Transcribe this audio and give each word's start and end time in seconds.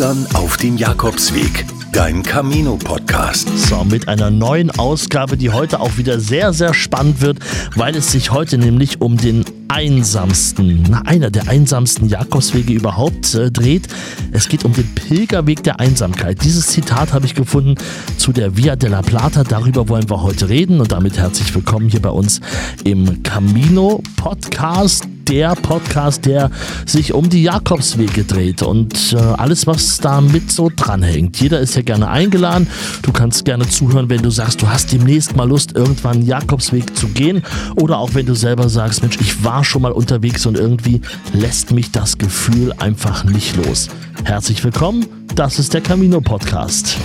Pilgern 0.00 0.26
auf 0.32 0.56
dem 0.56 0.78
Jakobsweg. 0.78 1.66
Dein 1.92 2.22
Camino-Podcast. 2.22 3.50
So, 3.68 3.84
mit 3.84 4.08
einer 4.08 4.30
neuen 4.30 4.70
Ausgabe, 4.70 5.36
die 5.36 5.50
heute 5.50 5.78
auch 5.78 5.98
wieder 5.98 6.18
sehr, 6.18 6.54
sehr 6.54 6.72
spannend 6.72 7.20
wird, 7.20 7.40
weil 7.76 7.94
es 7.94 8.10
sich 8.10 8.30
heute 8.30 8.56
nämlich 8.56 9.02
um 9.02 9.18
den 9.18 9.44
einsamsten, 9.68 10.86
na, 10.88 11.02
einer 11.02 11.30
der 11.30 11.48
einsamsten 11.48 12.08
Jakobswege 12.08 12.72
überhaupt 12.72 13.34
äh, 13.34 13.50
dreht. 13.50 13.88
Es 14.32 14.48
geht 14.48 14.64
um 14.64 14.72
den 14.72 14.88
Pilgerweg 14.94 15.62
der 15.64 15.80
Einsamkeit. 15.80 16.42
Dieses 16.44 16.68
Zitat 16.68 17.12
habe 17.12 17.26
ich 17.26 17.34
gefunden 17.34 17.74
zu 18.16 18.32
der 18.32 18.56
Via 18.56 18.76
della 18.76 19.02
Plata. 19.02 19.44
Darüber 19.44 19.90
wollen 19.90 20.08
wir 20.08 20.22
heute 20.22 20.48
reden 20.48 20.80
und 20.80 20.92
damit 20.92 21.18
herzlich 21.18 21.54
willkommen 21.54 21.90
hier 21.90 22.00
bei 22.00 22.08
uns 22.08 22.40
im 22.84 23.22
Camino 23.22 24.02
Podcast 24.16 25.09
der 25.30 25.54
Podcast, 25.54 26.26
der 26.26 26.50
sich 26.86 27.14
um 27.14 27.30
die 27.30 27.44
Jakobswege 27.44 28.24
dreht 28.24 28.62
und 28.62 29.12
äh, 29.12 29.16
alles, 29.16 29.66
was 29.66 29.98
damit 29.98 30.50
so 30.50 30.72
dranhängt. 30.74 31.40
Jeder 31.40 31.60
ist 31.60 31.76
ja 31.76 31.82
gerne 31.82 32.08
eingeladen. 32.08 32.66
Du 33.02 33.12
kannst 33.12 33.44
gerne 33.44 33.68
zuhören, 33.68 34.10
wenn 34.10 34.22
du 34.22 34.30
sagst, 34.30 34.60
du 34.60 34.68
hast 34.68 34.92
demnächst 34.92 35.36
mal 35.36 35.48
Lust, 35.48 35.76
irgendwann 35.76 36.18
einen 36.18 36.26
Jakobsweg 36.26 36.96
zu 36.96 37.06
gehen. 37.08 37.42
Oder 37.76 37.98
auch 37.98 38.14
wenn 38.14 38.26
du 38.26 38.34
selber 38.34 38.68
sagst, 38.68 39.02
Mensch, 39.02 39.18
ich 39.20 39.44
war 39.44 39.62
schon 39.62 39.82
mal 39.82 39.92
unterwegs 39.92 40.46
und 40.46 40.56
irgendwie 40.56 41.00
lässt 41.32 41.70
mich 41.70 41.92
das 41.92 42.18
Gefühl 42.18 42.72
einfach 42.78 43.22
nicht 43.22 43.56
los. 43.56 43.88
Herzlich 44.24 44.64
willkommen, 44.64 45.06
das 45.36 45.60
ist 45.60 45.72
der 45.72 45.80
Camino 45.80 46.20
Podcast. 46.20 46.96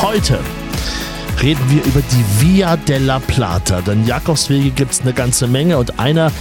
Heute 0.00 0.38
reden 1.42 1.62
wir 1.68 1.84
über 1.84 2.00
die 2.00 2.24
Via 2.40 2.76
della 2.76 3.18
Plata. 3.18 3.80
Denn 3.80 4.06
Jakobswege 4.06 4.70
gibt 4.70 4.92
es 4.92 5.02
eine 5.02 5.12
ganze 5.12 5.46
Menge 5.46 5.78
und 5.78 5.98
einer, 5.98 6.32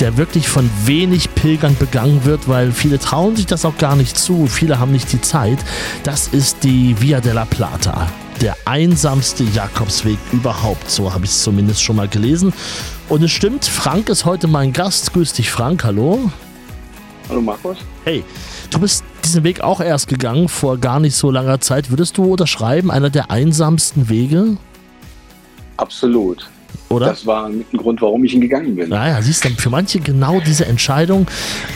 der 0.00 0.16
wirklich 0.16 0.48
von 0.48 0.70
wenig 0.84 1.34
Pilgern 1.34 1.76
begangen 1.76 2.24
wird, 2.24 2.48
weil 2.48 2.72
viele 2.72 2.98
trauen 2.98 3.36
sich 3.36 3.46
das 3.46 3.64
auch 3.64 3.76
gar 3.78 3.96
nicht 3.96 4.16
zu, 4.16 4.46
viele 4.46 4.78
haben 4.78 4.92
nicht 4.92 5.12
die 5.12 5.20
Zeit, 5.20 5.58
das 6.02 6.28
ist 6.28 6.62
die 6.62 7.00
Via 7.00 7.20
della 7.20 7.44
Plata. 7.44 8.08
Der 8.40 8.56
einsamste 8.64 9.44
Jakobsweg 9.44 10.18
überhaupt, 10.32 10.90
so 10.90 11.12
habe 11.12 11.24
ich 11.24 11.30
es 11.30 11.42
zumindest 11.42 11.82
schon 11.82 11.96
mal 11.96 12.08
gelesen. 12.08 12.52
Und 13.08 13.22
es 13.22 13.30
stimmt, 13.30 13.64
Frank 13.64 14.08
ist 14.08 14.24
heute 14.24 14.48
mein 14.48 14.72
Gast. 14.72 15.12
Grüß 15.12 15.34
dich, 15.34 15.50
Frank, 15.50 15.84
hallo. 15.84 16.30
Hallo 17.28 17.40
Markus. 17.40 17.78
Hey, 18.04 18.24
du 18.70 18.78
bist 18.80 19.04
diesen 19.24 19.44
Weg 19.44 19.60
auch 19.60 19.80
erst 19.80 20.08
gegangen 20.08 20.48
vor 20.48 20.78
gar 20.78 21.00
nicht 21.00 21.16
so 21.16 21.30
langer 21.30 21.60
Zeit. 21.60 21.90
Würdest 21.90 22.16
du 22.18 22.24
unterschreiben, 22.24 22.90
einer 22.90 23.10
der 23.10 23.30
einsamsten 23.30 24.08
Wege? 24.08 24.56
Absolut. 25.76 26.48
Oder? 26.88 27.06
Das 27.06 27.26
war 27.26 27.48
mit 27.48 27.72
ein 27.72 27.78
Grund, 27.78 28.00
warum 28.02 28.24
ich 28.24 28.34
ihn 28.34 28.40
gegangen 28.40 28.76
bin. 28.76 28.88
Naja, 28.90 29.20
siehst 29.22 29.44
du, 29.44 29.48
für 29.50 29.70
manche 29.70 30.00
genau 30.00 30.40
diese 30.40 30.66
Entscheidung. 30.66 31.26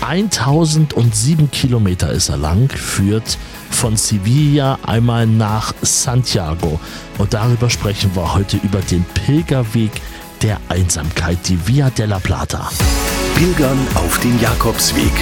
1007 0.07 1.51
Kilometer 1.51 2.13
ist 2.13 2.29
er 2.29 2.37
lang, 2.37 2.69
führt 2.71 3.39
von 3.71 3.97
Sevilla 3.97 4.79
einmal 4.87 5.27
nach 5.27 5.75
Santiago. 5.83 6.79
Und 7.19 7.35
darüber 7.35 7.71
sprechen 7.71 8.11
wir 8.15 8.35
heute 8.35 8.59
über 8.59 8.81
den 8.81 9.05
Pilgerweg 9.27 9.91
der 10.43 10.59
Einsamkeit, 10.69 11.39
die 11.49 11.59
Via 11.67 11.91
della 11.91 12.19
Plata. 12.21 12.71
Pilgern 13.35 13.79
auf 13.95 14.19
dem 14.21 14.41
Jakobsweg. 14.41 15.13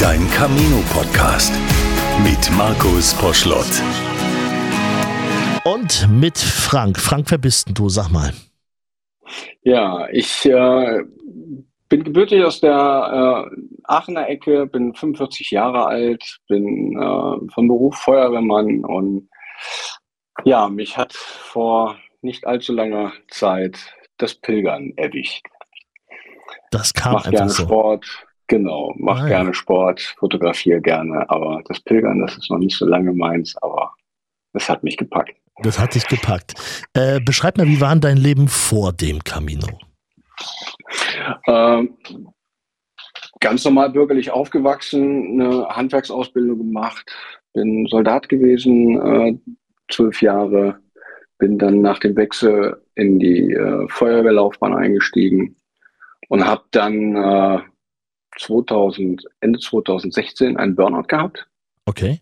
Dein 0.00 0.30
Camino-Podcast 0.30 1.52
mit 2.22 2.56
Markus 2.56 3.14
Poschlott. 3.14 3.82
Und 5.64 6.08
mit 6.08 6.38
Frank. 6.38 7.00
Frank, 7.00 7.32
wer 7.32 7.38
bist 7.38 7.66
denn 7.66 7.74
du? 7.74 7.88
Sag 7.88 8.08
mal. 8.08 8.32
Ja, 9.62 10.06
ich 10.12 10.46
äh, 10.46 11.02
bin 11.88 12.04
gebürtig 12.04 12.44
aus 12.44 12.60
der 12.60 13.50
äh, 13.50 13.60
Aachener 13.82 14.28
Ecke, 14.28 14.66
bin 14.66 14.94
45 14.94 15.50
Jahre 15.50 15.86
alt, 15.86 16.38
bin 16.46 16.92
äh, 16.96 17.52
von 17.52 17.66
Beruf 17.66 17.96
Feuerwehrmann 17.96 18.84
und 18.84 19.28
ja, 20.44 20.68
mich 20.68 20.96
hat 20.96 21.12
vor 21.12 21.96
nicht 22.22 22.46
allzu 22.46 22.72
langer 22.72 23.12
Zeit 23.28 23.96
das 24.16 24.36
Pilgern 24.36 24.92
erwischt. 24.96 25.44
Das 26.70 26.94
kam 26.94 27.14
Mach 27.14 27.24
einfach 27.24 27.32
gerne 27.32 27.50
so. 27.50 27.64
Sport, 27.64 28.27
genau, 28.48 28.94
mach 28.98 29.18
Ah, 29.20 29.22
ja. 29.22 29.28
gerne 29.28 29.54
Sport, 29.54 30.00
fotografiere 30.18 30.80
gerne, 30.80 31.28
aber 31.30 31.62
das 31.68 31.80
Pilgern, 31.80 32.20
das 32.20 32.36
ist 32.36 32.50
noch 32.50 32.58
nicht 32.58 32.76
so 32.76 32.86
lange 32.86 33.12
meins, 33.12 33.56
aber 33.62 33.94
das 34.52 34.68
hat 34.68 34.82
mich 34.82 34.96
gepackt. 34.96 35.36
Das 35.62 35.78
hat 35.78 35.94
dich 35.94 36.06
gepackt. 36.06 36.54
Äh, 36.94 37.20
beschreib 37.20 37.58
mal, 37.58 37.66
wie 37.66 37.80
war 37.80 37.90
denn 37.90 38.00
dein 38.00 38.16
Leben 38.16 38.48
vor 38.48 38.92
dem 38.92 39.22
Camino? 39.24 39.66
Ähm, 41.46 41.96
ganz 43.40 43.64
normal 43.64 43.90
bürgerlich 43.90 44.30
aufgewachsen, 44.30 45.40
eine 45.40 45.68
Handwerksausbildung 45.68 46.58
gemacht, 46.58 47.10
bin 47.54 47.86
Soldat 47.86 48.28
gewesen, 48.28 49.00
äh, 49.00 49.38
zwölf 49.90 50.22
Jahre, 50.22 50.78
bin 51.38 51.58
dann 51.58 51.80
nach 51.82 51.98
dem 51.98 52.16
Wechsel 52.16 52.80
in 52.94 53.18
die 53.18 53.52
äh, 53.52 53.86
Feuerwehrlaufbahn 53.88 54.74
eingestiegen 54.74 55.56
und 56.28 56.44
habe 56.46 56.62
dann 56.70 57.16
äh, 57.16 57.58
2000, 58.38 59.24
Ende 59.40 59.58
2016 59.58 60.56
einen 60.56 60.76
Burnout 60.76 61.08
gehabt, 61.08 61.46
Okay. 61.86 62.20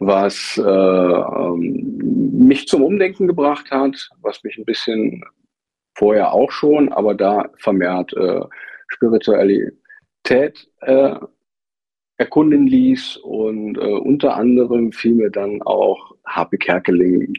was 0.00 0.58
äh, 0.58 0.62
ähm, 0.62 1.98
mich 2.46 2.66
zum 2.68 2.82
Umdenken 2.82 3.26
gebracht 3.26 3.70
hat, 3.70 4.10
was 4.20 4.42
mich 4.44 4.58
ein 4.58 4.64
bisschen 4.64 5.22
vorher 5.96 6.32
auch 6.32 6.50
schon, 6.50 6.92
aber 6.92 7.14
da 7.14 7.48
vermehrt 7.58 8.12
äh, 8.14 8.40
Spiritualität 8.88 10.68
äh, 10.80 11.14
erkunden 12.16 12.66
ließ 12.66 13.16
und 13.18 13.76
äh, 13.76 13.80
unter 13.80 14.36
anderem 14.36 14.92
fiel 14.92 15.14
mir 15.14 15.30
dann 15.30 15.62
auch 15.62 16.14
Harpe 16.26 16.58
Kerkeling. 16.58 17.34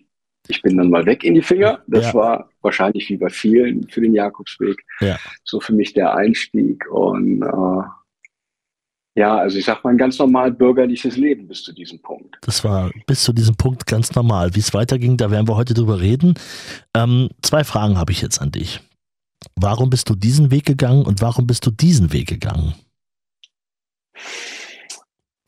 Ich 0.47 0.61
bin 0.61 0.77
dann 0.77 0.89
mal 0.89 1.05
weg 1.05 1.23
in 1.23 1.33
die 1.35 1.41
Finger. 1.41 1.83
Das 1.87 2.05
Ja. 2.07 2.13
war 2.13 2.49
wahrscheinlich 2.61 3.09
wie 3.09 3.17
bei 3.17 3.29
vielen 3.29 3.87
für 3.89 4.01
den 4.01 4.13
Jakobsweg 4.13 4.77
Ja. 5.01 5.17
so 5.43 5.59
für 5.59 5.73
mich 5.73 5.93
der 5.93 6.15
Einstieg 6.15 6.85
und 6.91 7.41
äh, 7.41 7.83
ja, 9.17 9.37
also 9.37 9.57
ich 9.57 9.63
sag 9.65 9.81
mal 9.83 9.91
ein 9.91 9.97
ganz 9.97 10.19
normal 10.19 10.51
bürgerliches 10.51 11.15
Leben 11.15 11.47
bis 11.47 11.63
zu 11.63 11.71
diesem 11.73 12.01
Punkt. 12.01 12.35
Das 12.41 12.65
war 12.65 12.91
bis 13.07 13.23
zu 13.23 13.31
diesem 13.31 13.55
Punkt 13.55 13.85
ganz 13.87 14.13
normal. 14.13 14.53
Wie 14.55 14.59
es 14.59 14.73
weiterging, 14.73 15.15
da 15.15 15.31
werden 15.31 15.47
wir 15.47 15.55
heute 15.55 15.73
drüber 15.73 16.01
reden. 16.01 16.33
Ähm, 16.93 17.29
zwei 17.41 17.63
Fragen 17.63 17.97
habe 17.97 18.11
ich 18.11 18.21
jetzt 18.21 18.41
an 18.41 18.51
dich. 18.51 18.81
Warum 19.55 19.89
bist 19.89 20.09
du 20.09 20.15
diesen 20.15 20.51
Weg 20.51 20.65
gegangen 20.65 21.05
und 21.05 21.21
warum 21.21 21.47
bist 21.47 21.65
du 21.65 21.71
diesen 21.71 22.11
Weg 22.11 22.27
gegangen? 22.27 22.73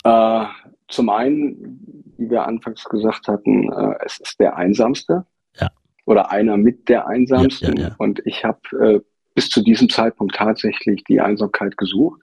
Äh, 0.04 0.46
zum 0.88 1.10
einen, 1.10 1.97
wie 2.18 2.30
wir 2.30 2.46
anfangs 2.46 2.84
gesagt 2.86 3.28
hatten, 3.28 3.72
äh, 3.72 3.96
es 4.06 4.20
ist 4.20 4.40
der 4.40 4.56
einsamste. 4.56 5.26
Ja. 5.60 5.70
Oder 6.06 6.32
einer 6.32 6.58
mit 6.58 6.90
der 6.90 7.08
einsamsten. 7.08 7.78
Ja, 7.78 7.88
ja. 7.90 7.96
Und 7.98 8.22
ich 8.26 8.44
habe 8.44 8.60
äh, 8.80 9.00
bis 9.36 9.50
zu 9.50 9.62
diesem 9.62 9.90
Zeitpunkt 9.90 10.36
tatsächlich 10.36 11.04
die 11.04 11.22
Einsamkeit 11.22 11.78
gesucht, 11.78 12.22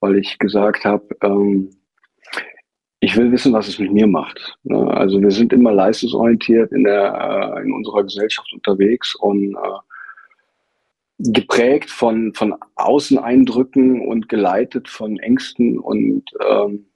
weil 0.00 0.16
ich 0.16 0.38
gesagt 0.38 0.84
habe, 0.84 1.06
ähm, 1.22 1.70
ich 3.00 3.16
will 3.16 3.30
wissen, 3.30 3.52
was 3.52 3.68
es 3.68 3.78
mit 3.78 3.92
mir 3.92 4.06
macht. 4.06 4.58
Ne? 4.64 4.78
Also 4.90 5.20
wir 5.20 5.30
sind 5.30 5.52
immer 5.52 5.72
leistungsorientiert 5.72 6.72
in, 6.72 6.84
der, 6.84 7.54
äh, 7.56 7.62
in 7.62 7.72
unserer 7.72 8.02
Gesellschaft 8.02 8.52
unterwegs 8.52 9.14
und 9.14 9.54
äh, 9.54 9.78
geprägt 11.18 11.90
von, 11.90 12.34
von 12.34 12.54
Außeneindrücken 12.74 14.06
und 14.06 14.28
geleitet 14.28 14.88
von 14.88 15.18
Ängsten 15.18 15.78
und 15.78 16.24
ähm, 16.46 16.86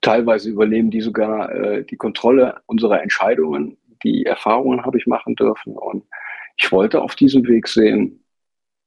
teilweise 0.00 0.50
übernehmen 0.50 0.90
die 0.90 1.00
sogar 1.00 1.50
äh, 1.52 1.84
die 1.84 1.96
Kontrolle 1.96 2.60
unserer 2.66 3.02
Entscheidungen. 3.02 3.76
Die 4.02 4.24
Erfahrungen 4.24 4.84
habe 4.84 4.98
ich 4.98 5.06
machen 5.06 5.34
dürfen 5.36 5.76
und 5.76 6.04
ich 6.56 6.70
wollte 6.72 7.02
auf 7.02 7.14
diesem 7.14 7.46
Weg 7.46 7.68
sehen, 7.68 8.24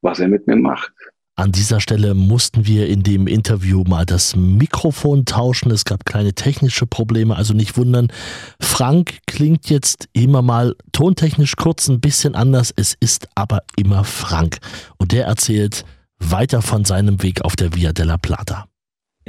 was 0.01 0.19
er 0.19 0.27
mit 0.27 0.47
mir 0.47 0.55
macht. 0.55 0.91
An 1.35 1.53
dieser 1.53 1.79
Stelle 1.79 2.15
mussten 2.15 2.67
wir 2.67 2.87
in 2.87 3.01
dem 3.01 3.25
Interview 3.25 3.85
mal 3.87 4.05
das 4.05 4.35
Mikrofon 4.35 5.23
tauschen. 5.23 5.71
Es 5.71 5.85
gab 5.85 6.03
kleine 6.03 6.33
technische 6.33 6.85
Probleme, 6.85 7.37
also 7.37 7.53
nicht 7.53 7.77
wundern. 7.77 8.11
Frank 8.59 9.19
klingt 9.25 9.69
jetzt 9.69 10.09
immer 10.11 10.41
mal 10.41 10.75
tontechnisch 10.91 11.55
kurz 11.55 11.87
ein 11.87 12.01
bisschen 12.01 12.35
anders. 12.35 12.73
Es 12.75 12.93
ist 12.99 13.29
aber 13.35 13.61
immer 13.77 14.03
Frank. 14.03 14.57
Und 14.97 15.13
der 15.13 15.27
erzählt 15.27 15.85
weiter 16.19 16.61
von 16.61 16.83
seinem 16.83 17.23
Weg 17.23 17.45
auf 17.45 17.55
der 17.55 17.73
Via 17.73 17.93
della 17.93 18.17
Plata. 18.17 18.67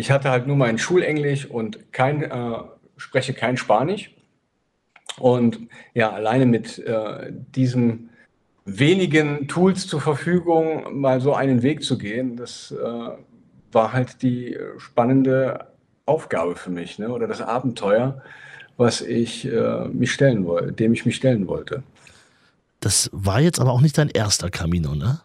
Ich 0.00 0.10
hatte 0.10 0.30
halt 0.30 0.46
nur 0.46 0.56
mein 0.56 0.78
Schulenglisch 0.78 1.44
und 1.44 1.92
kein, 1.92 2.22
äh, 2.22 2.58
spreche 2.96 3.34
kein 3.34 3.58
Spanisch. 3.58 4.10
Und 5.18 5.68
ja, 5.92 6.10
alleine 6.10 6.46
mit 6.46 6.78
äh, 6.78 7.30
diesen 7.54 8.08
wenigen 8.64 9.46
Tools 9.46 9.86
zur 9.86 10.00
Verfügung, 10.00 10.98
mal 10.98 11.20
so 11.20 11.34
einen 11.34 11.62
Weg 11.62 11.84
zu 11.84 11.98
gehen, 11.98 12.36
das 12.38 12.72
äh, 12.72 13.10
war 13.72 13.92
halt 13.92 14.22
die 14.22 14.56
spannende 14.78 15.66
Aufgabe 16.06 16.56
für 16.56 16.70
mich, 16.70 16.98
ne? 16.98 17.10
oder 17.10 17.26
das 17.26 17.42
Abenteuer, 17.42 18.22
was 18.78 19.02
ich 19.02 19.46
äh, 19.46 19.86
mich 19.88 20.12
stellen 20.12 20.46
wollte, 20.46 20.72
dem 20.72 20.94
ich 20.94 21.04
mich 21.04 21.16
stellen 21.16 21.46
wollte. 21.46 21.82
Das 22.80 23.10
war 23.12 23.40
jetzt 23.40 23.60
aber 23.60 23.72
auch 23.72 23.82
nicht 23.82 23.98
dein 23.98 24.08
erster 24.08 24.48
Camino, 24.48 24.94
ne? 24.94 25.20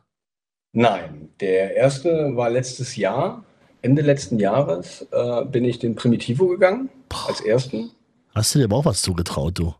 Nein, 0.73 1.29
der 1.39 1.77
erste 1.77 2.35
war 2.35 2.49
letztes 2.49 2.97
Jahr 2.97 3.45
Ende 3.85 4.01
letzten 4.01 4.39
Jahres 4.39 5.07
äh, 5.11 5.45
bin 5.45 5.63
ich 5.63 5.77
den 5.77 5.93
Primitivo 5.93 6.47
gegangen, 6.47 6.89
als 7.27 7.39
ersten. 7.39 7.91
Hast 8.33 8.55
du 8.55 8.59
dir 8.59 8.65
aber 8.65 8.77
auch 8.77 8.85
was 8.85 9.03
zugetraut, 9.03 9.59
du? 9.59 9.75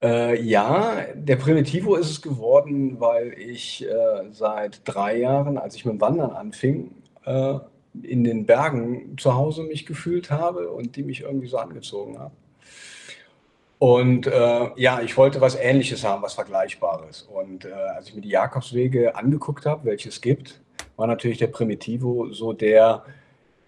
Äh, 0.00 0.40
ja, 0.40 1.04
der 1.14 1.34
Primitivo 1.34 1.96
ist 1.96 2.10
es 2.10 2.22
geworden, 2.22 3.00
weil 3.00 3.34
ich 3.36 3.84
äh, 3.84 4.30
seit 4.30 4.82
drei 4.84 5.18
Jahren, 5.18 5.58
als 5.58 5.74
ich 5.74 5.84
mit 5.84 5.94
dem 5.94 6.00
Wandern 6.00 6.30
anfing, 6.30 6.92
äh, 7.24 7.58
in 8.02 8.22
den 8.22 8.46
Bergen 8.46 9.16
zu 9.18 9.34
Hause 9.34 9.64
mich 9.64 9.84
gefühlt 9.84 10.30
habe 10.30 10.70
und 10.70 10.94
die 10.94 11.02
mich 11.02 11.22
irgendwie 11.22 11.48
so 11.48 11.58
angezogen 11.58 12.20
haben. 12.20 12.36
Und 13.78 14.28
äh, 14.28 14.70
ja, 14.76 15.00
ich 15.00 15.16
wollte 15.16 15.40
was 15.40 15.56
Ähnliches 15.56 16.04
haben, 16.04 16.22
was 16.22 16.34
Vergleichbares. 16.34 17.22
Und 17.22 17.64
äh, 17.64 17.72
als 17.72 18.08
ich 18.08 18.14
mir 18.14 18.20
die 18.20 18.28
Jakobswege 18.28 19.16
angeguckt 19.16 19.66
habe, 19.66 19.86
welche 19.86 20.08
es 20.08 20.20
gibt, 20.20 20.60
war 20.98 21.06
natürlich 21.06 21.38
der 21.38 21.46
Primitivo 21.46 22.30
so 22.32 22.52
der, 22.52 23.04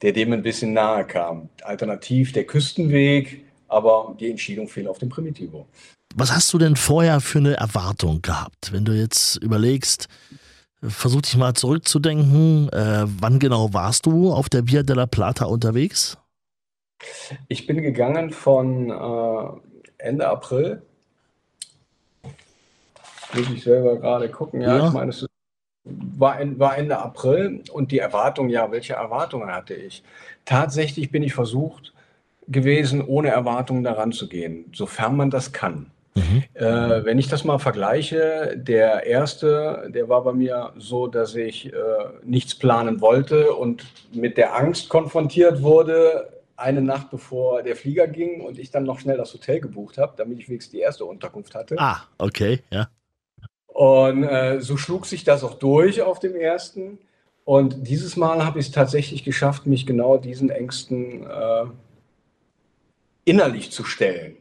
der 0.03 0.13
dem 0.13 0.33
ein 0.33 0.43
bisschen 0.43 0.73
nahe 0.73 1.07
kam. 1.07 1.49
Alternativ 1.63 2.33
der 2.33 2.45
Küstenweg, 2.45 3.45
aber 3.69 4.15
die 4.19 4.31
Entscheidung 4.31 4.69
fiel 4.69 4.89
auf 4.89 4.99
den 4.99 5.09
Primitivo. 5.09 5.67
Was 6.17 6.33
hast 6.33 6.53
du 6.53 6.59
denn 6.59 6.75
vorher 6.75 7.21
für 7.21 7.39
eine 7.39 7.57
Erwartung 7.57 8.21
gehabt, 8.21 8.73
wenn 8.73 8.85
du 8.85 8.93
jetzt 8.93 9.37
überlegst, 9.37 10.09
versuch 10.83 11.23
dich 11.23 11.37
mal 11.37 11.55
zurückzudenken, 11.55 12.69
äh, 12.71 13.05
wann 13.07 13.39
genau 13.39 13.73
warst 13.73 14.07
du 14.07 14.33
auf 14.33 14.49
der 14.49 14.67
Via 14.67 14.83
della 14.83 15.07
Plata 15.07 15.45
unterwegs? 15.45 16.19
Ich 17.47 17.69
bin 17.69 17.81
gegangen 17.81 18.33
von 18.33 18.91
äh, 18.91 20.05
Ende 20.05 20.29
April. 20.29 20.83
Muss 23.35 23.49
ich 23.55 23.63
selber 23.63 23.97
gerade 23.97 24.29
gucken. 24.29 24.61
Ja, 24.63 24.79
ja. 24.79 24.87
ich 24.89 24.93
meine, 24.93 25.11
es 25.11 25.25
war, 25.85 26.39
war 26.59 26.77
Ende 26.77 26.99
April 26.99 27.63
und 27.73 27.93
die 27.93 27.99
Erwartung, 27.99 28.49
ja, 28.49 28.71
welche 28.71 28.95
Erwartungen 28.95 29.51
hatte 29.51 29.75
ich? 29.75 30.03
Tatsächlich 30.45 31.11
bin 31.11 31.23
ich 31.23 31.35
versucht 31.35 31.93
gewesen, 32.49 33.05
ohne 33.05 33.29
Erwartungen 33.29 33.85
daran 33.85 34.13
zu 34.13 34.29
gehen, 34.29 34.67
sofern 34.75 35.17
man 35.17 35.31
das 35.31 35.53
kann. 35.53 35.91
Mhm. 36.15 36.43
Äh, 36.55 37.05
wenn 37.05 37.19
ich 37.19 37.29
das 37.29 37.45
mal 37.45 37.59
vergleiche, 37.59 38.55
der 38.57 39.07
erste, 39.07 39.89
der 39.95 40.09
war 40.09 40.25
bei 40.25 40.33
mir 40.33 40.73
so, 40.77 41.07
dass 41.07 41.37
ich 41.37 41.73
äh, 41.73 41.77
nichts 42.25 42.57
planen 42.57 43.01
wollte 43.01 43.55
und 43.55 43.87
mit 44.13 44.37
der 44.37 44.57
Angst 44.57 44.89
konfrontiert 44.89 45.63
wurde, 45.63 46.29
eine 46.57 46.83
Nacht 46.83 47.11
bevor 47.11 47.63
der 47.63 47.77
Flieger 47.77 48.07
ging 48.07 48.43
und 48.43 48.59
ich 48.59 48.71
dann 48.71 48.85
noch 48.85 48.99
schnell 48.99 49.17
das 49.17 49.33
Hotel 49.33 49.61
gebucht 49.61 49.99
habe, 49.99 50.15
damit 50.17 50.41
ich 50.41 50.49
wenigstens 50.49 50.73
die 50.73 50.81
erste 50.81 51.05
Unterkunft 51.05 51.55
hatte. 51.55 51.77
Ah, 51.79 52.03
okay, 52.19 52.61
ja. 52.71 52.89
Und 53.73 54.25
äh, 54.25 54.61
so 54.61 54.77
schlug 54.77 55.07
sich 55.07 55.25
das 55.25 55.45
auch 55.45 55.55
durch 55.55 56.03
auf 56.03 56.19
dem 56.19 56.35
ersten. 56.35 56.99
Und 57.45 57.89
dieses 57.89 58.17
Mal 58.17 58.45
habe 58.45 58.59
ich 58.59 58.67
es 58.67 58.73
tatsächlich 58.73 59.25
geschafft, 59.25 59.67
mich 59.67 59.87
genau 59.87 60.19
diesen 60.19 60.51
Ängsten 60.51 61.25
äh, 61.25 61.65
innerlich 63.25 63.73
zu 63.73 63.85
stellen. 63.85 64.37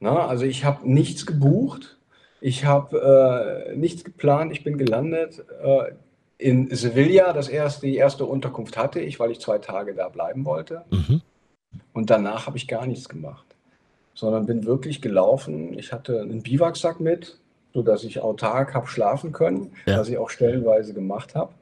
Na, 0.00 0.26
also 0.26 0.44
ich 0.44 0.64
habe 0.64 0.90
nichts 0.90 1.26
gebucht, 1.26 1.98
ich 2.40 2.64
habe 2.64 3.70
äh, 3.70 3.76
nichts 3.76 4.02
geplant, 4.02 4.52
ich 4.52 4.64
bin 4.64 4.76
gelandet 4.76 5.44
äh, 5.62 5.92
in 6.38 6.74
Sevilla, 6.74 7.32
das 7.32 7.48
erste, 7.48 7.86
die 7.86 7.96
erste 7.96 8.24
Unterkunft 8.24 8.76
hatte 8.76 9.00
ich, 9.00 9.20
weil 9.20 9.30
ich 9.30 9.40
zwei 9.40 9.58
Tage 9.58 9.94
da 9.94 10.08
bleiben 10.08 10.44
wollte. 10.44 10.84
Mhm. 10.90 11.20
Und 11.92 12.10
danach 12.10 12.46
habe 12.46 12.56
ich 12.56 12.66
gar 12.66 12.86
nichts 12.86 13.08
gemacht, 13.08 13.46
sondern 14.14 14.46
bin 14.46 14.66
wirklich 14.66 15.00
gelaufen. 15.00 15.78
Ich 15.78 15.92
hatte 15.92 16.20
einen 16.20 16.42
Biwaksack 16.42 16.98
mit, 16.98 17.38
sodass 17.72 18.04
ich 18.04 18.20
autark 18.20 18.74
habe 18.74 18.86
schlafen 18.86 19.32
können, 19.32 19.72
ja. 19.86 19.98
was 19.98 20.08
ich 20.08 20.18
auch 20.18 20.30
stellenweise 20.30 20.94
gemacht 20.94 21.34
habe. 21.34 21.52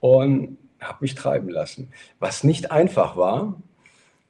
Und 0.00 0.58
habe 0.80 0.98
mich 1.00 1.14
treiben 1.14 1.48
lassen. 1.48 1.92
Was 2.18 2.44
nicht 2.44 2.70
einfach 2.70 3.16
war, 3.16 3.54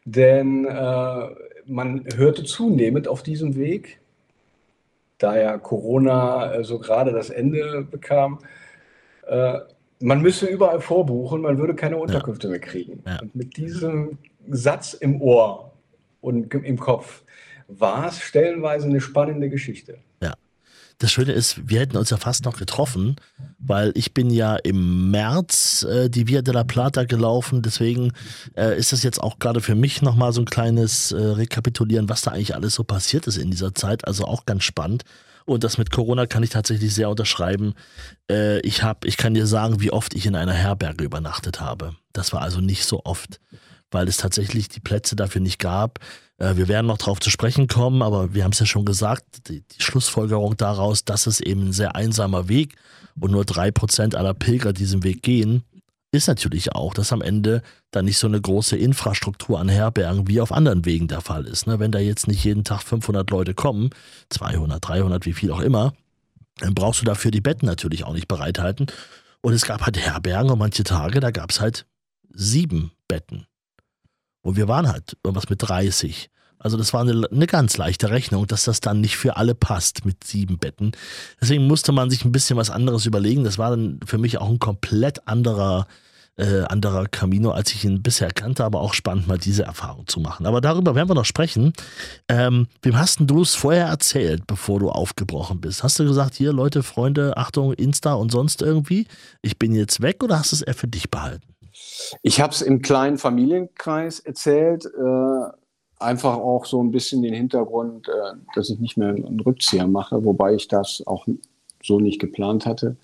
denn 0.05 0.67
äh, 0.67 1.27
man 1.67 2.07
hörte 2.15 2.45
zunehmend 2.45 3.09
auf 3.09 3.23
diesem 3.23 3.57
Weg, 3.57 4.01
da 5.19 5.37
ja 5.37 5.59
Corona 5.59 6.55
äh, 6.55 6.65
so 6.65 6.79
gerade 6.79 7.13
das 7.13 7.31
Ende 7.31 7.87
bekam, 7.91 8.39
äh, 9.27 9.59
man 10.01 10.21
müsse 10.21 10.47
überall 10.47 10.81
vorbuchen, 10.81 11.41
man 11.41 11.59
würde 11.59 11.75
keine 11.75 11.97
Unterkünfte 11.97 12.49
ja. 12.49 12.51
mehr 12.53 12.61
kriegen. 12.61 13.03
Ja. 13.07 13.21
Und 13.21 13.35
mit 13.35 13.57
diesem 13.57 14.19
Satz 14.49 14.93
im 14.93 15.21
Ohr 15.23 15.73
und 16.21 16.53
im 16.53 16.79
Kopf 16.79 17.23
war 17.69 18.09
es 18.09 18.21
stellenweise 18.21 18.87
eine 18.89 19.01
spannende 19.01 19.49
Geschichte. 19.49 19.99
Ja. 20.21 20.35
Das 20.99 21.11
Schöne 21.11 21.33
ist, 21.33 21.69
wir 21.69 21.81
hätten 21.81 21.97
uns 21.97 22.11
ja 22.11 22.17
fast 22.17 22.45
noch 22.45 22.57
getroffen, 22.57 23.17
weil 23.59 23.93
ich 23.95 24.15
bin 24.15 24.31
ja 24.31 24.57
im 24.57 25.11
März 25.11 25.83
äh, 25.83 26.09
die 26.09 26.29
Via 26.29 26.43
della 26.43 26.65
Plata 26.65 27.05
gelaufen. 27.05 27.63
Deswegen 27.63 28.13
äh, 28.57 28.79
ist 28.79 28.93
das 28.93 29.03
jetzt 29.03 29.21
auch 29.21 29.39
gerade 29.39 29.61
für 29.61 29.75
mich 29.75 30.03
nochmal 30.03 30.33
so 30.33 30.41
ein 30.41 30.47
kleines 30.47 31.13
äh, 31.13 31.21
Rekapitulieren, 31.21 32.09
was 32.09 32.23
da 32.23 32.31
eigentlich 32.31 32.55
alles 32.55 32.75
so 32.75 32.85
passiert 32.85 33.27
ist 33.27 33.37
in 33.37 33.51
dieser 33.51 33.75
Zeit. 33.75 34.07
Also 34.07 34.25
auch 34.25 34.47
ganz 34.47 34.65
spannend. 34.65 35.05
Und 35.47 35.63
das 35.63 35.77
mit 35.77 35.91
Corona 35.91 36.27
kann 36.27 36.43
ich 36.43 36.51
tatsächlich 36.51 36.95
sehr 36.95 37.11
unterschreiben. 37.11 37.75
Äh, 38.31 38.61
ich, 38.61 38.83
hab, 38.83 39.05
ich 39.05 39.17
kann 39.17 39.35
dir 39.35 39.47
sagen, 39.47 39.81
wie 39.81 39.93
oft 39.93 40.15
ich 40.15 40.27
in 40.27 40.37
einer 40.37 40.55
Herberge 40.55 41.05
übernachtet 41.05 41.61
habe. 41.61 41.97
Das 42.13 42.33
war 42.33 42.41
also 42.43 42.61
nicht 42.61 42.85
so 42.85 43.03
oft 43.05 43.41
weil 43.95 44.09
es 44.09 44.19
tatsächlich 44.19 44.69
die 44.69 44.81
Plätze 44.81 45.17
dafür 45.17 45.41
nicht 45.41 45.59
gab. 45.59 46.01
Äh, 46.39 46.57
wir 46.57 46.69
werden 46.69 46.87
noch 46.87 46.99
darauf 46.99 47.21
zu 47.21 47.31
sprechen 47.31 47.67
kommen, 47.67 48.03
aber 48.03 48.35
wir 48.35 48.45
haben 48.45 48.53
es 48.53 48.61
ja 48.61 48.67
schon 48.67 48.85
gesagt, 48.85 49.49
die, 49.49 49.61
die, 49.61 49.83
Schlussfolgerung 49.83 50.57
daraus, 50.57 51.05
dass 51.05 51.27
es 51.27 51.41
eben 51.41 51.69
ein 51.69 51.73
sehr 51.73 51.95
einsamer 51.95 52.49
Weg 52.49 52.77
und 53.19 53.31
nur 53.31 53.45
drei 53.45 53.71
Prozent 53.71 54.15
aller 54.15 54.35
Pilger 54.35 54.73
diesen 54.73 55.05
Weg 55.05 55.23
gehen, 55.23 55.63
ist 56.13 56.29
natürlich 56.29 56.73
auch, 56.73 56.95
dass 56.95 57.13
am 57.13 57.23
Ende 57.23 57.63
dann 57.91 58.05
nicht 58.05 58.19
so 58.19 58.29
eine 58.29 58.41
große 58.41 58.77
Infrastruktur 58.77 59.59
an 59.59 59.69
Herbergen 59.69 60.29
wie 60.29 60.41
auf 60.41 60.53
anderen 60.53 60.85
Wegen 60.85 61.09
der 61.09 61.21
Fall 61.21 61.47
ist. 61.47 61.67
Ne? 61.67 61.81
Wenn 61.81 61.91
da 61.91 61.99
jetzt 61.99 62.29
nicht 62.29 62.45
jeden 62.45 62.63
Tag 62.65 62.83
500 62.83 63.29
Leute 63.31 63.55
kommen, 63.55 63.91
200, 64.31 64.87
300, 64.87 65.27
wie 65.27 65.33
viel 65.33 65.51
auch 65.51 65.61
immer, 65.61 65.93
dann 66.59 66.75
brauchst 66.75 67.01
du 67.01 67.05
dafür 67.05 67.33
die 67.33 67.41
Betten 67.41 67.67
natürlich 67.67 68.05
auch 68.05 68.13
nicht 68.13 68.29
bereithalten. 68.29 68.87
Und 69.41 69.53
es 69.53 69.67
gab 69.67 69.83
halt 69.83 69.99
Herbergen 69.99 70.51
und 70.51 70.59
manche 70.59 70.85
Tage, 70.85 71.21
da 71.21 71.33
gab 71.33 71.51
es 71.51 71.61
halt 71.61 71.85
sieben 72.33 72.93
Betten. 73.09 73.47
Und 74.45 74.57
wir 74.57 74.69
waren 74.69 74.89
halt 74.89 75.17
irgendwas 75.25 75.49
mit 75.49 75.63
30. 75.63 76.29
Also 76.59 76.77
das 76.77 76.93
war 76.93 77.01
eine, 77.01 77.27
eine, 77.31 77.47
ganz 77.47 77.77
leichte 77.77 78.11
Rechnung, 78.11 78.47
dass 78.47 78.65
das 78.65 78.81
dann 78.81 79.01
nicht 79.01 79.17
für 79.17 79.37
alle 79.37 79.55
passt 79.55 80.05
mit 80.05 80.23
sieben 80.23 80.59
Betten. 80.59 80.93
Deswegen 81.41 81.67
musste 81.67 81.93
man 81.93 82.11
sich 82.11 82.25
ein 82.25 82.33
bisschen 82.33 82.57
was 82.57 82.71
anderes 82.71 83.07
überlegen. 83.07 83.45
Das 83.45 83.59
war 83.59 83.71
dann 83.71 84.01
für 84.05 84.19
mich 84.19 84.39
auch 84.39 84.49
ein 84.49 84.59
komplett 84.59 85.27
anderer, 85.27 85.87
äh, 86.37 86.61
anderer 86.63 87.07
Camino, 87.07 87.53
als 87.53 87.73
ich 87.73 87.85
ihn 87.85 88.03
bisher 88.03 88.31
kannte, 88.31 88.65
aber 88.65 88.81
auch 88.81 88.93
spannend, 88.93 89.29
mal 89.29 89.39
diese 89.39 89.65
Erfahrung 89.65 90.07
zu 90.07 90.21
machen. 90.21 90.47
Aber 90.47 90.61
darüber 90.61 90.95
werden 90.95 91.09
wir 91.09 91.15
noch 91.15 91.25
sprechen. 91.25 91.73
Ähm, 92.29 92.67
wem 92.83 92.99
hast 92.99 93.19
du 93.21 93.43
es 93.43 93.55
vorher 93.55 93.87
erzählt, 93.87 94.47
bevor 94.47 94.79
du 94.79 94.91
aufgebrochen 94.91 95.61
bist? 95.61 95.83
Hast 95.83 95.99
du 95.99 96.05
gesagt, 96.05 96.35
hier 96.35 96.53
Leute, 96.53 96.83
Freunde, 96.83 97.37
Achtung, 97.39 97.73
Insta 97.73 98.13
und 98.15 98.31
sonst 98.31 98.61
irgendwie, 98.61 99.07
ich 99.41 99.59
bin 99.59 99.75
jetzt 99.75 100.03
weg 100.03 100.23
oder 100.23 100.39
hast 100.39 100.53
du 100.53 100.57
es 100.57 100.63
eher 100.63 100.75
für 100.75 100.89
dich 100.89 101.11
behalten? 101.11 101.54
Ich 102.23 102.41
habe 102.41 102.53
es 102.53 102.63
im 102.63 102.83
kleinen 102.83 103.19
Familienkreis 103.19 104.21
erzählt, 104.21 104.87
äh, 104.87 106.01
einfach 106.05 106.37
auch 106.37 106.67
so 106.67 106.83
ein 106.83 106.91
bisschen 106.91 107.23
den 107.23 107.35
Hintergrund, 107.35 108.09
äh, 108.09 108.37
dass 108.55 108.71
ich 108.71 108.79
nicht 108.79 108.97
mehr 108.97 109.09
einen 109.09 109.41
Rückzieher 109.41 109.87
mache, 109.87 110.25
wobei 110.25 110.55
ich 110.55 110.69
das 110.69 111.03
auch 111.07 111.27
so 111.83 112.01
nicht 112.01 112.21
geplant 112.21 112.67
hatte. 112.67 112.97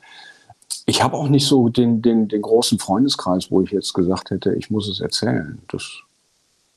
Ich 0.87 1.02
habe 1.02 1.16
auch 1.16 1.28
nicht 1.28 1.47
so 1.47 1.68
den, 1.68 2.02
den, 2.02 2.28
den 2.28 2.42
großen 2.42 2.78
Freundeskreis, 2.78 3.50
wo 3.50 3.62
ich 3.62 3.70
jetzt 3.70 3.94
gesagt 3.94 4.30
hätte, 4.30 4.54
ich 4.54 4.70
muss 4.70 4.88
es 4.88 5.00
erzählen. 5.00 5.61
Das 5.68 5.82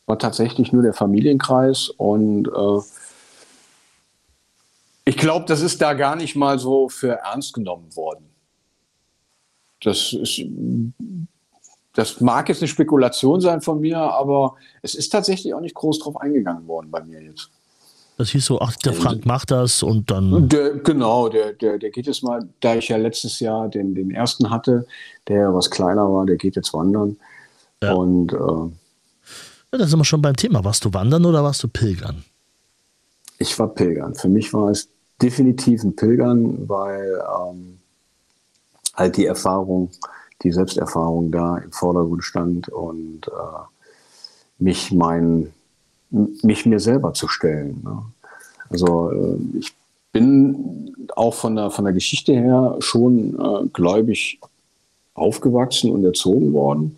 war 0.06 0.20
tatsächlich 0.20 0.72
nur 0.72 0.84
der 0.84 0.94
Familienkreis 0.94 1.90
und 1.90 2.48
äh, 2.48 2.82
ich 5.06 5.18
glaube, 5.18 5.46
das 5.48 5.62
ist 5.62 5.82
da 5.82 5.94
gar 5.94 6.16
nicht 6.16 6.36
mal 6.36 6.60
so 6.60 6.90
für 6.90 7.14
ernst 7.14 7.54
genommen 7.54 7.96
worden. 7.96 8.30
Das 9.82 10.14
ist 10.14 10.42
das 11.94 12.22
mag 12.22 12.50
jetzt 12.50 12.62
eine 12.62 12.68
Spekulation 12.68 13.40
sein 13.40 13.62
von 13.62 13.80
mir, 13.80 13.98
aber 13.98 14.56
es 14.82 14.96
ist 14.96 15.10
tatsächlich 15.10 15.54
auch 15.54 15.62
nicht 15.62 15.76
groß 15.76 16.00
drauf 16.00 16.20
eingegangen 16.20 16.68
worden 16.68 16.90
bei 16.90 17.04
mir 17.04 17.22
jetzt. 17.22 17.50
Das 18.18 18.30
hieß 18.30 18.46
so, 18.46 18.62
ach, 18.62 18.76
der 18.78 18.94
Frank 18.94 19.26
macht 19.26 19.50
das 19.50 19.82
und 19.82 20.12
dann. 20.12 20.48
Der, 20.48 20.76
genau, 20.76 21.30
der, 21.30 21.54
der, 21.54 21.80
der 21.80 21.90
geht 21.90 22.06
jetzt 22.06 22.24
mal, 22.24 22.48
da 22.60 22.76
ich 22.76 22.88
ja 22.90 22.98
letztes 22.98 23.40
Jahr 23.40 23.70
den, 23.70 23.96
den 23.96 24.12
ersten 24.12 24.52
hatte, 24.52 24.86
der 25.28 25.54
was 25.54 25.72
kleiner 25.72 26.12
war, 26.12 26.26
der 26.26 26.36
geht 26.36 26.56
jetzt 26.56 26.74
wandern. 26.74 27.18
Ja. 27.82 27.94
Und 27.94 28.32
äh, 28.34 28.36
ja, 28.36 29.80
da 29.80 29.88
sind 29.88 30.00
wir 30.00 30.06
schon 30.06 30.22
beim 30.22 30.36
Thema. 30.36 30.64
Warst 30.64 30.86
du 30.86 30.94
wandern 30.94 31.26
oder 31.26 31.44
warst 31.44 31.64
du 31.64 31.68
pilgern? 31.68 32.24
Ich 33.40 33.58
war 33.58 33.68
pilgern. 33.68 34.14
Für 34.14 34.30
mich 34.30 34.54
war 34.54 34.70
es 34.70 34.90
definitiv 35.20 35.84
ein 35.84 35.96
Pilgern, 35.96 36.70
weil 36.70 37.20
ähm, 37.40 37.80
halt 38.94 39.18
die 39.18 39.26
Erfahrung 39.26 39.90
die 40.44 40.52
Selbsterfahrung 40.52 41.32
da 41.32 41.58
im 41.58 41.72
Vordergrund 41.72 42.24
stand 42.24 42.70
und 42.70 43.28
äh, 43.28 43.32
mich 44.60 44.92
mein, 44.92 45.54
mich 46.10 46.66
mir 46.66 46.80
selber 46.80 47.14
zu 47.14 47.28
stellen. 47.28 47.82
Ne? 47.84 48.04
Also 48.70 49.12
äh, 49.12 49.38
ich 49.58 49.74
bin 50.12 50.96
auch 51.16 51.34
von 51.34 51.56
der, 51.56 51.72
von 51.72 51.86
der 51.86 51.94
Geschichte 51.94 52.34
her 52.34 52.76
schon 52.80 53.40
äh, 53.40 53.68
gläubig 53.74 54.40
aufgewachsen 55.16 55.92
und 55.92 56.04
erzogen 56.04 56.54
worden. 56.54 56.98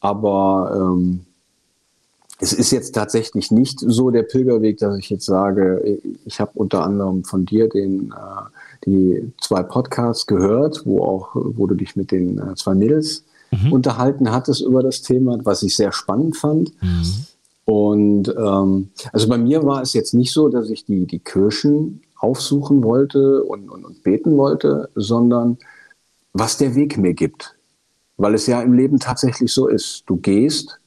aber 0.00 0.72
ähm, 0.74 1.26
es 2.38 2.52
ist 2.52 2.70
jetzt 2.70 2.94
tatsächlich 2.94 3.50
nicht 3.50 3.80
so 3.80 4.10
der 4.10 4.22
Pilgerweg, 4.22 4.78
dass 4.78 4.98
ich 4.98 5.08
jetzt 5.08 5.24
sage, 5.24 6.00
ich 6.26 6.38
habe 6.38 6.50
unter 6.54 6.82
anderem 6.84 7.24
von 7.24 7.46
dir 7.46 7.68
den, 7.68 8.12
äh, 8.12 8.42
die 8.84 9.32
zwei 9.40 9.62
Podcasts 9.62 10.26
gehört, 10.26 10.82
wo 10.84 11.02
auch, 11.02 11.30
wo 11.34 11.66
du 11.66 11.74
dich 11.74 11.96
mit 11.96 12.10
den 12.10 12.38
äh, 12.38 12.54
zwei 12.54 12.74
Mädels 12.74 13.24
mhm. 13.50 13.72
unterhalten 13.72 14.30
hattest 14.32 14.62
über 14.62 14.82
das 14.82 15.02
Thema, 15.02 15.38
was 15.44 15.62
ich 15.62 15.76
sehr 15.76 15.92
spannend 15.92 16.36
fand. 16.36 16.72
Mhm. 16.82 17.26
Und 17.64 18.28
ähm, 18.28 18.90
also 19.12 19.28
bei 19.28 19.38
mir 19.38 19.64
war 19.64 19.82
es 19.82 19.92
jetzt 19.92 20.14
nicht 20.14 20.32
so, 20.32 20.48
dass 20.48 20.70
ich 20.70 20.84
die, 20.84 21.06
die 21.06 21.18
Kirchen 21.18 22.02
aufsuchen 22.18 22.82
wollte 22.84 23.42
und, 23.42 23.68
und, 23.68 23.84
und 23.84 24.02
beten 24.02 24.36
wollte, 24.36 24.88
sondern 24.94 25.58
was 26.32 26.58
der 26.58 26.74
Weg 26.74 26.96
mir 26.96 27.14
gibt. 27.14 27.56
Weil 28.18 28.34
es 28.34 28.46
ja 28.46 28.62
im 28.62 28.72
Leben 28.72 28.98
tatsächlich 28.98 29.52
so 29.52 29.66
ist. 29.68 30.04
Du 30.06 30.16
gehst 30.16 30.78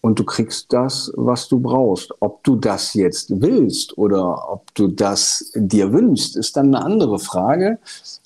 und 0.00 0.18
du 0.18 0.24
kriegst 0.24 0.72
das, 0.72 1.12
was 1.16 1.48
du 1.48 1.58
brauchst. 1.58 2.12
Ob 2.20 2.44
du 2.44 2.56
das 2.56 2.94
jetzt 2.94 3.40
willst 3.40 3.96
oder 3.98 4.50
ob 4.50 4.72
du 4.74 4.88
das 4.88 5.50
dir 5.54 5.92
wünschst, 5.92 6.36
ist 6.36 6.56
dann 6.56 6.74
eine 6.74 6.84
andere 6.84 7.18
Frage. 7.18 7.78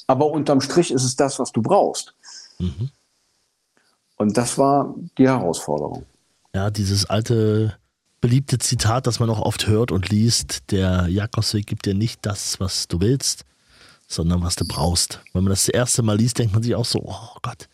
Aber 0.07 0.31
unterm 0.31 0.61
Strich 0.61 0.91
ist 0.91 1.05
es 1.05 1.17
das, 1.17 1.39
was 1.39 1.53
du 1.53 1.63
brauchst. 1.63 2.15
Mhm. 2.59 2.91
Und 4.17 4.37
das 4.37 4.59
war 4.59 4.95
die 5.19 5.27
Herausforderung. 5.27 6.05
Ja, 6.55 6.71
dieses 6.71 7.09
alte 7.09 7.77
beliebte 8.21 8.59
Zitat, 8.59 9.07
das 9.07 9.19
man 9.19 9.31
auch 9.31 9.41
oft 9.41 9.67
hört 9.67 9.91
und 9.91 10.11
liest, 10.11 10.71
der 10.71 11.09
Jakobsweg 11.09 11.67
gibt 11.67 11.87
dir 11.87 11.95
nicht 11.95 12.21
das, 12.23 12.61
was 12.61 12.87
du 12.87 13.01
willst, 13.01 13.45
sondern 14.07 14.43
was 14.43 14.55
du 14.55 14.65
brauchst. 14.65 15.21
Wenn 15.33 15.45
man 15.45 15.51
das, 15.51 15.65
das 15.65 15.75
erste 15.75 16.03
Mal 16.03 16.19
liest, 16.19 16.39
denkt 16.39 16.53
man 16.53 16.63
sich 16.63 16.75
auch 16.75 16.85
so, 16.85 17.01
oh 17.05 17.37
Gott. 17.43 17.69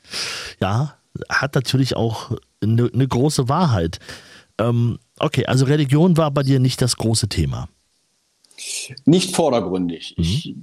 Ja, 0.61 0.95
hat 1.29 1.55
natürlich 1.55 1.97
auch 1.97 2.31
eine, 2.63 2.91
eine 2.93 3.09
große 3.09 3.49
Wahrheit. 3.49 3.99
Ähm, 4.59 4.99
okay, 5.19 5.47
also 5.47 5.65
Religion 5.65 6.17
war 6.17 6.31
bei 6.31 6.43
dir 6.43 6.61
nicht 6.61 6.83
das 6.83 6.97
große 6.97 7.29
Thema. 7.29 7.69
Nicht 9.05 9.37
vordergründig. 9.37 10.15
Mhm. 10.17 10.25
Ich, 10.25 10.57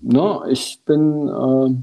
ne, 0.00 0.40
ich 0.50 0.82
bin, 0.84 1.28
äh, 1.28 1.74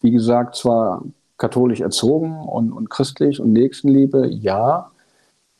wie 0.00 0.10
gesagt, 0.10 0.56
zwar 0.56 1.04
katholisch 1.38 1.80
erzogen 1.80 2.40
und, 2.40 2.72
und 2.72 2.90
christlich 2.90 3.40
und 3.40 3.52
Nächstenliebe, 3.52 4.28
ja. 4.28 4.90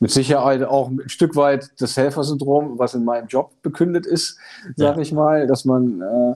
Mit 0.01 0.11
Sicherheit 0.11 0.63
auch 0.63 0.89
ein 0.89 1.09
Stück 1.09 1.35
weit 1.35 1.71
das 1.79 1.97
Helfersyndrom, 1.97 2.79
was 2.79 2.93
in 2.93 3.03
meinem 3.03 3.27
Job 3.27 3.51
bekündet 3.61 4.05
ist, 4.05 4.37
sage 4.77 4.95
ja. 4.97 5.01
ich 5.01 5.11
mal, 5.11 5.45
dass 5.45 5.65
man 5.65 6.01
äh, 6.01 6.35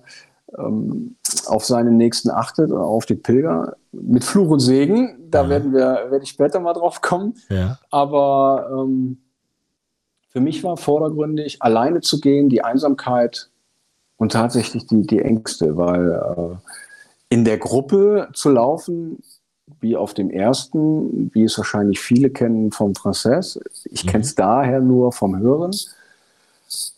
ähm, 0.57 1.15
auf 1.48 1.65
seinen 1.65 1.98
Nächsten 1.98 2.29
achtet 2.29 2.72
oder 2.72 2.83
auf 2.83 3.05
die 3.05 3.15
Pilger. 3.15 3.75
Mit 3.91 4.24
Fluch 4.24 4.50
und 4.50 4.60
Segen, 4.60 5.29
da 5.29 5.43
ja. 5.43 5.50
werden 5.50 5.74
wir, 5.74 6.07
werde 6.10 6.24
ich 6.24 6.29
später 6.29 6.60
mal 6.60 6.74
drauf 6.74 7.01
kommen. 7.01 7.36
Ja. 7.50 7.79
Aber 7.91 8.69
ähm, 8.72 9.17
für 10.29 10.39
mich 10.39 10.63
war 10.63 10.77
vordergründig, 10.77 11.62
alleine 11.62 12.01
zu 12.01 12.19
gehen, 12.19 12.50
die 12.50 12.63
Einsamkeit 12.63 13.50
und 14.17 14.31
tatsächlich 14.31 14.88
die, 14.88 15.05
die 15.05 15.19
Ängste, 15.19 15.77
weil 15.77 16.12
äh, 16.12 16.55
in 17.29 17.45
der 17.45 17.57
Gruppe 17.57 18.29
zu 18.33 18.50
laufen, 18.50 19.19
wie 19.79 19.95
auf 19.95 20.13
dem 20.13 20.29
ersten, 20.29 21.31
wie 21.33 21.43
es 21.43 21.57
wahrscheinlich 21.57 22.00
viele 22.00 22.29
kennen 22.29 22.72
vom 22.72 22.95
Frances, 22.95 23.60
ich 23.86 24.05
mhm. 24.05 24.10
kenne 24.10 24.24
es 24.24 24.36
daher 24.36 24.81
nur 24.81 25.12
vom 25.12 25.38
Hören, 25.38 25.72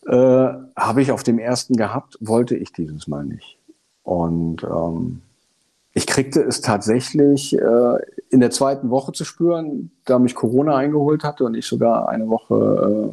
äh, 0.08 0.14
habe 0.14 1.02
ich 1.02 1.12
auf 1.12 1.24
dem 1.24 1.40
ersten 1.40 1.76
gehabt, 1.76 2.18
wollte 2.20 2.56
ich 2.56 2.72
dieses 2.72 3.08
Mal 3.08 3.26
nicht. 3.26 3.58
Und 4.04 4.64
ähm, 4.64 5.22
ich 5.94 6.08
kriegte 6.08 6.42
es 6.42 6.62
tatsächlich 6.62 7.58
äh, 7.58 7.98
in 8.30 8.40
der 8.42 8.52
zweiten 8.52 8.90
Woche 8.90 9.14
zu 9.14 9.24
spüren, 9.24 9.92
da 10.06 10.20
mich 10.20 10.36
Corona 10.36 10.76
eingeholt 10.76 11.24
hatte 11.24 11.46
und 11.46 11.56
ich 11.56 11.66
sogar 11.66 12.10
eine 12.10 12.28
Woche 12.28 13.12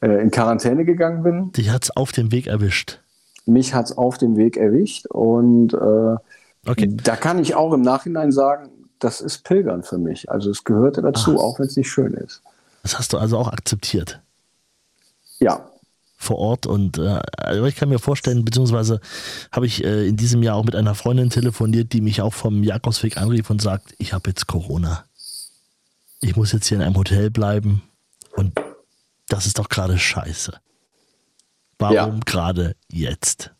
äh, 0.00 0.06
äh 0.06 0.22
in 0.22 0.30
Quarantäne 0.30 0.84
gegangen 0.84 1.22
bin. 1.22 1.52
Die 1.52 1.70
hat 1.70 1.84
es 1.84 1.96
auf 1.96 2.12
dem 2.12 2.30
Weg 2.30 2.46
erwischt. 2.46 3.00
Mich 3.46 3.74
hat 3.74 3.86
es 3.86 3.98
auf 3.98 4.18
dem 4.18 4.36
Weg 4.36 4.56
erwischt 4.56 5.06
und 5.06 5.74
äh, 5.74 6.16
okay. 6.70 6.96
da 7.02 7.16
kann 7.16 7.38
ich 7.38 7.54
auch 7.54 7.72
im 7.72 7.82
Nachhinein 7.82 8.30
sagen, 8.30 8.70
das 8.98 9.20
ist 9.20 9.42
Pilgern 9.42 9.82
für 9.82 9.98
mich. 9.98 10.30
Also 10.30 10.50
es 10.50 10.64
gehörte 10.64 11.02
dazu, 11.02 11.36
Ach. 11.38 11.42
auch 11.42 11.58
wenn 11.58 11.66
es 11.66 11.76
nicht 11.76 11.90
schön 11.90 12.14
ist. 12.14 12.42
Das 12.82 12.98
hast 12.98 13.12
du 13.12 13.18
also 13.18 13.38
auch 13.38 13.48
akzeptiert? 13.48 14.20
Ja. 15.42 15.68
Vor 16.16 16.38
Ort 16.38 16.66
und 16.66 16.98
äh, 16.98 17.20
also 17.36 17.64
ich 17.64 17.74
kann 17.74 17.88
mir 17.88 17.98
vorstellen, 17.98 18.44
beziehungsweise 18.44 19.00
habe 19.50 19.66
ich 19.66 19.82
äh, 19.82 20.06
in 20.06 20.16
diesem 20.16 20.44
Jahr 20.44 20.54
auch 20.54 20.64
mit 20.64 20.76
einer 20.76 20.94
Freundin 20.94 21.30
telefoniert, 21.30 21.92
die 21.92 22.00
mich 22.00 22.22
auch 22.22 22.32
vom 22.32 22.62
Jakobsweg 22.62 23.16
anrief 23.16 23.50
und 23.50 23.60
sagt, 23.60 23.94
ich 23.98 24.12
habe 24.12 24.30
jetzt 24.30 24.46
Corona. 24.46 25.04
Ich 26.20 26.36
muss 26.36 26.52
jetzt 26.52 26.68
hier 26.68 26.76
in 26.78 26.84
einem 26.84 26.96
Hotel 26.96 27.30
bleiben 27.30 27.82
und 28.36 28.52
das 29.28 29.46
ist 29.46 29.58
doch 29.58 29.68
gerade 29.68 29.98
scheiße. 29.98 30.52
Warum 31.78 31.96
ja. 31.96 32.20
gerade 32.24 32.76
jetzt? 32.88 33.50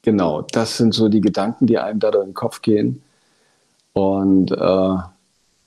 Genau, 0.00 0.40
das 0.40 0.78
sind 0.78 0.94
so 0.94 1.10
die 1.10 1.20
Gedanken, 1.20 1.66
die 1.66 1.76
einem 1.76 2.00
da 2.00 2.10
durch 2.10 2.24
den 2.24 2.32
Kopf 2.32 2.62
gehen. 2.62 3.02
Und 3.92 4.50
äh, 4.50 4.56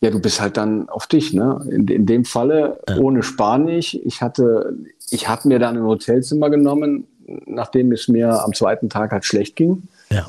ja, 0.05 0.11
du 0.11 0.19
bist 0.19 0.41
halt 0.41 0.57
dann 0.57 0.89
auf 0.89 1.07
dich, 1.07 1.33
ne? 1.33 1.65
In, 1.69 1.87
in 1.87 2.05
dem 2.05 2.25
Falle 2.25 2.79
ja. 2.87 2.97
ohne 2.97 3.23
Spanisch. 3.23 3.95
Ich 4.03 4.21
hatte 4.21 4.77
ich 5.09 5.27
habe 5.27 5.47
mir 5.47 5.59
dann 5.59 5.77
ein 5.77 5.83
Hotelzimmer 5.83 6.49
genommen, 6.49 7.07
nachdem 7.45 7.91
es 7.91 8.07
mir 8.07 8.43
am 8.43 8.53
zweiten 8.53 8.89
Tag 8.89 9.11
halt 9.11 9.25
schlecht 9.25 9.55
ging. 9.55 9.83
Ja. 10.09 10.25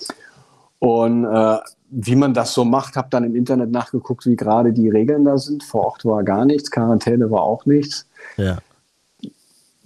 Und 0.78 1.25
äh, 1.25 1.59
wie 1.90 2.16
man 2.16 2.35
das 2.35 2.52
so 2.52 2.64
macht, 2.64 2.97
habe 2.97 3.09
dann 3.11 3.25
im 3.25 3.37
Internet 3.37 3.71
nachgeguckt, 3.71 4.26
wie 4.26 4.37
gerade 4.37 4.73
die 4.73 4.88
Regeln 4.88 5.25
da 5.25 5.38
sind. 5.38 5.62
Vor 5.62 5.85
Ort 5.85 6.04
war 6.04 6.23
gar 6.25 6.45
nichts, 6.45 6.71
Quarantäne 6.71 7.30
war 7.30 7.42
auch 7.42 7.64
nichts. 7.66 8.06
Ja. 8.37 8.59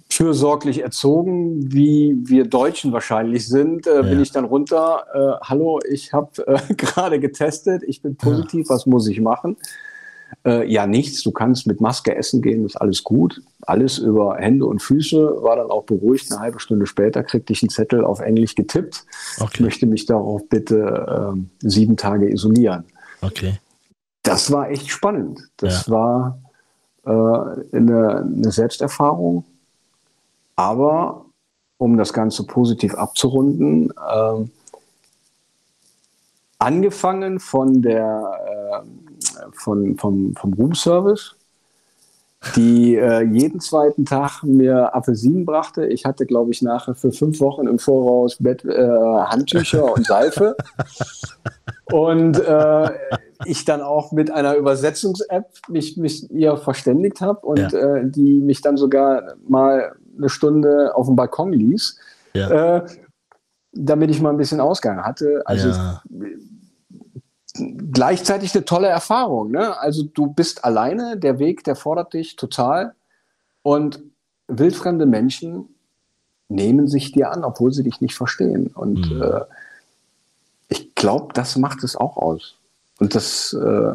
Fürsorglich 0.09 0.81
erzogen, 0.81 1.71
wie 1.71 2.17
wir 2.23 2.45
Deutschen 2.45 2.91
wahrscheinlich 2.91 3.47
sind, 3.47 3.87
äh, 3.87 3.95
ja. 3.95 4.01
bin 4.01 4.21
ich 4.21 4.31
dann 4.31 4.43
runter. 4.43 5.05
Äh, 5.13 5.45
Hallo, 5.45 5.79
ich 5.89 6.11
habe 6.11 6.45
äh, 6.47 6.73
gerade 6.73 7.19
getestet, 7.19 7.83
ich 7.87 8.01
bin 8.01 8.15
positiv, 8.17 8.67
was 8.69 8.85
muss 8.85 9.07
ich 9.07 9.21
machen? 9.21 9.55
Äh, 10.45 10.71
ja, 10.71 10.87
nichts. 10.87 11.23
Du 11.23 11.31
kannst 11.31 11.67
mit 11.67 11.81
Maske 11.81 12.15
essen 12.15 12.41
gehen, 12.41 12.65
ist 12.65 12.75
alles 12.75 13.03
gut. 13.03 13.41
Alles 13.61 13.97
über 13.97 14.37
Hände 14.37 14.65
und 14.65 14.81
Füße 14.81 15.41
war 15.41 15.55
dann 15.57 15.69
auch 15.69 15.83
beruhigt. 15.83 16.31
Eine 16.31 16.41
halbe 16.41 16.59
Stunde 16.59 16.85
später 16.85 17.23
kriegte 17.23 17.53
ich 17.53 17.61
einen 17.61 17.69
Zettel 17.69 18.03
auf 18.03 18.19
Englisch 18.19 18.55
getippt. 18.55 19.05
Okay. 19.39 19.49
Ich 19.53 19.59
möchte 19.59 19.85
mich 19.85 20.05
darauf 20.05 20.47
bitte 20.49 21.33
äh, 21.35 21.67
sieben 21.67 21.97
Tage 21.97 22.29
isolieren. 22.31 22.85
Okay. 23.21 23.59
Das 24.23 24.51
war 24.51 24.69
echt 24.69 24.89
spannend. 24.89 25.49
Das 25.57 25.87
ja. 25.87 25.93
war 25.93 26.39
äh, 27.05 27.75
eine, 27.75 28.17
eine 28.21 28.51
Selbsterfahrung. 28.51 29.45
Aber 30.55 31.25
um 31.77 31.97
das 31.97 32.13
Ganze 32.13 32.45
positiv 32.45 32.93
abzurunden, 32.93 33.91
äh, 33.91 34.45
angefangen 36.59 37.39
von 37.39 37.81
der 37.81 38.83
äh, 38.83 39.00
von, 39.53 39.97
vom, 39.97 40.35
vom 40.35 40.53
Roomservice, 40.53 41.35
die 42.55 42.95
äh, 42.95 43.21
jeden 43.21 43.59
zweiten 43.59 44.05
Tag 44.05 44.43
mir 44.43 44.95
Apfelsinen 44.95 45.45
brachte. 45.45 45.85
Ich 45.85 46.05
hatte, 46.05 46.25
glaube 46.25 46.51
ich, 46.51 46.61
nachher 46.61 46.95
für 46.95 47.11
fünf 47.11 47.39
Wochen 47.39 47.67
im 47.67 47.77
Voraus 47.77 48.37
Bett, 48.39 48.65
äh, 48.65 48.87
Handtücher 48.87 49.93
und 49.93 50.07
Seife. 50.07 50.55
und 51.91 52.39
äh, 52.39 52.89
ich 53.45 53.65
dann 53.65 53.81
auch 53.81 54.11
mit 54.11 54.31
einer 54.31 54.55
Übersetzungs-App 54.55 55.49
mich, 55.67 55.97
mich 55.97 56.31
ihr 56.31 56.57
verständigt 56.57 57.21
habe 57.21 57.45
und 57.45 57.71
ja. 57.71 57.97
äh, 57.97 58.09
die 58.09 58.39
mich 58.39 58.61
dann 58.61 58.77
sogar 58.77 59.33
mal 59.47 59.95
eine 60.17 60.29
Stunde 60.29 60.95
auf 60.95 61.05
dem 61.07 61.15
Balkon 61.15 61.53
ließ, 61.53 61.99
ja. 62.33 62.77
äh, 62.77 62.85
damit 63.71 64.09
ich 64.09 64.19
mal 64.19 64.31
ein 64.31 64.37
bisschen 64.37 64.59
Ausgang 64.59 65.03
hatte. 65.03 65.43
Also 65.45 65.69
ja 65.69 66.01
gleichzeitig 67.53 68.55
eine 68.55 68.65
tolle 68.65 68.87
Erfahrung. 68.87 69.51
Ne? 69.51 69.77
Also 69.79 70.03
du 70.03 70.27
bist 70.27 70.63
alleine, 70.63 71.17
der 71.17 71.39
Weg, 71.39 71.63
der 71.63 71.75
fordert 71.75 72.13
dich 72.13 72.35
total. 72.35 72.93
Und 73.63 74.01
wildfremde 74.47 75.05
Menschen 75.05 75.69
nehmen 76.49 76.87
sich 76.87 77.11
dir 77.11 77.31
an, 77.31 77.43
obwohl 77.43 77.73
sie 77.73 77.83
dich 77.83 78.01
nicht 78.01 78.15
verstehen. 78.15 78.67
Und 78.67 79.11
mhm. 79.11 79.21
äh, 79.21 79.41
ich 80.69 80.95
glaube, 80.95 81.33
das 81.33 81.57
macht 81.57 81.83
es 81.83 81.95
auch 81.95 82.17
aus. 82.17 82.55
Und 82.99 83.15
das, 83.15 83.53
äh, 83.53 83.93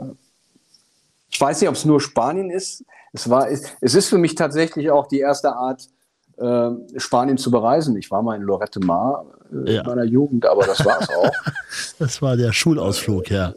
ich 1.31 1.41
weiß 1.41 1.61
nicht, 1.61 1.69
ob 1.69 1.77
es 1.77 1.85
nur 1.85 2.01
Spanien 2.01 2.51
ist. 2.51 2.85
Es, 3.13 3.31
war, 3.31 3.49
es 3.49 3.95
ist 3.95 4.09
für 4.09 4.19
mich 4.19 4.35
tatsächlich 4.35 4.91
auch 4.91 5.07
die 5.07 5.21
erste 5.21 5.55
Art, 5.55 5.89
äh, 6.37 6.71
Spanien 6.97 7.39
zu 7.39 7.51
bereisen. 7.51 7.97
Ich 7.97 8.11
war 8.11 8.23
mal 8.23 8.37
in 8.37 8.43
Lorette 8.43 8.81
Mar 8.81 9.27
äh, 9.53 9.75
ja. 9.75 9.81
in 9.81 9.87
meiner 9.87 10.05
Jugend, 10.05 10.47
aber 10.47 10.67
das 10.67 10.85
war 10.85 11.01
es 11.01 11.09
auch. 11.11 11.31
das 11.99 12.23
war 12.23 12.37
der 12.37 12.53
Schulausflug, 12.53 13.31
ja. 13.31 13.55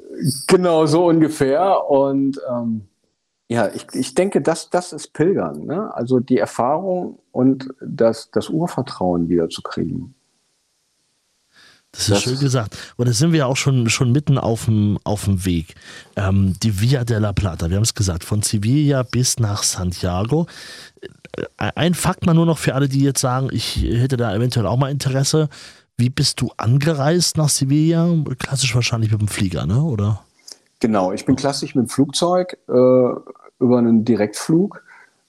Genau, 0.48 0.86
so 0.86 1.08
ungefähr. 1.08 1.90
Und 1.90 2.40
ähm, 2.50 2.88
ja, 3.48 3.70
ich, 3.74 3.88
ich 3.94 4.14
denke, 4.14 4.42
das, 4.42 4.70
das 4.70 4.94
ist 4.94 5.14
Pilgern. 5.14 5.66
Ne? 5.66 5.94
Also 5.94 6.20
die 6.20 6.38
Erfahrung 6.38 7.20
und 7.32 7.70
das, 7.82 8.30
das 8.32 8.50
Urvertrauen 8.50 9.28
wieder 9.28 9.50
zu 9.50 9.62
kriegen. 9.62 10.16
Das 11.92 12.02
ist 12.02 12.12
das 12.12 12.22
schön 12.24 12.40
gesagt. 12.40 12.78
Und 12.98 13.08
da 13.08 13.14
sind 13.14 13.32
wir 13.32 13.48
auch 13.48 13.58
schon, 13.58 13.90
schon 13.90 14.12
mitten 14.12 14.38
auf 14.38 14.66
dem, 14.66 15.00
auf 15.04 15.26
dem 15.26 15.44
Weg. 15.46 15.76
Ähm, 16.16 16.54
die 16.62 16.82
Via 16.82 17.04
de 17.04 17.18
la 17.18 17.34
Plata, 17.34 17.70
wir 17.70 17.78
haben 17.78 17.84
es 17.84 17.96
gesagt, 17.96 18.24
von 18.24 18.42
Sevilla 18.42 19.04
bis 19.04 19.40
nach 19.40 19.64
Santiago. 19.64 20.48
Äh, 21.58 21.72
ein 21.76 21.96
Fakt 21.96 22.26
mal 22.26 22.34
nur 22.34 22.46
noch 22.46 22.60
für 22.60 22.76
alle, 22.76 22.90
die 22.90 23.04
jetzt 23.04 23.22
sagen, 23.22 23.50
ich 23.52 23.78
hätte 23.78 24.18
da 24.18 24.36
eventuell 24.36 24.68
auch 24.68 24.78
mal 24.78 24.92
Interesse. 24.92 25.50
Wie 25.98 26.10
bist 26.10 26.40
du 26.42 26.52
angereist 26.58 27.38
nach 27.38 27.50
Sevilla? 27.50 28.08
Klassisch 28.38 28.74
wahrscheinlich 28.76 29.12
mit 29.12 29.22
dem 29.22 29.28
Flieger, 29.28 29.66
ne? 29.66 29.82
Oder? 29.82 30.22
Genau, 30.80 31.12
ich 31.12 31.26
bin 31.26 31.36
klassisch 31.36 31.76
mit 31.76 31.88
dem 31.88 31.90
Flugzeug 31.90 32.58
äh, 32.70 32.72
über 32.72 33.78
einen 33.78 34.06
Direktflug. 34.06 34.82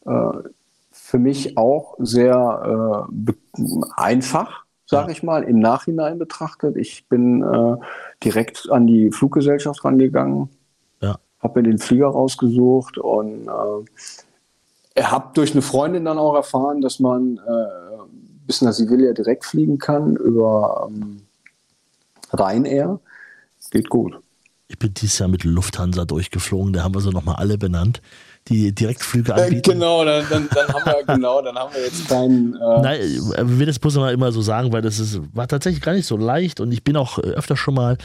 Äh, 0.07 0.31
für 0.93 1.19
mich 1.19 1.57
auch 1.57 1.97
sehr 1.99 3.09
äh, 3.17 3.33
einfach, 3.97 4.60
sage 4.91 5.13
ich 5.13 5.23
mal, 5.23 5.45
im 5.45 5.61
Nachhinein 5.61 6.19
betrachtet. 6.19 6.77
Ich 6.77 7.07
bin 7.09 7.43
äh, 7.43 7.77
direkt 8.25 8.69
an 8.71 8.87
die 8.87 9.13
Fluggesellschaft 9.13 9.85
rangegangen, 9.85 10.49
ja. 11.01 11.19
habe 11.39 11.63
mir 11.63 11.69
den 11.69 11.79
Flieger 11.79 12.09
rausgesucht 12.09 12.99
und 12.99 13.49
äh, 14.97 15.03
habe 15.03 15.31
durch 15.35 15.53
eine 15.53 15.63
Freundin 15.63 16.05
dann 16.05 16.19
auch 16.19 16.35
erfahren, 16.35 16.81
dass 16.81 16.99
man 16.99 17.37
äh, 17.39 18.03
bis 18.47 18.63
nach 18.63 18.73
Sevilla 18.73 19.13
direkt 19.13 19.45
fliegen 19.45 19.79
kann 19.79 20.17
über 20.17 20.89
ähm, 20.91 21.23
Ryanair. 22.33 22.99
Geht 23.71 23.89
gut. 23.89 24.19
Ich 24.67 24.79
bin 24.79 24.93
dieses 24.95 25.21
Jahr 25.21 25.29
mit 25.29 25.45
Lufthansa 25.45 26.05
durchgeflogen, 26.05 26.73
da 26.73 26.83
haben 26.83 26.95
wir 26.95 27.01
sie 27.01 27.11
nochmal 27.11 27.37
alle 27.37 27.59
benannt, 27.59 28.03
die 28.51 28.75
Direktflüge 28.75 29.33
äh, 29.37 29.43
anbieten. 29.43 29.73
genau, 29.73 30.05
dann, 30.05 30.25
dann, 30.29 30.49
dann, 30.53 30.69
haben 30.69 30.85
wir, 30.85 31.15
genau, 31.15 31.41
dann 31.41 31.57
haben 31.57 31.73
wir 31.73 31.83
jetzt 31.83 32.09
keinen. 32.09 32.55
Äh 32.55 32.83
Nein, 32.83 33.01
ich 33.01 33.59
will 33.59 33.67
das 33.67 33.79
bloß 33.79 33.97
immer 33.97 34.33
so 34.33 34.43
sagen, 34.43 34.73
weil 34.73 34.83
das 34.83 34.99
ist, 34.99 35.21
war 35.35 35.49
tatsächlich 35.49 35.83
gar 35.83 35.95
nicht 35.95 36.07
so 36.07 36.17
leicht 36.17 36.61
und 36.61 36.73
ich 36.73 36.85
bin 36.85 36.97
auch 36.97 37.19
äh, 37.19 37.23
öfter 37.23 37.57
schon 37.57 37.75
mal, 37.75 37.97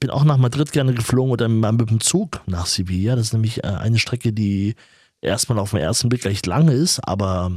bin 0.00 0.10
auch 0.10 0.24
nach 0.24 0.38
Madrid 0.38 0.72
gerne 0.72 0.94
geflogen 0.94 1.32
oder 1.32 1.48
mit 1.48 1.90
dem 1.90 2.00
Zug 2.00 2.40
nach 2.46 2.66
Sevilla. 2.66 3.16
Das 3.16 3.26
ist 3.26 3.32
nämlich 3.32 3.64
äh, 3.64 3.66
eine 3.66 3.98
Strecke, 3.98 4.32
die 4.32 4.74
erstmal 5.20 5.58
auf 5.58 5.70
den 5.70 5.80
ersten 5.80 6.08
Blick 6.08 6.24
recht 6.24 6.46
lange 6.46 6.72
ist, 6.72 7.00
aber 7.00 7.52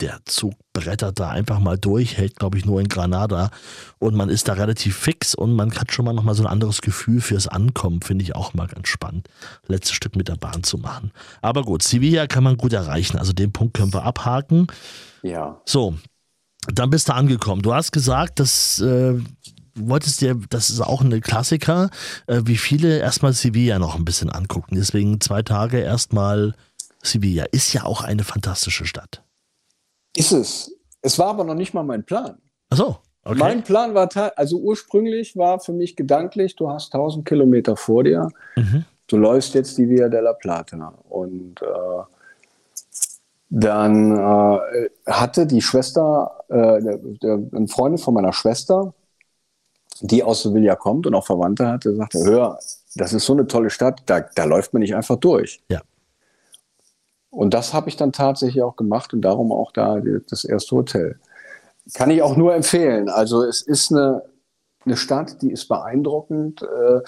der 0.00 0.20
Zug 0.24 0.54
brettert 0.72 1.20
da 1.20 1.30
einfach 1.30 1.58
mal 1.58 1.78
durch, 1.78 2.16
hält, 2.16 2.36
glaube 2.36 2.58
ich, 2.58 2.64
nur 2.64 2.80
in 2.80 2.88
Granada 2.88 3.50
und 3.98 4.14
man 4.14 4.28
ist 4.28 4.48
da 4.48 4.54
relativ 4.54 4.96
fix 4.96 5.34
und 5.34 5.54
man 5.54 5.72
hat 5.74 5.92
schon 5.92 6.04
mal 6.04 6.12
nochmal 6.12 6.34
so 6.34 6.42
ein 6.42 6.50
anderes 6.50 6.80
Gefühl 6.80 7.20
fürs 7.20 7.48
Ankommen, 7.48 8.00
finde 8.02 8.22
ich 8.22 8.34
auch 8.34 8.54
mal 8.54 8.66
ganz 8.66 8.88
spannend, 8.88 9.28
letztes 9.66 9.94
Stück 9.94 10.16
mit 10.16 10.28
der 10.28 10.36
Bahn 10.36 10.62
zu 10.62 10.78
machen. 10.78 11.12
Aber 11.42 11.62
gut, 11.62 11.82
Sevilla 11.82 12.26
kann 12.26 12.44
man 12.44 12.56
gut 12.56 12.72
erreichen, 12.72 13.18
also 13.18 13.32
den 13.32 13.52
Punkt 13.52 13.74
können 13.74 13.92
wir 13.92 14.04
abhaken. 14.04 14.66
Ja. 15.22 15.60
So, 15.66 15.96
dann 16.66 16.90
bist 16.90 17.08
du 17.08 17.14
angekommen. 17.14 17.62
Du 17.62 17.74
hast 17.74 17.92
gesagt, 17.92 18.40
dass 18.40 18.80
äh, 18.80 19.18
wolltest 19.74 20.20
dir, 20.20 20.38
das 20.50 20.70
ist 20.70 20.80
auch 20.80 21.00
ein 21.00 21.20
Klassiker, 21.20 21.90
äh, 22.26 22.42
wie 22.44 22.56
viele 22.56 22.98
erstmal 22.98 23.32
Sevilla 23.32 23.78
noch 23.78 23.96
ein 23.96 24.04
bisschen 24.04 24.30
angucken. 24.30 24.74
Deswegen 24.76 25.20
zwei 25.20 25.42
Tage 25.42 25.78
erstmal 25.78 26.54
Sevilla. 27.02 27.44
Ist 27.52 27.72
ja 27.72 27.84
auch 27.84 28.02
eine 28.02 28.24
fantastische 28.24 28.86
Stadt. 28.86 29.22
Ist 30.16 30.32
es. 30.32 30.76
Es 31.02 31.18
war 31.18 31.28
aber 31.28 31.44
noch 31.44 31.54
nicht 31.54 31.74
mal 31.74 31.82
mein 31.82 32.04
Plan. 32.04 32.38
Ach 32.70 32.76
so. 32.76 32.96
Okay. 33.22 33.38
Mein 33.38 33.62
Plan 33.62 33.94
war, 33.94 34.08
also 34.36 34.58
ursprünglich 34.58 35.36
war 35.36 35.60
für 35.60 35.72
mich 35.72 35.94
gedanklich, 35.94 36.56
du 36.56 36.70
hast 36.70 36.94
1000 36.94 37.26
Kilometer 37.26 37.76
vor 37.76 38.02
dir, 38.02 38.28
mhm. 38.56 38.84
du 39.08 39.16
läufst 39.18 39.54
jetzt 39.54 39.76
die 39.76 39.88
Via 39.90 40.08
della 40.08 40.32
Plata. 40.32 40.94
Und 41.08 41.60
äh, 41.60 42.02
dann 43.50 44.16
äh, 44.16 44.88
hatte 45.06 45.46
die 45.46 45.60
Schwester, 45.60 46.44
äh, 46.48 46.80
der, 46.80 46.98
der, 47.22 47.34
ein 47.52 47.68
Freund 47.68 48.00
von 48.00 48.14
meiner 48.14 48.32
Schwester, 48.32 48.94
die 50.00 50.22
aus 50.22 50.42
Sevilla 50.42 50.76
kommt 50.76 51.06
und 51.06 51.14
auch 51.14 51.26
Verwandte 51.26 51.68
hatte, 51.68 51.94
sagte, 51.94 52.24
hör, 52.24 52.58
das 52.94 53.12
ist 53.12 53.26
so 53.26 53.34
eine 53.34 53.46
tolle 53.46 53.68
Stadt, 53.68 54.02
da, 54.06 54.20
da 54.20 54.44
läuft 54.44 54.72
man 54.72 54.80
nicht 54.80 54.94
einfach 54.94 55.16
durch. 55.16 55.62
Ja. 55.68 55.82
Und 57.30 57.54
das 57.54 57.72
habe 57.72 57.88
ich 57.88 57.96
dann 57.96 58.12
tatsächlich 58.12 58.62
auch 58.62 58.76
gemacht 58.76 59.14
und 59.14 59.22
darum 59.22 59.52
auch 59.52 59.72
da 59.72 60.00
das 60.28 60.44
erste 60.44 60.76
Hotel. 60.76 61.18
Kann 61.94 62.10
ich 62.10 62.22
auch 62.22 62.36
nur 62.36 62.54
empfehlen. 62.54 63.08
Also 63.08 63.42
es 63.42 63.62
ist 63.62 63.92
eine, 63.92 64.22
eine 64.84 64.96
Stadt, 64.96 65.40
die 65.42 65.50
ist 65.50 65.68
beeindruckend 65.68 66.62
äh, 66.62 67.00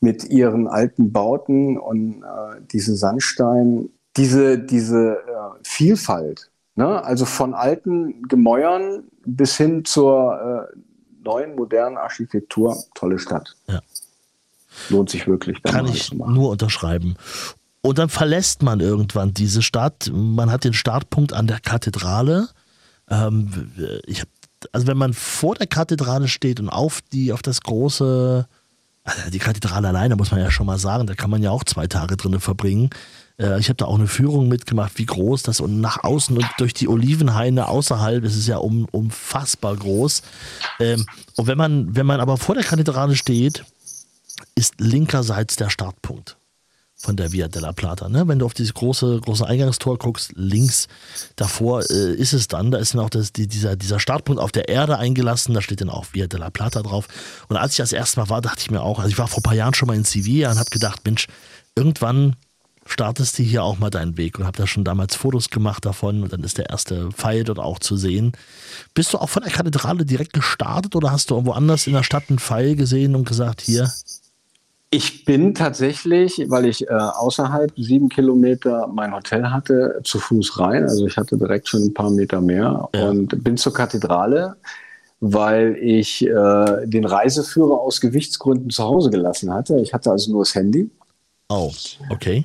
mit 0.00 0.24
ihren 0.24 0.68
alten 0.68 1.12
Bauten 1.12 1.78
und 1.78 2.22
äh, 2.22 2.60
diesen 2.72 2.96
Sandstein, 2.96 3.90
diese, 4.16 4.58
diese 4.58 5.16
äh, 5.16 5.58
Vielfalt. 5.62 6.50
Ne? 6.74 7.02
Also 7.04 7.24
von 7.24 7.54
alten 7.54 8.22
Gemäuern 8.28 9.04
bis 9.24 9.56
hin 9.56 9.84
zur 9.84 10.68
äh, 10.72 10.76
neuen 11.24 11.54
modernen 11.54 11.96
Architektur, 11.96 12.76
tolle 12.94 13.18
Stadt. 13.18 13.56
Ja. 13.68 13.80
Lohnt 14.88 15.10
sich 15.10 15.26
wirklich. 15.26 15.62
Kann 15.62 15.86
ich 15.86 16.12
nur 16.12 16.50
unterschreiben. 16.50 17.16
Und 17.82 17.98
dann 17.98 18.08
verlässt 18.08 18.62
man 18.62 18.80
irgendwann 18.80 19.34
diese 19.34 19.60
Stadt. 19.60 20.10
Man 20.12 20.50
hat 20.50 20.64
den 20.64 20.72
Startpunkt 20.72 21.32
an 21.32 21.46
der 21.48 21.60
Kathedrale. 21.60 22.48
Ähm, 23.10 23.72
ich 24.06 24.24
also 24.72 24.86
wenn 24.86 24.96
man 24.96 25.12
vor 25.14 25.54
der 25.54 25.66
Kathedrale 25.66 26.28
steht 26.28 26.60
und 26.60 26.68
auf 26.68 27.00
die, 27.12 27.32
auf 27.32 27.42
das 27.42 27.62
große, 27.62 28.46
also 29.04 29.30
die 29.30 29.38
Kathedrale 29.38 29.88
alleine 29.88 30.16
muss 30.16 30.30
man 30.30 30.40
ja 30.40 30.50
schon 30.50 30.66
mal 30.66 30.78
sagen, 30.78 31.06
da 31.06 31.14
kann 31.14 31.30
man 31.30 31.42
ja 31.42 31.50
auch 31.50 31.64
zwei 31.64 31.86
Tage 31.86 32.16
drinnen 32.16 32.40
verbringen. 32.40 32.90
Äh, 33.38 33.58
ich 33.58 33.68
habe 33.68 33.76
da 33.76 33.86
auch 33.86 33.98
eine 33.98 34.06
Führung 34.06 34.48
mitgemacht, 34.48 34.92
wie 34.96 35.06
groß 35.06 35.42
das 35.42 35.60
und 35.60 35.80
nach 35.80 36.04
außen 36.04 36.36
und 36.36 36.46
durch 36.58 36.74
die 36.74 36.88
Olivenhaine 36.88 37.68
außerhalb 37.68 38.22
ist 38.24 38.36
es 38.36 38.46
ja 38.46 38.58
um, 38.58 38.86
unfassbar 38.90 39.76
groß. 39.76 40.22
Ähm, 40.78 41.06
und 41.36 41.46
wenn 41.46 41.58
man, 41.58 41.96
wenn 41.96 42.06
man 42.06 42.20
aber 42.20 42.36
vor 42.36 42.54
der 42.54 42.64
Kathedrale 42.64 43.16
steht, 43.16 43.64
ist 44.54 44.80
linkerseits 44.80 45.56
der 45.56 45.70
Startpunkt 45.70 46.36
von 47.02 47.16
der 47.16 47.32
Via 47.32 47.48
della 47.48 47.72
Plata. 47.72 48.08
Ne? 48.08 48.28
Wenn 48.28 48.38
du 48.38 48.46
auf 48.46 48.54
dieses 48.54 48.74
große, 48.74 49.20
große 49.24 49.44
Eingangstor 49.44 49.98
guckst, 49.98 50.32
links 50.36 50.86
davor 51.34 51.82
äh, 51.90 52.14
ist 52.14 52.32
es 52.32 52.46
dann, 52.46 52.70
da 52.70 52.78
ist 52.78 52.94
dann 52.94 53.00
auch 53.00 53.10
das, 53.10 53.32
die, 53.32 53.48
dieser, 53.48 53.74
dieser 53.74 53.98
Startpunkt 53.98 54.40
auf 54.40 54.52
der 54.52 54.68
Erde 54.68 54.98
eingelassen, 54.98 55.52
da 55.52 55.60
steht 55.60 55.80
dann 55.80 55.90
auch 55.90 56.06
Via 56.12 56.28
della 56.28 56.50
Plata 56.50 56.80
drauf. 56.82 57.08
Und 57.48 57.56
als 57.56 57.72
ich 57.72 57.78
das 57.78 57.92
erste 57.92 58.20
Mal 58.20 58.28
war, 58.28 58.40
dachte 58.40 58.60
ich 58.60 58.70
mir 58.70 58.82
auch, 58.82 59.00
also 59.00 59.10
ich 59.10 59.18
war 59.18 59.26
vor 59.26 59.40
ein 59.40 59.42
paar 59.42 59.54
Jahren 59.54 59.74
schon 59.74 59.88
mal 59.88 59.96
in 59.96 60.04
Sevilla 60.04 60.52
und 60.52 60.58
habe 60.58 60.70
gedacht, 60.70 61.00
Mensch, 61.04 61.26
irgendwann 61.74 62.36
startest 62.86 63.38
du 63.38 63.42
hier 63.42 63.64
auch 63.64 63.78
mal 63.78 63.90
deinen 63.90 64.16
Weg 64.16 64.38
und 64.38 64.46
habe 64.46 64.58
da 64.58 64.66
schon 64.66 64.84
damals 64.84 65.16
Fotos 65.16 65.50
gemacht 65.50 65.84
davon 65.84 66.22
und 66.22 66.32
dann 66.32 66.44
ist 66.44 66.58
der 66.58 66.70
erste 66.70 67.10
Pfeil 67.10 67.42
dort 67.42 67.58
auch 67.58 67.80
zu 67.80 67.96
sehen. 67.96 68.32
Bist 68.94 69.12
du 69.12 69.18
auch 69.18 69.28
von 69.28 69.42
der 69.42 69.52
Kathedrale 69.52 70.04
direkt 70.04 70.32
gestartet 70.32 70.94
oder 70.94 71.10
hast 71.10 71.30
du 71.30 71.34
irgendwo 71.34 71.52
anders 71.52 71.86
in 71.86 71.94
der 71.94 72.02
Stadt 72.04 72.24
einen 72.28 72.38
Pfeil 72.38 72.76
gesehen 72.76 73.16
und 73.16 73.26
gesagt, 73.26 73.60
hier, 73.60 73.92
ich 74.94 75.24
bin 75.24 75.54
tatsächlich, 75.54 76.44
weil 76.48 76.66
ich 76.66 76.86
äh, 76.86 76.92
außerhalb 76.92 77.72
sieben 77.78 78.10
Kilometer 78.10 78.86
mein 78.88 79.14
Hotel 79.14 79.50
hatte, 79.50 80.00
zu 80.04 80.18
Fuß 80.18 80.58
rein. 80.58 80.82
Also 80.82 81.06
ich 81.06 81.16
hatte 81.16 81.38
direkt 81.38 81.66
schon 81.66 81.84
ein 81.84 81.94
paar 81.94 82.10
Meter 82.10 82.42
mehr 82.42 82.90
ja. 82.94 83.08
und 83.08 83.42
bin 83.42 83.56
zur 83.56 83.72
Kathedrale, 83.72 84.56
weil 85.20 85.78
ich 85.80 86.26
äh, 86.26 86.86
den 86.86 87.06
Reiseführer 87.06 87.80
aus 87.80 88.02
Gewichtsgründen 88.02 88.68
zu 88.68 88.84
Hause 88.84 89.08
gelassen 89.08 89.50
hatte. 89.50 89.80
Ich 89.80 89.94
hatte 89.94 90.10
also 90.10 90.30
nur 90.30 90.42
das 90.42 90.54
Handy. 90.54 90.90
Oh, 91.48 91.72
okay. 92.10 92.44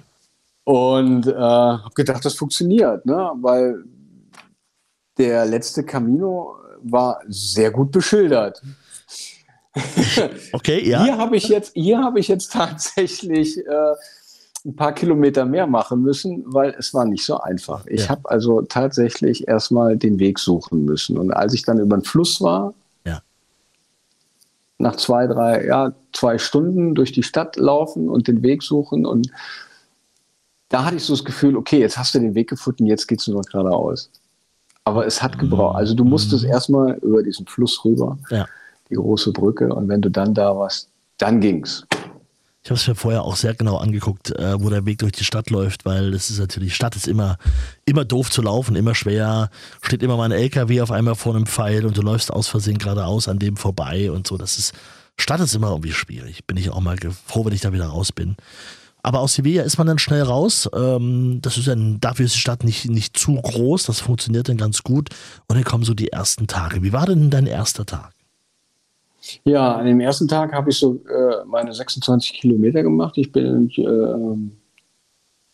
Und 0.63 1.27
äh, 1.27 1.33
habe 1.33 1.93
gedacht, 1.95 2.23
das 2.23 2.35
funktioniert, 2.35 3.05
ne? 3.05 3.29
weil 3.41 3.83
der 5.17 5.45
letzte 5.45 5.83
Camino 5.83 6.55
war 6.81 7.19
sehr 7.27 7.71
gut 7.71 7.91
beschildert. 7.91 8.61
Okay, 10.53 10.87
ja. 10.87 11.03
Hier 11.03 11.17
habe 11.17 11.35
ich 11.35 11.47
jetzt, 11.47 11.73
hier 11.73 11.99
habe 11.99 12.19
ich 12.19 12.27
jetzt 12.27 12.51
tatsächlich 12.51 13.57
äh, 13.57 13.93
ein 14.65 14.75
paar 14.75 14.93
Kilometer 14.93 15.45
mehr 15.45 15.67
machen 15.67 16.01
müssen, 16.01 16.43
weil 16.45 16.75
es 16.77 16.93
war 16.93 17.05
nicht 17.05 17.23
so 17.23 17.39
einfach. 17.39 17.85
Ich 17.87 18.03
ja. 18.03 18.09
habe 18.09 18.29
also 18.29 18.61
tatsächlich 18.61 19.47
erstmal 19.47 19.97
den 19.97 20.19
Weg 20.19 20.39
suchen 20.39 20.85
müssen. 20.85 21.17
Und 21.17 21.31
als 21.31 21.53
ich 21.53 21.63
dann 21.63 21.79
über 21.79 21.97
den 21.97 22.03
Fluss 22.03 22.41
war, 22.41 22.73
ja. 23.05 23.21
nach 24.77 24.95
zwei, 24.95 25.27
drei, 25.27 25.65
ja, 25.65 25.93
zwei 26.13 26.37
Stunden 26.37 26.95
durch 26.95 27.11
die 27.11 27.23
Stadt 27.23 27.55
laufen 27.55 28.09
und 28.09 28.27
den 28.27 28.43
Weg 28.43 28.63
suchen 28.63 29.05
und 29.05 29.31
da 30.69 30.83
hatte 30.83 30.97
ich 30.97 31.03
so 31.03 31.13
das 31.13 31.23
Gefühl, 31.23 31.55
okay, 31.55 31.79
jetzt 31.79 31.97
hast 31.97 32.13
du 32.13 32.19
den 32.19 32.35
Weg 32.35 32.49
gefunden, 32.49 32.87
jetzt 32.87 33.07
geht 33.07 33.21
es 33.21 33.27
nur 33.27 33.37
noch 33.37 33.49
geradeaus. 33.49 34.09
Aber 34.83 35.05
es 35.05 35.23
hat 35.23 35.39
gebraucht. 35.39 35.77
Also 35.77 35.93
du 35.93 36.03
musstest 36.03 36.43
mhm. 36.43 36.49
erstmal 36.49 36.93
über 36.95 37.23
diesen 37.23 37.45
Fluss 37.47 37.85
rüber. 37.85 38.17
Ja 38.29 38.45
die 38.89 38.95
große 38.95 39.31
Brücke. 39.31 39.73
Und 39.73 39.87
wenn 39.89 40.01
du 40.01 40.09
dann 40.09 40.33
da 40.33 40.55
warst, 40.55 40.89
dann 41.17 41.39
ging's. 41.39 41.85
Ich 42.67 42.69
habe 42.69 42.79
es 42.79 42.87
mir 42.87 42.95
vorher 42.95 43.23
auch 43.23 43.37
sehr 43.37 43.53
genau 43.53 43.77
angeguckt, 43.77 44.37
äh, 44.37 44.61
wo 44.61 44.69
der 44.69 44.85
Weg 44.85 44.97
durch 44.97 45.13
die 45.13 45.23
Stadt 45.23 45.49
läuft, 45.49 45.85
weil 45.85 46.11
das 46.11 46.29
ist 46.29 46.39
natürlich, 46.39 46.75
Stadt 46.75 46.97
ist 46.97 47.07
immer, 47.07 47.37
immer 47.85 48.03
doof 48.03 48.29
zu 48.29 48.41
laufen, 48.41 48.75
immer 48.75 48.93
schwer, 48.93 49.49
steht 49.81 50.03
immer 50.03 50.17
mal 50.17 50.25
ein 50.25 50.37
LKW 50.37 50.81
auf 50.81 50.91
einmal 50.91 51.15
vor 51.15 51.33
einem 51.33 51.45
Pfeil 51.45 51.85
und 51.85 51.95
du 51.95 52.01
läufst 52.01 52.29
aus 52.29 52.49
Versehen 52.49 52.77
geradeaus 52.77 53.29
an 53.29 53.39
dem 53.39 53.55
vorbei 53.55 54.11
und 54.11 54.27
so. 54.27 54.37
Das 54.37 54.57
ist, 54.57 54.73
Stadt 55.17 55.39
ist 55.39 55.55
immer 55.55 55.69
irgendwie 55.69 55.93
schwierig. 55.93 56.45
Bin 56.45 56.57
ich 56.57 56.69
auch 56.69 56.81
mal 56.81 56.97
froh, 57.25 57.45
wenn 57.45 57.53
ich 57.53 57.61
da 57.61 57.71
wieder 57.71 57.87
raus 57.87 58.11
bin. 58.11 58.35
Aber 59.01 59.21
aus 59.21 59.35
Sevilla 59.35 59.63
ist 59.63 59.77
man 59.77 59.87
dann 59.87 59.99
schnell 59.99 60.23
raus. 60.23 60.69
Ähm, 60.75 61.39
das 61.41 61.57
ist 61.57 61.69
dann, 61.69 62.01
dafür 62.01 62.25
ist 62.25 62.35
die 62.35 62.39
Stadt 62.39 62.65
nicht, 62.65 62.89
nicht 62.89 63.17
zu 63.17 63.35
groß, 63.35 63.85
das 63.85 64.01
funktioniert 64.01 64.49
dann 64.49 64.57
ganz 64.57 64.83
gut. 64.83 65.11
Und 65.47 65.55
dann 65.55 65.63
kommen 65.63 65.85
so 65.85 65.93
die 65.93 66.09
ersten 66.09 66.47
Tage. 66.47 66.83
Wie 66.83 66.91
war 66.91 67.05
denn 67.05 67.29
dein 67.29 67.47
erster 67.47 67.85
Tag? 67.85 68.16
Ja, 69.43 69.75
an 69.75 69.85
dem 69.85 69.99
ersten 69.99 70.27
Tag 70.27 70.53
habe 70.53 70.69
ich 70.69 70.77
so 70.77 70.99
äh, 71.05 71.45
meine 71.45 71.73
26 71.73 72.33
Kilometer 72.33 72.83
gemacht. 72.83 73.17
Ich 73.17 73.31
bin 73.31 73.69
äh, 73.69 74.51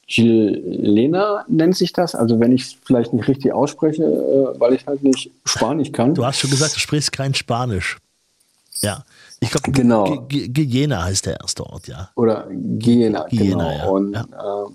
Chilena 0.07 1.45
nennt 1.47 1.75
sich 1.75 1.93
das. 1.93 2.13
Also 2.13 2.39
wenn 2.39 2.51
ich 2.51 2.63
es 2.63 2.77
vielleicht 2.83 3.13
nicht 3.13 3.27
richtig 3.27 3.53
ausspreche, 3.53 4.03
äh, 4.03 4.59
weil 4.59 4.73
ich 4.73 4.85
halt 4.85 5.03
nicht 5.03 5.31
Spanisch 5.45 5.91
kann. 5.91 6.13
Du 6.13 6.25
hast 6.25 6.39
schon 6.39 6.49
gesagt, 6.49 6.75
du 6.75 6.79
sprichst 6.79 7.11
kein 7.11 7.33
Spanisch. 7.33 7.97
Ja. 8.81 9.03
Ich 9.39 9.49
glaube, 9.49 9.71
genau. 9.71 10.27
Guyena 10.27 11.03
heißt 11.03 11.25
der 11.25 11.39
erste 11.39 11.65
Ort, 11.65 11.87
ja. 11.87 12.09
Oder 12.15 12.47
Guyena, 12.49 13.25
genau. 13.29 13.71
Ja. 13.71 13.85
Und 13.87 14.13
ja. 14.13 14.21
Äh, 14.21 14.69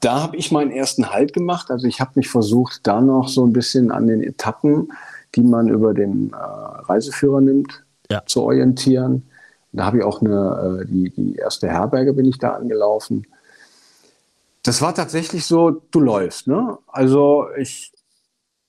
da 0.00 0.20
habe 0.20 0.36
ich 0.36 0.52
meinen 0.52 0.70
ersten 0.70 1.10
Halt 1.10 1.32
gemacht. 1.32 1.70
Also 1.70 1.86
ich 1.86 2.00
habe 2.00 2.12
mich 2.14 2.28
versucht, 2.28 2.86
da 2.86 3.00
noch 3.00 3.28
so 3.28 3.46
ein 3.46 3.52
bisschen 3.52 3.90
an 3.90 4.06
den 4.06 4.22
Etappen, 4.22 4.92
die 5.34 5.42
man 5.42 5.68
über 5.68 5.94
den 5.94 6.32
äh, 6.32 6.36
Reiseführer 6.36 7.40
nimmt, 7.40 7.85
ja. 8.10 8.24
zu 8.26 8.42
orientieren. 8.42 9.28
Da 9.72 9.84
habe 9.84 9.98
ich 9.98 10.04
auch 10.04 10.20
eine, 10.20 10.80
äh, 10.82 10.86
die, 10.86 11.10
die 11.10 11.36
erste 11.36 11.68
Herberge 11.68 12.12
bin 12.12 12.26
ich 12.26 12.38
da 12.38 12.54
angelaufen. 12.54 13.26
Das 14.62 14.82
war 14.82 14.94
tatsächlich 14.94 15.44
so, 15.44 15.82
du 15.90 16.00
läufst. 16.00 16.48
Ne? 16.48 16.78
Also 16.88 17.46
ich 17.56 17.92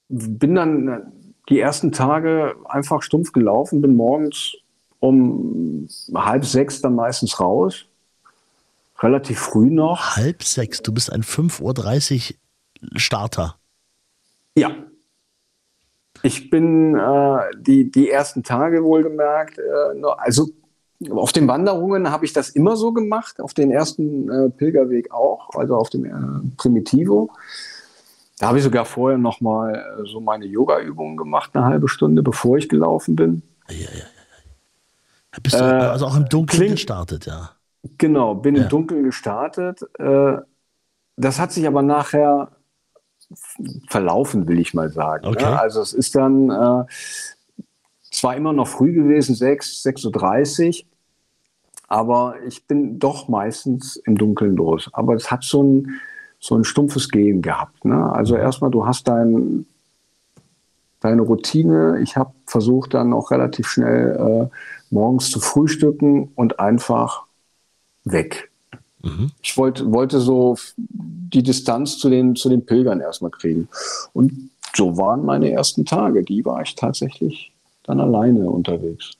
bin 0.09 0.55
dann 0.55 1.11
die 1.49 1.59
ersten 1.59 1.91
Tage 1.91 2.55
einfach 2.65 3.01
stumpf 3.01 3.31
gelaufen, 3.31 3.81
bin 3.81 3.95
morgens 3.95 4.55
um 4.99 5.87
halb 6.13 6.45
sechs 6.45 6.81
dann 6.81 6.95
meistens 6.95 7.39
raus. 7.39 7.85
Relativ 8.99 9.39
früh 9.39 9.69
noch. 9.69 10.15
Halb 10.15 10.43
sechs, 10.43 10.81
du 10.81 10.91
bist 10.91 11.11
ein 11.11 11.23
5.30 11.23 12.33
Uhr 12.33 12.99
Starter. 12.99 13.57
Ja. 14.55 14.71
Ich 16.23 16.49
bin 16.49 16.95
äh, 16.95 17.39
die, 17.59 17.91
die 17.91 18.09
ersten 18.09 18.43
Tage 18.43 18.83
wohlgemerkt, 18.83 19.57
äh, 19.59 20.03
also 20.17 20.49
auf 21.11 21.31
den 21.31 21.47
Wanderungen 21.47 22.09
habe 22.11 22.25
ich 22.25 22.33
das 22.33 22.49
immer 22.49 22.75
so 22.75 22.91
gemacht, 22.91 23.39
auf 23.39 23.53
den 23.53 23.71
ersten 23.71 24.29
äh, 24.31 24.49
Pilgerweg 24.49 25.11
auch, 25.11 25.51
also 25.55 25.75
auf 25.75 25.89
dem 25.89 26.05
äh, 26.05 26.11
Primitivo. 26.57 27.29
Da 28.39 28.47
habe 28.47 28.57
ich 28.57 28.63
sogar 28.63 28.85
vorher 28.85 29.17
noch 29.17 29.41
mal 29.41 29.75
äh, 29.75 30.05
so 30.07 30.19
meine 30.19 30.45
Yoga-Übungen 30.45 31.17
gemacht, 31.17 31.51
eine 31.53 31.65
halbe 31.65 31.87
Stunde, 31.87 32.23
bevor 32.23 32.57
ich 32.57 32.67
gelaufen 32.67 33.15
bin. 33.15 33.43
Ja, 33.69 33.75
ja, 33.75 33.89
ja. 33.99 35.39
Bist 35.41 35.59
du 35.59 35.63
äh, 35.63 35.67
also 35.67 36.07
auch 36.07 36.17
im 36.17 36.27
Dunkeln 36.29 36.57
klingt, 36.57 36.71
gestartet, 36.73 37.25
ja? 37.27 37.51
Genau, 37.97 38.33
bin 38.35 38.55
ja. 38.55 38.63
im 38.63 38.69
Dunkeln 38.69 39.03
gestartet. 39.03 39.81
Äh, 39.99 40.37
das 41.15 41.39
hat 41.39 41.51
sich 41.51 41.67
aber 41.67 41.83
nachher 41.83 42.51
verlaufen, 43.87 44.47
will 44.47 44.59
ich 44.59 44.73
mal 44.73 44.89
sagen. 44.89 45.25
Ne? 45.25 45.31
Okay. 45.31 45.45
Ne? 45.45 45.59
Also 45.59 45.81
es 45.81 45.93
ist 45.93 46.15
dann 46.15 46.49
äh, 46.49 46.85
zwar 48.11 48.35
immer 48.35 48.53
noch 48.53 48.67
früh 48.67 48.93
gewesen, 48.93 49.35
6, 49.35 49.83
6.30 49.85 50.83
Uhr, 50.83 50.85
aber 51.87 52.35
ich 52.45 52.65
bin 52.65 52.99
doch 52.99 53.27
meistens 53.27 53.95
im 53.97 54.17
Dunkeln 54.17 54.55
los. 54.55 54.89
Aber 54.93 55.15
es 55.15 55.31
hat 55.31 55.43
so 55.43 55.63
ein, 55.63 55.99
so 56.39 56.55
ein 56.55 56.63
stumpfes 56.63 57.09
Gehen 57.09 57.41
gehabt. 57.41 57.85
Ne? 57.85 58.11
Also 58.11 58.35
erstmal, 58.35 58.71
du 58.71 58.85
hast 58.85 59.07
dein, 59.07 59.65
deine 60.99 61.21
Routine. 61.21 61.99
Ich 62.01 62.17
habe 62.17 62.33
versucht 62.45 62.93
dann 62.93 63.13
auch 63.13 63.31
relativ 63.31 63.67
schnell 63.67 64.49
äh, 64.51 64.55
morgens 64.89 65.29
zu 65.29 65.39
frühstücken 65.39 66.31
und 66.35 66.59
einfach 66.59 67.25
weg. 68.03 68.51
Mhm. 69.01 69.31
Ich 69.41 69.57
wollte, 69.57 69.91
wollte 69.91 70.19
so 70.19 70.57
die 70.77 71.43
Distanz 71.43 71.97
zu 71.97 72.09
den, 72.09 72.35
zu 72.35 72.49
den 72.49 72.65
Pilgern 72.65 72.99
erstmal 72.99 73.31
kriegen. 73.31 73.67
Und 74.13 74.49
so 74.75 74.97
waren 74.97 75.25
meine 75.25 75.51
ersten 75.51 75.85
Tage. 75.85 76.23
Die 76.23 76.45
war 76.45 76.61
ich 76.61 76.75
tatsächlich 76.75 77.51
dann 77.83 77.99
alleine 77.99 78.49
unterwegs. 78.49 79.13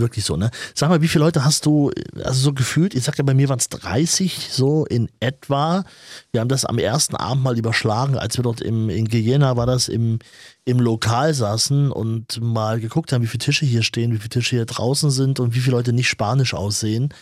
Wirklich 0.00 0.24
so, 0.24 0.36
ne? 0.36 0.50
Sag 0.74 0.88
mal, 0.88 1.02
wie 1.02 1.08
viele 1.08 1.24
Leute 1.24 1.44
hast 1.44 1.66
du, 1.66 1.90
also 2.24 2.40
so 2.40 2.52
gefühlt, 2.54 2.94
ich 2.94 3.04
sag 3.04 3.18
ja, 3.18 3.24
bei 3.24 3.34
mir 3.34 3.50
waren 3.50 3.58
es 3.58 3.68
30, 3.68 4.48
so 4.50 4.86
in 4.86 5.10
etwa. 5.20 5.84
Wir 6.32 6.40
haben 6.40 6.48
das 6.48 6.64
am 6.64 6.78
ersten 6.78 7.16
Abend 7.16 7.44
mal 7.44 7.58
überschlagen, 7.58 8.16
als 8.16 8.38
wir 8.38 8.42
dort 8.42 8.62
im, 8.62 8.88
in 8.88 9.08
Guyena 9.08 9.58
war 9.58 9.66
das, 9.66 9.88
im, 9.88 10.18
im 10.64 10.80
Lokal 10.80 11.34
saßen 11.34 11.92
und 11.92 12.40
mal 12.40 12.80
geguckt 12.80 13.12
haben, 13.12 13.22
wie 13.22 13.26
viele 13.26 13.44
Tische 13.44 13.66
hier 13.66 13.82
stehen, 13.82 14.12
wie 14.12 14.16
viele 14.16 14.30
Tische 14.30 14.56
hier 14.56 14.64
draußen 14.64 15.10
sind 15.10 15.38
und 15.38 15.54
wie 15.54 15.60
viele 15.60 15.76
Leute 15.76 15.92
nicht 15.92 16.08
spanisch 16.08 16.54
aussehen. 16.54 17.12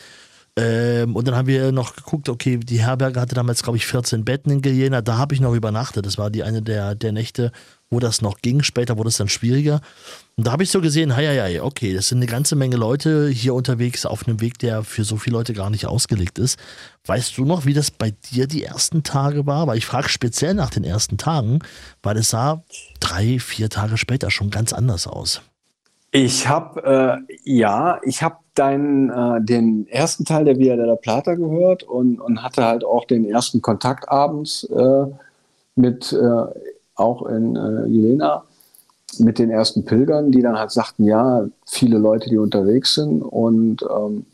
Ähm, 0.59 1.14
und 1.14 1.29
dann 1.29 1.37
haben 1.37 1.47
wir 1.47 1.71
noch 1.71 1.94
geguckt, 1.94 2.29
okay, 2.29 2.57
die 2.57 2.81
Herberge 2.81 3.21
hatte 3.21 3.37
damals, 3.37 3.62
glaube 3.62 3.77
ich, 3.77 3.87
14 3.87 4.25
Betten 4.25 4.51
in 4.51 4.61
Guyena. 4.61 5.03
Da 5.03 5.16
habe 5.16 5.33
ich 5.33 5.40
noch 5.40 5.55
übernachtet. 5.55 6.05
Das 6.05 6.18
war 6.18 6.31
die 6.31 6.42
eine 6.42 6.62
der, 6.62 6.97
der 6.97 7.12
Nächte, 7.12 7.53
wo 7.90 8.01
das 8.01 8.23
noch 8.23 8.38
ging. 8.38 8.64
Später 8.64 8.99
wurde 8.99 9.11
es 9.11 9.18
dann 9.18 9.29
schwieriger. 9.29 9.81
Und 10.37 10.49
da 10.49 10.51
habe 10.51 10.64
ich 10.64 10.71
so 10.73 10.81
gesehen, 10.81 11.14
hei, 11.14 11.27
hei, 11.29 11.62
okay, 11.62 11.94
das 11.94 12.09
sind 12.09 12.18
eine 12.18 12.27
ganze 12.27 12.57
Menge 12.57 12.77
Leute 12.77 13.29
hier 13.29 13.55
unterwegs 13.55 14.05
auf 14.05 14.27
einem 14.27 14.40
Weg, 14.40 14.59
der 14.59 14.83
für 14.83 15.05
so 15.05 15.16
viele 15.16 15.37
Leute 15.37 15.53
gar 15.53 15.71
nicht 15.71 15.87
ausgelegt 15.87 16.40
ist. 16.40 16.59
Weißt 17.07 17.38
du 17.38 17.44
noch, 17.44 17.64
wie 17.64 17.75
das 17.75 17.92
bei 17.92 18.11
dir 18.33 18.49
die 18.49 18.64
ersten 18.64 19.05
Tage 19.05 19.47
war? 19.47 19.68
Weil 19.68 19.79
ich 19.79 19.87
frage 19.87 20.09
speziell 20.09 20.55
nach 20.55 20.71
den 20.71 20.83
ersten 20.83 21.18
Tagen, 21.18 21.61
weil 22.03 22.16
es 22.16 22.31
sah 22.31 22.64
drei, 22.99 23.38
vier 23.38 23.71
Tage 23.71 23.97
später 23.97 24.33
schon 24.33 24.51
ganz 24.51 24.73
anders 24.73 25.07
aus. 25.07 25.40
Ich 26.11 26.49
habe, 26.49 27.21
äh, 27.29 27.35
ja, 27.44 28.01
ich 28.03 28.23
habe 28.23 28.38
deinen, 28.59 29.11
äh, 29.11 29.40
den 29.42 29.87
ersten 29.88 30.25
Teil 30.25 30.44
der 30.44 30.59
Via 30.59 30.77
della 30.77 30.97
Plata 30.97 31.35
gehört 31.35 31.83
und, 31.83 32.21
und 32.21 32.42
hatte 32.42 32.64
halt 32.64 32.85
auch 32.85 33.05
den 33.05 33.25
ersten 33.25 33.62
Kontakt 33.62 34.09
abends 34.09 34.64
äh, 34.64 35.07
mit, 35.77 36.12
äh, 36.12 36.44
auch 36.94 37.27
in 37.27 37.57
äh, 37.57 37.87
Jelena, 37.87 38.44
mit 39.18 39.38
den 39.38 39.51
ersten 39.51 39.85
Pilgern, 39.85 40.31
die 40.33 40.42
dann 40.42 40.59
halt 40.59 40.71
sagten, 40.71 41.05
ja, 41.05 41.47
viele 41.66 41.99
Leute, 41.99 42.29
die 42.29 42.37
unterwegs 42.38 42.94
sind 42.94 43.23
und 43.23 43.83
ähm, 43.83 44.27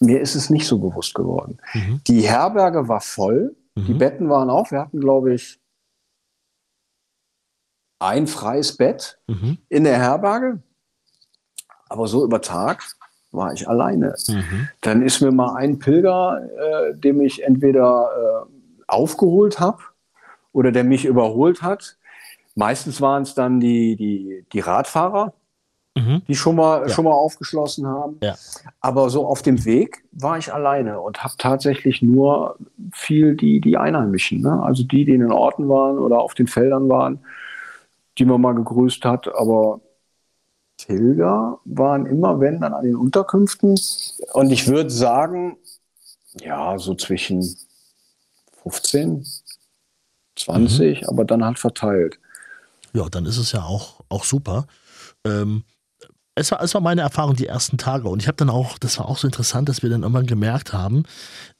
mir 0.00 0.20
ist 0.20 0.36
es 0.36 0.48
nicht 0.48 0.66
so 0.66 0.78
bewusst 0.78 1.14
geworden. 1.14 1.58
Mhm. 1.74 2.00
Die 2.06 2.20
Herberge 2.22 2.88
war 2.88 3.00
voll, 3.00 3.54
Mhm. 3.74 3.84
die 3.86 3.94
Betten 3.94 4.28
waren 4.28 4.48
auch, 4.50 4.70
wir 4.70 4.80
hatten, 4.80 5.00
glaube 5.00 5.34
ich, 5.34 5.58
ein 8.00 8.26
freies 8.26 8.76
Bett 8.76 9.18
Mhm. 9.26 9.58
in 9.68 9.84
der 9.84 9.98
Herberge. 9.98 10.62
Aber 11.88 12.06
so 12.06 12.24
über 12.24 12.40
Tag 12.40 12.82
war 13.30 13.52
ich 13.52 13.68
alleine. 13.68 14.14
Mhm. 14.28 14.68
Dann 14.80 15.02
ist 15.02 15.20
mir 15.20 15.30
mal 15.32 15.54
ein 15.56 15.78
Pilger, 15.78 16.40
äh, 16.42 16.94
dem 16.94 17.20
ich 17.20 17.44
entweder 17.44 18.08
äh, 18.46 18.52
aufgeholt 18.86 19.60
habe 19.60 19.78
oder 20.52 20.72
der 20.72 20.84
mich 20.84 21.04
überholt 21.04 21.62
hat. 21.62 21.96
Meistens 22.54 23.00
waren 23.00 23.22
es 23.22 23.34
dann 23.34 23.60
die, 23.60 23.96
die, 23.96 24.44
die 24.52 24.60
Radfahrer, 24.60 25.32
Mhm. 25.96 26.22
die 26.28 26.36
schon 26.36 26.54
mal, 26.54 26.82
Ja. 26.82 26.88
schon 26.90 27.04
mal 27.06 27.12
aufgeschlossen 27.12 27.86
haben. 27.86 28.18
Ja. 28.22 28.36
Aber 28.80 29.10
so 29.10 29.26
auf 29.26 29.42
dem 29.42 29.64
Weg 29.64 30.04
war 30.12 30.38
ich 30.38 30.52
alleine 30.54 31.00
und 31.00 31.24
habe 31.24 31.34
tatsächlich 31.38 32.02
nur 32.02 32.56
viel 32.92 33.34
die, 33.34 33.60
die 33.60 33.76
Einheimischen, 33.76 34.40
ne? 34.42 34.62
also 34.62 34.84
die, 34.84 35.04
die 35.04 35.14
in 35.14 35.20
den 35.22 35.32
Orten 35.32 35.68
waren 35.68 35.98
oder 35.98 36.20
auf 36.20 36.34
den 36.34 36.46
Feldern 36.46 36.88
waren, 36.88 37.18
die 38.16 38.24
man 38.24 38.40
mal 38.40 38.54
gegrüßt 38.54 39.04
hat. 39.04 39.26
Aber 39.34 39.80
Pilger 40.86 41.60
waren 41.64 42.06
immer, 42.06 42.40
wenn, 42.40 42.60
dann 42.60 42.72
an 42.72 42.84
den 42.84 42.96
Unterkünften. 42.96 43.78
Und 44.32 44.50
ich 44.50 44.66
würde 44.68 44.90
sagen, 44.90 45.56
ja, 46.40 46.78
so 46.78 46.94
zwischen 46.94 47.56
15, 48.62 49.26
20, 50.36 51.08
aber 51.08 51.24
dann 51.24 51.44
halt 51.44 51.58
verteilt. 51.58 52.18
Ja, 52.92 53.08
dann 53.08 53.26
ist 53.26 53.38
es 53.38 53.52
ja 53.52 53.62
auch, 53.64 54.00
auch 54.08 54.24
super. 54.24 54.66
Ähm, 55.24 55.64
es 56.38 56.52
war, 56.52 56.62
es 56.62 56.72
war 56.74 56.80
meine 56.80 57.00
Erfahrung 57.00 57.34
die 57.34 57.46
ersten 57.46 57.78
Tage 57.78 58.08
und 58.08 58.22
ich 58.22 58.28
habe 58.28 58.36
dann 58.36 58.48
auch, 58.48 58.78
das 58.78 58.98
war 58.98 59.08
auch 59.08 59.18
so 59.18 59.26
interessant, 59.26 59.68
dass 59.68 59.82
wir 59.82 59.90
dann 59.90 60.02
irgendwann 60.02 60.26
gemerkt 60.26 60.72
haben, 60.72 61.02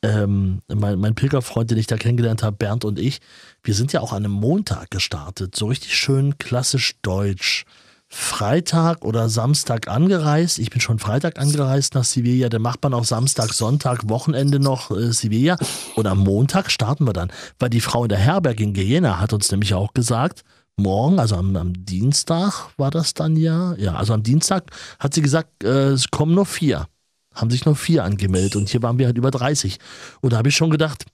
ähm, 0.03 0.63
mein, 0.69 0.99
mein 0.99 1.15
Pilgerfreund, 1.15 1.71
den 1.71 1.79
ich 1.79 1.89
da 1.89 1.97
kennengelernt 1.97 2.43
habe, 2.43 2.57
Bernd 2.57 2.85
und 2.85 2.99
ich, 2.99 3.21
wir 3.63 3.75
sind 3.75 3.93
ja 3.93 4.01
auch 4.01 4.13
an 4.13 4.25
einem 4.25 4.35
Montag 4.35 4.91
gestartet, 4.91 5.57
so 5.57 5.67
richtig 5.67 5.97
schön 5.97 6.39
klassisch 6.39 7.01
deutsch. 7.03 7.65
Freitag 8.11 9.05
oder 9.05 9.29
Samstag 9.29 9.89
angereist. 9.89 10.59
Ich 10.59 10.71
bin 10.71 10.81
schon 10.81 10.99
Freitag 10.99 11.39
angereist 11.39 11.95
nach 11.95 12.05
Sevilla. 12.05 12.49
Dann 12.49 12.63
macht 12.63 12.83
man 12.83 12.95
auch 12.95 13.05
Samstag, 13.05 13.53
Sonntag, 13.53 14.09
Wochenende 14.09 14.59
noch 14.59 14.91
äh, 14.91 15.13
Sevilla. 15.13 15.59
Und 15.95 16.07
am 16.07 16.21
Montag 16.21 16.71
starten 16.71 17.05
wir 17.05 17.13
dann. 17.13 17.31
Weil 17.59 17.69
die 17.69 17.81
Frau 17.81 18.05
in 18.05 18.09
der 18.09 18.19
Herberge 18.19 18.65
in 18.65 18.73
Guyena 18.73 19.21
hat 19.21 19.35
uns 19.35 19.51
nämlich 19.51 19.75
auch 19.75 19.93
gesagt, 19.93 20.43
morgen, 20.79 21.19
also 21.19 21.37
am, 21.37 21.55
am 21.57 21.73
Dienstag 21.85 22.71
war 22.79 22.91
das 22.91 23.13
dann 23.13 23.37
ja. 23.37 23.75
Ja, 23.75 23.95
also 23.95 24.15
am 24.15 24.23
Dienstag 24.23 24.71
hat 24.99 25.13
sie 25.13 25.23
gesagt, 25.23 25.63
äh, 25.63 25.91
es 25.91 26.11
kommen 26.11 26.35
nur 26.35 26.47
vier. 26.47 26.87
Haben 27.35 27.51
sich 27.51 27.67
nur 27.67 27.77
vier 27.77 28.05
angemeldet 28.05 28.57
und 28.57 28.71
hier 28.71 28.83
waren 28.83 28.99
wir 28.99 29.07
halt 29.07 29.19
über 29.19 29.31
30. 29.31 29.79
Und 30.23 30.33
da 30.33 30.39
habe 30.39 30.49
ich 30.49 30.57
schon 30.57 30.71
gedacht, 30.71 31.05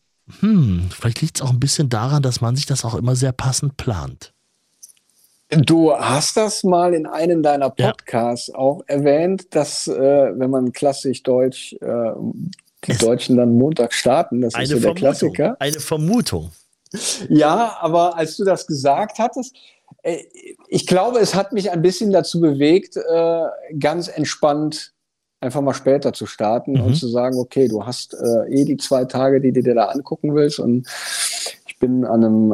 hm, 0.41 0.89
vielleicht 0.91 1.21
liegt 1.21 1.39
es 1.39 1.43
auch 1.43 1.51
ein 1.51 1.61
bisschen 1.61 1.89
daran, 1.89 2.23
dass 2.23 2.41
man 2.41 2.55
sich 2.55 2.67
das 2.67 2.85
auch 2.85 2.95
immer 2.95 3.17
sehr 3.17 3.33
passend 3.33 3.77
plant. 3.77 4.34
Du 5.63 5.93
hast 5.95 6.37
das 6.37 6.65
mal 6.65 6.95
in 6.95 7.07
einem 7.07 7.43
deiner 7.43 7.73
Ja. 7.77 7.91
Podcasts 7.91 8.51
auch 8.55 8.83
erwähnt, 8.87 9.55
dass, 9.55 9.87
äh, 9.89 10.39
wenn 10.39 10.51
man 10.51 10.73
klassisch 10.73 11.23
Deutsch, 11.23 11.75
äh, 11.81 12.13
die 12.87 12.93
Es- 12.93 12.99
Deutschen 12.99 13.37
dann 13.37 13.57
Montag 13.57 13.93
starten. 13.93 14.41
Das 14.41 14.49
ist 14.55 14.57
Eine 14.57 14.67
so 14.67 14.73
der 14.75 14.83
Vermutung. 14.83 15.01
Klassiker. 15.01 15.57
Eine 15.61 15.81
Vermutung. 15.81 16.51
Ja, 17.29 17.77
aber 17.81 18.17
als 18.17 18.37
du 18.37 18.45
das 18.45 18.67
gesagt 18.67 19.19
hattest, 19.19 19.57
Äh, 20.03 20.25
ich 20.69 20.87
glaube, 20.87 21.19
es 21.19 21.35
hat 21.35 21.53
mich 21.53 21.71
ein 21.71 21.81
bisschen 21.83 22.11
dazu 22.11 22.41
bewegt, 22.41 22.97
äh, 22.97 23.43
ganz 23.79 24.09
entspannt 24.09 24.93
einfach 25.41 25.61
mal 25.61 25.73
später 25.75 26.13
zu 26.13 26.27
starten 26.27 26.73
mhm. 26.73 26.81
und 26.83 26.95
zu 26.95 27.07
sagen, 27.09 27.37
okay, 27.39 27.69
du 27.69 27.85
hast 27.87 28.15
äh, 28.15 28.51
eh 28.51 28.65
die 28.65 28.77
zwei 28.77 29.05
Tage, 29.05 29.41
die 29.41 29.53
du 29.53 29.63
dir 29.63 29.75
da 29.75 29.87
angucken 29.87 30.35
willst. 30.35 30.59
Und 30.59 30.87
ich 31.67 31.79
bin 31.79 32.05
an 32.05 32.25
einem 32.25 32.53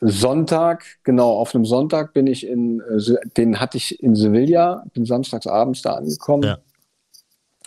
Sonntag, 0.00 0.84
genau, 1.04 1.30
auf 1.32 1.54
einem 1.54 1.66
Sonntag 1.66 2.14
bin 2.14 2.26
ich 2.26 2.46
in, 2.46 2.80
äh, 2.80 3.16
den 3.36 3.60
hatte 3.60 3.76
ich 3.76 4.02
in 4.02 4.16
Sevilla, 4.16 4.84
bin 4.94 5.04
samstags 5.04 5.46
abends 5.46 5.82
da 5.82 5.94
angekommen. 5.94 6.44
Ja. 6.44 6.58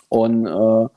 Und 0.08 0.46
äh, 0.46 0.88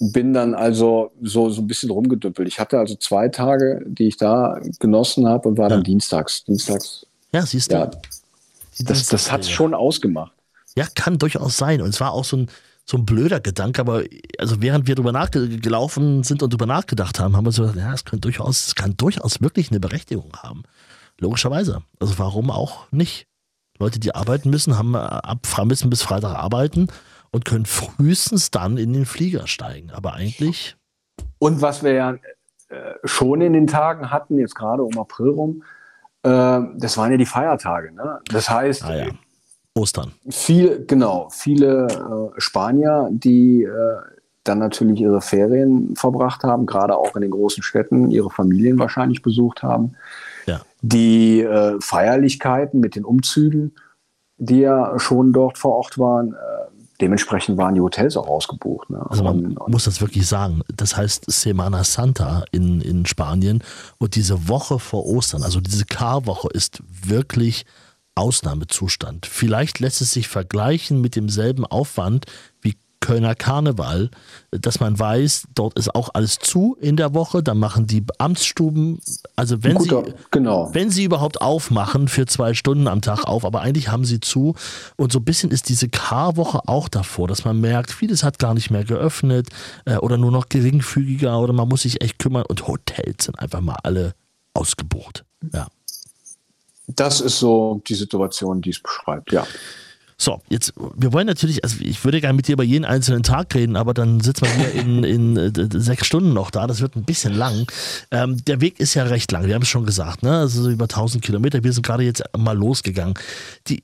bin 0.00 0.32
dann 0.32 0.54
also 0.54 1.12
so, 1.20 1.50
so 1.50 1.60
ein 1.60 1.66
bisschen 1.66 1.90
rumgedüppelt. 1.90 2.48
Ich 2.48 2.58
hatte 2.58 2.78
also 2.78 2.94
zwei 2.94 3.28
Tage, 3.28 3.82
die 3.86 4.08
ich 4.08 4.16
da 4.16 4.58
genossen 4.78 5.28
habe 5.28 5.48
und 5.48 5.58
war 5.58 5.68
dann 5.68 5.84
dienstags. 5.84 6.44
Dienstags. 6.44 7.06
Ja, 7.32 7.44
siehst 7.44 7.70
du. 7.70 7.76
Ja, 7.76 7.90
das 8.78 9.06
das 9.08 9.30
hat 9.30 9.42
es 9.42 9.50
schon 9.50 9.74
ausgemacht. 9.74 10.32
Ja, 10.74 10.86
kann 10.94 11.18
durchaus 11.18 11.58
sein. 11.58 11.82
Und 11.82 11.90
es 11.90 12.00
war 12.00 12.12
auch 12.12 12.24
so 12.24 12.38
ein, 12.38 12.50
so 12.84 12.96
ein 12.96 13.06
blöder 13.06 13.40
Gedanke, 13.40 13.80
aber 13.80 14.02
also 14.38 14.60
während 14.60 14.86
wir 14.88 14.94
drüber 14.94 15.12
nachgelaufen 15.12 16.22
sind 16.24 16.42
und 16.42 16.52
drüber 16.52 16.66
nachgedacht 16.66 17.20
haben, 17.20 17.36
haben 17.36 17.44
wir 17.44 17.52
so 17.52 17.62
gesagt, 17.62 17.78
ja, 17.78 17.92
es 17.92 18.04
kann 18.04 18.20
durchaus, 18.20 18.68
es 18.68 18.74
kann 18.74 18.96
durchaus 18.96 19.40
wirklich 19.40 19.70
eine 19.70 19.80
Berechtigung 19.80 20.32
haben. 20.36 20.64
Logischerweise. 21.18 21.82
Also 22.00 22.18
warum 22.18 22.50
auch 22.50 22.90
nicht? 22.90 23.26
Leute, 23.78 24.00
die 24.00 24.14
arbeiten 24.14 24.50
müssen, 24.50 24.76
haben 24.76 24.94
ab 24.94 25.46
müssen 25.64 25.88
bis 25.88 26.02
Freitag 26.02 26.34
arbeiten 26.36 26.88
und 27.30 27.44
können 27.44 27.66
frühestens 27.66 28.50
dann 28.50 28.76
in 28.76 28.92
den 28.92 29.06
Flieger 29.06 29.46
steigen. 29.46 29.90
Aber 29.90 30.14
eigentlich. 30.14 30.76
Und 31.38 31.62
was 31.62 31.82
wir 31.82 31.92
ja 31.92 32.10
äh, 32.68 32.94
schon 33.04 33.40
in 33.40 33.52
den 33.52 33.66
Tagen 33.66 34.10
hatten, 34.10 34.38
jetzt 34.38 34.54
gerade 34.54 34.82
um 34.82 34.98
April 34.98 35.30
rum, 35.30 35.62
äh, 36.22 36.60
das 36.76 36.96
waren 36.98 37.10
ja 37.10 37.16
die 37.16 37.26
Feiertage. 37.26 37.92
Ne? 37.92 38.20
Das 38.26 38.50
heißt, 38.50 38.84
ah, 38.84 38.96
ja. 38.96 39.08
Ostern. 39.80 40.12
Viel, 40.28 40.84
genau, 40.86 41.28
viele 41.30 41.86
äh, 41.86 42.40
Spanier, 42.40 43.08
die 43.10 43.64
äh, 43.64 43.70
dann 44.44 44.58
natürlich 44.58 45.00
ihre 45.00 45.20
Ferien 45.20 45.94
verbracht 45.96 46.44
haben, 46.44 46.66
gerade 46.66 46.96
auch 46.96 47.14
in 47.16 47.22
den 47.22 47.30
großen 47.30 47.62
Städten, 47.62 48.10
ihre 48.10 48.30
Familien 48.30 48.78
wahrscheinlich 48.78 49.22
besucht 49.22 49.62
haben. 49.62 49.92
Ja. 50.46 50.60
Die 50.82 51.40
äh, 51.40 51.76
Feierlichkeiten 51.80 52.80
mit 52.80 52.94
den 52.96 53.04
Umzügen, 53.04 53.74
die 54.36 54.60
ja 54.60 54.98
schon 54.98 55.32
dort 55.32 55.58
vor 55.58 55.76
Ort 55.76 55.98
waren, 55.98 56.32
äh, 56.32 56.36
dementsprechend 57.00 57.56
waren 57.58 57.74
die 57.74 57.80
Hotels 57.80 58.16
auch 58.16 58.28
ausgebucht. 58.28 58.90
Ne? 58.90 59.04
Also 59.08 59.24
man 59.24 59.56
und, 59.56 59.68
muss 59.68 59.84
das 59.84 60.00
wirklich 60.00 60.26
sagen. 60.26 60.62
Das 60.74 60.96
heißt 60.96 61.30
Semana 61.30 61.84
Santa 61.84 62.44
in, 62.50 62.80
in 62.80 63.06
Spanien 63.06 63.62
und 63.98 64.16
diese 64.16 64.48
Woche 64.48 64.78
vor 64.78 65.06
Ostern, 65.06 65.42
also 65.42 65.60
diese 65.60 65.84
Karwoche 65.84 66.48
ist 66.52 66.82
wirklich 66.86 67.64
Ausnahmezustand. 68.14 69.26
Vielleicht 69.26 69.78
lässt 69.78 70.00
es 70.00 70.10
sich 70.10 70.28
vergleichen 70.28 71.00
mit 71.00 71.16
demselben 71.16 71.64
Aufwand 71.64 72.26
wie 72.60 72.76
Kölner 73.00 73.34
Karneval, 73.34 74.10
dass 74.50 74.78
man 74.78 74.98
weiß, 74.98 75.48
dort 75.54 75.78
ist 75.78 75.94
auch 75.94 76.10
alles 76.12 76.38
zu 76.38 76.76
in 76.78 76.96
der 76.96 77.14
Woche, 77.14 77.42
dann 77.42 77.58
machen 77.58 77.86
die 77.86 78.04
Amtsstuben, 78.18 79.00
also 79.36 79.64
wenn 79.64 79.76
Guter, 79.76 80.04
sie 80.04 80.12
genau. 80.30 80.68
wenn 80.74 80.90
sie 80.90 81.04
überhaupt 81.04 81.40
aufmachen 81.40 82.08
für 82.08 82.26
zwei 82.26 82.52
Stunden 82.52 82.86
am 82.88 83.00
Tag 83.00 83.24
auf, 83.24 83.46
aber 83.46 83.62
eigentlich 83.62 83.88
haben 83.88 84.04
sie 84.04 84.20
zu 84.20 84.54
und 84.96 85.12
so 85.12 85.18
ein 85.18 85.24
bisschen 85.24 85.50
ist 85.50 85.70
diese 85.70 85.88
Karwoche 85.88 86.68
auch 86.68 86.90
davor, 86.90 87.26
dass 87.26 87.46
man 87.46 87.58
merkt, 87.58 87.90
vieles 87.90 88.22
hat 88.22 88.38
gar 88.38 88.52
nicht 88.52 88.70
mehr 88.70 88.84
geöffnet 88.84 89.48
äh, 89.86 89.96
oder 89.96 90.18
nur 90.18 90.30
noch 90.30 90.50
geringfügiger 90.50 91.40
oder 91.40 91.54
man 91.54 91.68
muss 91.68 91.82
sich 91.82 92.02
echt 92.02 92.18
kümmern 92.18 92.44
und 92.46 92.68
Hotels 92.68 93.24
sind 93.24 93.38
einfach 93.38 93.62
mal 93.62 93.78
alle 93.82 94.14
ausgebucht. 94.52 95.24
Ja. 95.54 95.68
Das 96.96 97.20
ist 97.20 97.38
so 97.38 97.80
die 97.86 97.94
Situation, 97.94 98.62
die 98.62 98.70
es 98.70 98.80
beschreibt, 98.80 99.32
ja. 99.32 99.46
So, 100.20 100.42
jetzt, 100.50 100.74
wir 100.96 101.14
wollen 101.14 101.26
natürlich, 101.26 101.64
also 101.64 101.76
ich 101.80 102.04
würde 102.04 102.20
gerne 102.20 102.36
mit 102.36 102.46
dir 102.46 102.52
über 102.52 102.62
jeden 102.62 102.84
einzelnen 102.84 103.22
Tag 103.22 103.54
reden, 103.54 103.74
aber 103.74 103.94
dann 103.94 104.20
sitzen 104.20 104.44
wir 104.44 104.50
hier 104.50 104.74
in, 104.74 105.02
in 105.02 105.36
äh, 105.38 105.50
sechs 105.72 106.06
Stunden 106.06 106.34
noch 106.34 106.50
da. 106.50 106.66
Das 106.66 106.82
wird 106.82 106.94
ein 106.94 107.04
bisschen 107.04 107.32
lang. 107.32 107.66
Ähm, 108.10 108.36
der 108.44 108.60
Weg 108.60 108.80
ist 108.80 108.92
ja 108.92 109.04
recht 109.04 109.32
lang, 109.32 109.46
wir 109.46 109.54
haben 109.54 109.62
es 109.62 109.68
schon 109.68 109.86
gesagt, 109.86 110.22
ne? 110.22 110.40
Also 110.40 110.62
so 110.62 110.68
über 110.68 110.84
1000 110.84 111.24
Kilometer. 111.24 111.64
Wir 111.64 111.72
sind 111.72 111.86
gerade 111.86 112.02
jetzt 112.02 112.22
mal 112.36 112.54
losgegangen. 112.54 113.14
Die, 113.68 113.82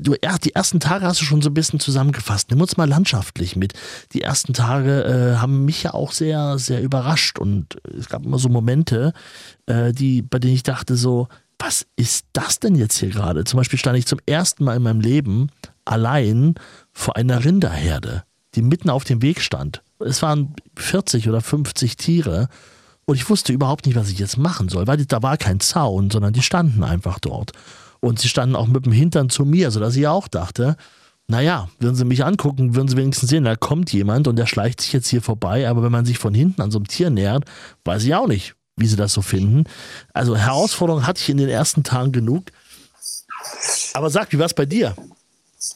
du, 0.00 0.14
die 0.42 0.54
ersten 0.54 0.80
Tage 0.80 1.04
hast 1.04 1.20
du 1.20 1.26
schon 1.26 1.42
so 1.42 1.50
ein 1.50 1.54
bisschen 1.54 1.80
zusammengefasst. 1.80 2.50
Nimm 2.50 2.62
uns 2.62 2.78
mal 2.78 2.88
landschaftlich 2.88 3.54
mit. 3.54 3.74
Die 4.14 4.22
ersten 4.22 4.54
Tage 4.54 5.04
äh, 5.04 5.36
haben 5.36 5.66
mich 5.66 5.82
ja 5.82 5.92
auch 5.92 6.12
sehr, 6.12 6.58
sehr 6.58 6.82
überrascht 6.82 7.38
und 7.38 7.76
es 7.94 8.08
gab 8.08 8.24
immer 8.24 8.38
so 8.38 8.48
Momente, 8.48 9.12
äh, 9.66 9.92
die, 9.92 10.22
bei 10.22 10.38
denen 10.38 10.54
ich 10.54 10.62
dachte 10.62 10.96
so, 10.96 11.28
was 11.58 11.86
ist 11.96 12.26
das 12.32 12.60
denn 12.60 12.74
jetzt 12.74 12.98
hier 12.98 13.10
gerade? 13.10 13.44
Zum 13.44 13.58
Beispiel 13.58 13.78
stand 13.78 13.98
ich 13.98 14.06
zum 14.06 14.18
ersten 14.26 14.64
Mal 14.64 14.76
in 14.76 14.82
meinem 14.82 15.00
Leben 15.00 15.50
allein 15.84 16.54
vor 16.92 17.16
einer 17.16 17.44
Rinderherde, 17.44 18.24
die 18.54 18.62
mitten 18.62 18.90
auf 18.90 19.04
dem 19.04 19.22
Weg 19.22 19.40
stand. 19.40 19.82
Es 19.98 20.22
waren 20.22 20.54
40 20.76 21.28
oder 21.28 21.40
50 21.40 21.96
Tiere 21.96 22.48
und 23.06 23.16
ich 23.16 23.28
wusste 23.28 23.52
überhaupt 23.52 23.86
nicht, 23.86 23.96
was 23.96 24.10
ich 24.10 24.18
jetzt 24.18 24.38
machen 24.38 24.68
soll, 24.68 24.86
weil 24.86 25.04
da 25.04 25.22
war 25.22 25.36
kein 25.36 25.60
Zaun, 25.60 26.10
sondern 26.10 26.32
die 26.32 26.42
standen 26.42 26.82
einfach 26.82 27.18
dort. 27.18 27.52
Und 28.00 28.18
sie 28.18 28.28
standen 28.28 28.56
auch 28.56 28.66
mit 28.66 28.86
dem 28.86 28.92
Hintern 28.92 29.30
zu 29.30 29.44
mir, 29.44 29.70
sodass 29.70 29.96
ich 29.96 30.06
auch 30.06 30.28
dachte, 30.28 30.76
naja, 31.26 31.68
würden 31.80 31.94
sie 31.94 32.04
mich 32.04 32.24
angucken, 32.24 32.74
würden 32.74 32.88
sie 32.88 32.96
wenigstens 32.96 33.30
sehen, 33.30 33.44
da 33.44 33.56
kommt 33.56 33.92
jemand 33.92 34.28
und 34.28 34.36
der 34.36 34.46
schleicht 34.46 34.82
sich 34.82 34.92
jetzt 34.92 35.08
hier 35.08 35.22
vorbei, 35.22 35.68
aber 35.68 35.82
wenn 35.82 35.92
man 35.92 36.04
sich 36.04 36.18
von 36.18 36.34
hinten 36.34 36.60
an 36.60 36.70
so 36.70 36.78
einem 36.78 36.86
Tier 36.86 37.08
nähert, 37.08 37.44
weiß 37.84 38.04
ich 38.04 38.14
auch 38.14 38.28
nicht, 38.28 38.54
wie 38.76 38.86
sie 38.86 38.96
das 38.96 39.12
so 39.12 39.22
finden. 39.22 39.64
Also 40.12 40.36
Herausforderungen 40.36 41.06
hatte 41.06 41.20
ich 41.20 41.28
in 41.28 41.36
den 41.36 41.48
ersten 41.48 41.84
Tagen 41.84 42.12
genug. 42.12 42.44
Aber 43.92 44.10
sag, 44.10 44.32
wie 44.32 44.38
war 44.38 44.46
es 44.46 44.54
bei 44.54 44.66
dir? 44.66 44.94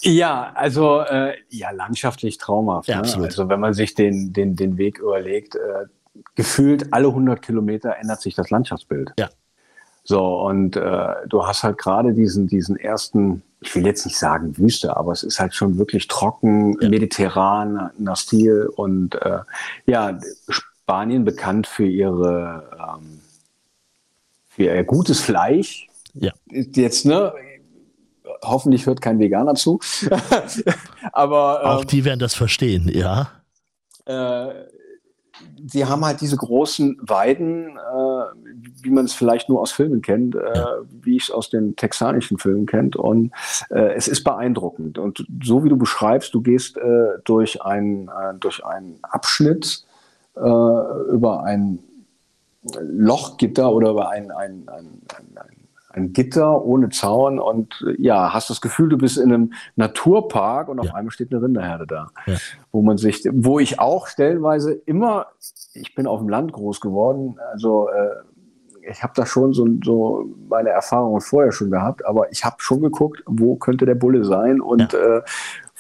Ja, 0.01 0.53
also 0.55 1.01
äh, 1.01 1.35
ja, 1.49 1.71
landschaftlich 1.71 2.39
traumhaft. 2.39 2.89
Ja, 2.89 3.01
ne? 3.01 3.25
Also 3.25 3.49
wenn 3.49 3.61
man 3.61 3.75
sich 3.75 3.95
den, 3.95 4.33
den, 4.33 4.57
den 4.57 4.77
Weg 4.77 4.99
überlegt, 4.99 5.55
äh, 5.55 5.87
gefühlt 6.35 6.93
alle 6.93 7.09
100 7.09 7.41
Kilometer 7.43 7.97
ändert 7.97 8.21
sich 8.21 8.35
das 8.35 8.51
Landschaftsbild. 8.51 9.13
Ja. 9.19 9.29
So, 10.05 10.41
und 10.41 10.77
äh, 10.77 11.09
du 11.29 11.47
hast 11.47 11.63
halt 11.63 11.79
gerade 11.79 12.15
diesen, 12.15 12.47
diesen 12.47 12.77
ersten, 12.77 13.43
ich 13.61 13.75
will 13.75 13.85
jetzt 13.85 14.07
nicht 14.07 14.19
sagen 14.19 14.57
Wüste, 14.57 14.97
aber 14.97 15.13
es 15.13 15.23
ist 15.23 15.39
halt 15.39 15.55
schon 15.55 15.77
wirklich 15.77 16.09
trocken, 16.09 16.77
ja. 16.81 16.89
mediterraner 16.89 18.17
Stil 18.17 18.71
und 18.75 19.15
äh, 19.17 19.41
ja, 19.87 20.19
Spanien 20.89 21.23
bekannt 21.27 21.67
für 21.67 21.87
ihre 21.87 22.71
ähm, 22.81 23.21
für 24.49 24.63
ihr 24.63 24.85
gutes 24.85 25.21
Fleisch. 25.21 25.87
Ja. 26.15 26.33
Jetzt, 26.47 27.05
ne? 27.05 27.35
Hoffentlich 28.43 28.87
hört 28.87 29.03
kein 29.03 29.19
Veganer 29.19 29.55
zu. 29.55 29.81
Aber 31.13 31.61
ähm, 31.63 31.69
auch 31.69 31.85
die 31.85 32.07
werden 32.07 32.21
das 32.21 32.35
verstehen, 32.35 32.89
ja. 32.89 33.29
Äh, 34.07 34.49
sie 35.67 35.85
haben 35.85 36.07
halt 36.07 36.23
diese 36.23 36.39
großen 36.39 36.97
Weiden, 37.03 37.77
äh, 37.77 38.81
wie 38.83 38.89
man 38.89 39.05
es 39.05 39.13
vielleicht 39.13 39.51
nur 39.51 39.61
aus 39.61 39.73
Filmen 39.73 40.01
kennt, 40.01 40.37
äh, 40.37 40.65
wie 41.03 41.17
ich 41.17 41.25
es 41.25 41.31
aus 41.31 41.51
den 41.51 41.77
texanischen 41.77 42.39
Filmen 42.39 42.65
kennt. 42.65 42.97
Und 42.97 43.33
äh, 43.69 43.93
es 43.93 44.09
ist 44.09 44.25
beeindruckend. 44.25 44.97
Und 44.97 45.27
so 45.43 45.63
wie 45.65 45.69
du 45.69 45.77
beschreibst, 45.77 46.33
du 46.33 46.41
gehst 46.41 46.79
äh, 46.79 47.19
durch, 47.25 47.61
ein, 47.61 48.09
äh, 48.09 48.39
durch 48.41 48.65
einen 48.65 49.01
Abschnitt 49.03 49.85
äh, 50.43 51.13
über 51.13 51.45
ein 51.45 51.81
Lochgitter 52.81 53.73
oder 53.73 53.91
über 53.91 54.11
ein, 54.11 54.31
ein, 54.31 54.69
ein, 54.69 55.03
ein, 55.17 55.59
ein 55.91 56.13
Gitter 56.13 56.65
ohne 56.65 56.91
Zaun 56.91 57.39
und 57.39 57.85
ja, 57.99 58.33
hast 58.33 58.51
das 58.51 58.61
Gefühl, 58.61 58.89
du 58.89 58.99
bist 58.99 59.17
in 59.17 59.33
einem 59.33 59.53
Naturpark 59.77 60.69
und 60.69 60.79
auf 60.81 60.87
ja. 60.87 60.95
einmal 60.95 61.11
steht 61.11 61.33
eine 61.33 61.43
Rinderherde 61.43 61.87
da, 61.87 62.09
ja. 62.27 62.37
wo 62.73 62.83
man 62.83 62.99
sich, 62.99 63.27
wo 63.33 63.59
ich 63.59 63.81
auch 63.81 64.07
stellenweise 64.07 64.73
immer, 64.73 65.27
ich 65.75 65.95
bin 65.95 66.07
auf 66.07 66.21
dem 66.21 66.29
Land 66.29 66.53
groß 66.53 66.81
geworden, 66.81 67.39
also 67.53 67.89
äh, 67.89 68.11
ich 68.91 69.03
habe 69.03 69.13
da 69.17 69.27
schon 69.27 69.53
so, 69.53 69.67
so 69.85 70.35
meine 70.49 70.71
Erfahrungen 70.71 71.21
vorher 71.21 71.53
schon 71.53 71.71
gehabt, 71.71 72.05
aber 72.07 72.31
ich 72.33 72.45
habe 72.45 72.57
schon 72.59 72.81
geguckt, 72.81 73.23
wo 73.27 73.57
könnte 73.57 73.87
der 73.87 73.95
Bulle 73.95 74.25
sein 74.25 74.61
und 74.61 74.93
ja. 74.93 75.19
äh, 75.19 75.23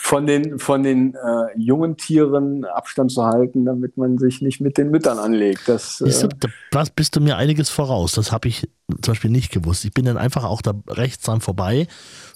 von 0.01 0.27
den, 0.27 0.61
von 0.61 0.85
den 0.85 1.15
äh, 1.15 1.59
jungen 1.59 1.97
Tieren 1.97 2.65
Abstand 2.65 3.11
zu 3.11 3.25
halten, 3.25 3.65
damit 3.65 3.97
man 3.97 4.17
sich 4.17 4.41
nicht 4.41 4.61
mit 4.61 4.79
den 4.79 4.91
Müttern 4.91 5.19
anlegt. 5.19 5.63
Das, 5.69 6.01
äh 6.01 6.29
da 6.71 6.85
bist 6.95 7.17
du 7.17 7.21
mir 7.21 7.37
einiges 7.37 7.69
voraus. 7.69 8.13
Das 8.13 8.31
habe 8.31 8.47
ich 8.47 8.69
zum 9.03 9.13
Beispiel 9.13 9.31
nicht 9.31 9.51
gewusst. 9.51 9.85
Ich 9.85 9.93
bin 9.93 10.05
dann 10.05 10.17
einfach 10.17 10.45
auch 10.45 10.63
da 10.63 10.73
rechts 10.87 11.25
dran 11.25 11.41
vorbei, 11.41 11.89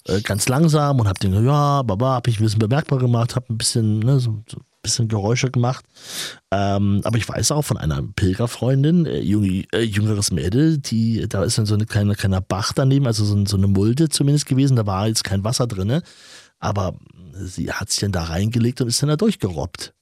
äh, 0.09 0.21
ganz 0.23 0.49
langsam 0.49 0.99
und 0.99 1.07
habe 1.07 1.21
den, 1.21 1.33
ja, 1.47 1.83
baba, 1.83 2.17
habe 2.17 2.31
ich 2.31 2.41
ein 2.41 2.43
bisschen 2.43 2.59
bemerkbar 2.59 2.99
gemacht, 2.99 3.37
habe 3.37 3.47
ein 3.51 3.59
bisschen, 3.59 4.01
ne, 4.01 4.19
so, 4.19 4.43
so 4.51 4.59
ein 4.59 4.65
bisschen 4.83 5.07
Geräusche 5.07 5.53
gemacht. 5.53 5.85
Ähm, 6.51 7.01
aber 7.05 7.17
ich 7.17 7.29
weiß 7.29 7.53
auch 7.53 7.63
von 7.63 7.77
einer 7.77 8.03
Pilgerfreundin, 8.03 9.07
äh, 9.07 9.21
jung, 9.21 9.45
äh, 9.45 9.83
jüngeres 9.83 10.33
Mädel, 10.33 10.79
die, 10.79 11.29
da 11.29 11.45
ist 11.45 11.59
dann 11.59 11.67
so 11.67 11.75
ein 11.75 11.87
kleiner, 11.87 12.17
kleiner 12.17 12.41
Bach 12.41 12.73
daneben, 12.75 13.07
also 13.07 13.25
so, 13.25 13.47
so 13.47 13.57
eine 13.57 13.69
Mulde 13.69 14.09
zumindest 14.09 14.47
gewesen, 14.47 14.77
da 14.77 14.85
war 14.85 15.07
jetzt 15.07 15.23
kein 15.23 15.45
Wasser 15.45 15.69
drin. 15.69 16.03
Aber 16.59 16.95
sie 17.33 17.73
hat 17.73 17.91
sich 17.91 18.01
dann 18.01 18.13
da 18.13 18.25
reingelegt 18.25 18.81
und 18.81 18.89
ist 18.89 19.03
dann 19.03 19.09
da 19.09 19.17
durchgerobbt. 19.17 19.95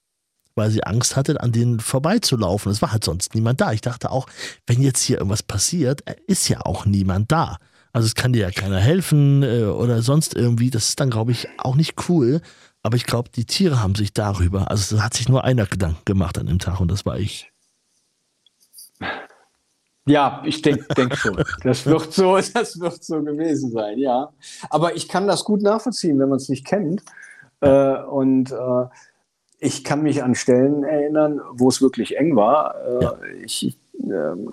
Weil 0.55 0.71
sie 0.71 0.85
Angst 0.85 1.17
hatte, 1.17 1.41
an 1.41 1.53
denen 1.53 1.81
vorbeizulaufen. 1.81 2.73
Es 2.73 2.83
war 2.83 2.93
halt 2.93 3.05
sonst 3.05 3.35
niemand 3.35 3.61
da. 3.61 3.73
Ich 3.73 3.81
dachte 3.81 4.11
auch, 4.11 4.27
wenn 4.67 4.83
jetzt 4.83 5.03
hier 5.03 5.19
irgendwas 5.19 5.43
passiert, 5.43 6.03
ist 6.27 6.49
ja 6.49 6.61
auch 6.67 6.87
niemand 6.87 7.31
da. 7.31 7.59
Also 7.93 8.07
es 8.07 8.15
kann 8.15 8.33
dir 8.33 8.43
ja 8.43 8.51
keiner 8.51 8.79
helfen 8.79 9.43
äh, 9.43 9.65
oder 9.65 10.03
sonst 10.03 10.35
irgendwie. 10.35 10.71
Das 10.71 10.91
ist 10.91 11.01
dann, 11.01 11.11
glaube 11.11 11.33
ich, 11.33 11.49
auch 11.59 11.77
nicht 11.77 12.09
cool. 12.09 12.41
Aber 12.83 12.97
ich 12.97 13.05
glaube, 13.05 13.31
die 13.35 13.45
Tiere 13.45 13.83
haben 13.83 13.95
sich 13.95 14.13
darüber, 14.13 14.71
also 14.71 14.97
es 14.97 15.03
hat 15.03 15.15
sich 15.15 15.29
nur 15.29 15.45
einer 15.45 15.67
Gedanken 15.67 16.05
gemacht 16.05 16.39
an 16.39 16.47
dem 16.47 16.59
Tag 16.59 16.81
und 16.81 16.91
das 16.91 17.05
war 17.05 17.19
ich. 17.19 17.53
Ja, 20.11 20.43
ich 20.45 20.63
denke 20.63 20.87
denk 20.95 21.17
schon. 21.17 21.43
Das 21.63 21.87
wird, 21.87 22.13
so, 22.13 22.37
das 22.55 22.81
wird 22.81 23.03
so 23.03 23.23
gewesen 23.23 23.71
sein, 23.71 23.99
ja. 23.99 24.31
Aber 24.69 24.97
ich 24.97 25.09
kann 25.09 25.27
das 25.27 25.45
gut 25.45 25.63
nachvollziehen, 25.63 26.19
wenn 26.19 26.29
man 26.29 26.39
es 26.39 26.49
nicht 26.49 26.67
kennt. 26.67 27.03
Äh, 27.61 28.03
und 28.03 28.51
äh, 28.53 28.87
ich 29.59 29.85
kann 29.85 30.03
mich 30.03 30.23
an 30.23 30.35
Stellen 30.35 30.85
erinnern, 30.85 31.41
wo 31.53 31.69
es 31.69 31.81
wirklich 31.81 32.19
eng 32.19 32.35
war, 32.35 32.75
äh, 32.85 33.05
ja. 33.05 33.15
ich, 33.45 33.79
ähm, 34.03 34.51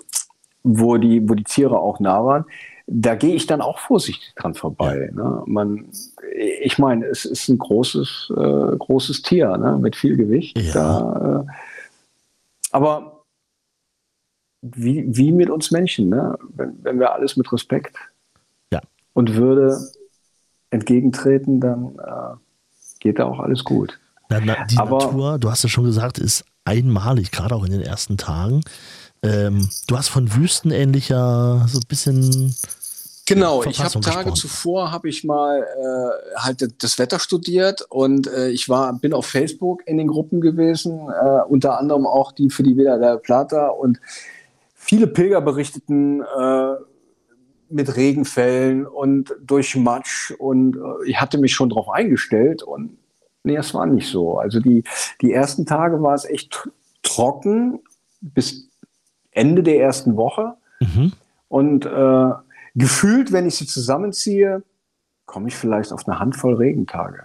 wo, 0.62 0.96
die, 0.96 1.28
wo 1.28 1.34
die 1.34 1.44
Tiere 1.44 1.78
auch 1.78 2.00
nah 2.00 2.24
waren 2.24 2.44
da 2.90 3.14
gehe 3.14 3.34
ich 3.34 3.46
dann 3.46 3.60
auch 3.60 3.78
vorsichtig 3.78 4.32
dran 4.34 4.54
vorbei. 4.54 5.10
Ja. 5.14 5.22
Ne? 5.22 5.42
Man, 5.46 5.90
ich 6.62 6.78
meine, 6.78 7.04
es 7.06 7.26
ist 7.26 7.48
ein 7.48 7.58
großes, 7.58 8.32
äh, 8.34 8.76
großes 8.76 9.22
Tier 9.22 9.56
ne? 9.58 9.78
mit 9.78 9.94
viel 9.94 10.16
Gewicht. 10.16 10.58
Ja. 10.58 10.72
Da, 10.72 11.44
äh, 11.46 11.52
aber 12.72 13.17
wie, 14.74 15.04
wie 15.16 15.32
mit 15.32 15.50
uns 15.50 15.70
Menschen, 15.70 16.08
ne? 16.08 16.38
wenn, 16.54 16.78
wenn 16.82 17.00
wir 17.00 17.12
alles 17.12 17.36
mit 17.36 17.52
Respekt 17.52 17.96
ja. 18.72 18.80
und 19.14 19.34
Würde 19.34 19.78
entgegentreten, 20.70 21.60
dann 21.60 21.96
äh, 21.98 22.36
geht 23.00 23.18
da 23.18 23.26
auch 23.26 23.40
alles 23.40 23.64
gut. 23.64 23.98
Na, 24.28 24.40
na, 24.44 24.64
die 24.66 24.76
aber, 24.76 24.98
Natur, 24.98 25.38
du 25.38 25.50
hast 25.50 25.64
es 25.64 25.70
schon 25.70 25.84
gesagt, 25.84 26.18
ist 26.18 26.44
einmalig, 26.64 27.30
gerade 27.30 27.54
auch 27.54 27.64
in 27.64 27.72
den 27.72 27.80
ersten 27.80 28.18
Tagen. 28.18 28.60
Ähm, 29.22 29.68
du 29.86 29.96
hast 29.96 30.08
von 30.08 30.34
wüstenähnlicher, 30.34 31.66
so 31.68 31.78
ein 31.78 31.88
bisschen 31.88 32.54
Genau, 33.28 33.62
ich 33.62 33.78
habe 33.80 34.00
Tage 34.00 34.32
zuvor 34.32 34.90
habe 34.90 35.10
ich 35.10 35.22
mal 35.22 35.60
äh, 35.60 36.36
halt 36.38 36.82
das 36.82 36.98
Wetter 36.98 37.18
studiert 37.18 37.82
und 37.90 38.26
äh, 38.26 38.48
ich 38.48 38.70
war 38.70 38.94
bin 38.94 39.12
auf 39.12 39.26
Facebook 39.26 39.86
in 39.86 39.98
den 39.98 40.06
Gruppen 40.06 40.40
gewesen, 40.40 41.08
äh, 41.10 41.42
unter 41.46 41.78
anderem 41.78 42.06
auch 42.06 42.32
die 42.32 42.48
für 42.48 42.62
die 42.62 42.78
Villa 42.78 42.96
del 42.96 43.18
Plata 43.18 43.68
und 43.68 44.00
viele 44.88 45.06
Pilger 45.06 45.40
berichteten 45.40 46.22
äh, 46.22 46.74
mit 47.70 47.96
Regenfällen 47.96 48.86
und 48.86 49.34
durch 49.42 49.76
Matsch 49.76 50.32
und 50.38 50.76
äh, 50.76 51.08
ich 51.08 51.20
hatte 51.20 51.38
mich 51.38 51.52
schon 51.52 51.68
darauf 51.68 51.90
eingestellt 51.90 52.62
und 52.62 52.96
nee, 53.44 53.56
es 53.56 53.74
war 53.74 53.86
nicht 53.86 54.08
so. 54.08 54.38
Also 54.38 54.60
die 54.60 54.84
die 55.20 55.32
ersten 55.32 55.66
Tage 55.66 56.02
war 56.02 56.14
es 56.14 56.24
echt 56.24 56.68
trocken 57.02 57.80
bis 58.20 58.68
Ende 59.30 59.62
der 59.62 59.80
ersten 59.80 60.16
Woche 60.16 60.54
mhm. 60.80 61.12
und 61.48 61.84
äh, 61.84 62.30
gefühlt, 62.74 63.32
wenn 63.32 63.46
ich 63.46 63.56
sie 63.56 63.66
zusammenziehe, 63.66 64.62
komme 65.26 65.48
ich 65.48 65.56
vielleicht 65.56 65.92
auf 65.92 66.08
eine 66.08 66.18
Handvoll 66.18 66.54
Regentage. 66.54 67.24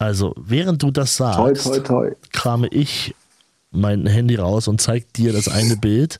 Also, 0.00 0.32
während 0.36 0.82
du 0.82 0.92
das 0.92 1.16
sagst, 1.16 1.64
toi, 1.64 1.78
toi, 1.78 1.80
toi. 1.80 2.10
krame 2.32 2.68
ich 2.68 3.16
mein 3.70 4.06
Handy 4.06 4.36
raus 4.36 4.68
und 4.68 4.80
zeige 4.80 5.06
dir 5.16 5.32
das 5.32 5.48
eine 5.48 5.76
Bild 5.76 6.18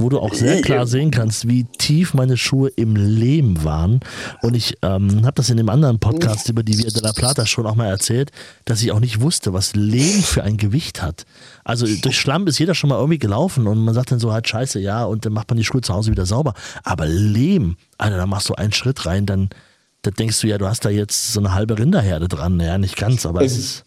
wo 0.00 0.08
du 0.08 0.20
auch 0.20 0.32
sehr 0.32 0.62
klar 0.62 0.86
sehen 0.86 1.10
kannst, 1.10 1.48
wie 1.48 1.64
tief 1.64 2.14
meine 2.14 2.36
Schuhe 2.36 2.68
im 2.68 2.94
Lehm 2.94 3.64
waren. 3.64 3.98
Und 4.42 4.54
ich 4.54 4.78
ähm, 4.82 5.26
habe 5.26 5.34
das 5.34 5.50
in 5.50 5.56
dem 5.56 5.68
anderen 5.68 5.98
Podcast 5.98 6.48
über 6.48 6.62
die 6.62 6.78
Via 6.78 6.88
de 6.88 7.02
la 7.02 7.12
Plata 7.12 7.46
schon 7.46 7.66
auch 7.66 7.74
mal 7.74 7.88
erzählt, 7.88 8.30
dass 8.64 8.80
ich 8.80 8.92
auch 8.92 9.00
nicht 9.00 9.20
wusste, 9.20 9.52
was 9.52 9.74
Lehm 9.74 10.22
für 10.22 10.44
ein 10.44 10.56
Gewicht 10.56 11.02
hat. 11.02 11.24
Also 11.64 11.86
durch 12.00 12.16
Schlamm 12.16 12.46
ist 12.46 12.60
jeder 12.60 12.76
schon 12.76 12.90
mal 12.90 12.96
irgendwie 12.96 13.18
gelaufen 13.18 13.66
und 13.66 13.78
man 13.78 13.92
sagt 13.92 14.12
dann 14.12 14.20
so 14.20 14.32
halt 14.32 14.46
scheiße, 14.46 14.78
ja, 14.78 15.04
und 15.04 15.26
dann 15.26 15.32
macht 15.32 15.50
man 15.50 15.56
die 15.56 15.64
Schuhe 15.64 15.80
zu 15.80 15.92
Hause 15.92 16.12
wieder 16.12 16.26
sauber. 16.26 16.54
Aber 16.84 17.06
Lehm, 17.06 17.76
Alter, 17.98 18.18
da 18.18 18.26
machst 18.26 18.48
du 18.48 18.54
einen 18.54 18.72
Schritt 18.72 19.04
rein, 19.04 19.26
dann 19.26 19.50
da 20.02 20.12
denkst 20.12 20.40
du 20.40 20.46
ja, 20.46 20.58
du 20.58 20.68
hast 20.68 20.84
da 20.84 20.90
jetzt 20.90 21.32
so 21.32 21.40
eine 21.40 21.54
halbe 21.54 21.76
Rinderherde 21.76 22.28
dran. 22.28 22.60
Ja, 22.60 22.78
nicht 22.78 22.96
ganz, 22.96 23.26
aber 23.26 23.42
es 23.42 23.58
ist 23.58 23.84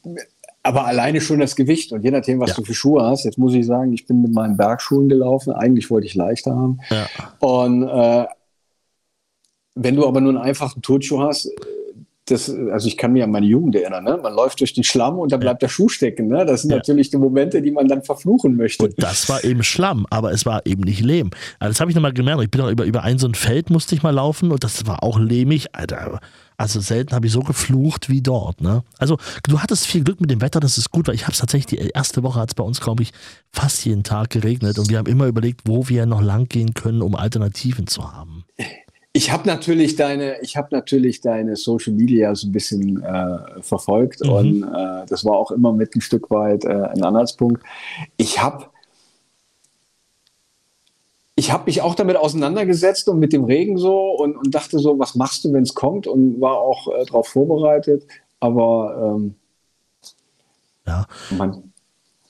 aber 0.64 0.86
alleine 0.86 1.22
schon 1.22 1.40
das 1.40 1.56
Gewicht 1.56 1.92
und 1.92 2.04
je 2.04 2.12
nachdem, 2.12 2.40
was 2.40 2.52
ja. 2.52 2.56
du 2.58 2.64
für 2.64 2.74
Schuhe 2.74 3.04
hast. 3.04 3.26
Jetzt 3.26 3.38
muss 3.38 3.54
ich 3.54 3.66
sagen, 3.66 3.94
ich 3.94 4.06
bin 4.06 4.22
mit 4.22 4.34
meinen 4.34 4.58
Bergschuhen 4.58 5.10
gelaufen. 5.10 5.54
Eigentlich 5.54 5.90
wollte 5.90 6.06
ich 6.06 6.16
leichter 6.16 6.56
haben. 6.56 6.80
Ja. 6.90 7.08
Und 7.40 7.84
äh, 7.84 8.26
wenn 9.76 9.96
du 9.96 10.08
aber 10.08 10.22
nur 10.22 10.34
einen 10.34 10.42
einfachen 10.42 10.82
Turnschuh 10.82 11.22
hast, 11.22 11.50
das, 12.26 12.50
also 12.50 12.88
ich 12.88 12.98
kann 12.98 13.14
mich 13.14 13.24
an 13.24 13.32
meine 13.32 13.48
Jugend 13.48 13.76
erinnern, 13.76 14.04
ne? 14.04 14.20
man 14.22 14.34
läuft 14.34 14.60
durch 14.60 14.74
den 14.74 14.84
Schlamm 14.84 15.18
und 15.18 15.32
dann 15.32 15.40
bleibt 15.40 15.64
der 15.64 15.70
Schuh 15.70 15.90
stecken. 15.90 16.28
Ne? 16.28 16.46
Das 16.46 16.62
sind 16.62 16.70
ja. 16.70 16.78
natürlich 16.78 17.10
die 17.10 17.18
Momente, 17.18 17.62
die 17.62 17.72
man 17.72 17.88
dann 17.88 18.04
verfluchen 18.04 18.56
möchte. 18.56 18.86
Und 18.86 18.94
das 19.02 19.28
war 19.28 19.44
eben 19.44 19.64
Schlamm, 19.64 20.06
aber 20.10 20.32
es 20.32 20.46
war 20.46 20.66
eben 20.66 20.84
nicht 20.84 21.02
Lehm. 21.02 21.32
Also 21.60 21.72
das 21.72 21.82
habe 21.82 21.90
ich 21.90 21.96
nochmal 21.96 22.14
gemerkt. 22.14 22.44
Ich 22.44 22.52
bin 22.52 22.62
auch 22.62 22.70
über, 22.70 22.86
über 22.86 23.04
ein 23.04 23.18
so 23.18 23.28
ein 23.28 23.34
Feld 23.34 23.72
musste 23.72 23.96
ich 23.96 24.04
mal 24.04 24.12
laufen 24.12 24.52
und 24.52 24.64
das 24.64 24.86
war 24.86 25.04
auch 25.04 25.20
lehmig. 25.20 25.76
Alter, 25.76 26.20
also 26.62 26.80
selten 26.80 27.16
habe 27.16 27.26
ich 27.26 27.34
so 27.34 27.42
geflucht 27.42 28.10
wie 28.10 28.22
dort. 28.22 28.62
Ne? 28.62 28.84
Also 28.98 29.18
du 29.48 29.60
hattest 29.60 29.88
viel 29.88 30.04
Glück 30.04 30.22
mit 30.22 30.30
dem 30.30 30.42
Wetter, 30.42 30.60
das 30.60 30.78
ist 30.78 30.92
gut, 30.92 31.08
weil 31.08 31.16
ich 31.16 31.24
habe 31.24 31.34
es 31.34 31.40
tatsächlich, 31.40 31.80
die 31.80 31.90
erste 31.90 32.24
Woche 32.24 32.40
hat 32.40 32.50
es 32.50 32.56
bei 32.56 32.64
uns, 32.64 32.80
glaube 32.80 33.04
ich, 33.04 33.12
fast 33.52 33.84
jeden 33.86 34.04
Tag 34.04 34.30
geregnet 34.30 34.78
und 34.78 34.90
wir 34.90 34.98
haben 34.98 35.08
immer 35.08 35.26
überlegt, 35.26 35.62
wo 35.66 35.90
wir 35.90 36.06
noch 36.06 36.22
lang 36.22 36.48
gehen 36.48 36.74
können, 36.74 37.02
um 37.02 37.16
Alternativen 37.16 37.88
zu 37.88 38.14
haben. 38.14 38.46
Ich 39.14 39.32
habe 39.32 39.46
natürlich 39.46 39.96
deine, 39.98 40.40
ich 40.42 40.56
habe 40.56 40.70
natürlich 40.72 41.20
deine 41.20 41.58
Social 41.58 41.94
Media 41.94 42.34
so 42.34 42.48
ein 42.48 42.52
bisschen 42.54 43.04
äh, 43.04 43.62
verfolgt 43.62 44.24
mhm. 44.24 44.32
und 44.32 44.64
äh, 44.64 45.06
das 45.08 45.26
war 45.26 45.34
auch 45.34 45.52
immer 45.52 45.74
mit 45.74 45.96
ein 45.96 46.02
Stück 46.02 46.30
weit 46.30 46.64
äh, 46.64 46.70
ein 46.70 47.04
Anhaltspunkt. 47.04 47.62
Ich 48.16 48.42
habe 48.42 48.68
ich 51.42 51.52
habe 51.52 51.64
mich 51.66 51.82
auch 51.82 51.96
damit 51.96 52.18
auseinandergesetzt 52.18 53.10
und 53.10 53.18
mit 53.18 53.34
dem 53.34 53.46
Regen 53.46 53.80
so 53.80 54.12
und, 54.12 54.38
und 54.38 54.54
dachte 54.54 54.78
so, 54.78 55.00
was 55.00 55.16
machst 55.16 55.44
du, 55.44 55.52
wenn 55.52 55.64
es 55.64 55.74
kommt 55.74 56.06
und 56.06 56.40
war 56.40 56.60
auch 56.60 56.88
äh, 56.88 57.04
darauf 57.04 57.30
vorbereitet. 57.30 58.04
Aber 58.40 59.16
ähm, 59.16 59.34
ja. 60.86 61.08
Man, 61.32 61.74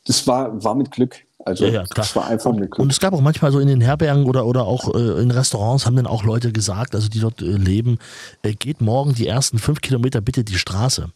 das 0.05 0.25
war, 0.27 0.63
war 0.63 0.75
mit 0.75 0.91
Glück. 0.91 1.25
Also 1.45 1.65
ja, 1.65 1.71
ja, 1.71 1.83
das 1.95 2.15
war 2.15 2.27
einfach 2.27 2.51
eine 2.51 2.67
Und 2.67 2.91
es 2.91 2.99
gab 2.99 3.13
auch 3.13 3.21
manchmal 3.21 3.51
so 3.51 3.59
in 3.59 3.67
den 3.67 3.81
Herbergen 3.81 4.25
oder, 4.25 4.45
oder 4.45 4.65
auch 4.65 4.93
äh, 4.93 5.21
in 5.21 5.31
Restaurants 5.31 5.85
haben 5.85 5.95
dann 5.95 6.07
auch 6.07 6.23
Leute 6.23 6.51
gesagt, 6.51 6.95
also 6.95 7.09
die 7.09 7.19
dort 7.19 7.41
äh, 7.41 7.45
leben, 7.45 7.99
äh, 8.43 8.53
geht 8.53 8.81
morgen 8.81 9.13
die 9.13 9.27
ersten 9.27 9.59
fünf 9.59 9.81
Kilometer 9.81 10.21
bitte 10.21 10.43
die 10.43 10.57
Straße, 10.57 11.07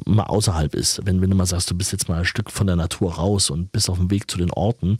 mal 0.07 0.25
außerhalb 0.25 0.75
ist, 0.75 1.05
wenn, 1.05 1.21
wenn 1.21 1.31
du 1.31 1.37
mal 1.37 1.47
sagst, 1.47 1.71
du 1.71 1.75
bist 1.75 1.93
jetzt 1.93 2.09
mal 2.09 2.21
ein 2.21 2.25
Stück 2.25 2.51
von 2.51 2.67
der 2.67 2.77
Natur 2.77 3.15
raus 3.15 3.51
und 3.51 3.73
bist 3.73 3.91
auf 3.91 3.99
dem 3.99 4.11
Weg 4.11 4.31
zu 4.31 4.39
den 4.39 4.51
Orten, 4.51 4.97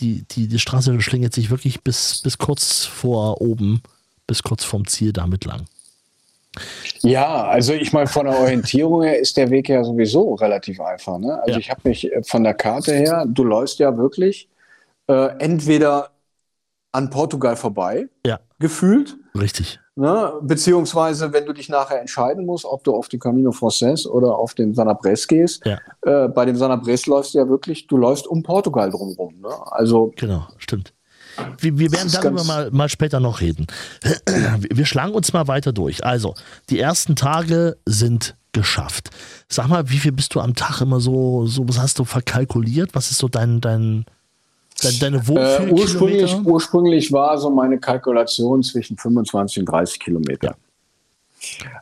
die, 0.00 0.24
die, 0.30 0.48
die 0.48 0.58
Straße 0.58 1.00
schlingelt 1.00 1.34
sich 1.34 1.50
wirklich 1.50 1.82
bis, 1.82 2.20
bis 2.22 2.38
kurz 2.38 2.84
vor 2.84 3.40
oben, 3.40 3.82
bis 4.26 4.42
kurz 4.42 4.64
vorm 4.64 4.86
Ziel 4.86 5.12
damit 5.12 5.44
lang. 5.44 5.66
Ja, 7.00 7.44
also 7.44 7.72
ich 7.72 7.92
meine, 7.92 8.06
von 8.06 8.26
der 8.26 8.38
Orientierung 8.38 9.02
her 9.02 9.18
ist 9.18 9.36
der 9.36 9.50
Weg 9.50 9.68
ja 9.68 9.82
sowieso 9.82 10.34
relativ 10.34 10.80
einfach. 10.80 11.18
Ne? 11.18 11.40
Also 11.40 11.52
ja. 11.52 11.58
ich 11.58 11.70
habe 11.70 11.80
mich 11.84 12.12
äh, 12.12 12.22
von 12.22 12.44
der 12.44 12.54
Karte 12.54 12.92
her, 12.92 13.24
du 13.26 13.44
läufst 13.44 13.78
ja 13.78 13.96
wirklich 13.96 14.48
äh, 15.08 15.28
entweder 15.38 16.10
an 16.92 17.08
Portugal 17.08 17.56
vorbei, 17.56 18.08
ja. 18.26 18.38
gefühlt. 18.58 19.16
Richtig. 19.38 19.80
Ne? 19.94 20.32
Beziehungsweise, 20.42 21.32
wenn 21.32 21.46
du 21.46 21.52
dich 21.52 21.68
nachher 21.68 22.00
entscheiden 22.00 22.46
musst, 22.46 22.64
ob 22.64 22.84
du 22.84 22.94
auf 22.94 23.08
den 23.08 23.20
Camino 23.20 23.52
Frances 23.52 24.06
oder 24.06 24.36
auf 24.36 24.54
den 24.54 24.74
Sanabres 24.74 25.26
gehst. 25.26 25.64
Ja. 25.66 25.78
Äh, 26.02 26.28
bei 26.28 26.44
dem 26.44 26.56
Sanabres 26.56 27.06
läufst 27.06 27.34
du 27.34 27.38
ja 27.38 27.48
wirklich, 27.48 27.86
du 27.86 27.96
läufst 27.96 28.26
um 28.26 28.42
Portugal 28.42 28.90
drumherum. 28.90 29.40
Ne? 29.40 29.50
Also, 29.70 30.12
genau, 30.16 30.46
stimmt. 30.58 30.92
Wir, 31.58 31.78
wir 31.78 31.92
werden 31.92 32.10
darüber 32.12 32.44
mal, 32.44 32.70
mal 32.70 32.88
später 32.88 33.20
noch 33.20 33.40
reden. 33.40 33.66
Wir 34.70 34.86
schlagen 34.86 35.14
uns 35.14 35.32
mal 35.32 35.48
weiter 35.48 35.72
durch. 35.72 36.04
Also, 36.04 36.34
die 36.70 36.78
ersten 36.78 37.16
Tage 37.16 37.76
sind 37.86 38.36
geschafft. 38.52 39.10
Sag 39.48 39.68
mal, 39.68 39.88
wie 39.90 39.98
viel 39.98 40.12
bist 40.12 40.34
du 40.34 40.40
am 40.40 40.54
Tag 40.54 40.80
immer 40.80 41.00
so, 41.00 41.46
so 41.46 41.66
was 41.68 41.78
hast 41.78 41.98
du 41.98 42.04
verkalkuliert? 42.04 42.94
Was 42.94 43.10
ist 43.10 43.18
so 43.18 43.28
dein, 43.28 43.60
dein, 43.60 44.04
dein 44.82 44.98
deine 45.00 45.26
Wohlfühl 45.26 45.68
äh, 45.68 45.72
ursprünglich, 45.72 46.36
ursprünglich 46.44 47.12
war 47.12 47.38
so 47.38 47.50
meine 47.50 47.78
Kalkulation 47.78 48.62
zwischen 48.62 48.98
25 48.98 49.60
und 49.60 49.66
30 49.66 50.00
Kilometer. 50.00 50.48
Ja. 50.48 50.54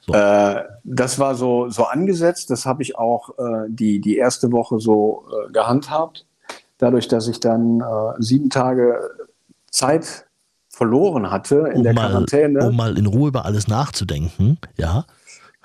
So. 0.07 0.13
Äh, 0.15 0.65
das 0.85 1.19
war 1.19 1.35
so, 1.35 1.69
so 1.69 1.85
angesetzt. 1.85 2.51
Das 2.51 2.67
habe 2.67 2.83
ich 2.83 2.97
auch 2.97 3.31
äh, 3.39 3.67
die, 3.69 4.01
die 4.01 4.17
erste 4.17 4.53
Woche 4.53 4.79
so 4.79 5.25
äh, 5.31 5.53
gehandhabt. 5.53 6.27
Dadurch, 6.79 7.09
dass 7.09 7.29
ich 7.29 7.41
dann 7.41 7.81
äh, 7.81 8.23
sieben 8.23 8.49
Tage 8.49 8.99
Zeit 9.71 10.27
verloren 10.68 11.31
hatte 11.31 11.68
in 11.73 11.79
um 11.79 11.83
der 11.83 11.93
mal, 11.93 12.09
Quarantäne. 12.11 12.66
Um 12.68 12.77
mal 12.77 12.97
in 12.97 13.07
Ruhe 13.07 13.29
über 13.29 13.45
alles 13.45 13.68
nachzudenken, 13.68 14.59
ja. 14.77 15.05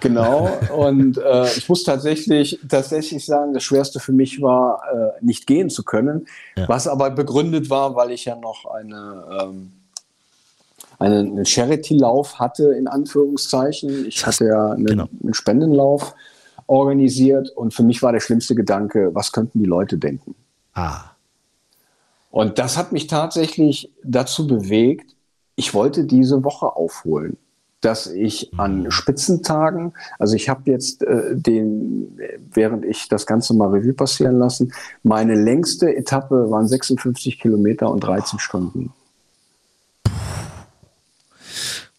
Genau, 0.02 0.50
und 0.76 1.18
äh, 1.18 1.46
ich 1.56 1.70
muss 1.70 1.84
tatsächlich, 1.84 2.60
tatsächlich 2.68 3.26
sagen, 3.26 3.54
das 3.54 3.64
Schwerste 3.64 4.00
für 4.02 4.12
mich 4.12 4.42
war, 4.42 4.82
äh, 4.94 5.24
nicht 5.26 5.48
gehen 5.48 5.70
zu 5.70 5.84
können, 5.84 6.28
Ja. 6.58 6.68
was 6.68 6.88
aber 6.88 7.12
begründet 7.12 7.70
war, 7.70 7.96
weil 7.96 8.12
ich 8.12 8.26
ja 8.26 8.36
noch 8.36 8.66
eine, 8.66 9.24
ähm, 9.42 9.72
einen 11.00 11.46
Charity-Lauf 11.46 12.40
hatte, 12.40 12.74
in 12.74 12.88
Anführungszeichen. 12.88 14.06
Ich 14.06 14.26
hatte 14.26 14.46
ja 14.46 14.72
einen, 14.72 14.86
Genau. 14.86 15.08
einen 15.24 15.34
Spendenlauf 15.34 16.14
organisiert 16.68 17.50
und 17.52 17.74
für 17.74 17.84
mich 17.84 18.02
war 18.02 18.12
der 18.12 18.20
schlimmste 18.22 18.56
Gedanke, 18.56 19.14
was 19.14 19.32
könnten 19.32 19.60
die 19.60 19.66
Leute 19.66 19.98
denken? 19.98 20.36
Ah, 20.74 21.12
Und 22.36 22.60
das 22.60 22.76
hat 22.78 22.92
mich 22.92 23.08
tatsächlich 23.08 23.94
dazu 24.04 24.46
bewegt, 24.46 25.16
ich 25.56 25.74
wollte 25.74 26.04
diese 26.04 26.44
Woche 26.44 26.76
aufholen, 26.76 27.38
dass 27.80 28.08
ich 28.08 28.52
an 28.60 28.92
Spitzentagen, 28.92 29.94
also 30.20 30.36
ich 30.36 30.50
habe 30.50 30.70
jetzt 30.70 31.02
äh, 31.04 31.34
den, 31.34 32.20
während 32.52 32.84
ich 32.84 33.08
das 33.08 33.26
Ganze 33.26 33.54
mal 33.54 33.70
Revue 33.70 33.94
passieren 33.94 34.38
lassen, 34.38 34.74
meine 35.02 35.34
längste 35.34 35.96
Etappe 35.96 36.52
waren 36.52 36.68
56 36.68 37.40
Kilometer 37.40 37.90
und 37.90 38.02
13 38.02 38.38
Stunden. 38.40 38.92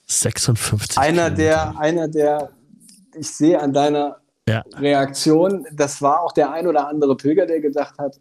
56. 0.07 0.99
Einer 0.99 1.31
Kilometer. 1.31 1.35
der, 1.35 1.79
einer 1.81 2.09
der, 2.09 2.51
ich 3.15 3.31
sehe 3.31 3.59
an 3.59 3.73
deiner 3.73 4.19
Ja, 4.47 4.63
Reaktion, 4.75 5.67
das 5.73 6.03
war 6.03 6.21
auch 6.21 6.33
der 6.33 6.53
ein 6.53 6.67
oder 6.67 6.89
andere 6.89 7.17
Pilger, 7.17 7.47
der 7.47 7.61
gedacht 7.61 7.97
hat, 7.97 8.21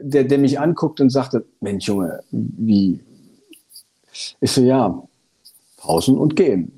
der, 0.00 0.24
der 0.24 0.38
mich 0.38 0.60
anguckt 0.60 1.00
und 1.00 1.10
sagte, 1.10 1.44
Mensch 1.60 1.86
Junge, 1.86 2.20
wie? 2.30 3.00
Ich 4.40 4.52
so, 4.52 4.62
ja, 4.62 5.02
pausen 5.76 6.18
und 6.18 6.36
gehen. 6.36 6.72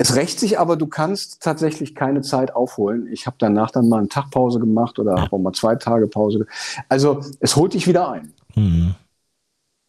Es 0.00 0.14
rächt 0.14 0.38
sich 0.38 0.60
aber, 0.60 0.76
du 0.76 0.86
kannst 0.86 1.42
tatsächlich 1.42 1.96
keine 1.96 2.20
Zeit 2.22 2.54
aufholen. 2.54 3.08
Ich 3.12 3.26
habe 3.26 3.36
danach 3.40 3.72
dann 3.72 3.88
mal 3.88 3.98
eine 3.98 4.08
Tagpause 4.08 4.60
gemacht 4.60 4.98
oder 5.00 5.20
habe 5.20 5.32
auch 5.32 5.40
mal 5.40 5.52
zwei 5.52 5.74
Tage 5.74 6.06
Pause. 6.06 6.46
Also 6.88 7.20
es 7.40 7.56
holt 7.56 7.74
dich 7.74 7.88
wieder 7.88 8.12
ein. 8.12 8.32
Mhm. 8.54 8.94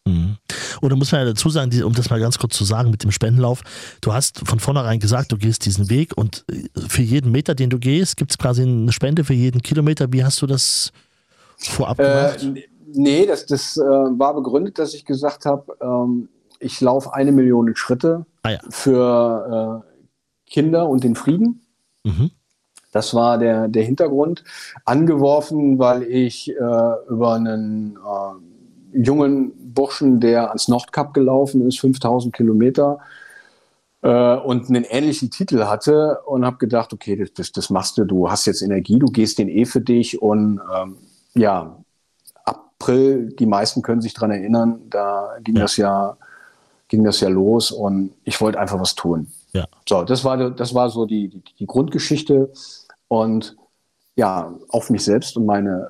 Mhm. 0.08 0.38
Und 0.82 0.90
da 0.90 0.96
muss 0.96 1.12
man 1.12 1.22
ja 1.22 1.28
dazu 1.28 1.50
sagen, 1.50 1.84
um 1.84 1.94
das 1.94 2.10
mal 2.10 2.20
ganz 2.20 2.40
kurz 2.40 2.58
zu 2.58 2.64
sagen 2.64 2.90
mit 2.90 3.04
dem 3.04 3.12
Spendenlauf, 3.12 3.62
du 4.02 4.12
hast 4.12 4.40
von 4.48 4.60
vornherein 4.60 5.00
gesagt, 5.00 5.32
du 5.32 5.38
gehst 5.38 5.66
diesen 5.66 5.92
Weg 5.92 6.18
und 6.18 6.44
äh, 6.52 6.68
für 6.88 7.04
jeden 7.04 7.32
Meter, 7.32 7.54
den 7.54 7.70
du 7.70 7.78
gehst, 7.78 8.18
gibt 8.18 8.32
es 8.32 8.38
quasi 8.40 8.64
eine 8.64 8.92
Spende 8.92 9.24
für 9.24 9.34
jeden 9.34 9.62
Kilometer. 9.62 10.12
Wie 10.12 10.24
hast 10.24 10.42
du 10.42 10.48
das 10.48 10.92
vorab 11.62 11.98
gemacht? 11.98 12.44
Äh, 12.44 12.64
nee, 12.94 13.26
das, 13.26 13.46
das 13.46 13.78
äh, 13.78 13.82
war 13.82 14.34
begründet, 14.34 14.80
dass 14.80 14.94
ich 14.94 15.06
gesagt 15.06 15.46
habe, 15.46 15.76
ähm, 15.82 16.30
ich 16.60 16.80
laufe 16.82 17.14
eine 17.14 17.32
Million 17.32 17.76
Schritte 17.76 18.26
ah 18.44 18.52
ja. 18.52 18.60
für 18.70 19.84
äh, 19.86 20.50
Kinder 20.50 20.88
und 20.88 21.04
den 21.04 21.16
Frieden. 21.16 21.66
Mhm. 22.04 22.32
Das 22.92 23.14
war 23.14 23.38
der, 23.38 23.68
der 23.68 23.84
Hintergrund. 23.84 24.44
Angeworfen, 24.84 25.78
weil 25.78 26.04
ich 26.04 26.50
äh, 26.50 26.54
über 27.08 27.36
einen 27.36 27.98
äh, 27.98 29.00
jungen 29.02 29.74
Burschen, 29.74 30.20
der 30.20 30.48
ans 30.50 30.68
Nordkap 30.68 31.14
gelaufen 31.14 31.68
ist, 31.68 31.80
5000 31.80 32.34
Kilometer 32.34 33.00
äh, 34.02 34.36
und 34.36 34.70
einen 34.70 34.86
ähnlichen 34.86 35.30
Titel 35.30 35.66
hatte 35.66 36.20
und 36.26 36.46
habe 36.46 36.58
gedacht, 36.58 36.92
okay, 36.92 37.16
das, 37.16 37.34
das, 37.34 37.52
das 37.52 37.70
machst 37.70 37.98
du, 37.98 38.06
du 38.06 38.30
hast 38.30 38.46
jetzt 38.48 38.64
Energie, 38.64 38.98
du 38.98 39.08
gehst 39.08 39.38
den 39.38 39.50
eh 39.50 39.66
für 39.66 39.82
dich 39.82 40.22
und 40.22 40.60
ähm, 40.76 40.98
ja, 41.34 41.78
April, 42.46 43.34
die 43.38 43.46
meisten 43.46 43.82
können 43.82 44.02
sich 44.02 44.14
dran 44.14 44.32
erinnern, 44.32 44.82
da 44.90 45.36
ging 45.44 45.56
Ja. 45.56 45.62
das 45.64 45.78
ja 45.78 46.18
ging 46.88 47.04
das 47.04 47.20
ja 47.20 47.30
los 47.30 47.72
und 47.72 48.14
ich 48.24 48.42
wollte 48.42 48.60
einfach 48.60 48.80
was 48.80 48.96
tun. 48.96 49.28
Ja. 49.54 49.66
So, 49.88 50.04
das 50.04 50.24
war, 50.24 50.50
das 50.50 50.74
war 50.74 50.90
so 50.90 51.06
die, 51.06 51.28
die, 51.28 51.44
die 51.60 51.68
Grundgeschichte 51.68 52.52
und 53.08 53.56
ja, 54.16 54.52
auf 54.70 54.90
mich 54.90 55.04
selbst 55.06 55.38
und 55.38 55.46
meine, 55.46 55.88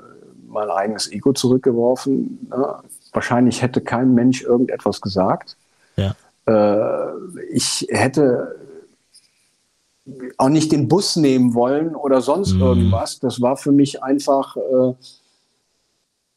mein 0.47 0.69
eigenes 0.69 1.09
Ego 1.09 1.31
zurückgeworfen. 1.31 2.47
Ne? 2.49 2.75
Wahrscheinlich 3.13 3.61
hätte 3.61 3.79
kein 3.79 4.13
Mensch 4.13 4.41
irgendetwas 4.43 4.99
gesagt. 4.99 5.55
Ja. 5.95 6.15
Äh, 6.45 7.13
ich 7.51 7.87
hätte 7.89 8.55
auch 10.37 10.49
nicht 10.49 10.71
den 10.73 10.87
Bus 10.89 11.15
nehmen 11.15 11.53
wollen 11.53 11.95
oder 11.95 12.21
sonst 12.21 12.53
Mhm. 12.55 12.61
irgendwas. 12.61 13.19
Das 13.19 13.41
war 13.41 13.55
für 13.55 13.71
mich 13.71 14.03
einfach, 14.03 14.57
äh, 14.57 14.93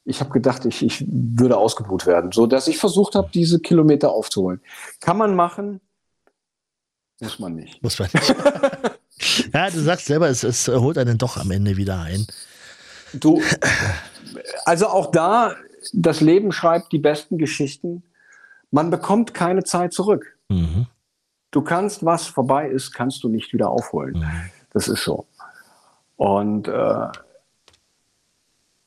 ich 0.05 0.21
habe 0.21 0.31
gedacht, 0.31 0.65
ich, 0.65 0.83
ich 0.83 1.05
würde 1.09 1.57
ausgebucht 1.57 2.07
werden, 2.07 2.33
so 2.33 2.47
dass 2.47 2.69
ich 2.69 2.79
versucht 2.79 3.15
habe, 3.15 3.31
diese 3.33 3.61
Kilometer 3.61 4.11
aufzuholen. 4.11 4.61
Kann 5.01 5.17
man 5.17 5.35
machen, 5.37 5.81
muss 7.23 7.39
man 7.39 7.55
nicht. 7.55 7.81
Muss 7.83 8.01
man 8.01 8.09
nicht. 8.13 8.35
ja, 9.55 9.71
du 9.71 9.81
sagst 9.81 10.07
selber, 10.07 10.29
es, 10.29 10.43
es 10.43 10.67
holt 10.67 10.99
einen 10.99 11.19
doch 11.19 11.37
am 11.37 11.53
Ende 11.53 11.77
wieder 11.77 12.01
ein. 12.01 12.27
Du, 13.15 13.41
also 14.65 14.89
auch 14.89 15.13
da, 15.13 15.55
das 15.93 16.21
Leben 16.21 16.51
schreibt 16.51 16.93
die 16.93 16.99
besten 16.99 17.39
Geschichten. 17.39 18.03
Man 18.73 18.91
bekommt 18.91 19.35
keine 19.35 19.63
Zeit 19.63 19.93
zurück. 19.93 20.37
Mhm. 20.49 20.87
Du 21.53 21.63
kannst, 21.63 22.05
was 22.05 22.27
vorbei 22.27 22.69
ist, 22.69 22.93
kannst 22.93 23.23
du 23.23 23.29
nicht 23.29 23.53
wieder 23.53 23.71
aufholen. 23.71 24.19
Mhm. 24.19 24.51
Das 24.73 24.89
ist 24.89 25.05
so. 25.05 25.27
Und 26.17 26.67
äh, 26.67 27.07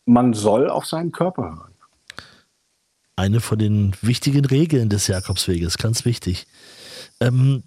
man 0.05 0.33
soll 0.33 0.69
auf 0.69 0.85
seinen 0.85 1.11
Körper 1.11 1.43
hören. 1.43 1.71
Eine 3.17 3.39
von 3.39 3.57
den 3.57 3.95
wichtigen 4.01 4.43
Regeln 4.45 4.89
des 4.89 5.07
Jakobsweges, 5.07 5.77
ganz 5.77 6.03
wichtig. 6.03 6.47
Ähm, 7.21 7.63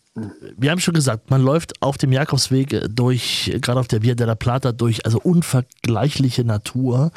wir 0.57 0.70
haben 0.70 0.80
schon 0.80 0.93
gesagt, 0.93 1.30
man 1.30 1.43
läuft 1.43 1.80
auf 1.80 1.97
dem 1.97 2.12
Jakobsweg 2.12 2.84
durch, 2.91 3.51
gerade 3.62 3.80
auf 3.80 3.89
der 3.89 4.03
Via 4.03 4.14
della 4.14 4.34
Plata, 4.34 4.72
durch 4.72 5.07
also 5.07 5.18
unvergleichliche 5.18 6.45
Natur. 6.45 7.12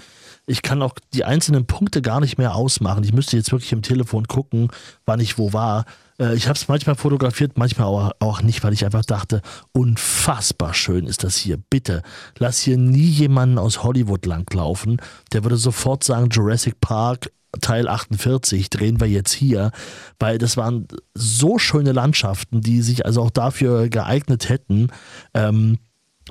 Ich 0.45 0.61
kann 0.61 0.81
auch 0.81 0.95
die 1.13 1.25
einzelnen 1.25 1.65
Punkte 1.65 2.01
gar 2.01 2.21
nicht 2.21 2.37
mehr 2.37 2.55
ausmachen. 2.55 3.03
Ich 3.03 3.13
müsste 3.13 3.35
jetzt 3.35 3.51
wirklich 3.51 3.73
im 3.73 3.81
Telefon 3.81 4.27
gucken, 4.27 4.69
wann 5.05 5.19
ich 5.19 5.37
wo 5.37 5.51
war. 5.51 5.85
Äh, 6.21 6.35
Ich 6.35 6.47
habe 6.47 6.57
es 6.57 6.67
manchmal 6.67 6.95
fotografiert, 6.95 7.57
manchmal 7.57 7.87
auch, 7.87 8.11
auch 8.19 8.41
nicht, 8.41 8.63
weil 8.63 8.73
ich 8.73 8.85
einfach 8.85 9.05
dachte, 9.05 9.41
unfassbar 9.73 10.73
schön 10.73 11.07
ist 11.07 11.23
das 11.23 11.35
hier. 11.35 11.57
Bitte, 11.57 12.03
lass 12.37 12.59
hier 12.59 12.77
nie 12.77 13.09
jemanden 13.09 13.57
aus 13.57 13.83
Hollywood 13.83 14.25
langlaufen. 14.25 15.01
Der 15.33 15.43
würde 15.43 15.57
sofort 15.57 16.03
sagen, 16.03 16.29
Jurassic 16.29 16.79
Park, 16.79 17.31
Teil 17.59 17.89
48 17.89 18.69
drehen 18.69 19.01
wir 19.01 19.07
jetzt 19.07 19.33
hier, 19.33 19.71
weil 20.19 20.37
das 20.37 20.55
waren 20.55 20.87
so 21.13 21.59
schöne 21.59 21.91
Landschaften, 21.91 22.61
die 22.61 22.81
sich 22.81 23.05
also 23.05 23.23
auch 23.23 23.31
dafür 23.31 23.89
geeignet 23.89 24.47
hätten, 24.47 24.87
ähm, 25.33 25.77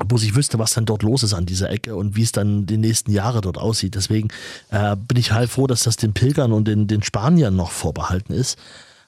wo 0.03 0.17
ich 0.17 0.35
wüsste, 0.35 0.59
was 0.59 0.73
dann 0.73 0.87
dort 0.87 1.03
los 1.03 1.23
ist 1.23 1.35
an 1.35 1.45
dieser 1.45 1.69
Ecke 1.69 1.95
und 1.95 2.17
wie 2.17 2.23
es 2.23 2.33
dann 2.33 2.65
die 2.65 2.79
nächsten 2.79 3.11
Jahre 3.11 3.43
dort 3.43 3.59
aussieht. 3.59 3.97
Deswegen 3.97 4.29
äh, 4.71 4.97
bin 4.97 5.19
ich 5.19 5.33
halt 5.33 5.51
froh, 5.51 5.67
dass 5.67 5.83
das 5.83 5.97
den 5.97 6.15
Pilgern 6.15 6.53
und 6.53 6.67
den, 6.67 6.87
den 6.87 7.03
Spaniern 7.03 7.55
noch 7.55 7.71
vorbehalten 7.71 8.33
ist. 8.33 8.57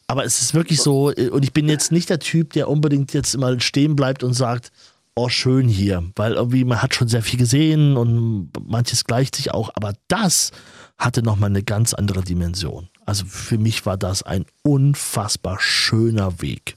Aber 0.07 0.25
es 0.25 0.41
ist 0.41 0.55
wirklich 0.55 0.81
so, 0.81 1.11
äh, 1.11 1.29
und 1.31 1.45
ich 1.45 1.53
bin 1.53 1.69
jetzt 1.69 1.93
nicht 1.93 2.11
der 2.11 2.19
Typ, 2.19 2.53
der 2.53 2.69
unbedingt 2.69 3.13
jetzt 3.13 3.37
mal 3.37 3.61
stehen 3.61 3.97
bleibt 3.97 4.23
und 4.23 4.35
sagt, 4.35 4.71
oh, 5.15 5.29
schön 5.29 5.69
hier, 5.69 6.03
weil 6.17 6.33
irgendwie 6.33 6.65
man 6.65 6.83
hat 6.83 6.95
schon 6.95 7.09
sehr 7.09 7.23
viel 7.23 7.39
gesehen 7.39 7.97
und 7.97 8.51
manches 8.67 9.05
gleicht 9.05 9.37
sich 9.37 9.53
auch, 9.53 9.71
aber 9.75 9.93
das 10.09 10.53
hatte 10.97 11.23
nochmal 11.23 11.51
eine 11.51 11.63
ganz 11.63 11.93
andere 11.93 12.23
Dimension. 12.23 12.89
Also 13.05 13.25
für 13.27 13.59
mich 13.59 13.85
war 13.85 13.97
das 13.97 14.23
ein 14.23 14.47
unfassbar 14.63 15.59
schöner 15.61 16.41
Weg. 16.41 16.77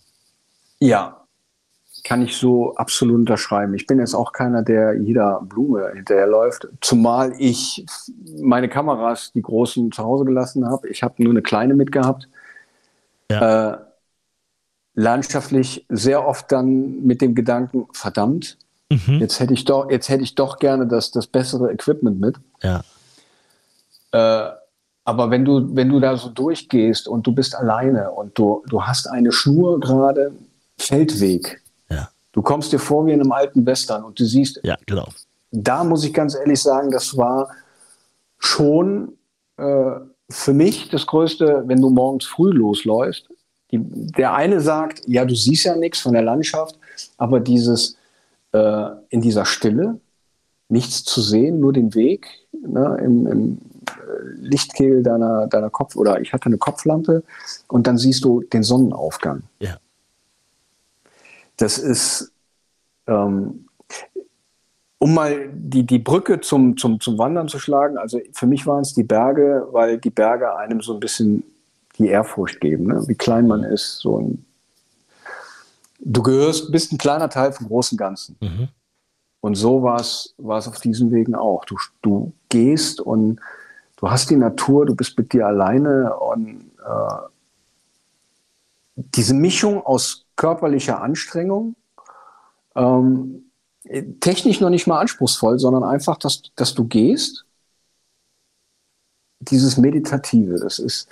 Ja, 0.80 1.26
kann 2.06 2.22
ich 2.22 2.38
so 2.38 2.76
absolut 2.76 3.16
unterschreiben. 3.16 3.74
Ich 3.74 3.88
bin 3.88 4.00
jetzt 4.00 4.14
auch 4.14 4.32
keiner, 4.32 4.62
der 4.62 4.94
jeder 4.94 5.42
Blume 5.44 5.92
hinterherläuft, 5.94 6.68
zumal 6.82 7.34
ich 7.40 7.84
meine 8.42 8.70
Kameras, 8.70 9.32
die 9.34 9.42
großen, 9.42 9.92
zu 9.92 10.04
Hause 10.04 10.24
gelassen 10.24 10.68
habe. 10.70 10.88
Ich 10.88 11.02
habe 11.02 11.22
nur 11.24 11.34
eine 11.34 11.42
kleine 11.42 11.74
mitgehabt. 11.74 12.30
Ja. 13.32 13.74
Äh, 13.74 13.78
landschaftlich 14.94 15.86
sehr 15.90 16.26
oft 16.26 16.52
dann 16.52 17.02
mit 17.06 17.22
dem 17.22 17.36
Gedanken, 17.36 17.88
verdammt, 17.92 18.58
Mhm. 18.92 19.20
jetzt 19.20 19.40
hätte 19.40 19.54
ich 19.54 19.66
doch, 19.66 19.90
jetzt 19.90 20.10
hätte 20.10 20.24
ich 20.24 20.36
doch 20.36 20.60
gerne 20.60 20.86
das, 20.86 21.10
das 21.12 21.26
bessere 21.28 21.72
Equipment 21.72 22.20
mit. 22.20 22.36
Ja, 22.62 22.82
Äh, 24.12 24.52
aber 25.04 25.30
wenn 25.30 25.44
du, 25.44 25.76
wenn 25.76 25.90
du 25.90 26.00
da 26.00 26.16
so 26.16 26.30
durchgehst 26.30 27.08
und 27.08 27.28
du 27.28 27.34
bist 27.34 27.56
alleine 27.56 28.12
und 28.12 28.38
du, 28.38 28.64
du 28.70 28.84
hast 28.84 29.08
eine 29.08 29.32
Schnur 29.32 29.80
gerade, 29.80 30.32
Feldweg, 30.78 31.62
ja, 31.90 32.10
du 32.32 32.42
kommst 32.42 32.72
dir 32.72 32.80
vor 32.80 33.06
wie 33.06 33.12
in 33.12 33.20
einem 33.22 33.32
alten 33.32 33.66
Western 33.66 34.04
und 34.04 34.20
du 34.20 34.26
siehst, 34.26 34.62
ja, 34.64 34.78
genau. 34.86 35.08
da 35.52 35.84
muss 35.84 36.04
ich 36.06 36.14
ganz 36.14 36.36
ehrlich 36.36 36.62
sagen, 36.62 36.92
das 36.92 37.18
war 37.18 37.50
schon 38.40 39.18
äh, 39.58 39.96
für 40.30 40.54
mich 40.54 40.90
das 40.90 41.06
Größte, 41.06 41.64
wenn 41.68 41.82
du 41.82 41.90
morgens 41.90 42.26
früh 42.26 42.52
losläufst. 42.52 43.30
Die, 43.72 43.80
der 43.82 44.34
eine 44.34 44.62
sagt, 44.62 45.02
ja, 45.08 45.26
du 45.26 45.36
siehst 45.36 45.66
ja 45.66 45.76
nichts 45.76 46.00
von 46.00 46.14
der 46.14 46.22
Landschaft, 46.22 46.78
aber 47.18 47.40
dieses 47.40 47.98
äh, 48.52 48.90
in 49.10 49.22
dieser 49.22 49.46
Stille, 49.46 50.00
nichts 50.70 51.04
zu 51.04 51.22
sehen, 51.22 51.60
nur 51.60 51.74
den 51.74 51.94
Weg 51.94 52.28
ne, 52.52 52.98
im, 53.04 53.28
im, 53.28 53.58
Lichtkegel 54.40 55.04
deiner, 55.04 55.48
deiner 55.48 55.70
Kopf 55.70 55.96
oder 55.96 56.20
ich 56.20 56.34
hatte 56.34 56.48
eine 56.48 56.58
Kopflampe 56.58 57.24
und 57.68 57.86
dann 57.86 57.98
siehst 57.98 58.24
du 58.24 58.42
den 58.42 58.64
Sonnenaufgang. 58.64 59.44
Ja. 59.60 59.78
Das 61.58 61.78
ist, 61.78 62.32
ähm, 63.08 63.65
um 64.98 65.14
mal 65.14 65.50
die, 65.54 65.86
die 65.86 66.00
Brücke 66.00 66.40
zum, 66.40 66.78
zum, 66.78 67.00
zum 67.00 67.18
Wandern 67.18 67.48
zu 67.48 67.60
schlagen, 67.60 67.98
also 67.98 68.20
für 68.34 68.48
mich 68.48 68.66
waren 68.66 68.82
es 68.82 68.94
die 68.94 69.04
Berge, 69.04 69.68
weil 69.72 69.98
die 69.98 70.10
Berge 70.10 70.56
einem 70.56 70.82
so 70.82 70.94
ein 70.94 71.00
bisschen 71.00 71.44
die 71.98 72.08
Ehrfurcht 72.08 72.60
geben, 72.60 72.88
ne? 72.88 73.04
wie 73.08 73.16
klein 73.16 73.48
man 73.48 73.64
ist. 73.64 74.00
So 74.00 74.20
ein, 74.20 74.46
du 76.00 76.22
gehörst, 76.22 76.72
bist 76.72 76.92
ein 76.92 76.98
kleiner 76.98 77.30
Teil 77.30 77.52
vom 77.52 77.68
großen 77.68 77.98
Ganzen. 77.98 78.38
Mhm. 78.42 78.70
Und 79.42 79.56
so 79.56 79.84
war 79.84 80.00
es 80.00 80.34
auf 80.40 80.80
diesen 80.80 81.12
Wegen 81.12 81.36
auch. 81.36 81.66
Du, 81.66 81.78
du 82.02 82.34
gehst 82.50 83.00
und 83.00 83.40
du 83.98 84.10
hast 84.10 84.30
die 84.30 84.38
Natur, 84.38 84.86
du 84.86 84.96
bist 84.96 85.18
mit 85.18 85.34
dir 85.34 85.46
alleine 85.46 86.16
und 86.16 86.72
äh, 86.84 87.28
diese 88.96 89.34
Mischung 89.34 89.86
aus 89.86 90.26
körperlicher 90.36 91.02
Anstrengung, 91.02 91.76
ähm, 92.76 93.45
technisch 94.20 94.60
noch 94.60 94.70
nicht 94.70 94.88
mal 94.88 95.00
anspruchsvoll, 95.00 95.60
sondern 95.60 95.84
einfach, 95.84 96.18
dass, 96.18 96.44
dass 96.56 96.74
du 96.74 96.86
gehst. 96.86 97.46
Dieses 99.40 99.78
Meditative, 99.78 100.56
das 100.56 100.80
ist, 100.80 101.08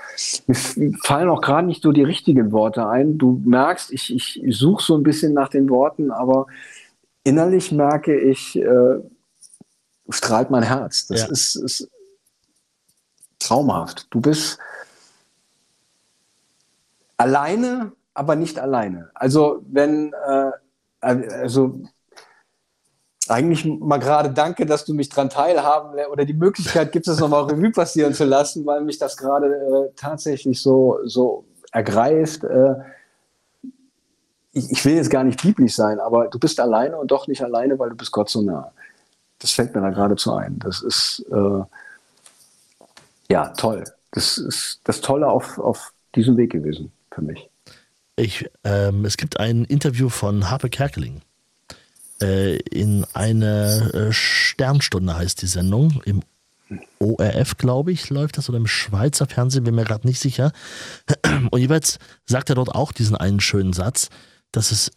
mir 0.47 0.55
fallen 1.03 1.29
auch 1.29 1.41
gerade 1.41 1.67
nicht 1.67 1.83
so 1.83 1.91
die 1.91 2.03
richtigen 2.03 2.51
Worte 2.51 2.87
ein. 2.87 3.17
Du 3.17 3.41
merkst, 3.45 3.91
ich, 3.91 4.13
ich 4.13 4.41
suche 4.57 4.81
so 4.81 4.95
ein 4.95 5.03
bisschen 5.03 5.33
nach 5.33 5.49
den 5.49 5.69
Worten, 5.69 6.09
aber 6.09 6.47
innerlich 7.23 7.71
merke 7.71 8.17
ich, 8.17 8.55
äh, 8.55 8.95
strahlt 10.09 10.49
mein 10.49 10.63
Herz. 10.63 11.07
Das 11.07 11.21
ja. 11.21 11.27
ist, 11.27 11.55
ist 11.55 11.89
traumhaft. 13.39 14.07
Du 14.09 14.21
bist 14.21 14.57
alleine, 17.17 17.91
aber 18.13 18.35
nicht 18.35 18.59
alleine. 18.59 19.09
Also 19.13 19.63
wenn, 19.69 20.13
äh, 20.13 20.51
also 21.01 21.81
eigentlich 23.29 23.65
mal 23.65 23.97
gerade 23.97 24.31
danke, 24.31 24.65
dass 24.65 24.85
du 24.85 24.93
mich 24.93 25.09
daran 25.09 25.29
teilhaben 25.29 25.97
oder 26.11 26.25
die 26.25 26.33
Möglichkeit 26.33 26.91
gibt 26.91 27.07
es 27.07 27.19
nochmal 27.19 27.43
Revue 27.43 27.71
passieren 27.71 28.13
zu 28.13 28.25
lassen, 28.25 28.65
weil 28.65 28.81
mich 28.81 28.97
das 28.97 29.15
gerade 29.15 29.47
äh, 29.47 29.91
tatsächlich 29.95 30.61
so, 30.61 30.99
so 31.05 31.45
ergreift. 31.71 32.43
Äh, 32.43 32.75
ich, 34.51 34.71
ich, 34.71 34.85
will 34.85 34.95
jetzt 34.95 35.09
gar 35.09 35.23
nicht 35.23 35.41
biblisch 35.41 35.75
sein, 35.75 35.99
aber 35.99 36.27
du 36.27 36.37
bist 36.37 36.59
alleine 36.59 36.97
und 36.97 37.11
doch 37.11 37.27
nicht 37.27 37.41
alleine, 37.43 37.79
weil 37.79 37.89
du 37.89 37.95
bist 37.95 38.11
Gott 38.11 38.29
so 38.29 38.41
nah. 38.41 38.71
Das 39.39 39.51
fällt 39.51 39.73
mir 39.73 39.81
da 39.81 39.89
geradezu 39.89 40.33
ein. 40.33 40.59
Das 40.59 40.81
ist 40.81 41.25
äh, 41.31 41.63
ja 43.29 43.49
toll. 43.49 43.83
Das 44.11 44.37
ist 44.37 44.81
das 44.83 45.01
Tolle 45.01 45.27
auf, 45.27 45.57
auf 45.57 45.93
diesem 46.15 46.37
Weg 46.37 46.51
gewesen 46.51 46.91
für 47.11 47.21
mich. 47.21 47.49
Ich, 48.15 48.47
ähm, 48.63 49.05
es 49.05 49.17
gibt 49.17 49.39
ein 49.39 49.65
Interview 49.65 50.09
von 50.09 50.51
Harpe 50.51 50.69
Kerkeling 50.69 51.21
äh, 52.23 52.55
in 52.71 53.05
eine 53.13 53.91
äh, 53.93 54.13
Sternstunde 54.13 55.15
heißt 55.15 55.41
die 55.41 55.47
Sendung 55.47 56.01
im 56.05 56.21
ORF, 56.99 57.57
glaube 57.57 57.91
ich, 57.91 58.09
läuft 58.09 58.37
das 58.37 58.49
oder 58.49 58.57
im 58.57 58.67
Schweizer 58.67 59.27
Fernsehen, 59.27 59.63
bin 59.63 59.75
mir 59.75 59.83
gerade 59.83 60.07
nicht 60.07 60.19
sicher. 60.19 60.51
Und 61.51 61.59
jeweils 61.59 61.99
sagt 62.25 62.49
er 62.49 62.55
dort 62.55 62.73
auch 62.73 62.91
diesen 62.91 63.15
einen 63.15 63.39
schönen 63.39 63.73
Satz, 63.73 64.09
dass 64.51 64.71
es 64.71 64.91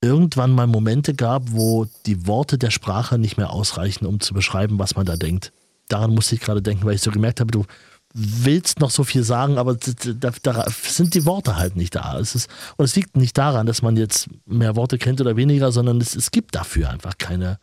irgendwann 0.00 0.52
mal 0.52 0.66
Momente 0.66 1.14
gab, 1.14 1.52
wo 1.52 1.86
die 2.06 2.26
Worte 2.26 2.56
der 2.56 2.70
Sprache 2.70 3.18
nicht 3.18 3.36
mehr 3.36 3.50
ausreichen, 3.50 4.06
um 4.06 4.18
zu 4.20 4.34
beschreiben, 4.34 4.78
was 4.78 4.96
man 4.96 5.06
da 5.06 5.16
denkt. 5.16 5.52
Daran 5.88 6.14
musste 6.14 6.34
ich 6.34 6.40
gerade 6.40 6.62
denken, 6.62 6.84
weil 6.86 6.94
ich 6.94 7.02
so 7.02 7.10
gemerkt 7.10 7.40
habe, 7.40 7.50
du 7.50 7.66
willst 8.12 8.80
noch 8.80 8.90
so 8.90 9.04
viel 9.04 9.22
sagen, 9.22 9.58
aber 9.58 9.76
da, 9.76 10.30
da, 10.42 10.66
sind 10.70 11.14
die 11.14 11.26
Worte 11.26 11.56
halt 11.56 11.76
nicht 11.76 11.94
da. 11.94 12.18
Es 12.18 12.34
ist, 12.34 12.50
und 12.76 12.84
es 12.84 12.96
liegt 12.96 13.16
nicht 13.16 13.38
daran, 13.38 13.66
dass 13.66 13.82
man 13.82 13.96
jetzt 13.96 14.28
mehr 14.46 14.76
Worte 14.76 14.98
kennt 14.98 15.20
oder 15.20 15.36
weniger, 15.36 15.70
sondern 15.70 16.00
es, 16.00 16.16
es 16.16 16.30
gibt 16.30 16.54
dafür 16.54 16.90
einfach 16.90 17.18
keine 17.18 17.58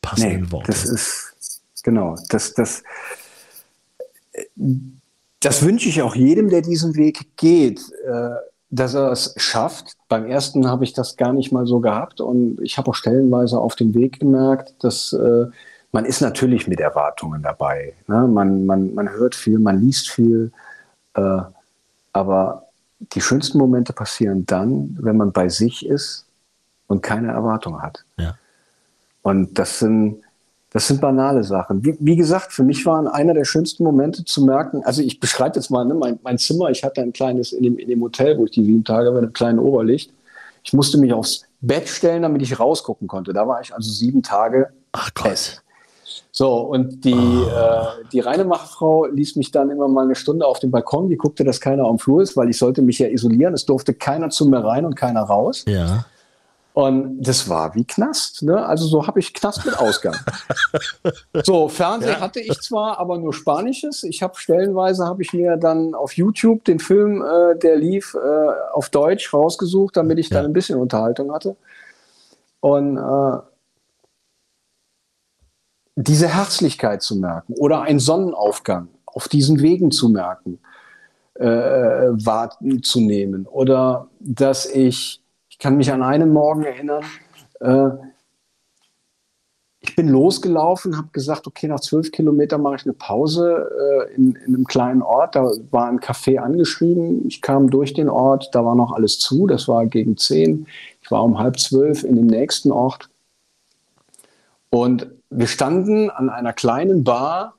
passenden 0.00 0.42
nee, 0.42 0.52
Worte. 0.52 0.70
Das 0.70 0.84
ist, 0.84 1.34
genau, 1.82 2.16
das, 2.28 2.54
das, 2.54 2.84
das 5.40 5.62
wünsche 5.62 5.88
ich 5.88 6.02
auch 6.02 6.14
jedem, 6.14 6.48
der 6.48 6.62
diesen 6.62 6.94
Weg 6.96 7.36
geht, 7.36 7.80
äh, 8.06 8.30
dass 8.70 8.94
er 8.94 9.10
es 9.10 9.34
schafft. 9.36 9.96
Beim 10.08 10.26
ersten 10.26 10.68
habe 10.68 10.84
ich 10.84 10.92
das 10.92 11.16
gar 11.16 11.32
nicht 11.32 11.52
mal 11.52 11.66
so 11.66 11.80
gehabt 11.80 12.20
und 12.20 12.60
ich 12.62 12.78
habe 12.78 12.90
auch 12.90 12.94
stellenweise 12.94 13.58
auf 13.58 13.74
dem 13.74 13.94
Weg 13.94 14.20
gemerkt, 14.20 14.74
dass 14.80 15.12
äh, 15.12 15.46
man 15.92 16.04
ist 16.04 16.20
natürlich 16.20 16.66
mit 16.68 16.80
Erwartungen 16.80 17.42
dabei. 17.42 17.94
Ne? 18.06 18.26
Man, 18.26 18.66
man, 18.66 18.94
man 18.94 19.08
hört 19.10 19.34
viel, 19.34 19.58
man 19.58 19.80
liest 19.80 20.10
viel, 20.10 20.52
äh, 21.14 21.40
aber 22.12 22.66
die 23.12 23.20
schönsten 23.20 23.58
Momente 23.58 23.92
passieren 23.92 24.44
dann, 24.44 24.96
wenn 25.00 25.16
man 25.16 25.32
bei 25.32 25.48
sich 25.48 25.86
ist 25.86 26.26
und 26.88 27.02
keine 27.02 27.28
Erwartung 27.28 27.80
hat. 27.80 28.04
Ja. 28.18 28.36
Und 29.22 29.58
das 29.58 29.78
sind, 29.78 30.22
das 30.70 30.88
sind 30.88 31.00
banale 31.00 31.44
Sachen. 31.44 31.84
Wie, 31.84 31.96
wie, 32.00 32.16
gesagt, 32.16 32.52
für 32.52 32.64
mich 32.64 32.84
waren 32.84 33.06
einer 33.06 33.34
der 33.34 33.44
schönsten 33.44 33.84
Momente 33.84 34.24
zu 34.24 34.44
merken, 34.44 34.82
also 34.84 35.00
ich 35.00 35.20
beschreibe 35.20 35.56
jetzt 35.56 35.70
mal 35.70 35.84
ne, 35.84 35.94
mein, 35.94 36.18
mein, 36.22 36.38
Zimmer, 36.38 36.70
ich 36.70 36.84
hatte 36.84 37.00
ein 37.00 37.12
kleines, 37.12 37.52
in 37.52 37.62
dem, 37.62 37.78
in 37.78 37.88
dem 37.88 38.02
Hotel, 38.02 38.36
wo 38.36 38.44
ich 38.44 38.50
die 38.50 38.64
sieben 38.64 38.84
Tage 38.84 39.14
war, 39.14 39.22
ein 39.22 39.32
kleines 39.32 39.62
Oberlicht. 39.62 40.12
Ich 40.64 40.72
musste 40.72 40.98
mich 40.98 41.12
aufs 41.12 41.44
Bett 41.60 41.88
stellen, 41.88 42.22
damit 42.22 42.42
ich 42.42 42.58
rausgucken 42.58 43.08
konnte. 43.08 43.32
Da 43.32 43.46
war 43.46 43.60
ich 43.60 43.74
also 43.74 43.90
sieben 43.90 44.22
Tage 44.22 44.68
Ach, 44.92 45.10
Gott. 45.14 45.62
So, 46.32 46.60
und 46.60 47.04
die, 47.04 47.14
oh. 47.14 47.48
äh, 47.48 48.04
die 48.12 48.20
Reinemacherfrau 48.20 49.06
ließ 49.06 49.36
mich 49.36 49.50
dann 49.50 49.70
immer 49.70 49.88
mal 49.88 50.04
eine 50.04 50.14
Stunde 50.14 50.46
auf 50.46 50.58
dem 50.58 50.70
Balkon, 50.70 51.08
die 51.08 51.16
guckte, 51.16 51.44
dass 51.44 51.60
keiner 51.60 51.84
am 51.84 51.98
Flur 51.98 52.22
ist, 52.22 52.36
weil 52.36 52.48
ich 52.48 52.58
sollte 52.58 52.82
mich 52.82 52.98
ja 52.98 53.08
isolieren. 53.08 53.54
Es 53.54 53.66
durfte 53.66 53.94
keiner 53.94 54.30
zu 54.30 54.46
mir 54.46 54.64
rein 54.64 54.84
und 54.84 54.94
keiner 54.94 55.22
raus. 55.22 55.64
Ja. 55.66 56.04
Und 56.78 57.20
das 57.22 57.48
war 57.48 57.74
wie 57.74 57.84
Knast. 57.84 58.44
Ne? 58.44 58.64
Also 58.64 58.86
so 58.86 59.04
habe 59.08 59.18
ich 59.18 59.34
Knast 59.34 59.66
mit 59.66 59.76
Ausgang. 59.76 60.14
so, 61.42 61.68
Fernsehen 61.68 62.12
ja. 62.12 62.20
hatte 62.20 62.38
ich 62.38 62.60
zwar, 62.60 63.00
aber 63.00 63.18
nur 63.18 63.32
Spanisches. 63.34 64.04
Ich 64.04 64.22
habe 64.22 64.38
stellenweise, 64.38 65.04
habe 65.04 65.22
ich 65.22 65.32
mir 65.32 65.56
dann 65.56 65.96
auf 65.96 66.12
YouTube 66.12 66.64
den 66.64 66.78
Film, 66.78 67.20
äh, 67.20 67.58
der 67.58 67.74
lief, 67.78 68.14
äh, 68.14 68.48
auf 68.72 68.90
Deutsch 68.90 69.34
rausgesucht, 69.34 69.96
damit 69.96 70.20
ich 70.20 70.30
ja. 70.30 70.36
dann 70.36 70.46
ein 70.46 70.52
bisschen 70.52 70.78
Unterhaltung 70.78 71.32
hatte. 71.32 71.56
Und 72.60 72.96
äh, 72.96 73.38
diese 76.00 76.28
Herzlichkeit 76.28 77.02
zu 77.02 77.16
merken 77.16 77.54
oder 77.54 77.82
einen 77.82 77.98
Sonnenaufgang 77.98 78.88
auf 79.06 79.26
diesen 79.26 79.60
Wegen 79.60 79.90
zu 79.90 80.08
merken, 80.08 80.60
äh, 81.34 81.44
wahrzunehmen. 81.44 83.46
Oder 83.46 84.08
dass 84.20 84.66
ich, 84.66 85.20
ich 85.48 85.58
kann 85.58 85.76
mich 85.76 85.92
an 85.92 86.02
einen 86.02 86.32
Morgen 86.32 86.62
erinnern, 86.62 87.04
äh, 87.60 87.88
ich 89.80 89.96
bin 89.96 90.08
losgelaufen, 90.08 90.96
habe 90.96 91.08
gesagt, 91.12 91.46
okay, 91.46 91.66
nach 91.66 91.80
zwölf 91.80 92.12
Kilometern 92.12 92.62
mache 92.62 92.76
ich 92.76 92.84
eine 92.84 92.92
Pause 92.92 94.06
äh, 94.08 94.14
in, 94.14 94.34
in, 94.34 94.54
einem 94.54 94.66
kleinen 94.66 95.02
Ort. 95.02 95.34
Da 95.34 95.50
war 95.70 95.88
ein 95.88 96.00
Café 96.00 96.38
angeschrieben. 96.38 97.26
Ich 97.26 97.42
kam 97.42 97.70
durch 97.70 97.94
den 97.94 98.08
Ort, 98.08 98.50
da 98.52 98.64
war 98.64 98.74
noch 98.74 98.92
alles 98.92 99.18
zu. 99.18 99.46
Das 99.46 99.66
war 99.66 99.86
gegen 99.86 100.16
zehn. 100.16 100.66
Ich 101.02 101.10
war 101.10 101.24
um 101.24 101.38
halb 101.38 101.58
zwölf 101.58 102.04
in 102.04 102.16
dem 102.16 102.26
nächsten 102.26 102.70
Ort. 102.70 103.08
Und 104.70 105.08
wir 105.30 105.46
standen 105.46 106.10
an 106.10 106.30
einer 106.30 106.52
kleinen 106.52 107.04
Bar, 107.04 107.54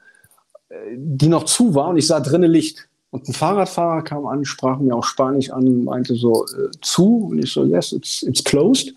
äh, 0.70 0.76
die 0.96 1.28
noch 1.28 1.44
zu 1.44 1.76
war 1.76 1.90
und 1.90 1.98
ich 1.98 2.08
sah 2.08 2.20
drinnen 2.20 2.52
Licht. 2.52 2.88
Und 3.12 3.28
ein 3.28 3.34
Fahrradfahrer 3.34 4.04
kam 4.04 4.28
an, 4.28 4.46
sprach 4.46 4.78
mir 4.78 4.96
auch 4.96 5.04
Spanisch 5.04 5.50
an, 5.50 5.84
meinte 5.84 6.16
so 6.16 6.46
äh, 6.46 6.70
zu. 6.82 7.30
Und 7.32 7.40
ich 7.40 7.52
so 7.52 7.66
yes, 7.66 7.92
it's 7.92 8.22
it's 8.24 8.44
closed, 8.44 8.94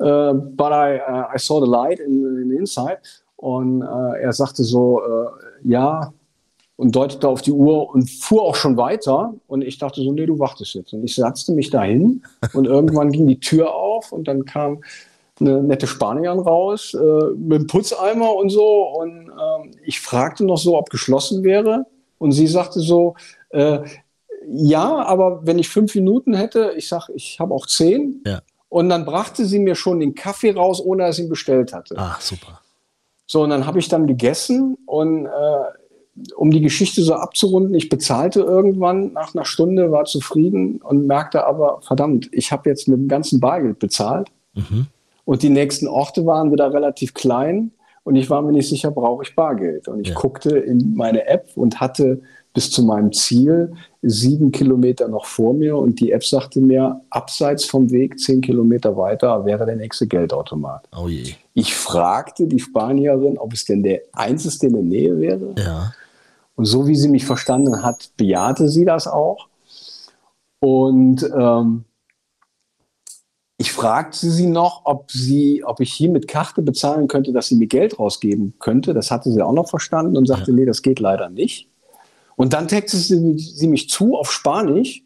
uh, 0.00 0.34
but 0.34 0.72
I 0.72 1.00
uh, 1.08 1.34
I 1.34 1.38
saw 1.38 1.64
the 1.64 1.70
light 1.70 2.00
in, 2.00 2.42
in 2.42 2.50
the 2.50 2.56
inside. 2.56 2.98
Und 3.36 3.82
uh, 3.82 4.12
er 4.20 4.32
sagte 4.34 4.62
so 4.62 5.00
ja 5.62 6.12
und 6.76 6.94
deutete 6.94 7.28
auf 7.28 7.40
die 7.40 7.52
Uhr 7.52 7.88
und 7.94 8.10
fuhr 8.10 8.42
auch 8.42 8.54
schon 8.54 8.76
weiter. 8.76 9.34
Und 9.46 9.62
ich 9.62 9.78
dachte 9.78 10.02
so 10.02 10.12
nee 10.12 10.26
du 10.26 10.38
wartest 10.38 10.74
jetzt. 10.74 10.92
Und 10.92 11.02
ich 11.04 11.14
setzte 11.14 11.52
mich 11.52 11.70
dahin. 11.70 12.22
Und 12.52 12.66
irgendwann 12.66 13.10
ging 13.10 13.26
die 13.26 13.40
Tür 13.40 13.74
auf 13.74 14.12
und 14.12 14.28
dann 14.28 14.44
kam 14.44 14.82
eine 15.40 15.62
nette 15.62 15.86
Spanierin 15.86 16.40
raus 16.40 16.94
äh, 16.94 17.30
mit 17.36 17.58
einem 17.58 17.66
Putzeimer 17.66 18.34
und 18.34 18.50
so. 18.50 18.82
Und 18.88 19.30
ähm, 19.30 19.70
ich 19.84 20.00
fragte 20.00 20.44
noch 20.44 20.58
so, 20.58 20.78
ob 20.78 20.90
geschlossen 20.90 21.44
wäre. 21.44 21.86
Und 22.18 22.32
sie 22.32 22.46
sagte 22.46 22.80
so, 22.80 23.14
äh, 23.50 23.80
ja, 24.46 24.96
aber 25.04 25.46
wenn 25.46 25.58
ich 25.58 25.68
fünf 25.68 25.94
Minuten 25.94 26.34
hätte, 26.34 26.72
ich 26.76 26.88
sage, 26.88 27.12
ich 27.14 27.38
habe 27.40 27.54
auch 27.54 27.66
zehn. 27.66 28.22
Ja. 28.26 28.40
Und 28.68 28.88
dann 28.88 29.04
brachte 29.04 29.46
sie 29.46 29.58
mir 29.58 29.74
schon 29.74 30.00
den 30.00 30.14
Kaffee 30.14 30.52
raus, 30.52 30.80
ohne 30.80 31.04
dass 31.04 31.18
ich 31.18 31.24
ihn 31.24 31.30
bestellt 31.30 31.72
hatte. 31.72 31.94
Ach, 31.98 32.20
super. 32.20 32.60
So, 33.26 33.42
und 33.42 33.50
dann 33.50 33.66
habe 33.66 33.78
ich 33.78 33.88
dann 33.88 34.06
gegessen 34.06 34.76
und 34.86 35.26
äh, 35.26 35.30
um 36.36 36.50
die 36.50 36.60
Geschichte 36.60 37.02
so 37.02 37.14
abzurunden, 37.14 37.74
ich 37.74 37.88
bezahlte 37.88 38.40
irgendwann 38.40 39.12
nach 39.12 39.34
einer 39.34 39.44
Stunde, 39.44 39.92
war 39.92 40.04
zufrieden 40.04 40.80
und 40.82 41.06
merkte 41.06 41.46
aber, 41.46 41.80
verdammt, 41.82 42.28
ich 42.32 42.52
habe 42.52 42.68
jetzt 42.68 42.88
mit 42.88 42.98
dem 42.98 43.08
ganzen 43.08 43.40
Bargeld 43.40 43.78
bezahlt. 43.78 44.30
Mhm. 44.54 44.86
Und 45.30 45.44
die 45.44 45.48
nächsten 45.48 45.86
Orte 45.86 46.26
waren 46.26 46.50
wieder 46.50 46.74
relativ 46.74 47.14
klein. 47.14 47.70
und 48.02 48.16
ich 48.16 48.28
war 48.30 48.42
mir 48.42 48.50
nicht 48.50 48.68
sicher, 48.68 48.90
brauche 48.90 49.22
ich 49.22 49.36
Bargeld. 49.36 49.86
Und 49.86 50.00
ich 50.00 50.08
ja. 50.08 50.14
guckte 50.14 50.58
in 50.58 50.96
meine 50.96 51.28
App 51.28 51.50
und 51.54 51.80
hatte 51.80 52.20
bis 52.52 52.72
zu 52.72 52.82
meinem 52.82 53.12
Ziel 53.12 53.72
sieben 54.02 54.50
Kilometer 54.50 55.06
noch 55.06 55.26
vor 55.26 55.54
mir 55.54 55.76
und 55.76 56.00
die 56.00 56.10
App 56.10 56.24
sagte 56.24 56.58
mir, 56.58 57.00
abseits 57.10 57.64
vom 57.64 57.92
Weg 57.92 58.18
zehn 58.18 58.40
Kilometer 58.40 58.96
weiter 58.96 59.44
wäre 59.44 59.66
der 59.66 59.76
nächste 59.76 60.08
Geldautomat. 60.08 60.88
Oh 61.00 61.06
je. 61.06 61.34
Ich 61.54 61.76
fragte 61.76 62.48
die 62.48 62.58
Spanierin, 62.58 63.38
ob 63.38 63.52
es 63.52 63.64
denn 63.64 63.84
der 63.84 64.00
einzige 64.12 64.66
in 64.66 64.72
der 64.72 64.82
Nähe 64.82 65.20
wäre. 65.20 65.54
Ja. 65.56 65.92
Und 66.56 66.64
so 66.64 66.88
wie 66.88 66.96
sie 66.96 67.08
mich 67.08 67.24
verstanden 67.24 67.84
hat, 67.84 68.10
bejahte 68.16 68.68
sie 68.68 68.84
das 68.84 69.06
auch. 69.06 69.46
Und 70.58 71.22
ähm, 71.22 71.84
ich 73.60 73.72
fragte 73.72 74.30
sie 74.30 74.46
noch, 74.46 74.86
ob, 74.86 75.10
sie, 75.10 75.62
ob 75.66 75.80
ich 75.80 75.92
hier 75.92 76.08
mit 76.08 76.26
Karte 76.26 76.62
bezahlen 76.62 77.08
könnte, 77.08 77.30
dass 77.30 77.48
sie 77.48 77.56
mir 77.56 77.66
Geld 77.66 77.98
rausgeben 77.98 78.54
könnte. 78.58 78.94
Das 78.94 79.10
hatte 79.10 79.30
sie 79.30 79.42
auch 79.42 79.52
noch 79.52 79.68
verstanden 79.68 80.16
und 80.16 80.24
sagte, 80.24 80.52
ja. 80.52 80.56
nee, 80.56 80.64
das 80.64 80.80
geht 80.80 80.98
leider 80.98 81.28
nicht. 81.28 81.68
Und 82.36 82.54
dann 82.54 82.68
textete 82.68 83.04
sie, 83.04 83.68
mich 83.68 83.90
zu 83.90 84.16
auf 84.16 84.32
Spanisch. 84.32 85.02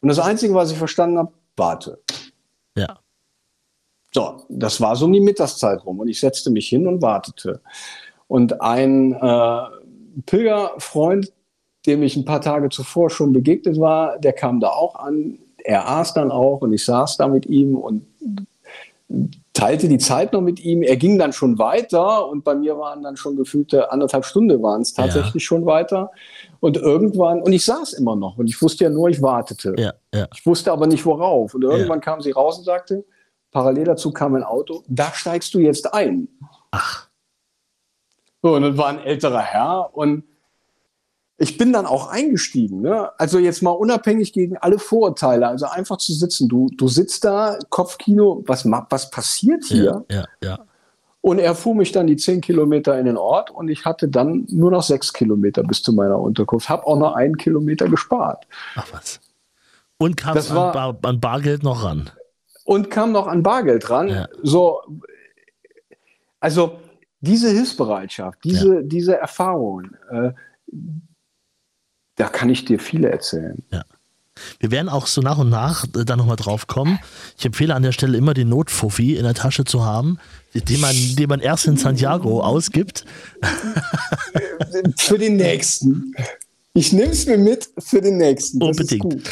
Und 0.00 0.08
das 0.08 0.20
Einzige, 0.20 0.54
was 0.54 0.70
ich 0.70 0.78
verstanden 0.78 1.18
habe, 1.18 1.32
warte. 1.56 2.00
Ja. 2.76 3.00
So, 4.14 4.44
das 4.48 4.80
war 4.80 4.94
so 4.94 5.06
um 5.06 5.12
die 5.12 5.18
Mittagszeit 5.18 5.84
rum. 5.84 5.98
Und 5.98 6.06
ich 6.06 6.20
setzte 6.20 6.52
mich 6.52 6.68
hin 6.68 6.86
und 6.86 7.02
wartete. 7.02 7.62
Und 8.28 8.60
ein 8.60 9.14
äh, 9.14 9.62
Pilgerfreund, 10.26 11.32
dem 11.86 12.04
ich 12.04 12.14
ein 12.14 12.24
paar 12.24 12.42
Tage 12.42 12.68
zuvor 12.68 13.10
schon 13.10 13.32
begegnet 13.32 13.80
war, 13.80 14.20
der 14.20 14.34
kam 14.34 14.60
da 14.60 14.68
auch 14.68 14.94
an, 14.94 15.40
er 15.64 15.88
aß 15.88 16.14
dann 16.14 16.30
auch 16.30 16.60
und 16.60 16.72
ich 16.72 16.84
saß 16.84 17.16
da 17.16 17.28
mit 17.28 17.46
ihm 17.46 17.76
und 17.76 18.06
teilte 19.52 19.88
die 19.88 19.98
Zeit 19.98 20.32
noch 20.32 20.40
mit 20.40 20.60
ihm. 20.60 20.82
Er 20.82 20.96
ging 20.96 21.18
dann 21.18 21.32
schon 21.32 21.58
weiter 21.58 22.28
und 22.28 22.44
bei 22.44 22.54
mir 22.54 22.78
waren 22.78 23.02
dann 23.02 23.16
schon 23.16 23.36
gefühlte 23.36 23.92
anderthalb 23.92 24.24
Stunden 24.24 24.62
waren 24.62 24.82
es 24.82 24.94
tatsächlich 24.94 25.42
ja. 25.42 25.46
schon 25.46 25.66
weiter. 25.66 26.10
Und 26.60 26.76
irgendwann, 26.76 27.42
und 27.42 27.52
ich 27.52 27.64
saß 27.64 27.92
immer 27.94 28.16
noch 28.16 28.38
und 28.38 28.46
ich 28.46 28.60
wusste 28.62 28.84
ja 28.84 28.90
nur, 28.90 29.08
ich 29.08 29.20
wartete. 29.20 29.74
Ja, 29.78 29.92
ja. 30.14 30.28
Ich 30.34 30.46
wusste 30.46 30.72
aber 30.72 30.86
nicht 30.86 31.04
worauf. 31.04 31.54
Und 31.54 31.62
irgendwann 31.62 32.00
kam 32.00 32.20
sie 32.20 32.30
raus 32.30 32.58
und 32.58 32.64
sagte, 32.64 33.04
parallel 33.50 33.84
dazu 33.84 34.12
kam 34.12 34.34
ein 34.34 34.44
Auto, 34.44 34.82
da 34.88 35.12
steigst 35.12 35.52
du 35.54 35.58
jetzt 35.58 35.92
ein. 35.92 36.28
Ach. 36.70 37.08
So, 38.42 38.54
und 38.54 38.62
dann 38.62 38.78
war 38.78 38.88
ein 38.88 39.00
älterer 39.00 39.42
Herr 39.42 39.90
und 39.92 40.24
ich 41.42 41.58
bin 41.58 41.72
dann 41.72 41.86
auch 41.86 42.08
eingestiegen. 42.08 42.82
Ne? 42.82 43.10
Also 43.18 43.40
jetzt 43.40 43.62
mal 43.62 43.72
unabhängig 43.72 44.32
gegen 44.32 44.56
alle 44.58 44.78
Vorurteile. 44.78 45.48
Also 45.48 45.66
einfach 45.66 45.96
zu 45.96 46.12
sitzen. 46.12 46.48
Du, 46.48 46.68
du 46.76 46.86
sitzt 46.86 47.24
da, 47.24 47.58
Kopfkino, 47.68 48.44
was, 48.46 48.64
was 48.64 49.10
passiert 49.10 49.64
hier? 49.64 50.04
Ja, 50.08 50.16
ja, 50.16 50.26
ja. 50.42 50.58
Und 51.20 51.40
er 51.40 51.56
fuhr 51.56 51.74
mich 51.74 51.90
dann 51.90 52.06
die 52.06 52.16
zehn 52.16 52.40
Kilometer 52.40 52.98
in 52.98 53.06
den 53.06 53.16
Ort 53.16 53.50
und 53.50 53.68
ich 53.68 53.84
hatte 53.84 54.08
dann 54.08 54.46
nur 54.50 54.70
noch 54.70 54.82
sechs 54.82 55.12
Kilometer 55.12 55.64
bis 55.64 55.82
zu 55.82 55.92
meiner 55.92 56.18
Unterkunft. 56.18 56.68
Habe 56.68 56.86
auch 56.86 56.96
noch 56.96 57.14
einen 57.14 57.36
Kilometer 57.36 57.88
gespart. 57.88 58.46
Ach 58.76 58.86
was. 58.92 59.20
Und 59.98 60.16
kam 60.16 60.36
an, 60.36 60.44
Bar, 60.48 60.98
an, 61.02 61.20
Bargeld 61.20 61.64
noch 61.64 61.84
ran. 61.84 62.10
Und 62.64 62.88
kam 62.90 63.10
noch 63.10 63.26
an 63.26 63.42
Bargeld 63.42 63.90
ran. 63.90 64.08
Ja. 64.08 64.28
So, 64.42 64.80
also 66.40 66.78
diese 67.20 67.50
Hilfsbereitschaft, 67.50 68.44
diese, 68.44 68.76
ja. 68.76 68.82
diese 68.82 69.16
Erfahrungen, 69.16 69.96
äh, 70.10 70.32
da 72.22 72.28
kann 72.28 72.48
ich 72.50 72.64
dir 72.64 72.78
viele 72.78 73.10
erzählen. 73.10 73.64
Ja. 73.72 73.82
Wir 74.60 74.70
werden 74.70 74.88
auch 74.88 75.08
so 75.08 75.22
nach 75.22 75.38
und 75.38 75.50
nach 75.50 75.84
äh, 75.86 76.04
da 76.04 76.14
nochmal 76.14 76.36
drauf 76.36 76.68
kommen. 76.68 77.00
Ich 77.36 77.44
empfehle 77.44 77.74
an 77.74 77.82
der 77.82 77.90
Stelle 77.90 78.16
immer 78.16 78.32
den 78.32 78.48
Notfuffi 78.48 79.16
in 79.16 79.24
der 79.24 79.34
Tasche 79.34 79.64
zu 79.64 79.84
haben, 79.84 80.18
den 80.54 80.80
man, 80.80 80.94
den 80.94 81.28
man 81.28 81.40
erst 81.40 81.66
in 81.66 81.76
Santiago 81.76 82.40
ausgibt. 82.40 83.04
Für 84.96 85.18
den 85.18 85.34
nächsten. 85.34 86.14
Ich 86.74 86.92
nehme 86.92 87.10
es 87.10 87.26
mir 87.26 87.38
mit 87.38 87.68
für 87.78 88.00
den 88.00 88.18
nächsten. 88.18 88.60
Das 88.60 88.68
Unbedingt. 88.68 89.30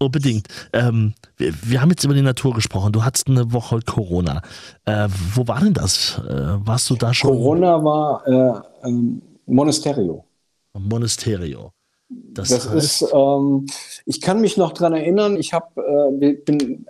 Unbedingt. 0.00 0.48
Ähm, 0.72 1.14
wir, 1.36 1.54
wir, 1.62 1.80
haben 1.80 1.90
jetzt 1.90 2.02
über 2.02 2.14
die 2.14 2.22
Natur 2.22 2.54
gesprochen. 2.54 2.92
Du 2.92 3.04
hattest 3.04 3.28
eine 3.28 3.52
Woche 3.52 3.78
Corona. 3.86 4.42
Äh, 4.84 5.08
wo 5.34 5.46
war 5.46 5.60
denn 5.60 5.74
das? 5.74 6.20
Äh, 6.28 6.32
warst 6.66 6.90
du 6.90 6.96
da 6.96 7.14
schon? 7.14 7.30
Corona 7.30 7.84
war 7.84 8.26
äh, 8.26 8.88
ähm, 8.88 9.22
Monasterio. 9.46 10.24
Monasterio. 10.72 11.72
Das, 12.32 12.48
das 12.48 12.70
heißt, 12.70 13.02
ist, 13.02 13.12
ähm, 13.14 13.66
ich 14.06 14.20
kann 14.20 14.40
mich 14.40 14.56
noch 14.56 14.72
daran 14.72 14.94
erinnern, 14.94 15.36
ich 15.36 15.52
habe, 15.52 16.10
äh, 16.20 16.32
bin 16.32 16.86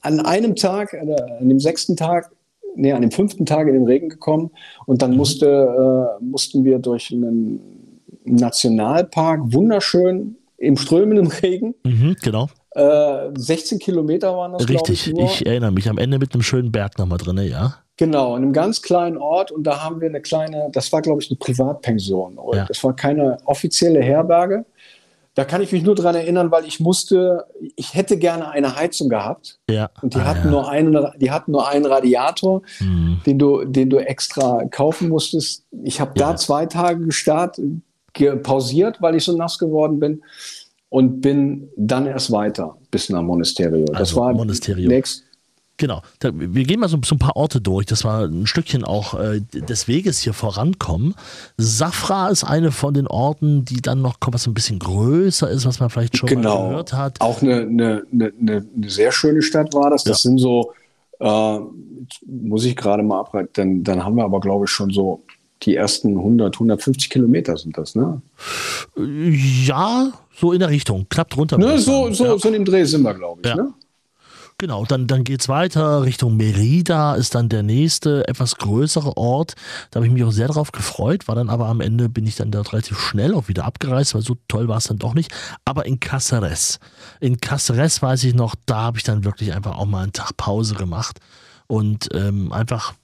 an 0.00 0.20
einem 0.20 0.54
Tag, 0.54 0.92
äh, 0.92 0.98
an 1.38 1.48
dem 1.48 1.60
sechsten 1.60 1.96
Tag, 1.96 2.30
nee, 2.74 2.92
an 2.92 3.02
dem 3.02 3.10
fünften 3.10 3.46
Tag 3.46 3.68
in 3.68 3.74
den 3.74 3.86
Regen 3.86 4.08
gekommen 4.08 4.50
und 4.86 5.02
dann 5.02 5.12
mhm. 5.12 5.16
musste, 5.16 6.18
äh, 6.20 6.24
mussten 6.24 6.64
wir 6.64 6.78
durch 6.78 7.10
einen 7.10 7.60
Nationalpark, 8.24 9.40
wunderschön 9.52 10.36
im 10.58 10.76
strömenden 10.76 11.26
Regen. 11.26 11.74
Mhm, 11.84 12.16
genau. 12.22 12.48
Äh, 12.70 13.30
16 13.36 13.78
Kilometer 13.78 14.34
waren 14.36 14.52
das, 14.52 14.68
Richtig, 14.68 15.08
ich, 15.08 15.18
ich, 15.18 15.46
erinnere 15.46 15.72
mich. 15.72 15.88
Am 15.90 15.98
Ende 15.98 16.18
mit 16.18 16.32
einem 16.32 16.42
schönen 16.42 16.72
Berg 16.72 16.98
nochmal 16.98 17.18
drin, 17.18 17.38
ja. 17.38 17.81
Genau, 17.98 18.36
in 18.36 18.42
einem 18.42 18.52
ganz 18.52 18.82
kleinen 18.82 19.18
Ort 19.18 19.52
und 19.52 19.64
da 19.64 19.82
haben 19.84 20.00
wir 20.00 20.08
eine 20.08 20.22
kleine, 20.22 20.68
das 20.72 20.92
war 20.92 21.02
glaube 21.02 21.22
ich 21.22 21.30
eine 21.30 21.36
Privatpension. 21.36 22.38
Ja. 22.54 22.64
Das 22.64 22.82
war 22.82 22.96
keine 22.96 23.38
offizielle 23.44 24.00
Herberge. 24.00 24.64
Da 25.34 25.44
kann 25.44 25.62
ich 25.62 25.72
mich 25.72 25.82
nur 25.82 25.94
daran 25.94 26.14
erinnern, 26.14 26.50
weil 26.50 26.66
ich 26.66 26.78
musste, 26.78 27.46
ich 27.76 27.94
hätte 27.94 28.18
gerne 28.18 28.50
eine 28.50 28.76
Heizung 28.76 29.08
gehabt. 29.08 29.58
Ja. 29.70 29.88
Und 30.02 30.14
die 30.14 30.18
ah, 30.18 30.24
hatten 30.24 30.46
ja. 30.46 30.50
nur 30.50 30.70
einen, 30.70 31.06
die 31.16 31.30
hatten 31.30 31.52
nur 31.52 31.66
einen 31.66 31.86
Radiator, 31.86 32.60
mhm. 32.80 33.20
den 33.24 33.38
du, 33.38 33.64
den 33.64 33.88
du 33.88 33.98
extra 33.98 34.64
kaufen 34.66 35.08
musstest. 35.08 35.64
Ich 35.84 36.00
habe 36.00 36.12
da 36.14 36.36
zwei 36.36 36.66
Tage 36.66 37.06
gestartet, 37.06 37.64
pausiert, 38.42 39.00
weil 39.00 39.14
ich 39.14 39.24
so 39.24 39.34
nass 39.34 39.58
geworden 39.58 40.00
bin 40.00 40.22
und 40.90 41.22
bin 41.22 41.70
dann 41.76 42.06
erst 42.06 42.30
weiter 42.30 42.76
bis 42.90 43.08
nach 43.08 43.22
Monasterio. 43.22 43.86
Also 43.86 43.98
das 43.98 44.14
war 44.14 44.34
Monasterio. 44.34 44.86
Nächst, 44.86 45.24
Genau. 45.82 46.00
Wir 46.20 46.62
gehen 46.62 46.78
mal 46.78 46.88
so, 46.88 46.96
so, 47.04 47.16
ein 47.16 47.18
paar 47.18 47.34
Orte 47.34 47.60
durch, 47.60 47.86
dass 47.86 48.04
wir 48.04 48.20
ein 48.20 48.46
Stückchen 48.46 48.84
auch 48.84 49.18
äh, 49.18 49.40
des 49.40 49.88
Weges 49.88 50.20
hier 50.20 50.32
vorankommen. 50.32 51.16
Safra 51.56 52.28
ist 52.28 52.44
eine 52.44 52.70
von 52.70 52.94
den 52.94 53.08
Orten, 53.08 53.64
die 53.64 53.82
dann 53.82 54.00
noch 54.00 54.18
was 54.24 54.46
ein 54.46 54.54
bisschen 54.54 54.78
größer 54.78 55.50
ist, 55.50 55.66
was 55.66 55.80
man 55.80 55.90
vielleicht 55.90 56.16
schon 56.16 56.28
genau. 56.28 56.62
mal 56.62 56.68
gehört 56.68 56.92
hat. 56.92 57.20
Auch 57.20 57.42
eine, 57.42 57.62
eine, 57.62 58.02
eine, 58.12 58.32
eine, 58.40 58.64
sehr 58.88 59.10
schöne 59.10 59.42
Stadt 59.42 59.74
war 59.74 59.90
das. 59.90 60.04
Das 60.04 60.22
ja. 60.22 60.30
sind 60.30 60.38
so, 60.38 60.72
äh, 61.18 61.58
muss 62.26 62.64
ich 62.64 62.76
gerade 62.76 63.02
mal 63.02 63.18
abreiten, 63.18 63.48
dann, 63.54 63.82
dann 63.82 64.04
haben 64.04 64.14
wir 64.14 64.22
aber, 64.22 64.38
glaube 64.38 64.66
ich, 64.66 64.70
schon 64.70 64.90
so 64.90 65.24
die 65.62 65.74
ersten 65.74 66.16
100, 66.16 66.54
150 66.54 67.10
Kilometer 67.10 67.56
sind 67.56 67.76
das, 67.76 67.96
ne? 67.96 68.22
Ja, 68.96 70.12
so 70.32 70.52
in 70.52 70.60
der 70.60 70.70
Richtung, 70.70 71.06
knapp 71.08 71.30
drunter. 71.30 71.58
Ne, 71.58 71.76
so, 71.80 72.12
so, 72.12 72.24
ja. 72.24 72.38
so 72.38 72.46
in 72.46 72.54
dem 72.54 72.64
Dreh 72.64 72.84
sind 72.84 73.02
wir, 73.02 73.14
glaube 73.14 73.40
ich. 73.42 73.48
Ja. 73.48 73.56
Ne? 73.56 73.72
Genau, 74.62 74.84
dann, 74.84 75.08
dann 75.08 75.24
geht 75.24 75.40
es 75.40 75.48
weiter 75.48 76.04
Richtung 76.04 76.36
Merida, 76.36 77.16
ist 77.16 77.34
dann 77.34 77.48
der 77.48 77.64
nächste, 77.64 78.28
etwas 78.28 78.58
größere 78.58 79.16
Ort. 79.16 79.56
Da 79.90 79.98
habe 79.98 80.06
ich 80.06 80.12
mich 80.12 80.22
auch 80.22 80.30
sehr 80.30 80.46
darauf 80.46 80.70
gefreut, 80.70 81.26
war 81.26 81.34
dann 81.34 81.50
aber 81.50 81.66
am 81.66 81.80
Ende 81.80 82.08
bin 82.08 82.28
ich 82.28 82.36
dann 82.36 82.52
da 82.52 82.60
relativ 82.60 82.96
schnell 82.96 83.34
auch 83.34 83.48
wieder 83.48 83.64
abgereist, 83.64 84.14
weil 84.14 84.22
so 84.22 84.36
toll 84.46 84.68
war 84.68 84.76
es 84.76 84.84
dann 84.84 84.98
doch 84.98 85.14
nicht. 85.14 85.34
Aber 85.64 85.84
in 85.86 85.98
Caceres. 85.98 86.78
In 87.18 87.40
Caceres 87.40 88.02
weiß 88.02 88.22
ich 88.22 88.34
noch, 88.34 88.54
da 88.64 88.82
habe 88.82 88.98
ich 88.98 89.02
dann 89.02 89.24
wirklich 89.24 89.52
einfach 89.52 89.76
auch 89.76 89.86
mal 89.86 90.04
einen 90.04 90.12
Tag 90.12 90.36
Pause 90.36 90.76
gemacht 90.76 91.18
und 91.66 92.10
ähm, 92.14 92.52
einfach 92.52 92.94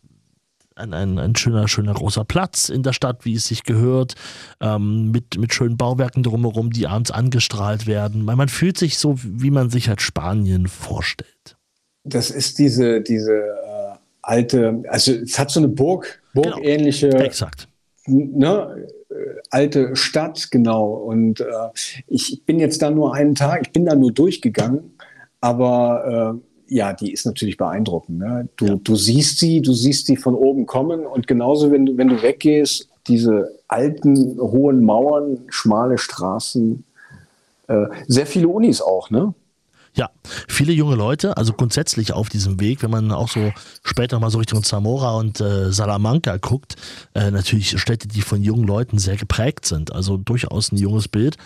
ein, 0.79 0.95
ein, 0.95 1.19
ein, 1.19 1.37
schöner, 1.37 1.69
schöner 1.69 1.95
großer 1.95 2.25
Platz 2.25 2.69
in 2.69 2.83
der 2.83 2.93
Stadt, 2.93 3.25
wie 3.25 3.35
es 3.35 3.47
sich 3.47 3.65
gehört, 3.65 4.15
ähm, 4.61 5.11
mit, 5.11 5.39
mit 5.39 5.53
schönen 5.53 5.77
Bauwerken 5.77 6.23
drumherum, 6.23 6.71
die 6.71 6.87
abends 6.87 7.11
angestrahlt 7.11 7.87
werden. 7.87 8.25
Man 8.25 8.49
fühlt 8.49 8.79
sich 8.79 8.99
so, 8.99 9.17
wie 9.23 9.51
man 9.51 9.71
sich 9.71 9.89
halt 9.89 10.01
Spanien 10.01 10.67
vorstellt. 10.69 11.57
Das 12.05 12.31
ist 12.31 12.59
diese, 12.59 13.01
diese 13.01 13.33
äh, 13.33 13.97
alte, 14.23 14.83
also 14.89 15.13
es 15.13 15.39
hat 15.39 15.51
so 15.51 15.61
eine 15.61 15.69
Burg, 15.69 16.23
burgähnliche. 16.33 17.11
Genau. 17.11 17.25
Exakt. 17.25 17.69
Ne, 18.07 18.87
äh, 19.11 19.15
alte 19.51 19.95
Stadt, 19.97 20.51
genau. 20.51 20.93
Und 20.93 21.41
äh, 21.41 21.45
ich 22.07 22.43
bin 22.47 22.61
jetzt 22.61 22.81
da 22.81 22.91
nur 22.91 23.15
einen 23.15 23.35
Tag, 23.35 23.63
ich 23.63 23.73
bin 23.73 23.85
da 23.85 23.95
nur 23.95 24.13
durchgegangen, 24.13 24.97
aber 25.41 26.41
äh, 26.41 26.48
ja, 26.69 26.93
die 26.93 27.13
ist 27.13 27.27
natürlich 27.27 27.57
beeindruckend. 27.57 28.19
Ne? 28.19 28.49
Du, 28.57 28.67
ja. 28.67 28.75
du 28.77 28.97
siehst 28.97 29.39
sie, 29.39 29.61
du 29.63 29.73
siehst 29.73 30.07
sie 30.07 30.17
von 30.17 30.35
oben 30.35 30.67
kommen 30.67 31.07
und 31.07 31.27
genauso, 31.27 31.71
wenn 31.73 31.87
du, 31.87 31.97
wenn 31.97 32.09
du 32.09 32.23
weggehst, 32.23 32.89
diese 33.07 33.51
alten, 33.69 34.39
hohen 34.39 34.85
Mauern, 34.85 35.39
schmale 35.49 35.99
Straßen, 35.99 36.85
äh, 37.69 37.87
sehr 38.07 38.27
viele 38.27 38.49
Unis 38.49 38.81
auch, 38.83 39.11
ne? 39.11 39.35
Ja, 39.95 40.11
viele 40.47 40.73
junge 40.73 40.95
Leute, 40.95 41.37
also 41.37 41.53
grundsätzlich 41.53 42.13
auf 42.13 42.29
diesem 42.29 42.61
Weg, 42.61 42.83
wenn 42.83 42.91
man 42.91 43.11
auch 43.11 43.29
so 43.29 43.53
später 43.83 44.21
mal 44.21 44.31
so 44.31 44.39
Richtung 44.39 44.63
Zamora 44.63 45.17
und 45.17 45.41
äh, 45.41 45.73
Salamanca 45.73 46.37
guckt, 46.37 46.77
äh, 47.15 47.31
natürlich 47.31 47.81
Städte, 47.81 48.07
die 48.07 48.21
von 48.21 48.43
jungen 48.43 48.65
Leuten 48.65 48.99
sehr 48.99 49.17
geprägt 49.17 49.65
sind, 49.65 49.93
also 49.93 50.17
durchaus 50.17 50.71
ein 50.71 50.77
junges 50.77 51.09
Bild. 51.09 51.37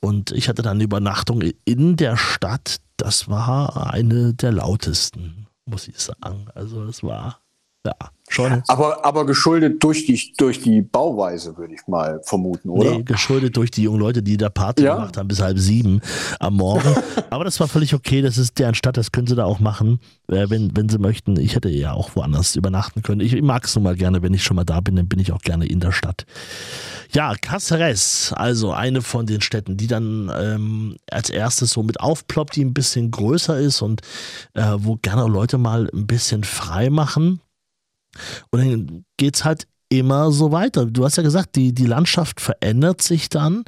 Und 0.00 0.32
ich 0.32 0.50
hatte 0.50 0.60
dann 0.60 0.76
eine 0.76 0.84
Übernachtung 0.84 1.42
in 1.64 1.96
der 1.96 2.18
Stadt, 2.18 2.76
das 2.96 3.28
war 3.28 3.92
eine 3.92 4.34
der 4.34 4.52
lautesten, 4.52 5.46
muss 5.66 5.88
ich 5.88 5.98
sagen. 5.98 6.46
Also 6.54 6.84
es 6.84 7.02
war 7.02 7.40
Ja, 7.86 7.94
schon. 8.28 8.62
Aber, 8.68 9.04
aber 9.04 9.26
geschuldet 9.26 9.82
durch 9.82 10.06
die, 10.06 10.32
durch 10.36 10.60
die 10.60 10.82
Bauweise, 10.82 11.56
würde 11.56 11.74
ich 11.74 11.86
mal 11.86 12.20
vermuten, 12.24 12.70
oder? 12.70 12.90
Nee, 12.90 13.02
geschuldet 13.02 13.56
durch 13.56 13.70
die 13.70 13.82
jungen 13.82 14.00
Leute, 14.00 14.22
die 14.22 14.36
da 14.36 14.48
Party 14.48 14.84
ja? 14.84 14.94
gemacht 14.94 15.16
haben 15.16 15.28
bis 15.28 15.40
halb 15.40 15.58
sieben 15.58 16.00
am 16.40 16.56
Morgen. 16.56 16.94
aber 17.30 17.44
das 17.44 17.60
war 17.60 17.68
völlig 17.68 17.94
okay, 17.94 18.22
das 18.22 18.38
ist 18.38 18.58
deren 18.58 18.74
Stadt, 18.74 18.96
das 18.96 19.12
können 19.12 19.26
sie 19.26 19.36
da 19.36 19.44
auch 19.44 19.60
machen, 19.60 20.00
äh, 20.28 20.48
wenn, 20.48 20.76
wenn 20.76 20.88
sie 20.88 20.98
möchten. 20.98 21.38
Ich 21.38 21.54
hätte 21.54 21.68
ja 21.68 21.92
auch 21.92 22.16
woanders 22.16 22.56
übernachten 22.56 23.02
können. 23.02 23.20
Ich, 23.20 23.34
ich 23.34 23.42
mag 23.42 23.64
es 23.64 23.74
nun 23.74 23.84
mal 23.84 23.96
gerne, 23.96 24.22
wenn 24.22 24.34
ich 24.34 24.42
schon 24.42 24.56
mal 24.56 24.64
da 24.64 24.80
bin, 24.80 24.96
dann 24.96 25.08
bin 25.08 25.18
ich 25.18 25.32
auch 25.32 25.42
gerne 25.42 25.66
in 25.66 25.80
der 25.80 25.92
Stadt. 25.92 26.26
Ja, 27.12 27.34
Caceres, 27.40 28.32
also 28.34 28.72
eine 28.72 29.00
von 29.02 29.26
den 29.26 29.40
Städten, 29.40 29.76
die 29.76 29.86
dann 29.86 30.32
ähm, 30.36 30.96
als 31.10 31.30
erstes 31.30 31.70
so 31.70 31.82
mit 31.82 32.00
aufploppt, 32.00 32.56
die 32.56 32.64
ein 32.64 32.74
bisschen 32.74 33.10
größer 33.10 33.58
ist 33.58 33.82
und 33.82 34.00
äh, 34.54 34.74
wo 34.78 34.96
gerne 34.96 35.28
Leute 35.28 35.58
mal 35.58 35.88
ein 35.94 36.06
bisschen 36.06 36.42
frei 36.42 36.90
machen. 36.90 37.40
Und 38.50 38.60
dann 38.60 39.04
geht 39.16 39.36
es 39.36 39.44
halt 39.44 39.66
immer 39.88 40.30
so 40.32 40.52
weiter. 40.52 40.86
Du 40.86 41.04
hast 41.04 41.16
ja 41.16 41.22
gesagt, 41.22 41.56
die, 41.56 41.72
die 41.72 41.86
Landschaft 41.86 42.40
verändert 42.40 43.02
sich 43.02 43.28
dann. 43.28 43.64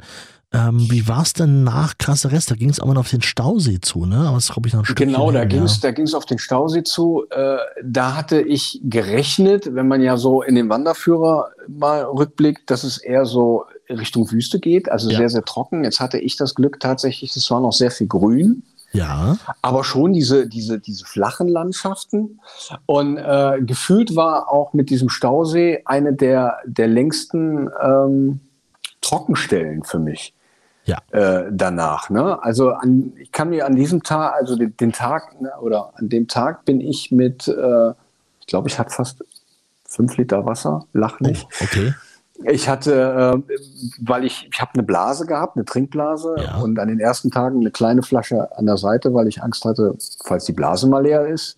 Ähm, 0.53 0.89
wie 0.89 1.07
war 1.09 1.23
es 1.23 1.33
denn 1.33 1.65
nach 1.65 1.97
Caceres? 1.97 2.45
Da 2.45 2.55
ging 2.55 2.69
es 2.69 2.79
aber 2.79 2.93
noch 2.93 3.01
auf 3.01 3.09
den 3.09 3.21
Stausee 3.21 3.79
zu, 3.81 4.05
ne? 4.05 4.19
Aber 4.27 4.35
das 4.35 4.47
glaube 4.47 4.69
ich 4.69 4.73
noch 4.73 4.81
ein 4.81 4.85
Stückchen 4.85 5.09
Genau, 5.09 5.29
da 5.31 5.43
ging 5.43 5.63
es 5.63 5.81
da 5.81 5.91
ging's 5.91 6.13
auf 6.13 6.25
den 6.25 6.39
Stausee 6.39 6.83
zu. 6.83 7.25
Äh, 7.31 7.57
da 7.83 8.15
hatte 8.15 8.41
ich 8.41 8.79
gerechnet, 8.83 9.75
wenn 9.75 9.89
man 9.89 10.01
ja 10.01 10.15
so 10.15 10.41
in 10.41 10.55
den 10.55 10.69
Wanderführer 10.69 11.49
mal 11.67 12.03
rückblickt, 12.03 12.71
dass 12.71 12.85
es 12.85 12.97
eher 12.97 13.25
so 13.25 13.65
Richtung 13.89 14.31
Wüste 14.31 14.59
geht, 14.59 14.89
also 14.89 15.09
ja. 15.09 15.17
sehr, 15.17 15.29
sehr 15.29 15.43
trocken. 15.43 15.83
Jetzt 15.83 15.99
hatte 15.99 16.17
ich 16.17 16.37
das 16.37 16.55
Glück 16.55 16.79
tatsächlich, 16.79 17.35
es 17.35 17.49
war 17.51 17.59
noch 17.59 17.73
sehr 17.73 17.91
viel 17.91 18.07
Grün. 18.07 18.63
Ja. 18.97 19.37
Aber 19.61 19.83
schon 19.83 20.13
diese, 20.13 20.47
diese, 20.47 20.79
diese 20.79 21.05
flachen 21.05 21.47
Landschaften. 21.47 22.39
Und 22.85 23.17
äh, 23.17 23.59
gefühlt 23.61 24.15
war 24.15 24.51
auch 24.51 24.73
mit 24.73 24.89
diesem 24.89 25.09
Stausee 25.09 25.81
eine 25.85 26.13
der, 26.13 26.57
der 26.65 26.87
längsten 26.87 27.69
ähm, 27.81 28.39
Trockenstellen 29.01 29.83
für 29.83 29.99
mich. 29.99 30.33
Ja. 30.85 30.97
Äh, 31.11 31.49
danach. 31.51 32.09
Ne? 32.09 32.41
Also 32.41 32.71
an, 32.71 33.13
ich 33.17 33.31
kann 33.31 33.49
mir 33.49 33.65
an 33.65 33.75
diesem 33.75 34.03
Tag, 34.03 34.33
also 34.33 34.55
den, 34.55 34.75
den 34.77 34.93
Tag 34.93 35.39
ne, 35.41 35.51
oder 35.61 35.91
an 35.95 36.09
dem 36.09 36.27
Tag 36.27 36.65
bin 36.65 36.79
ich 36.79 37.11
mit, 37.11 37.47
äh, 37.47 37.89
ich 38.39 38.47
glaube, 38.47 38.69
ich 38.69 38.79
hatte 38.79 38.91
fast 38.91 39.23
fünf 39.85 40.17
Liter 40.17 40.45
Wasser, 40.45 40.85
lach 40.93 41.19
nicht. 41.19 41.45
Oh, 41.45 41.63
okay. 41.65 41.93
Ich 42.45 42.69
hatte, 42.69 43.43
äh, 43.49 43.55
weil 43.99 44.25
ich, 44.25 44.47
ich 44.51 44.61
habe 44.61 44.71
eine 44.75 44.83
Blase 44.83 45.25
gehabt, 45.25 45.55
eine 45.55 45.65
Trinkblase 45.65 46.35
ja. 46.37 46.57
und 46.57 46.77
an 46.79 46.87
den 46.87 46.99
ersten 46.99 47.31
Tagen 47.31 47.59
eine 47.59 47.71
kleine 47.71 48.03
Flasche 48.03 48.55
an 48.57 48.65
der 48.65 48.77
Seite, 48.77 49.13
weil 49.13 49.27
ich 49.27 49.41
Angst 49.41 49.65
hatte, 49.65 49.95
falls 50.23 50.45
die 50.45 50.53
Blase 50.53 50.87
mal 50.87 51.03
leer 51.03 51.27
ist. 51.27 51.57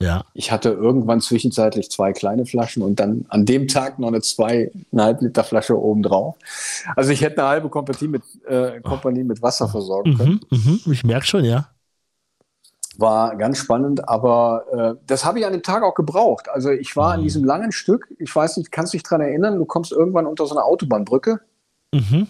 Ja. 0.00 0.24
Ich 0.32 0.52
hatte 0.52 0.70
irgendwann 0.70 1.20
zwischenzeitlich 1.20 1.90
zwei 1.90 2.12
kleine 2.12 2.46
Flaschen 2.46 2.82
und 2.82 3.00
dann 3.00 3.26
an 3.30 3.46
dem 3.46 3.66
Tag 3.66 3.98
noch 3.98 4.08
eine 4.08 4.20
zweieinhalb 4.20 5.20
Liter 5.20 5.42
Flasche 5.42 5.80
obendrauf. 5.80 6.36
Also 6.94 7.10
ich 7.10 7.20
hätte 7.20 7.38
eine 7.38 7.48
halbe 7.48 7.68
Kompanie 7.68 8.08
mit, 8.08 8.22
äh, 8.46 8.80
Kompanie 8.80 9.24
mit 9.24 9.42
Wasser 9.42 9.68
versorgen 9.68 10.16
können. 10.16 10.40
Mhm, 10.50 10.80
mh, 10.84 10.92
ich 10.92 11.04
merke 11.04 11.26
schon, 11.26 11.44
ja. 11.44 11.68
War 12.98 13.36
ganz 13.36 13.58
spannend, 13.58 14.08
aber 14.08 14.64
äh, 14.72 15.00
das 15.06 15.24
habe 15.24 15.38
ich 15.38 15.46
an 15.46 15.52
dem 15.52 15.62
Tag 15.62 15.82
auch 15.82 15.94
gebraucht. 15.94 16.48
Also 16.48 16.70
ich 16.70 16.96
war 16.96 17.08
mhm. 17.08 17.14
an 17.14 17.22
diesem 17.22 17.44
langen 17.44 17.72
Stück, 17.72 18.12
ich 18.18 18.34
weiß 18.34 18.56
nicht, 18.56 18.72
kannst 18.72 18.92
du 18.92 18.96
dich 18.98 19.04
daran 19.04 19.20
erinnern, 19.20 19.56
du 19.56 19.64
kommst 19.64 19.92
irgendwann 19.92 20.26
unter 20.26 20.46
so 20.46 20.54
eine 20.54 20.64
Autobahnbrücke 20.64 21.40
mhm. 21.94 22.26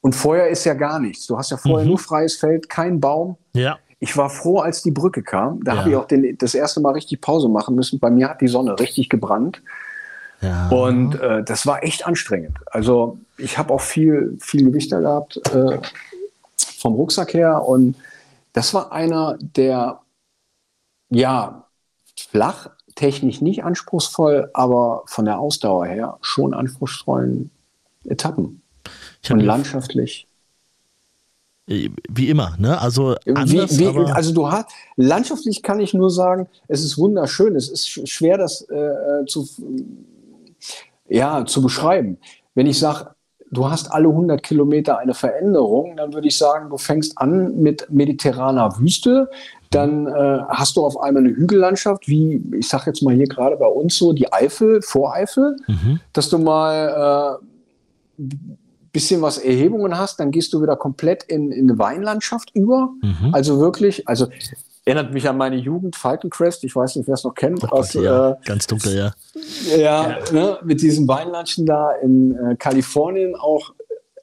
und 0.00 0.14
vorher 0.14 0.48
ist 0.48 0.64
ja 0.64 0.74
gar 0.74 1.00
nichts. 1.00 1.26
Du 1.26 1.36
hast 1.36 1.50
ja 1.50 1.56
vorher 1.56 1.84
mhm. 1.84 1.90
nur 1.90 1.98
freies 1.98 2.36
Feld, 2.36 2.70
kein 2.70 3.00
Baum. 3.00 3.36
Ja. 3.54 3.78
Ich 4.00 4.16
war 4.16 4.30
froh, 4.30 4.60
als 4.60 4.82
die 4.84 4.92
Brücke 4.92 5.22
kam. 5.24 5.64
Da 5.64 5.72
ja. 5.72 5.80
habe 5.80 5.90
ich 5.90 5.96
auch 5.96 6.06
den, 6.06 6.38
das 6.38 6.54
erste 6.54 6.80
Mal 6.80 6.92
richtig 6.92 7.20
Pause 7.20 7.48
machen 7.48 7.74
müssen. 7.74 7.98
Bei 7.98 8.10
mir 8.10 8.28
hat 8.28 8.40
die 8.40 8.46
Sonne 8.46 8.78
richtig 8.78 9.08
gebrannt. 9.08 9.60
Ja. 10.40 10.68
Und 10.68 11.20
äh, 11.20 11.42
das 11.42 11.66
war 11.66 11.82
echt 11.82 12.06
anstrengend. 12.06 12.58
Also 12.66 13.18
ich 13.36 13.58
habe 13.58 13.74
auch 13.74 13.80
viel, 13.80 14.36
viel 14.40 14.64
Gewicht 14.64 14.92
da 14.92 15.00
gehabt 15.00 15.40
äh, 15.52 15.80
vom 16.78 16.94
Rucksack 16.94 17.34
her 17.34 17.66
und 17.66 17.96
das 18.58 18.74
war 18.74 18.90
einer 18.90 19.38
der, 19.40 20.00
ja, 21.10 21.68
flach, 22.16 22.70
technisch 22.96 23.40
nicht 23.40 23.62
anspruchsvoll, 23.62 24.50
aber 24.52 25.04
von 25.06 25.26
der 25.26 25.38
Ausdauer 25.38 25.86
her 25.86 26.18
schon 26.22 26.54
anspruchsvollen 26.54 27.52
Etappen. 28.04 28.62
Und 29.30 29.40
landschaftlich. 29.40 30.26
Wie 31.66 32.28
immer, 32.28 32.56
ne? 32.58 32.80
Also, 32.80 33.14
anders, 33.26 33.78
wie, 33.78 33.94
wie, 33.94 34.10
also 34.10 34.34
du 34.34 34.50
hast 34.50 34.70
landschaftlich 34.96 35.62
kann 35.62 35.78
ich 35.78 35.94
nur 35.94 36.10
sagen, 36.10 36.48
es 36.66 36.82
ist 36.82 36.98
wunderschön. 36.98 37.54
Es 37.54 37.68
ist 37.68 38.08
schwer, 38.08 38.38
das 38.38 38.62
äh, 38.62 39.24
zu, 39.26 39.48
ja, 41.08 41.46
zu 41.46 41.62
beschreiben. 41.62 42.18
Wenn 42.54 42.66
ich 42.66 42.80
sage, 42.80 43.14
du 43.50 43.70
hast 43.70 43.92
alle 43.92 44.08
100 44.08 44.42
Kilometer 44.42 44.98
eine 44.98 45.14
Veränderung, 45.14 45.96
dann 45.96 46.12
würde 46.12 46.28
ich 46.28 46.36
sagen, 46.36 46.70
du 46.70 46.78
fängst 46.78 47.18
an 47.18 47.60
mit 47.60 47.86
mediterraner 47.90 48.78
Wüste, 48.78 49.30
dann 49.70 50.06
äh, 50.06 50.40
hast 50.48 50.76
du 50.76 50.84
auf 50.84 51.00
einmal 51.00 51.24
eine 51.24 51.34
Hügellandschaft, 51.34 52.08
wie 52.08 52.42
ich 52.58 52.68
sage 52.68 52.84
jetzt 52.86 53.02
mal 53.02 53.14
hier 53.14 53.26
gerade 53.26 53.56
bei 53.56 53.66
uns 53.66 53.96
so, 53.96 54.12
die 54.12 54.32
Eifel, 54.32 54.82
Voreifel, 54.82 55.56
mhm. 55.66 56.00
dass 56.12 56.28
du 56.28 56.38
mal 56.38 57.38
äh, 58.18 58.24
bisschen 58.92 59.20
was 59.22 59.38
Erhebungen 59.38 59.96
hast, 59.98 60.18
dann 60.18 60.30
gehst 60.30 60.52
du 60.52 60.62
wieder 60.62 60.76
komplett 60.76 61.22
in, 61.24 61.52
in 61.52 61.70
eine 61.70 61.78
Weinlandschaft 61.78 62.50
über. 62.54 62.90
Mhm. 63.02 63.34
Also 63.34 63.60
wirklich, 63.60 64.08
also 64.08 64.26
erinnert 64.88 65.12
mich 65.12 65.28
an 65.28 65.36
meine 65.36 65.56
Jugend, 65.56 65.96
Falkencrest, 65.96 66.64
ich 66.64 66.74
weiß 66.74 66.96
nicht, 66.96 67.06
wer 67.06 67.14
es 67.14 67.22
noch 67.22 67.34
kennt. 67.34 67.62
Oh 67.64 67.66
aus, 67.68 67.92
ja. 67.92 68.30
äh, 68.30 68.36
Ganz 68.46 68.66
dunkel, 68.66 68.96
ja. 68.96 69.12
Ja, 69.76 70.08
ja. 70.08 70.18
Ne, 70.32 70.58
mit 70.64 70.80
diesen 70.80 71.06
Weinlandschen 71.06 71.66
da 71.66 71.92
in 71.92 72.34
äh, 72.34 72.56
Kalifornien 72.56 73.36
auch. 73.36 73.74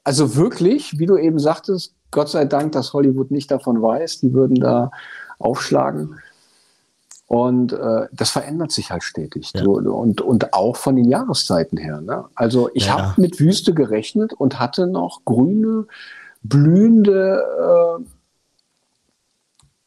Also 0.02 0.34
wirklich, 0.34 0.98
wie 0.98 1.06
du 1.06 1.16
eben 1.16 1.38
sagtest, 1.38 1.94
Gott 2.10 2.28
sei 2.28 2.44
Dank, 2.46 2.72
dass 2.72 2.92
Hollywood 2.92 3.30
nicht 3.30 3.50
davon 3.50 3.80
weiß, 3.80 4.20
die 4.20 4.32
würden 4.32 4.56
da 4.56 4.90
aufschlagen. 5.38 6.16
Und 7.28 7.72
äh, 7.72 8.06
das 8.12 8.30
verändert 8.30 8.72
sich 8.72 8.90
halt 8.90 9.02
stetig. 9.02 9.52
Ja. 9.54 9.64
und, 9.64 10.20
und 10.20 10.52
auch 10.52 10.76
von 10.76 10.96
den 10.96 11.08
Jahreszeiten 11.08 11.76
her. 11.76 12.00
Ne? 12.00 12.24
Also 12.34 12.70
ich 12.74 12.86
ja. 12.86 12.98
habe 12.98 13.20
mit 13.20 13.38
Wüste 13.38 13.72
gerechnet 13.72 14.32
und 14.32 14.58
hatte 14.58 14.86
noch 14.86 15.24
grüne, 15.24 15.86
blühende 16.42 17.44
äh, 18.00 18.15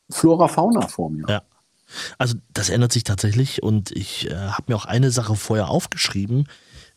Flora 0.10 0.48
Fauna 0.48 0.88
vor 0.88 1.10
mir. 1.10 1.26
Ja. 1.28 1.42
Also 2.18 2.36
das 2.54 2.70
ändert 2.70 2.92
sich 2.92 3.04
tatsächlich 3.04 3.64
und 3.64 3.92
ich 3.92 4.30
äh, 4.30 4.36
habe 4.36 4.66
mir 4.68 4.76
auch 4.76 4.86
eine 4.86 5.12
Sache 5.12 5.36
vorher 5.36 5.70
aufgeschrieben. 5.70 6.48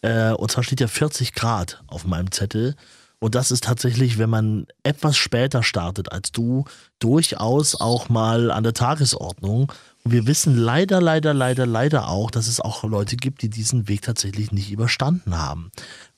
Äh, 0.02 0.32
und 0.32 0.50
zwar 0.50 0.64
steht 0.64 0.80
ja 0.80 0.88
40 0.88 1.32
Grad 1.32 1.82
auf 1.86 2.04
meinem 2.04 2.30
Zettel. 2.30 2.74
Und 3.18 3.36
das 3.36 3.52
ist 3.52 3.64
tatsächlich, 3.64 4.18
wenn 4.18 4.30
man 4.30 4.66
etwas 4.82 5.16
später 5.16 5.62
startet 5.62 6.10
als 6.10 6.32
du, 6.32 6.64
durchaus 6.98 7.76
auch 7.76 8.08
mal 8.08 8.50
an 8.50 8.64
der 8.64 8.74
Tagesordnung. 8.74 9.72
Und 10.02 10.12
wir 10.12 10.26
wissen 10.26 10.56
leider, 10.56 11.00
leider, 11.00 11.32
leider, 11.32 11.64
leider 11.64 12.08
auch, 12.08 12.32
dass 12.32 12.48
es 12.48 12.60
auch 12.60 12.82
Leute 12.82 13.16
gibt, 13.16 13.42
die 13.42 13.48
diesen 13.48 13.88
Weg 13.88 14.02
tatsächlich 14.02 14.50
nicht 14.50 14.72
überstanden 14.72 15.38
haben 15.38 15.70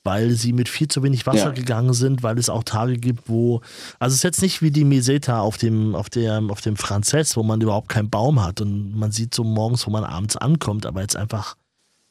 weil 0.05 0.32
sie 0.32 0.52
mit 0.52 0.68
viel 0.68 0.88
zu 0.88 1.02
wenig 1.02 1.26
Wasser 1.26 1.46
ja. 1.46 1.50
gegangen 1.50 1.94
sind, 1.94 2.22
weil 2.22 2.38
es 2.38 2.50
auch 2.50 2.62
Tage 2.62 2.98
gibt, 2.98 3.28
wo, 3.28 3.62
also 3.98 4.12
es 4.12 4.18
ist 4.18 4.22
jetzt 4.22 4.42
nicht 4.42 4.62
wie 4.62 4.70
die 4.70 4.84
Meseta 4.84 5.40
auf 5.40 5.57
dem, 5.57 5.94
auf 5.94 6.11
dem, 6.11 6.50
auf 6.50 6.61
dem 6.61 6.76
Franzess, 6.76 7.36
wo 7.36 7.42
man 7.42 7.61
überhaupt 7.61 7.88
keinen 7.88 8.11
Baum 8.11 8.42
hat 8.42 8.61
und 8.61 8.94
man 8.96 9.11
sieht 9.11 9.34
so 9.34 9.42
morgens, 9.42 9.86
wo 9.86 9.90
man 9.90 10.05
abends 10.05 10.36
ankommt, 10.36 10.84
aber 10.84 11.00
jetzt 11.00 11.16
einfach, 11.16 11.57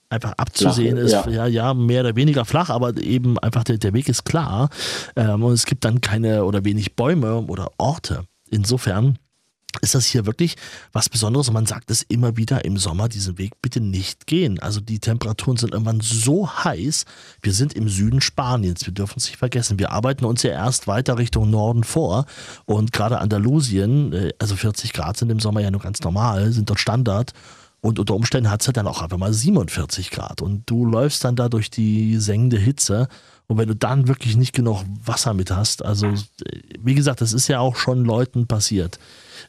einfach 0.09 0.33
abzusehen 0.37 0.97
flach, 0.97 1.27
ist, 1.27 1.33
ja. 1.33 1.45
ja. 1.45 1.47
ja, 1.47 1.73
mehr 1.75 2.01
oder 2.01 2.15
weniger 2.15 2.45
flach, 2.45 2.69
aber 2.69 2.97
eben 2.97 3.37
einfach 3.39 3.63
der, 3.63 3.77
der 3.77 3.93
Weg 3.93 4.09
ist 4.09 4.25
klar 4.25 4.69
ähm, 5.15 5.43
und 5.43 5.53
es 5.53 5.65
gibt 5.65 5.85
dann 5.85 6.01
keine 6.01 6.45
oder 6.45 6.65
wenig 6.65 6.95
Bäume 6.95 7.41
oder 7.41 7.69
Orte. 7.77 8.23
Insofern 8.49 9.17
ist 9.81 9.95
das 9.95 10.05
hier 10.05 10.25
wirklich 10.25 10.55
was 10.91 11.09
Besonderes 11.09 11.51
man 11.51 11.65
sagt 11.65 11.91
es 11.91 12.03
immer 12.03 12.37
wieder 12.37 12.65
im 12.65 12.77
Sommer, 12.77 13.09
diesen 13.09 13.37
Weg 13.37 13.61
bitte 13.61 13.79
nicht 13.79 14.27
gehen. 14.27 14.59
Also 14.59 14.79
die 14.79 14.99
Temperaturen 14.99 15.57
sind 15.57 15.73
irgendwann 15.73 16.01
so 16.01 16.49
heiß. 16.49 17.05
Wir 17.41 17.53
sind 17.53 17.73
im 17.73 17.89
Süden 17.89 18.21
Spaniens, 18.21 18.85
wir 18.85 18.93
dürfen 18.93 19.15
es 19.17 19.25
nicht 19.25 19.37
vergessen. 19.37 19.79
Wir 19.79 19.91
arbeiten 19.91 20.25
uns 20.25 20.43
ja 20.43 20.51
erst 20.51 20.87
weiter 20.87 21.17
Richtung 21.17 21.49
Norden 21.49 21.83
vor 21.83 22.25
und 22.65 22.91
gerade 22.91 23.19
Andalusien, 23.19 24.13
äh, 24.13 24.33
also 24.39 24.55
40 24.55 24.93
Grad 24.93 25.17
sind 25.17 25.31
im 25.31 25.39
Sommer 25.39 25.61
ja 25.61 25.71
nur 25.71 25.81
ganz 25.81 26.01
normal, 26.01 26.51
sind 26.51 26.69
dort 26.69 26.79
Standard. 26.79 27.33
Und 27.83 27.99
unter 27.99 28.15
Umständen 28.15 28.49
hat 28.49 28.61
es 28.61 28.67
halt 28.67 28.77
dann 28.77 28.87
auch 28.87 29.01
einfach 29.01 29.17
mal 29.17 29.33
47 29.33 30.09
Grad. 30.09 30.41
Und 30.41 30.69
du 30.69 30.85
läufst 30.85 31.25
dann 31.25 31.35
da 31.35 31.49
durch 31.49 31.69
die 31.69 32.15
sengende 32.17 32.57
Hitze. 32.57 33.09
Und 33.47 33.57
wenn 33.57 33.67
du 33.67 33.75
dann 33.75 34.07
wirklich 34.07 34.37
nicht 34.37 34.53
genug 34.53 34.85
Wasser 35.03 35.33
mit 35.33 35.51
hast, 35.51 35.83
also 35.83 36.07
äh, 36.07 36.59
wie 36.79 36.95
gesagt, 36.95 37.19
das 37.19 37.33
ist 37.33 37.49
ja 37.49 37.59
auch 37.59 37.75
schon 37.75 38.05
Leuten 38.05 38.47
passiert. 38.47 38.99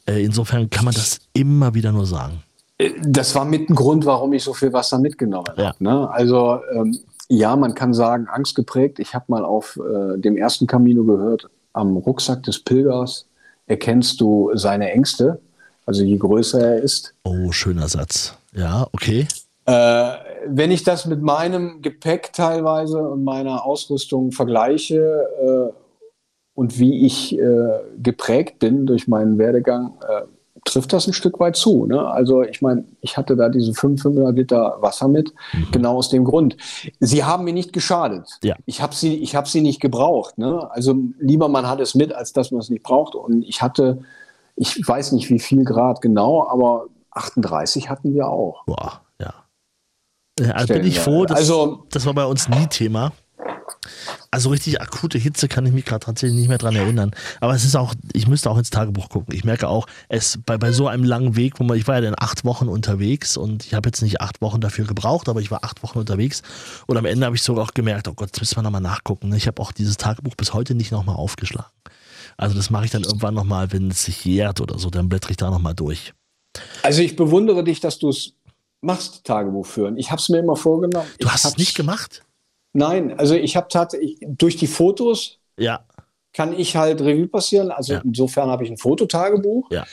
Äh, 0.06 0.24
insofern 0.24 0.70
kann 0.70 0.84
man 0.84 0.94
das 0.94 1.18
immer 1.32 1.74
wieder 1.74 1.92
nur 1.92 2.06
sagen. 2.06 2.42
Äh, 2.78 2.90
das 3.02 3.34
war 3.34 3.44
mit 3.44 3.68
ein 3.68 3.74
Grund, 3.74 4.06
warum 4.06 4.32
ich 4.32 4.44
so 4.44 4.54
viel 4.54 4.72
Wasser 4.72 4.98
mitgenommen 4.98 5.46
habe. 5.48 5.62
Ja. 5.62 5.74
Ne? 5.78 6.10
Also 6.10 6.60
ähm, 6.72 6.98
ja, 7.28 7.56
man 7.56 7.74
kann 7.74 7.94
sagen, 7.94 8.28
angstgeprägt. 8.28 8.98
Ich 8.98 9.14
habe 9.14 9.24
mal 9.28 9.44
auf 9.44 9.78
äh, 9.78 10.18
dem 10.18 10.36
ersten 10.36 10.66
Camino 10.66 11.04
gehört, 11.04 11.48
am 11.72 11.96
Rucksack 11.96 12.42
des 12.42 12.60
Pilgers 12.60 13.26
erkennst 13.66 14.20
du 14.20 14.50
seine 14.54 14.90
Ängste, 14.92 15.40
also 15.86 16.02
je 16.02 16.16
größer 16.16 16.60
er 16.60 16.82
ist. 16.82 17.14
Oh, 17.24 17.50
schöner 17.50 17.88
Satz. 17.88 18.34
Ja, 18.52 18.86
okay. 18.92 19.26
Äh, 19.66 20.10
wenn 20.46 20.70
ich 20.70 20.82
das 20.82 21.06
mit 21.06 21.22
meinem 21.22 21.80
Gepäck 21.80 22.32
teilweise 22.32 22.98
und 22.98 23.24
meiner 23.24 23.64
Ausrüstung 23.64 24.30
vergleiche 24.30 25.26
äh, 25.42 25.83
und 26.54 26.78
wie 26.78 27.04
ich 27.04 27.38
äh, 27.38 27.80
geprägt 27.98 28.58
bin 28.58 28.86
durch 28.86 29.08
meinen 29.08 29.38
Werdegang, 29.38 29.94
äh, 30.08 30.22
trifft 30.64 30.92
das 30.92 31.06
ein 31.06 31.12
Stück 31.12 31.40
weit 31.40 31.56
zu. 31.56 31.86
Ne? 31.86 32.06
Also 32.06 32.42
ich 32.42 32.62
meine, 32.62 32.84
ich 33.00 33.16
hatte 33.16 33.36
da 33.36 33.48
diese 33.48 33.74
500 33.74 34.34
Liter 34.34 34.76
Wasser 34.80 35.08
mit, 35.08 35.32
mhm. 35.52 35.68
genau 35.72 35.96
aus 35.96 36.08
dem 36.08 36.24
Grund. 36.24 36.56
Sie 37.00 37.24
haben 37.24 37.44
mir 37.44 37.52
nicht 37.52 37.72
geschadet. 37.72 38.28
Ja. 38.42 38.56
Ich 38.64 38.80
habe 38.80 38.94
sie, 38.94 39.16
ich 39.16 39.36
hab 39.36 39.48
sie 39.48 39.60
nicht 39.60 39.80
gebraucht. 39.80 40.38
Ne? 40.38 40.68
Also 40.70 40.96
lieber 41.18 41.48
man 41.48 41.68
hat 41.68 41.80
es 41.80 41.94
mit, 41.94 42.14
als 42.14 42.32
dass 42.32 42.50
man 42.50 42.60
es 42.60 42.70
nicht 42.70 42.82
braucht. 42.82 43.14
Und 43.14 43.42
ich 43.42 43.62
hatte, 43.62 44.02
ich 44.56 44.86
weiß 44.86 45.12
nicht 45.12 45.28
wie 45.28 45.40
viel 45.40 45.64
Grad 45.64 46.00
genau, 46.00 46.48
aber 46.48 46.86
38 47.10 47.90
hatten 47.90 48.14
wir 48.14 48.28
auch. 48.28 48.64
Boah, 48.64 49.02
ja. 49.20 49.34
ja 50.40 50.64
bin 50.66 50.84
ich 50.84 50.98
froh, 50.98 51.26
dass, 51.26 51.38
also, 51.38 51.84
das 51.90 52.06
war 52.06 52.14
bei 52.14 52.24
uns 52.24 52.48
nie 52.48 52.66
Thema. 52.66 53.12
Also 54.34 54.48
richtig 54.48 54.80
akute 54.80 55.16
Hitze 55.16 55.46
kann 55.46 55.64
ich 55.64 55.72
mich 55.72 55.84
gerade 55.84 56.04
tatsächlich 56.04 56.36
nicht 56.36 56.48
mehr 56.48 56.58
dran 56.58 56.74
erinnern. 56.74 57.12
Aber 57.40 57.54
es 57.54 57.64
ist 57.64 57.76
auch, 57.76 57.94
ich 58.14 58.26
müsste 58.26 58.50
auch 58.50 58.58
ins 58.58 58.70
Tagebuch 58.70 59.08
gucken. 59.08 59.32
Ich 59.32 59.44
merke 59.44 59.68
auch, 59.68 59.86
es 60.08 60.40
bei, 60.44 60.58
bei 60.58 60.72
so 60.72 60.88
einem 60.88 61.04
langen 61.04 61.36
Weg, 61.36 61.60
wo 61.60 61.62
man, 61.62 61.78
ich 61.78 61.86
war 61.86 61.94
ja 61.94 62.00
dann 62.00 62.16
acht 62.18 62.44
Wochen 62.44 62.66
unterwegs 62.66 63.36
und 63.36 63.64
ich 63.64 63.74
habe 63.74 63.90
jetzt 63.90 64.02
nicht 64.02 64.20
acht 64.20 64.42
Wochen 64.42 64.60
dafür 64.60 64.86
gebraucht, 64.86 65.28
aber 65.28 65.40
ich 65.40 65.52
war 65.52 65.62
acht 65.62 65.84
Wochen 65.84 66.00
unterwegs 66.00 66.42
und 66.88 66.96
am 66.96 67.04
Ende 67.04 67.26
habe 67.26 67.36
ich 67.36 67.42
sogar 67.42 67.62
auch 67.62 67.74
gemerkt, 67.74 68.08
oh 68.08 68.14
Gott, 68.14 68.30
jetzt 68.30 68.40
müssen 68.40 68.56
wir 68.56 68.62
nochmal 68.62 68.80
nachgucken. 68.80 69.32
Ich 69.34 69.46
habe 69.46 69.62
auch 69.62 69.70
dieses 69.70 69.98
Tagebuch 69.98 70.34
bis 70.34 70.52
heute 70.52 70.74
nicht 70.74 70.90
nochmal 70.90 71.14
aufgeschlagen. 71.14 71.70
Also 72.36 72.56
das 72.56 72.70
mache 72.70 72.86
ich 72.86 72.90
dann 72.90 73.04
irgendwann 73.04 73.34
nochmal, 73.34 73.70
wenn 73.70 73.92
es 73.92 74.04
sich 74.04 74.24
jährt 74.24 74.60
oder 74.60 74.80
so, 74.80 74.90
dann 74.90 75.08
blättere 75.08 75.30
ich 75.30 75.36
da 75.36 75.48
nochmal 75.48 75.76
durch. 75.76 76.12
Also 76.82 77.02
ich 77.02 77.14
bewundere 77.14 77.62
dich, 77.62 77.78
dass 77.78 78.00
du 78.00 78.08
es 78.08 78.32
machst, 78.80 79.22
Tagebuch 79.22 79.66
führen. 79.66 79.96
Ich 79.96 80.10
habe 80.10 80.20
es 80.20 80.28
mir 80.28 80.38
immer 80.38 80.56
vorgenommen. 80.56 81.06
Du 81.20 81.30
hast 81.30 81.44
es 81.44 81.56
nicht 81.56 81.76
gemacht? 81.76 82.24
Nein, 82.74 83.18
also 83.18 83.34
ich 83.34 83.56
habe 83.56 83.68
tatsächlich 83.70 84.18
durch 84.26 84.56
die 84.56 84.66
Fotos 84.66 85.38
ja. 85.56 85.80
kann 86.32 86.52
ich 86.52 86.76
halt 86.76 87.00
Revue 87.00 87.28
passieren. 87.28 87.70
Also 87.70 87.94
ja. 87.94 88.02
insofern 88.04 88.50
habe 88.50 88.64
ich 88.64 88.70
ein 88.70 88.76
Fototagebuch. 88.78 89.70
Ja. 89.70 89.86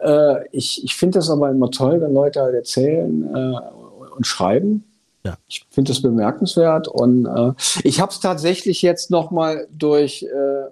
Äh, 0.00 0.46
ich 0.52 0.84
ich 0.84 0.94
finde 0.94 1.18
das 1.18 1.28
aber 1.28 1.50
immer 1.50 1.70
toll, 1.70 2.00
wenn 2.00 2.14
Leute 2.14 2.40
halt 2.40 2.54
erzählen 2.54 3.34
äh, 3.34 4.14
und 4.16 4.26
schreiben. 4.26 4.84
Ja. 5.24 5.36
Ich 5.48 5.66
finde 5.70 5.92
das 5.92 6.00
bemerkenswert 6.00 6.88
und 6.88 7.26
äh, 7.26 7.52
ich 7.82 8.00
habe 8.00 8.12
es 8.12 8.20
tatsächlich 8.20 8.82
jetzt 8.82 9.10
noch 9.10 9.32
mal 9.32 9.66
durch 9.70 10.22
äh, 10.22 10.70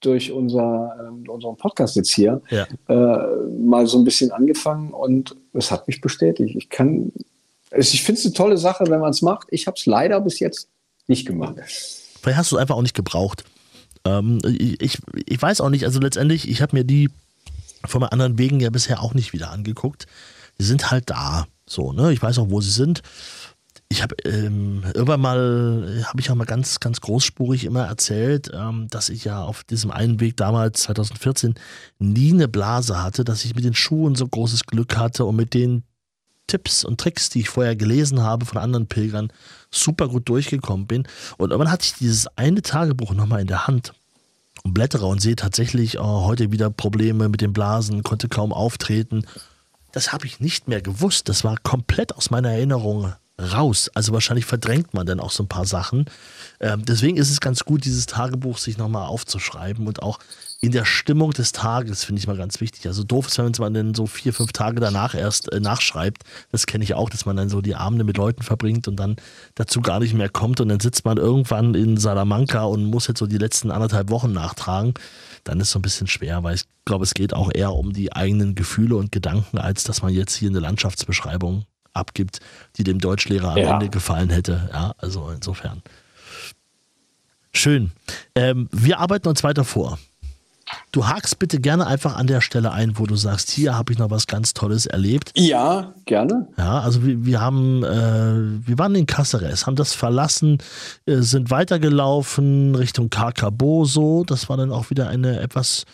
durch 0.00 0.32
unser, 0.32 1.12
äh, 1.26 1.28
unseren 1.28 1.56
Podcast 1.56 1.96
jetzt 1.96 2.12
hier 2.12 2.40
ja. 2.50 2.66
äh, 2.88 3.48
mal 3.58 3.86
so 3.86 3.98
ein 3.98 4.04
bisschen 4.04 4.32
angefangen 4.32 4.92
und 4.92 5.36
es 5.52 5.70
hat 5.70 5.86
mich 5.86 6.00
bestätigt. 6.00 6.54
Ich 6.56 6.68
kann 6.68 7.12
ich 7.76 8.02
finde 8.02 8.20
es 8.20 8.26
eine 8.26 8.34
tolle 8.34 8.58
Sache, 8.58 8.84
wenn 8.88 9.00
man 9.00 9.10
es 9.10 9.22
macht. 9.22 9.48
Ich 9.50 9.66
habe 9.66 9.76
es 9.78 9.86
leider 9.86 10.20
bis 10.20 10.38
jetzt 10.40 10.68
nicht 11.06 11.26
gemacht. 11.26 11.56
Vielleicht 12.20 12.38
hast 12.38 12.52
du 12.52 12.56
es 12.56 12.60
einfach 12.60 12.76
auch 12.76 12.82
nicht 12.82 12.94
gebraucht. 12.94 13.44
Ähm, 14.04 14.40
ich, 14.44 14.98
ich 15.26 15.42
weiß 15.42 15.60
auch 15.60 15.70
nicht, 15.70 15.84
also 15.84 16.00
letztendlich, 16.00 16.48
ich 16.48 16.62
habe 16.62 16.76
mir 16.76 16.84
die 16.84 17.10
von 17.84 18.00
meinen 18.00 18.10
anderen 18.10 18.38
Wegen 18.38 18.60
ja 18.60 18.70
bisher 18.70 19.02
auch 19.02 19.14
nicht 19.14 19.32
wieder 19.32 19.50
angeguckt. 19.50 20.06
Die 20.58 20.64
sind 20.64 20.90
halt 20.90 21.10
da. 21.10 21.46
So, 21.66 21.92
ne? 21.92 22.12
Ich 22.12 22.22
weiß 22.22 22.38
auch, 22.38 22.50
wo 22.50 22.60
sie 22.60 22.70
sind. 22.70 23.02
Ich 23.88 24.02
habe 24.02 24.14
ähm, 24.24 24.84
irgendwann 24.94 25.20
mal, 25.20 26.04
habe 26.06 26.20
ich 26.20 26.30
auch 26.30 26.34
mal 26.34 26.46
ganz, 26.46 26.80
ganz 26.80 27.00
großspurig 27.00 27.64
immer 27.64 27.86
erzählt, 27.86 28.50
ähm, 28.54 28.88
dass 28.88 29.10
ich 29.10 29.24
ja 29.24 29.42
auf 29.42 29.64
diesem 29.64 29.90
einen 29.90 30.18
Weg 30.20 30.36
damals, 30.36 30.82
2014, 30.82 31.54
nie 31.98 32.32
eine 32.32 32.48
Blase 32.48 33.02
hatte, 33.02 33.22
dass 33.24 33.44
ich 33.44 33.54
mit 33.54 33.64
den 33.64 33.74
Schuhen 33.74 34.14
so 34.14 34.26
großes 34.26 34.64
Glück 34.64 34.96
hatte 34.96 35.26
und 35.26 35.36
mit 35.36 35.52
den 35.52 35.84
Tipps 36.52 36.84
und 36.84 37.00
Tricks, 37.00 37.30
die 37.30 37.40
ich 37.40 37.48
vorher 37.48 37.74
gelesen 37.76 38.20
habe 38.20 38.44
von 38.44 38.58
anderen 38.58 38.86
Pilgern, 38.86 39.32
super 39.70 40.08
gut 40.08 40.28
durchgekommen 40.28 40.86
bin. 40.86 41.08
Und 41.38 41.50
irgendwann 41.50 41.72
hatte 41.72 41.86
ich 41.86 41.94
dieses 41.94 42.26
eine 42.36 42.60
Tagebuch 42.60 43.14
nochmal 43.14 43.40
in 43.40 43.46
der 43.46 43.66
Hand 43.66 43.94
und 44.62 44.74
blättere 44.74 45.06
und 45.06 45.22
sehe 45.22 45.34
tatsächlich 45.34 45.98
oh, 45.98 46.24
heute 46.26 46.52
wieder 46.52 46.68
Probleme 46.68 47.30
mit 47.30 47.40
den 47.40 47.54
Blasen, 47.54 48.02
konnte 48.02 48.28
kaum 48.28 48.52
auftreten. 48.52 49.26
Das 49.92 50.12
habe 50.12 50.26
ich 50.26 50.40
nicht 50.40 50.68
mehr 50.68 50.82
gewusst. 50.82 51.30
Das 51.30 51.42
war 51.42 51.56
komplett 51.62 52.14
aus 52.14 52.30
meiner 52.30 52.50
Erinnerung 52.50 53.14
raus. 53.40 53.90
Also 53.94 54.12
wahrscheinlich 54.12 54.44
verdrängt 54.44 54.92
man 54.92 55.06
dann 55.06 55.20
auch 55.20 55.30
so 55.30 55.42
ein 55.44 55.48
paar 55.48 55.64
Sachen. 55.64 56.04
Ähm, 56.60 56.84
deswegen 56.84 57.16
ist 57.16 57.30
es 57.30 57.40
ganz 57.40 57.64
gut, 57.64 57.86
dieses 57.86 58.04
Tagebuch 58.04 58.58
sich 58.58 58.76
nochmal 58.76 59.06
aufzuschreiben 59.06 59.86
und 59.86 60.02
auch 60.02 60.18
in 60.64 60.70
der 60.70 60.84
Stimmung 60.84 61.32
des 61.32 61.50
Tages, 61.50 62.04
finde 62.04 62.20
ich 62.20 62.28
mal 62.28 62.36
ganz 62.36 62.60
wichtig. 62.60 62.86
Also 62.86 63.02
doof 63.02 63.26
ist, 63.26 63.36
wenn 63.36 63.52
man 63.58 63.74
dann 63.74 63.94
so 63.94 64.06
vier, 64.06 64.32
fünf 64.32 64.52
Tage 64.52 64.78
danach 64.80 65.12
erst 65.12 65.52
äh, 65.52 65.58
nachschreibt. 65.58 66.22
Das 66.52 66.66
kenne 66.66 66.84
ich 66.84 66.94
auch, 66.94 67.10
dass 67.10 67.26
man 67.26 67.36
dann 67.36 67.48
so 67.48 67.60
die 67.60 67.74
Abende 67.74 68.04
mit 68.04 68.16
Leuten 68.16 68.42
verbringt 68.44 68.86
und 68.86 68.94
dann 68.94 69.16
dazu 69.56 69.80
gar 69.80 69.98
nicht 69.98 70.14
mehr 70.14 70.28
kommt 70.28 70.60
und 70.60 70.68
dann 70.68 70.78
sitzt 70.78 71.04
man 71.04 71.16
irgendwann 71.18 71.74
in 71.74 71.96
Salamanca 71.96 72.62
und 72.62 72.84
muss 72.84 73.08
jetzt 73.08 73.18
so 73.18 73.26
die 73.26 73.38
letzten 73.38 73.72
anderthalb 73.72 74.08
Wochen 74.10 74.32
nachtragen. 74.32 74.94
Dann 75.42 75.58
ist 75.58 75.66
es 75.66 75.72
so 75.72 75.80
ein 75.80 75.82
bisschen 75.82 76.06
schwer, 76.06 76.44
weil 76.44 76.54
ich 76.54 76.64
glaube, 76.84 77.02
es 77.02 77.14
geht 77.14 77.34
auch 77.34 77.50
eher 77.52 77.72
um 77.72 77.92
die 77.92 78.12
eigenen 78.12 78.54
Gefühle 78.54 78.94
und 78.94 79.10
Gedanken, 79.10 79.58
als 79.58 79.82
dass 79.82 80.02
man 80.02 80.14
jetzt 80.14 80.36
hier 80.36 80.48
eine 80.48 80.60
Landschaftsbeschreibung 80.60 81.66
abgibt, 81.92 82.38
die 82.76 82.84
dem 82.84 83.00
Deutschlehrer 83.00 83.50
am 83.50 83.58
ja. 83.58 83.74
Ende 83.74 83.88
gefallen 83.88 84.30
hätte. 84.30 84.70
Ja, 84.72 84.94
also 84.98 85.28
insofern. 85.30 85.82
Schön. 87.52 87.90
Ähm, 88.36 88.68
wir 88.70 89.00
arbeiten 89.00 89.26
uns 89.28 89.42
weiter 89.42 89.64
vor. 89.64 89.98
Du 90.92 91.06
hakst 91.06 91.38
bitte 91.38 91.60
gerne 91.60 91.86
einfach 91.86 92.16
an 92.16 92.26
der 92.26 92.40
Stelle 92.40 92.72
ein, 92.72 92.98
wo 92.98 93.06
du 93.06 93.16
sagst, 93.16 93.50
hier 93.50 93.76
habe 93.76 93.92
ich 93.92 93.98
noch 93.98 94.10
was 94.10 94.26
ganz 94.26 94.54
Tolles 94.54 94.86
erlebt. 94.86 95.32
Ja, 95.36 95.94
gerne. 96.04 96.48
Ja, 96.58 96.80
also 96.80 97.04
wir, 97.04 97.24
wir 97.24 97.40
haben, 97.40 97.82
äh, 97.82 98.66
wir 98.68 98.78
waren 98.78 98.94
in 98.94 99.06
Caceres, 99.06 99.66
haben 99.66 99.76
das 99.76 99.94
verlassen, 99.94 100.58
äh, 101.06 101.16
sind 101.18 101.50
weitergelaufen 101.50 102.74
Richtung 102.74 103.10
Carcaboso. 103.10 104.24
Das 104.26 104.48
war 104.48 104.56
dann 104.56 104.70
auch 104.72 104.90
wieder 104.90 105.08
eine 105.08 105.40
etwas, 105.40 105.84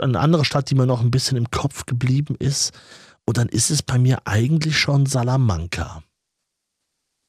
eine 0.00 0.18
andere 0.18 0.44
Stadt, 0.44 0.70
die 0.70 0.74
mir 0.74 0.86
noch 0.86 1.00
ein 1.00 1.10
bisschen 1.10 1.36
im 1.36 1.50
Kopf 1.50 1.86
geblieben 1.86 2.34
ist. 2.38 2.72
Und 3.26 3.38
dann 3.38 3.48
ist 3.48 3.70
es 3.70 3.82
bei 3.82 3.98
mir 3.98 4.20
eigentlich 4.24 4.78
schon 4.78 5.06
Salamanca. 5.06 6.02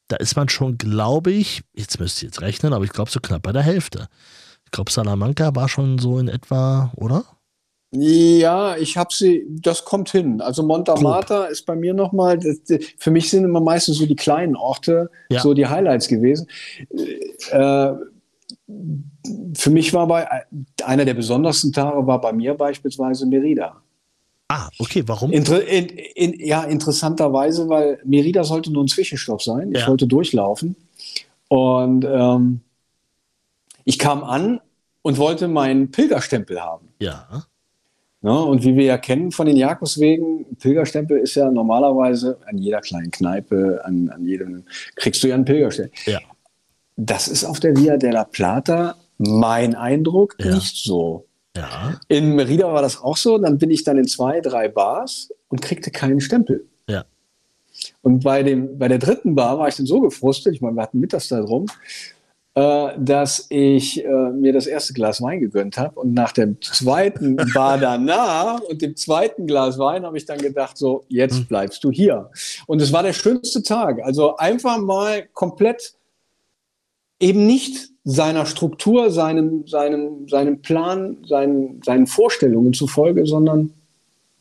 Da 0.07 0.15
ist 0.15 0.35
man 0.35 0.49
schon, 0.49 0.77
glaube 0.77 1.31
ich, 1.31 1.61
jetzt 1.75 1.99
müsst 1.99 2.23
ihr 2.23 2.29
jetzt 2.29 2.41
rechnen, 2.41 2.73
aber 2.73 2.83
ich 2.83 2.91
glaube 2.91 3.11
so 3.11 3.19
knapp 3.19 3.43
bei 3.43 3.51
der 3.51 3.61
Hälfte. 3.61 4.07
Ich 4.69 4.71
glaube, 4.71 4.91
Salamanca 4.91 5.55
war 5.55 5.67
schon 5.67 5.97
so 5.97 6.19
in 6.19 6.27
etwa, 6.27 6.91
oder? 6.95 7.25
Ja, 7.89 8.77
ich 8.77 8.97
habe 8.97 9.11
sie, 9.11 9.47
das 9.49 9.83
kommt 9.83 10.11
hin. 10.11 10.41
Also 10.41 10.61
Montamata 10.61 11.45
ist 11.45 11.65
bei 11.65 11.75
mir 11.75 11.95
nochmal, 11.95 12.39
für 12.99 13.09
mich 13.09 13.31
sind 13.31 13.45
immer 13.45 13.61
meistens 13.61 13.97
so 13.97 14.05
die 14.05 14.15
kleinen 14.15 14.55
Orte 14.55 15.09
ja. 15.31 15.41
so 15.41 15.55
die 15.55 15.65
Highlights 15.65 16.07
gewesen. 16.07 16.47
Äh, 17.49 17.93
für 19.55 19.69
mich 19.71 19.91
war 19.91 20.05
bei, 20.05 20.27
einer 20.85 21.03
der 21.03 21.15
besondersten 21.15 21.73
Tage 21.73 22.05
war 22.05 22.21
bei 22.21 22.31
mir 22.31 22.53
beispielsweise 22.53 23.25
Merida. 23.25 23.81
Ah, 24.49 24.69
okay, 24.77 25.01
warum? 25.07 25.31
Inter, 25.31 25.67
in, 25.67 25.87
in, 25.87 26.45
ja, 26.45 26.63
interessanterweise, 26.65 27.69
weil 27.69 27.99
Merida 28.05 28.43
sollte 28.43 28.71
nur 28.71 28.83
ein 28.83 28.87
Zwischenstopp 28.87 29.41
sein. 29.41 29.71
Ich 29.73 29.81
ja. 29.81 29.87
wollte 29.87 30.05
durchlaufen. 30.05 30.75
Und 31.47 32.05
ähm, 32.05 32.61
ich 33.89 33.97
kam 33.97 34.23
an 34.23 34.61
und 35.01 35.17
wollte 35.17 35.47
meinen 35.47 35.89
Pilgerstempel 35.89 36.61
haben. 36.61 36.89
Ja. 36.99 37.27
ja. 38.21 38.31
Und 38.31 38.63
wie 38.63 38.75
wir 38.75 38.83
ja 38.83 38.99
kennen 38.99 39.31
von 39.31 39.47
den 39.47 39.57
Jakobswegen, 39.57 40.45
Pilgerstempel 40.59 41.17
ist 41.17 41.33
ja 41.33 41.49
normalerweise 41.49 42.37
an 42.45 42.59
jeder 42.59 42.81
kleinen 42.81 43.09
Kneipe, 43.09 43.81
an, 43.83 44.09
an 44.09 44.23
jedem, 44.27 44.63
kriegst 44.95 45.23
du 45.23 45.27
ja 45.27 45.33
einen 45.33 45.45
Pilgerstempel. 45.45 45.97
Ja. 46.05 46.19
Das 46.97 47.27
ist 47.27 47.43
auf 47.43 47.59
der 47.59 47.75
Via 47.75 47.97
della 47.97 48.25
Plata 48.25 48.95
mein 49.17 49.73
Eindruck 49.73 50.35
ja. 50.37 50.53
nicht 50.53 50.77
so. 50.83 51.25
Ja. 51.57 51.99
In 52.09 52.35
Merida 52.35 52.71
war 52.71 52.83
das 52.83 53.01
auch 53.01 53.17
so. 53.17 53.39
Dann 53.39 53.57
bin 53.57 53.71
ich 53.71 53.83
dann 53.85 53.97
in 53.97 54.07
zwei, 54.07 54.39
drei 54.39 54.67
Bars 54.67 55.33
und 55.47 55.63
kriegte 55.63 55.89
keinen 55.89 56.21
Stempel. 56.21 56.67
Ja. 56.87 57.05
Und 58.03 58.23
bei, 58.23 58.43
dem, 58.43 58.77
bei 58.77 58.87
der 58.87 58.99
dritten 58.99 59.33
Bar 59.33 59.57
war 59.57 59.67
ich 59.67 59.77
dann 59.77 59.87
so 59.87 59.99
gefrustet, 59.99 60.53
ich 60.53 60.61
meine, 60.61 60.75
wir 60.75 60.83
hatten 60.83 60.99
mittags 60.99 61.29
da 61.29 61.41
drum, 61.41 61.65
äh, 62.55 62.89
dass 62.97 63.45
ich 63.49 64.03
äh, 64.03 64.07
mir 64.07 64.53
das 64.53 64.67
erste 64.67 64.93
Glas 64.93 65.21
Wein 65.21 65.39
gegönnt 65.39 65.77
habe 65.77 65.99
und 65.99 66.13
nach 66.13 66.31
dem 66.31 66.61
zweiten 66.61 67.35
Bar 67.53 67.77
danach 67.77 68.61
und 68.61 68.81
dem 68.81 68.95
zweiten 68.95 69.47
Glas 69.47 69.77
Wein 69.77 70.03
habe 70.03 70.17
ich 70.17 70.25
dann 70.25 70.39
gedacht, 70.39 70.77
so, 70.77 71.05
jetzt 71.09 71.37
hm. 71.37 71.45
bleibst 71.45 71.83
du 71.83 71.91
hier. 71.91 72.31
Und 72.67 72.81
es 72.81 72.91
war 72.91 73.03
der 73.03 73.13
schönste 73.13 73.63
Tag. 73.63 74.03
Also 74.03 74.37
einfach 74.37 74.77
mal 74.79 75.27
komplett 75.33 75.93
eben 77.19 77.45
nicht 77.45 77.89
seiner 78.03 78.45
Struktur, 78.45 79.11
seinem, 79.11 79.67
seinem, 79.67 80.27
seinem 80.27 80.61
Plan, 80.61 81.17
seinen, 81.27 81.81
seinen 81.83 82.07
Vorstellungen 82.07 82.73
zufolge, 82.73 83.25
sondern 83.25 83.73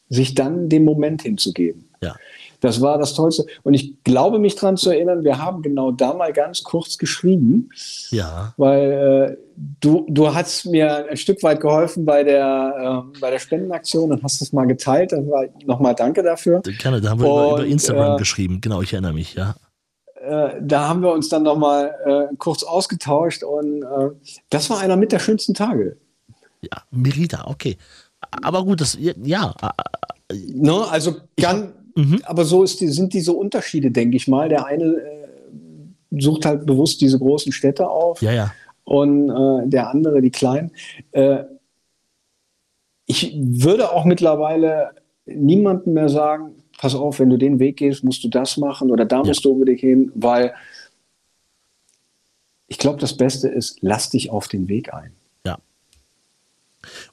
sich 0.09 0.35
dann 0.35 0.69
dem 0.69 0.85
Moment 0.85 1.23
hinzugeben. 1.23 1.91
Ja. 2.03 2.17
Das 2.61 2.81
war 2.81 2.99
das 2.99 3.15
Tollste. 3.15 3.47
Und 3.63 3.75
ich 3.75 4.03
glaube 4.05 4.39
mich 4.39 4.57
daran 4.57 4.77
zu 4.77 4.91
erinnern, 4.91 5.25
wir 5.25 5.39
haben 5.39 5.63
genau 5.63 5.93
da 5.93 6.15
mal 6.15 6.33
ganz 6.33 6.63
kurz 6.65 6.99
geschrieben. 6.99 7.71
Ja. 8.11 8.53
Weil 8.57 9.37
äh, 9.37 9.37
du, 9.81 10.07
du 10.09 10.35
hast 10.35 10.67
mir 10.67 11.09
ein 11.09 11.17
Stück 11.17 11.43
weit 11.43 11.61
geholfen 11.61 12.05
bei 12.05 12.25
der, 12.25 13.05
äh, 13.15 13.21
bei 13.21 13.31
der 13.31 13.39
Spendenaktion 13.39 14.11
und 14.11 14.23
hast 14.23 14.43
es 14.43 14.53
mal 14.53 14.67
geteilt. 14.67 15.13
Nochmal 15.65 15.95
danke 15.95 16.23
dafür. 16.23 16.61
Gerne, 16.63 17.01
da 17.01 17.11
haben 17.11 17.21
wir 17.21 17.33
und, 17.33 17.61
über, 17.61 17.67
Instagram 17.67 18.15
äh, 18.15 18.19
geschrieben. 18.19 18.61
Genau, 18.61 18.83
ich 18.83 18.93
erinnere 18.93 19.13
mich, 19.13 19.35
ja. 19.35 19.55
Äh, 20.21 20.57
da 20.61 20.89
haben 20.89 21.03
wir 21.03 21.13
uns 21.13 21.29
dann 21.29 21.45
nochmal 21.45 21.95
äh, 22.05 22.35
kurz 22.37 22.65
ausgetauscht 22.65 23.45
und 23.45 23.83
äh, 23.83 24.11
das 24.51 24.69
war 24.69 24.81
einer 24.81 24.97
mit 24.97 25.13
der 25.13 25.21
schönsten 25.21 25.55
Tage. 25.55 25.97
Ja, 26.61 26.83
Merida, 26.91 27.45
okay. 27.47 27.77
Aber 28.43 28.65
gut, 28.65 28.81
das, 28.81 28.99
ja. 29.01 29.55
Ne, 30.31 30.85
also 30.91 31.17
ganz, 31.41 31.73
Mhm. 31.99 32.23
Aber 32.27 32.45
so 32.45 32.65
die, 32.65 32.87
sind 32.87 33.13
diese 33.13 33.33
Unterschiede, 33.33 33.91
denke 33.91 34.17
ich 34.17 34.29
mal. 34.29 34.49
Der 34.49 34.67
eine 34.67 34.85
äh, 34.85 36.21
sucht 36.21 36.47
halt 36.47 36.65
bewusst 36.65 37.01
diese 37.01 37.19
großen 37.19 37.51
Städte 37.51 37.91
auf 37.91 38.23
ja, 38.23 38.31
ja. 38.31 38.55
und 38.85 39.31
äh, 39.31 39.69
der 39.69 39.91
andere 39.91 40.21
die 40.21 40.31
kleinen. 40.31 40.71
Äh, 41.11 41.43
ich 43.07 43.37
würde 43.37 43.91
auch 43.91 44.05
mittlerweile 44.05 44.91
niemandem 45.27 45.95
mehr 45.95 46.09
sagen, 46.09 46.55
pass 46.79 46.95
auf, 46.95 47.19
wenn 47.19 47.31
du 47.31 47.37
den 47.37 47.59
Weg 47.59 47.79
gehst, 47.79 48.05
musst 48.05 48.23
du 48.23 48.29
das 48.29 48.59
machen 48.59 48.93
oder 48.93 49.05
da 49.05 49.25
musst 49.25 49.45
du 49.45 49.51
unbedingt 49.51 49.81
hin, 49.81 50.13
weil 50.15 50.55
ich 52.69 52.79
glaube, 52.79 53.01
das 53.01 53.17
Beste 53.17 53.49
ist, 53.49 53.79
lass 53.81 54.11
dich 54.11 54.31
auf 54.31 54.47
den 54.47 54.69
Weg 54.69 54.95
ein. 54.95 55.18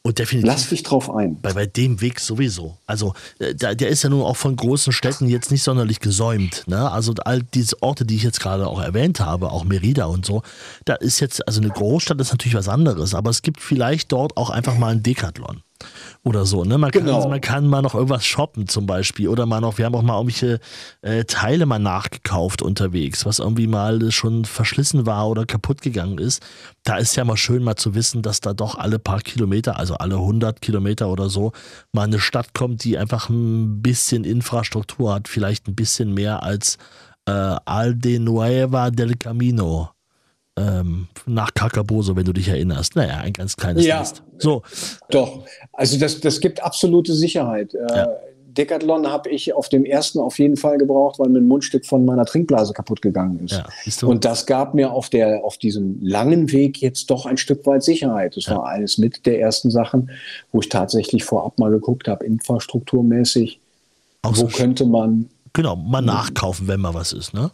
Und 0.02 0.20
definitiv. 0.20 0.48
Lass 0.48 0.70
dich 0.70 0.84
drauf 0.84 1.14
ein. 1.14 1.40
Bei, 1.42 1.54
bei 1.54 1.66
dem 1.66 2.02
Weg 2.02 2.20
sowieso. 2.20 2.78
Also, 2.86 3.14
äh, 3.40 3.56
der, 3.56 3.76
der 3.76 3.90
ist 3.90 4.04
ja 4.04 4.10
nun 4.10 4.22
auch 4.22 4.38
von 4.38 4.56
großen 4.56 4.94
Städten 4.94 5.28
jetzt 5.28 5.52
nicht 5.52 5.64
sonderlich 5.64 6.00
gesäumt. 6.00 6.64
Ne? 6.68 6.90
Also, 6.92 7.14
all 7.24 7.44
diese 7.44 7.82
Orte, 7.82 8.06
die 8.06 8.16
ich 8.16 8.24
jetzt 8.24 8.40
gerade 8.40 8.68
auch 8.68 8.82
erwähnt 8.82 9.20
habe, 9.20 9.52
auch 9.52 9.64
Merida 9.64 10.06
und 10.06 10.26
so, 10.26 10.42
da 10.86 10.96
ist 10.96 11.20
jetzt, 11.20 11.48
also 11.48 11.62
eine 11.62 11.70
Großstadt 11.70 12.20
ist 12.22 12.32
natürlich 12.32 12.56
was 12.56 12.68
anderes, 12.68 13.14
aber 13.14 13.30
es 13.30 13.42
gibt 13.42 13.62
vielleicht 13.62 14.12
dort 14.12 14.38
auch 14.38 14.50
einfach 14.50 14.78
mal 14.78 14.92
ein 14.92 15.04
Decathlon 15.04 15.62
oder 16.24 16.46
so. 16.46 16.64
Ne? 16.64 16.78
Man, 16.78 16.92
kann, 16.92 17.06
genau. 17.06 17.28
man 17.28 17.42
kann 17.42 17.68
mal 17.68 17.82
noch 17.82 17.96
irgendwas 17.96 18.26
shoppen 18.26 18.68
zum 18.68 18.86
Beispiel 18.86 19.28
oder 19.28 19.46
mal 19.46 19.62
noch, 19.62 19.78
wir 19.78 19.86
haben 19.86 19.96
auch 19.96 20.02
mal 20.02 20.18
irgendwelche 20.18 20.60
äh, 21.02 21.24
Teile 21.26 21.66
mal 21.66 21.80
nachgekauft 21.80 22.62
unterwegs, 22.62 23.26
was 23.26 23.40
irgendwie 23.40 23.68
mal 23.68 24.12
schon 24.12 24.46
verschlissen 24.46 25.06
war 25.06 25.28
oder 25.30 25.46
kaputt 25.46 25.82
gegangen 25.82 26.18
ist. 26.18 26.42
Da 26.84 26.98
ist 26.98 27.16
ja 27.16 27.24
mal 27.26 27.38
schön 27.38 27.64
mal 27.64 27.76
zu 27.76 27.96
wissen, 27.96 28.22
dass 28.22 28.42
da 28.42 28.54
doch 28.54 28.78
alle 28.78 29.00
paar 29.00 29.22
Kilometer, 29.22 29.78
also 29.78 29.96
alle 29.96 30.16
100 30.16 30.62
Kilometer 30.62 31.10
oder 31.10 31.30
so, 31.30 31.52
mal 31.92 32.04
eine 32.04 32.20
Stadt 32.20 32.54
kommt, 32.54 32.84
die 32.84 32.98
einfach 32.98 33.30
ein 33.30 33.82
bisschen 33.82 34.24
Infrastruktur 34.24 35.14
hat, 35.14 35.28
vielleicht 35.28 35.68
ein 35.68 35.76
bisschen 35.76 36.14
mehr 36.14 36.44
als 36.44 36.78
äh, 37.28 37.32
Alde 37.32 38.20
Nueva 38.20 38.92
del 38.92 39.16
Camino 39.16 39.95
ähm, 40.58 41.08
nach 41.26 41.54
Kakaboso, 41.54 42.16
wenn 42.16 42.26
du 42.26 42.34
dich 42.34 42.48
erinnerst. 42.48 42.96
Naja, 42.96 43.18
ein 43.18 43.34
ganz 43.34 43.58
kleines 43.58 43.86
ja, 43.86 44.00
Nest. 44.00 44.24
So. 44.38 44.64
Doch, 45.10 45.46
also 45.74 45.98
das, 45.98 46.20
das 46.22 46.40
gibt 46.40 46.64
absolute 46.64 47.14
Sicherheit. 47.14 47.74
Äh, 47.74 47.96
ja. 47.96 48.08
Decathlon 48.56 49.08
habe 49.08 49.30
ich 49.30 49.54
auf 49.54 49.68
dem 49.68 49.84
ersten 49.84 50.20
auf 50.20 50.40
jeden 50.40 50.56
Fall 50.56 50.78
gebraucht, 50.78 51.20
weil 51.20 51.30
mir 51.30 51.40
ein 51.40 51.48
Mundstück 51.48 51.86
von 51.86 52.06
meiner 52.06 52.26
Trinkblase 52.26 52.74
kaputt 52.74 53.02
gegangen 53.02 53.42
ist. 53.44 53.62
Ja, 54.02 54.08
und 54.08 54.24
das 54.24 54.46
gab 54.46 54.74
mir 54.74 54.92
auf, 54.92 55.10
der, 55.10 55.44
auf 55.44 55.58
diesem 55.58 56.00
langen 56.02 56.52
Weg 56.52 56.82
jetzt 56.82 57.10
doch 57.10 57.26
ein 57.26 57.38
Stück 57.38 57.66
weit 57.66 57.84
Sicherheit. 57.84 58.38
Das 58.38 58.46
ja. 58.46 58.56
war 58.56 58.68
eines 58.68 58.98
mit 58.98 59.26
der 59.26 59.42
ersten 59.42 59.72
Sachen, 59.72 60.10
wo 60.54 60.62
ich 60.62 60.70
tatsächlich 60.70 61.26
vorab 61.26 61.60
mal 61.60 61.70
geguckt 61.70 62.08
habe, 62.08 62.26
infrastrukturmäßig, 62.26 63.60
Auch 64.22 64.32
wo 64.32 64.36
so 64.36 64.48
könnte 64.48 64.86
man. 64.86 65.30
Genau, 65.52 65.76
mal 65.76 66.02
nachkaufen, 66.02 66.68
wenn 66.70 66.80
mal 66.80 66.94
was 66.94 67.12
ist, 67.12 67.34
ne? 67.34 67.52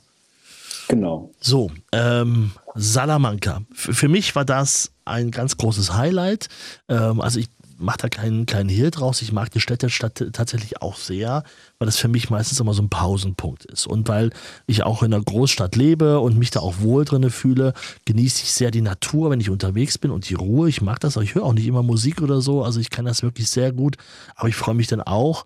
Genau. 0.91 1.31
So, 1.39 1.71
ähm, 1.93 2.51
Salamanca. 2.75 3.61
F 3.73 3.95
für 3.95 4.09
mich 4.09 4.35
war 4.35 4.43
das 4.43 4.91
ein 5.05 5.31
ganz 5.31 5.55
großes 5.55 5.93
Highlight. 5.93 6.49
Ähm, 6.89 7.21
also 7.21 7.39
ich 7.39 7.47
mache 7.77 7.99
da 7.99 8.09
keinen, 8.09 8.45
keinen 8.45 8.67
Hehl 8.67 8.91
draus. 8.91 9.21
Ich 9.21 9.31
mag 9.31 9.49
die 9.51 9.61
Städtestadt 9.61 10.21
tatsächlich 10.33 10.81
auch 10.81 10.97
sehr, 10.97 11.45
weil 11.79 11.85
das 11.85 11.95
für 11.95 12.09
mich 12.09 12.29
meistens 12.29 12.59
immer 12.59 12.73
so 12.73 12.83
ein 12.83 12.89
Pausenpunkt 12.89 13.63
ist. 13.63 13.87
Und 13.87 14.09
weil 14.09 14.31
ich 14.67 14.83
auch 14.83 15.01
in 15.01 15.13
einer 15.13 15.23
Großstadt 15.23 15.77
lebe 15.77 16.19
und 16.19 16.37
mich 16.37 16.51
da 16.51 16.59
auch 16.59 16.81
wohl 16.81 17.05
drinne 17.05 17.29
fühle, 17.29 17.71
genieße 18.03 18.43
ich 18.43 18.51
sehr 18.51 18.69
die 18.69 18.81
Natur, 18.81 19.29
wenn 19.29 19.39
ich 19.39 19.49
unterwegs 19.49 19.97
bin 19.97 20.11
und 20.11 20.27
die 20.29 20.33
Ruhe. 20.33 20.67
Ich 20.67 20.81
mag 20.81 20.99
das, 20.99 21.15
aber 21.15 21.23
ich 21.23 21.35
höre 21.35 21.45
auch 21.45 21.53
nicht 21.53 21.67
immer 21.67 21.83
Musik 21.83 22.21
oder 22.21 22.41
so. 22.41 22.65
Also 22.65 22.81
ich 22.81 22.89
kann 22.89 23.05
das 23.05 23.23
wirklich 23.23 23.49
sehr 23.49 23.71
gut. 23.71 23.95
Aber 24.35 24.49
ich 24.49 24.55
freue 24.55 24.75
mich 24.75 24.87
dann 24.87 25.01
auch, 25.01 25.45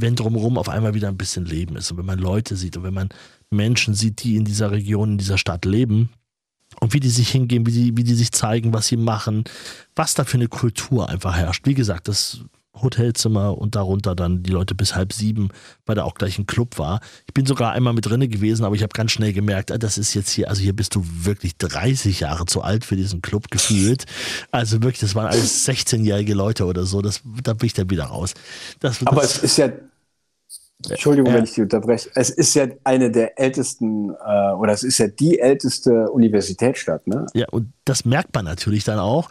wenn 0.00 0.16
drumherum 0.16 0.58
auf 0.58 0.68
einmal 0.68 0.94
wieder 0.94 1.08
ein 1.08 1.16
bisschen 1.16 1.44
Leben 1.44 1.76
ist 1.76 1.90
und 1.90 1.98
wenn 1.98 2.06
man 2.06 2.18
Leute 2.18 2.56
sieht 2.56 2.76
und 2.76 2.82
wenn 2.82 2.94
man 2.94 3.08
Menschen 3.50 3.94
sieht, 3.94 4.22
die 4.22 4.36
in 4.36 4.44
dieser 4.44 4.70
Region, 4.70 5.12
in 5.12 5.18
dieser 5.18 5.38
Stadt 5.38 5.64
leben 5.64 6.10
und 6.80 6.92
wie 6.92 7.00
die 7.00 7.08
sich 7.08 7.30
hingehen, 7.30 7.66
wie 7.66 7.72
die, 7.72 7.96
wie 7.96 8.04
die 8.04 8.14
sich 8.14 8.32
zeigen, 8.32 8.72
was 8.72 8.88
sie 8.88 8.96
machen, 8.96 9.44
was 9.96 10.14
da 10.14 10.24
für 10.24 10.36
eine 10.36 10.48
Kultur 10.48 11.08
einfach 11.08 11.36
herrscht. 11.36 11.66
Wie 11.66 11.74
gesagt, 11.74 12.08
das 12.08 12.44
Hotelzimmer 12.82 13.58
und 13.58 13.74
darunter 13.74 14.14
dann 14.14 14.42
die 14.42 14.50
Leute 14.50 14.74
bis 14.74 14.94
halb 14.94 15.12
sieben, 15.12 15.48
weil 15.86 15.96
da 15.96 16.04
auch 16.04 16.14
gleich 16.14 16.38
ein 16.38 16.46
Club 16.46 16.78
war. 16.78 17.00
Ich 17.26 17.34
bin 17.34 17.46
sogar 17.46 17.72
einmal 17.72 17.92
mit 17.92 18.06
drinne 18.06 18.28
gewesen, 18.28 18.64
aber 18.64 18.74
ich 18.74 18.82
habe 18.82 18.92
ganz 18.92 19.12
schnell 19.12 19.32
gemerkt, 19.32 19.72
ah, 19.72 19.78
das 19.78 19.98
ist 19.98 20.14
jetzt 20.14 20.30
hier, 20.30 20.48
also 20.48 20.62
hier 20.62 20.74
bist 20.74 20.94
du 20.94 21.04
wirklich 21.04 21.56
30 21.56 22.20
Jahre 22.20 22.46
zu 22.46 22.62
alt 22.62 22.84
für 22.84 22.96
diesen 22.96 23.22
Club 23.22 23.50
gefühlt. 23.50 24.04
Also 24.50 24.82
wirklich, 24.82 25.00
das 25.00 25.14
waren 25.14 25.26
alles 25.26 25.66
16-jährige 25.66 26.34
Leute 26.34 26.66
oder 26.66 26.84
so, 26.84 27.02
das, 27.02 27.22
da 27.42 27.54
bin 27.54 27.66
ich 27.66 27.74
dann 27.74 27.90
wieder 27.90 28.04
raus. 28.04 28.34
Das, 28.80 29.04
aber 29.06 29.22
das, 29.22 29.38
es 29.38 29.44
ist 29.44 29.58
ja 29.58 29.72
Entschuldigung, 30.88 31.32
ja. 31.32 31.38
wenn 31.38 31.44
ich 31.44 31.50
dich 31.50 31.62
unterbreche. 31.62 32.08
Es 32.14 32.30
ist 32.30 32.54
ja 32.54 32.66
eine 32.84 33.10
der 33.10 33.38
ältesten, 33.38 34.10
äh, 34.10 34.52
oder 34.52 34.72
es 34.72 34.84
ist 34.84 34.98
ja 34.98 35.08
die 35.08 35.40
älteste 35.40 36.08
Universitätsstadt, 36.10 37.04
ne? 37.08 37.26
Ja, 37.34 37.46
und 37.50 37.72
das 37.84 38.04
merkt 38.04 38.32
man 38.34 38.44
natürlich 38.44 38.84
dann 38.84 39.00
auch, 39.00 39.28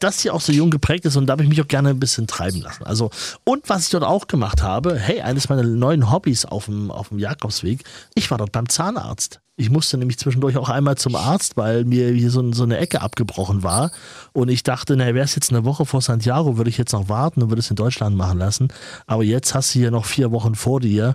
dass 0.00 0.20
sie 0.20 0.30
auch 0.30 0.42
so 0.42 0.52
jung 0.52 0.70
geprägt 0.70 1.06
ist 1.06 1.16
und 1.16 1.26
da 1.26 1.32
habe 1.32 1.44
ich 1.44 1.48
mich 1.48 1.62
auch 1.62 1.68
gerne 1.68 1.90
ein 1.90 2.00
bisschen 2.00 2.26
treiben 2.26 2.60
lassen. 2.60 2.84
Also, 2.84 3.10
und 3.44 3.70
was 3.70 3.84
ich 3.84 3.90
dort 3.90 4.04
auch 4.04 4.26
gemacht 4.26 4.62
habe, 4.62 4.98
hey, 4.98 5.22
eines 5.22 5.48
meiner 5.48 5.62
neuen 5.62 6.12
Hobbys 6.12 6.44
auf 6.44 6.66
dem, 6.66 6.90
auf 6.90 7.08
dem 7.08 7.18
Jakobsweg, 7.18 7.84
ich 8.14 8.30
war 8.30 8.36
dort 8.36 8.52
beim 8.52 8.68
Zahnarzt. 8.68 9.40
Ich 9.62 9.70
musste 9.70 9.96
nämlich 9.96 10.18
zwischendurch 10.18 10.56
auch 10.56 10.68
einmal 10.68 10.96
zum 10.96 11.14
Arzt, 11.14 11.56
weil 11.56 11.84
mir 11.84 12.10
hier 12.10 12.30
so, 12.32 12.52
so 12.52 12.64
eine 12.64 12.78
Ecke 12.78 13.00
abgebrochen 13.00 13.62
war. 13.62 13.92
Und 14.32 14.48
ich 14.48 14.64
dachte, 14.64 14.96
na, 14.96 15.06
wäre 15.06 15.24
es 15.24 15.36
jetzt 15.36 15.50
eine 15.50 15.64
Woche 15.64 15.86
vor 15.86 16.00
Santiago, 16.00 16.56
würde 16.56 16.68
ich 16.68 16.78
jetzt 16.78 16.92
noch 16.92 17.08
warten 17.08 17.42
und 17.42 17.50
würde 17.50 17.60
es 17.60 17.70
in 17.70 17.76
Deutschland 17.76 18.16
machen 18.16 18.40
lassen. 18.40 18.68
Aber 19.06 19.22
jetzt 19.22 19.54
hast 19.54 19.72
du 19.72 19.78
hier 19.78 19.92
noch 19.92 20.04
vier 20.04 20.32
Wochen 20.32 20.56
vor 20.56 20.80
dir 20.80 21.14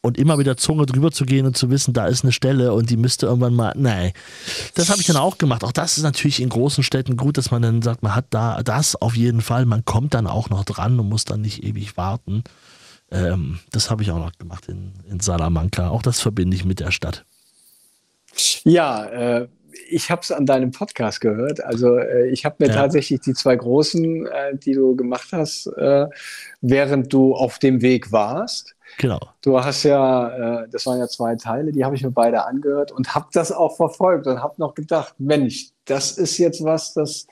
und 0.00 0.16
immer 0.16 0.38
wieder 0.38 0.56
Zunge 0.56 0.86
drüber 0.86 1.10
zu 1.10 1.24
gehen 1.24 1.44
und 1.44 1.56
zu 1.56 1.70
wissen, 1.70 1.92
da 1.92 2.06
ist 2.06 2.24
eine 2.24 2.32
Stelle 2.32 2.72
und 2.72 2.90
die 2.90 2.96
müsste 2.96 3.26
irgendwann 3.26 3.54
mal, 3.54 3.72
nein. 3.76 4.12
Das 4.74 4.90
habe 4.90 5.00
ich 5.00 5.06
dann 5.06 5.16
auch 5.16 5.38
gemacht. 5.38 5.64
Auch 5.64 5.72
das 5.72 5.96
ist 5.96 6.04
natürlich 6.04 6.40
in 6.40 6.48
großen 6.48 6.84
Städten 6.84 7.16
gut, 7.16 7.36
dass 7.36 7.50
man 7.50 7.62
dann 7.62 7.82
sagt, 7.82 8.04
man 8.04 8.14
hat 8.14 8.26
da 8.30 8.62
das 8.62 8.94
auf 8.94 9.16
jeden 9.16 9.40
Fall. 9.40 9.66
Man 9.66 9.84
kommt 9.84 10.14
dann 10.14 10.28
auch 10.28 10.50
noch 10.50 10.64
dran 10.64 11.00
und 11.00 11.08
muss 11.08 11.24
dann 11.24 11.40
nicht 11.40 11.64
ewig 11.64 11.96
warten. 11.96 12.44
Ähm, 13.10 13.60
das 13.70 13.90
habe 13.90 14.02
ich 14.02 14.10
auch 14.10 14.18
noch 14.18 14.32
gemacht 14.38 14.68
in, 14.68 14.92
in 15.08 15.20
Salamanca. 15.20 15.88
Auch 15.88 16.02
das 16.02 16.20
verbinde 16.20 16.56
ich 16.56 16.64
mit 16.64 16.80
der 16.80 16.90
Stadt. 16.90 17.24
Ja, 18.64 19.04
äh, 19.06 19.48
ich 19.92 20.10
habe 20.10 20.22
es 20.22 20.32
an 20.32 20.46
deinem 20.46 20.70
Podcast 20.70 21.20
gehört. 21.20 21.62
Also 21.62 21.96
äh, 21.96 22.28
ich 22.28 22.44
habe 22.44 22.56
mir 22.58 22.68
ja. 22.68 22.74
tatsächlich 22.74 23.20
die 23.20 23.34
zwei 23.34 23.56
großen, 23.56 24.26
äh, 24.26 24.56
die 24.56 24.72
du 24.72 24.96
gemacht 24.96 25.28
hast, 25.32 25.66
äh, 25.66 26.06
während 26.60 27.12
du 27.12 27.34
auf 27.34 27.58
dem 27.58 27.82
Weg 27.82 28.12
warst. 28.12 28.74
Genau. 28.98 29.20
Du 29.40 29.62
hast 29.62 29.84
ja, 29.84 30.62
äh, 30.62 30.68
das 30.70 30.84
waren 30.86 30.98
ja 30.98 31.08
zwei 31.08 31.34
Teile, 31.36 31.72
die 31.72 31.84
habe 31.84 31.94
ich 31.96 32.02
mir 32.02 32.10
beide 32.10 32.44
angehört 32.44 32.92
und 32.92 33.14
habe 33.14 33.26
das 33.32 33.50
auch 33.50 33.76
verfolgt 33.76 34.26
und 34.26 34.42
habe 34.42 34.54
noch 34.58 34.74
gedacht, 34.74 35.14
Mensch, 35.18 35.70
das 35.86 36.18
ist 36.18 36.36
jetzt 36.38 36.62
was, 36.62 36.92
das, 36.92 37.26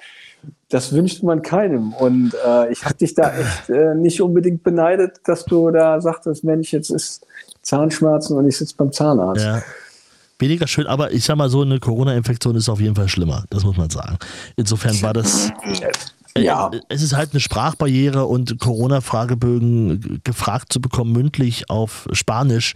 das 0.71 0.93
wünscht 0.93 1.23
man 1.23 1.43
keinem. 1.43 1.93
Und 1.93 2.35
äh, 2.47 2.73
ich 2.73 2.85
habe 2.85 2.95
dich 2.95 3.15
da 3.15 3.35
echt 3.37 3.69
nicht 3.97 4.23
unbedingt 4.23 4.63
beneidet, 4.63 5.21
dass 5.25 5.45
du 5.45 5.71
da 5.71 6.01
sagtest, 6.01 6.45
Mensch, 6.45 6.73
jetzt 6.73 6.91
ist 6.91 7.27
Zahnschmerzen 7.61 8.39
und 8.39 8.49
ich 8.49 8.57
sitze 8.57 8.75
beim 8.77 8.91
Zahnarzt. 8.91 9.45
Ja 9.45 9.63
weniger 10.41 10.67
schön, 10.67 10.87
aber 10.87 11.13
ich 11.13 11.25
sag 11.25 11.37
mal 11.37 11.51
so, 11.51 11.63
eine 11.63 11.79
Corona-Infektion 11.79 12.57
ist 12.57 12.69
auf 12.69 12.81
jeden 12.81 12.95
Fall 12.95 13.09
schlimmer, 13.09 13.45
das 13.51 13.65
muss 13.65 13.77
man 13.77 13.91
sagen. 13.91 14.19
Insofern 14.57 15.01
war 15.03 15.13
das. 15.13 15.51
Äh, 16.35 16.45
ja. 16.45 16.71
Es 16.89 17.03
ist 17.03 17.15
halt 17.15 17.33
eine 17.33 17.41
Sprachbarriere 17.41 18.25
und 18.27 18.59
Corona-Fragebögen 18.59 20.21
gefragt 20.25 20.73
zu 20.73 20.81
bekommen, 20.81 21.13
mündlich 21.13 21.69
auf 21.71 22.07
Spanisch, 22.13 22.75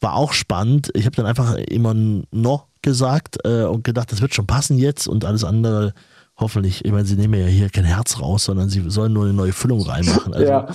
war 0.00 0.14
auch 0.14 0.32
spannend. 0.32 0.90
Ich 0.94 1.06
habe 1.06 1.14
dann 1.16 1.26
einfach 1.26 1.54
immer 1.54 1.94
noch 1.94 2.66
gesagt 2.82 3.38
äh, 3.44 3.64
und 3.64 3.84
gedacht, 3.84 4.12
das 4.12 4.20
wird 4.20 4.34
schon 4.34 4.46
passen 4.46 4.78
jetzt 4.78 5.08
und 5.08 5.24
alles 5.24 5.44
andere 5.44 5.94
hoffentlich, 6.38 6.84
ich 6.84 6.92
meine, 6.92 7.06
sie 7.06 7.16
nehmen 7.16 7.40
ja 7.40 7.46
hier 7.46 7.70
kein 7.70 7.84
Herz 7.84 8.20
raus, 8.20 8.44
sondern 8.44 8.68
sie 8.68 8.84
sollen 8.90 9.12
nur 9.12 9.24
eine 9.24 9.32
neue 9.32 9.52
Füllung 9.52 9.82
reinmachen. 9.82 10.34
Also 10.34 10.52
ja. 10.52 10.68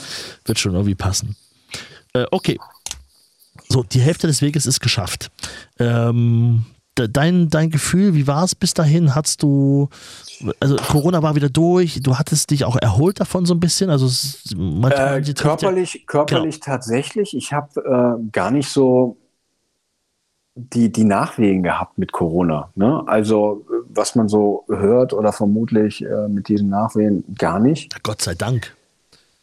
wird 0.45 0.59
schon 0.59 0.73
irgendwie 0.73 0.95
passen. 0.95 1.35
Äh, 2.13 2.25
okay, 2.31 2.57
so, 3.72 3.84
die 3.84 4.01
Hälfte 4.01 4.28
des 4.28 4.41
Weges 4.41 4.65
ist 4.65 4.80
geschafft. 4.80 5.32
Ähm, 5.80 6.65
dein, 6.95 7.49
dein 7.49 7.69
Gefühl, 7.69 8.13
wie 8.13 8.28
war 8.28 8.43
es 8.43 8.55
bis 8.55 8.74
dahin? 8.74 9.15
Hattest 9.15 9.43
du, 9.43 9.89
also 10.59 10.76
Corona 10.76 11.24
war 11.24 11.36
wieder 11.36 11.49
durch, 11.49 12.01
du 12.01 12.17
hattest 12.17 12.51
dich 12.51 12.65
auch 12.65 12.76
erholt 12.76 13.19
davon 13.19 13.45
so 13.45 13.53
ein 13.53 13.59
bisschen? 13.59 13.89
Also 13.89 14.07
manchmal, 14.55 15.28
äh, 15.28 15.34
körperlich, 15.34 15.93
ja, 15.93 15.99
körperlich 16.05 16.61
genau. 16.61 16.76
tatsächlich. 16.76 17.36
Ich 17.36 17.53
habe 17.53 18.19
äh, 18.22 18.32
gar 18.32 18.51
nicht 18.51 18.69
so 18.69 19.17
die, 20.55 20.91
die 20.91 21.05
Nachwehen 21.05 21.63
gehabt 21.63 21.97
mit 21.97 22.11
Corona. 22.11 22.72
Ne? 22.76 23.03
Also 23.07 23.65
was 23.89 24.15
man 24.15 24.28
so 24.28 24.65
hört 24.67 25.13
oder 25.13 25.32
vermutlich 25.32 26.03
äh, 26.03 26.28
mit 26.28 26.47
diesen 26.47 26.69
Nachwehen 26.69 27.24
gar 27.38 27.59
nicht. 27.59 28.03
Gott 28.03 28.22
sei 28.22 28.36
Dank. 28.36 28.76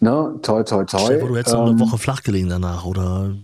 Ne? 0.01 0.39
Toi, 0.43 0.63
toi, 0.63 0.85
toi. 0.85 1.01
Stell, 1.01 1.21
du 1.21 1.37
hättest 1.37 1.55
ähm, 1.55 1.61
noch 1.61 1.71
eine 1.71 1.81
Woche 1.81 1.99
flach 1.99 2.23
gelegen 2.23 2.49
danach 2.49 2.85
oder 2.85 3.35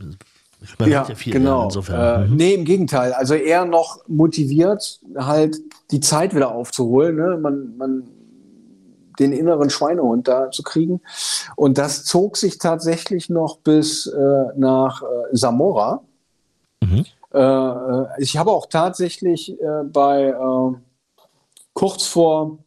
ja, 0.80 0.86
ja 0.86 1.06
genau. 1.26 1.64
Insofern. 1.64 2.24
Äh, 2.24 2.26
mhm. 2.26 2.36
Nee, 2.36 2.54
im 2.54 2.64
Gegenteil. 2.64 3.12
Also 3.12 3.34
eher 3.34 3.64
noch 3.64 3.98
motiviert, 4.08 5.00
halt 5.16 5.56
die 5.90 6.00
Zeit 6.00 6.34
wieder 6.34 6.54
aufzuholen. 6.54 7.16
Ne? 7.16 7.38
Man, 7.40 7.76
man, 7.76 8.04
den 9.18 9.32
inneren 9.32 9.70
Schweinehund 9.70 10.26
da 10.26 10.50
zu 10.50 10.62
kriegen. 10.62 11.00
Und 11.56 11.78
das 11.78 12.04
zog 12.04 12.36
sich 12.36 12.58
tatsächlich 12.58 13.30
noch 13.30 13.58
bis 13.58 14.06
äh, 14.06 14.44
nach 14.56 15.02
äh, 15.02 15.34
Zamora. 15.34 16.02
Mhm. 16.82 17.04
Äh, 17.32 17.38
äh, 17.38 18.06
ich 18.18 18.36
habe 18.36 18.50
auch 18.50 18.66
tatsächlich 18.66 19.60
äh, 19.60 19.84
bei 19.84 20.34
kurz 21.74 22.06
vor 22.06 22.58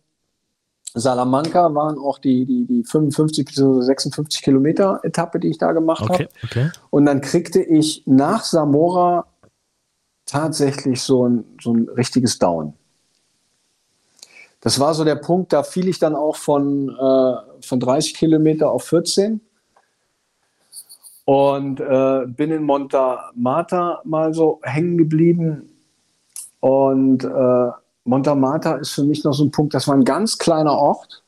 Salamanca 0.99 1.73
waren 1.73 1.97
auch 1.97 2.19
die, 2.19 2.45
die, 2.45 2.65
die 2.65 2.83
55 2.83 3.45
bis 3.45 3.55
56 3.55 4.41
Kilometer 4.41 4.99
Etappe, 5.03 5.39
die 5.39 5.49
ich 5.49 5.57
da 5.57 5.71
gemacht 5.71 6.01
okay, 6.01 6.13
habe. 6.13 6.29
Okay. 6.43 6.69
Und 6.89 7.05
dann 7.05 7.21
kriegte 7.21 7.61
ich 7.61 8.03
nach 8.05 8.43
Zamora 8.43 9.25
tatsächlich 10.25 11.01
so 11.01 11.27
ein, 11.27 11.45
so 11.61 11.73
ein 11.73 11.89
richtiges 11.89 12.37
Down. 12.37 12.73
Das 14.61 14.79
war 14.79 14.93
so 14.93 15.03
der 15.03 15.15
Punkt, 15.15 15.53
da 15.53 15.63
fiel 15.63 15.87
ich 15.87 15.99
dann 15.99 16.15
auch 16.15 16.35
von, 16.35 16.89
äh, 16.89 17.61
von 17.61 17.79
30 17.79 18.13
Kilometer 18.15 18.71
auf 18.71 18.83
14 18.85 19.39
und 21.25 21.79
äh, 21.79 22.25
bin 22.25 22.51
in 22.51 22.63
Monta 22.63 23.31
Mata 23.35 24.01
mal 24.03 24.33
so 24.33 24.59
hängen 24.63 24.97
geblieben 24.97 25.69
und 26.59 27.23
äh, 27.23 27.71
Montamata 28.07 28.75
ist 28.75 28.91
für 28.91 29.03
mich 29.03 29.23
noch 29.23 29.33
so 29.33 29.43
ein 29.43 29.51
Punkt, 29.51 29.73
das 29.73 29.87
war 29.87 29.95
ein 29.95 30.05
ganz 30.05 30.37
kleiner 30.37 30.73
Ort. 30.73 31.23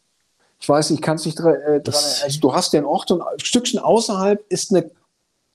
Ich 0.62 0.68
weiß 0.68 0.90
nicht, 0.90 1.02
kannst 1.02 1.26
dich 1.26 1.36
dran, 1.36 1.56
äh, 1.56 1.82
also 1.86 2.40
du 2.40 2.54
hast 2.54 2.74
den 2.74 2.86
Ort 2.86 3.12
und 3.12 3.22
ein 3.22 3.40
Stückchen 3.40 3.80
außerhalb 3.80 4.44
ist 4.50 4.72
eine 4.72 4.90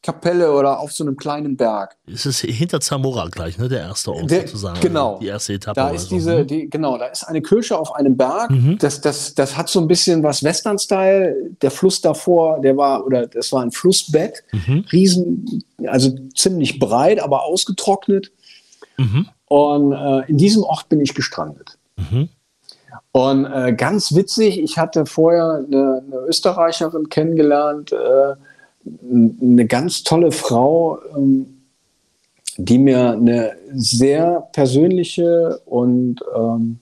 Kapelle 0.05 0.53
oder 0.53 0.81
auf 0.81 0.93
so 0.93 1.03
einem 1.03 1.17
kleinen 1.17 1.57
Berg. 1.57 1.97
Es 2.07 2.27
ist 2.27 2.41
hinter 2.41 2.79
Zamora 2.79 3.29
gleich, 3.29 3.57
ne? 3.57 3.71
Der 3.71 3.81
erste 3.81 4.13
Ort 4.13 4.31
der, 4.31 4.43
sozusagen. 4.43 4.79
Genau. 4.81 5.19
Die 5.19 5.29
erste 5.29 5.55
Etappe. 5.55 5.81
Da 5.81 5.91
ist 5.91 6.11
diese, 6.11 6.35
ne? 6.35 6.45
die, 6.45 6.69
genau, 6.69 6.99
da 6.99 7.07
ist 7.07 7.25
eine 7.25 7.41
Kirche 7.41 7.79
auf 7.79 7.95
einem 7.95 8.15
Berg. 8.15 8.51
Mhm. 8.51 8.77
Das, 8.79 9.01
das, 9.01 9.35
das 9.35 9.57
hat 9.57 9.71
so 9.71 9.81
ein 9.81 9.89
bisschen 9.89 10.23
was 10.23 10.45
Western-Style. 10.45 11.53
Der 11.63 11.71
Fluss 11.71 12.03
davor, 12.03 12.61
der 12.61 12.77
war, 12.77 13.07
oder 13.07 13.27
das 13.27 13.51
war 13.53 13.63
ein 13.63 13.73
Flussbett. 13.73 14.45
Mhm. 14.53 14.85
Riesen, 14.93 15.65
also 15.87 16.15
ziemlich 16.37 16.79
breit, 16.79 17.19
aber 17.19 17.45
ausgetrocknet. 17.45 18.31
Mhm. 18.99 19.31
Und 19.55 19.93
äh, 19.93 20.23
in 20.27 20.37
diesem 20.37 20.65
Ort 20.65 20.89
bin 20.89 21.01
ich 21.01 21.15
gestrandet. 21.15 21.79
Mhm. 21.95 22.29
Und 23.13 23.45
äh, 23.45 23.73
ganz 23.73 24.13
witzig, 24.13 24.59
ich 24.59 24.79
hatte 24.79 25.07
vorher 25.07 25.65
eine, 25.65 26.03
eine 26.05 26.17
Österreicherin 26.27 27.09
kennengelernt, 27.09 27.93
äh, 27.93 28.35
eine 28.85 29.67
ganz 29.67 30.03
tolle 30.03 30.33
Frau, 30.33 30.99
ähm, 31.17 31.63
die 32.57 32.79
mir 32.79 33.13
eine 33.13 33.53
sehr 33.73 34.49
persönliche 34.51 35.61
und 35.67 36.17
ähm, 36.37 36.81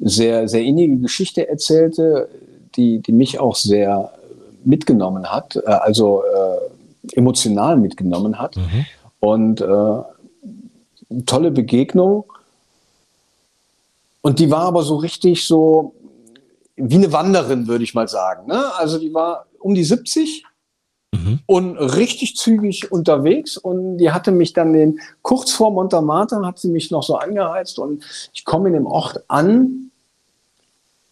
sehr, 0.00 0.48
sehr 0.48 0.62
innige 0.62 0.96
Geschichte 0.96 1.48
erzählte, 1.48 2.28
die, 2.74 2.98
die 2.98 3.12
mich 3.12 3.38
auch 3.38 3.54
sehr 3.54 4.10
mitgenommen 4.64 5.30
hat, 5.30 5.54
äh, 5.54 5.70
also 5.70 6.24
äh, 6.24 7.16
emotional 7.16 7.76
mitgenommen 7.76 8.40
hat. 8.40 8.56
Mhm. 8.56 8.86
Und 9.20 9.60
äh, 9.60 10.13
tolle 11.26 11.50
Begegnung. 11.50 12.24
Und 14.20 14.38
die 14.38 14.50
war 14.50 14.62
aber 14.62 14.82
so 14.82 14.96
richtig 14.96 15.46
so 15.46 15.94
wie 16.76 16.96
eine 16.96 17.12
Wanderin, 17.12 17.68
würde 17.68 17.84
ich 17.84 17.94
mal 17.94 18.08
sagen. 18.08 18.46
Ne? 18.46 18.74
Also 18.76 18.98
die 18.98 19.14
war 19.14 19.46
um 19.60 19.74
die 19.74 19.84
70 19.84 20.44
mhm. 21.12 21.40
und 21.46 21.76
richtig 21.76 22.36
zügig 22.36 22.90
unterwegs. 22.90 23.56
Und 23.56 23.98
die 23.98 24.10
hatte 24.10 24.32
mich 24.32 24.52
dann 24.52 24.72
den, 24.72 25.00
kurz 25.22 25.52
vor 25.52 25.70
Montamata 25.70 26.44
hat 26.44 26.58
sie 26.58 26.68
mich 26.68 26.90
noch 26.90 27.02
so 27.02 27.16
angeheizt 27.16 27.78
und 27.78 28.04
ich 28.32 28.44
komme 28.44 28.68
in 28.68 28.74
dem 28.74 28.86
Ort 28.86 29.22
an, 29.28 29.90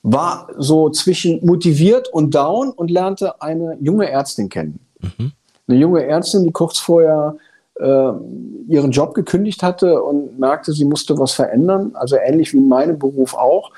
war 0.02 0.48
so 0.58 0.90
zwischen 0.90 1.44
motiviert 1.46 2.08
und 2.12 2.34
down 2.34 2.70
und 2.70 2.90
lernte 2.90 3.40
eine 3.40 3.76
junge 3.80 4.10
Ärztin 4.10 4.48
kennen. 4.48 4.80
Mhm. 5.00 5.32
Eine 5.68 5.78
junge 5.78 6.04
Ärztin, 6.04 6.44
die 6.44 6.50
kurz 6.50 6.78
vorher 6.78 7.36
ihren 7.82 8.90
Job 8.90 9.14
gekündigt 9.14 9.62
hatte 9.62 10.02
und 10.02 10.38
merkte, 10.38 10.72
sie 10.72 10.84
musste 10.84 11.18
was 11.18 11.32
verändern. 11.32 11.92
Also 11.94 12.16
ähnlich 12.16 12.52
wie 12.52 12.58
in 12.58 12.68
meinem 12.68 12.98
Beruf 12.98 13.34
auch. 13.34 13.70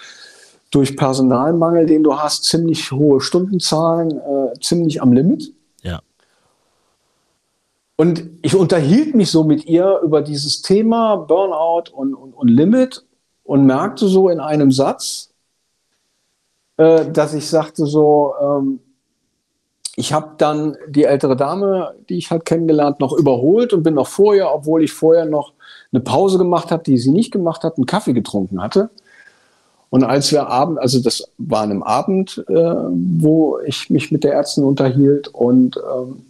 Durch 0.70 0.96
Personalmangel, 0.96 1.86
den 1.86 2.02
du 2.02 2.18
hast, 2.18 2.44
ziemlich 2.44 2.90
hohe 2.90 3.20
Stundenzahlen, 3.20 4.18
äh, 4.18 4.58
ziemlich 4.60 5.00
am 5.00 5.12
Limit. 5.12 5.52
Ja. 5.82 6.00
Und 7.96 8.28
ich 8.42 8.56
unterhielt 8.56 9.14
mich 9.14 9.30
so 9.30 9.44
mit 9.44 9.66
ihr 9.66 10.00
über 10.02 10.20
dieses 10.20 10.62
Thema 10.62 11.16
Burnout 11.16 11.92
und, 11.92 12.14
und, 12.14 12.34
und 12.34 12.48
Limit 12.48 13.04
und 13.44 13.66
merkte 13.66 14.08
so 14.08 14.28
in 14.28 14.40
einem 14.40 14.72
Satz, 14.72 15.30
äh, 16.76 17.08
dass 17.10 17.34
ich 17.34 17.48
sagte 17.48 17.86
so, 17.86 18.34
ähm, 18.40 18.80
ich 19.96 20.12
habe 20.12 20.32
dann 20.38 20.76
die 20.88 21.04
ältere 21.04 21.36
Dame, 21.36 21.94
die 22.08 22.18
ich 22.18 22.30
halt 22.30 22.44
kennengelernt, 22.44 23.00
noch 23.00 23.12
überholt 23.12 23.72
und 23.72 23.82
bin 23.82 23.94
noch 23.94 24.08
vorher, 24.08 24.52
obwohl 24.52 24.82
ich 24.82 24.92
vorher 24.92 25.24
noch 25.24 25.52
eine 25.92 26.00
Pause 26.00 26.38
gemacht 26.38 26.72
habe, 26.72 26.82
die 26.82 26.98
sie 26.98 27.12
nicht 27.12 27.30
gemacht 27.30 27.62
hat, 27.62 27.76
einen 27.76 27.86
Kaffee 27.86 28.12
getrunken 28.12 28.60
hatte. 28.60 28.90
Und 29.90 30.02
als 30.02 30.32
wir 30.32 30.48
Abend, 30.48 30.80
also 30.80 31.00
das 31.00 31.30
war 31.38 31.62
an 31.62 31.70
einem 31.70 31.82
Abend, 31.84 32.44
äh, 32.48 32.54
wo 32.54 33.60
ich 33.60 33.90
mich 33.90 34.10
mit 34.10 34.24
der 34.24 34.34
Ärztin 34.34 34.64
unterhielt 34.64 35.28
und 35.28 35.76
ähm, 35.76 36.24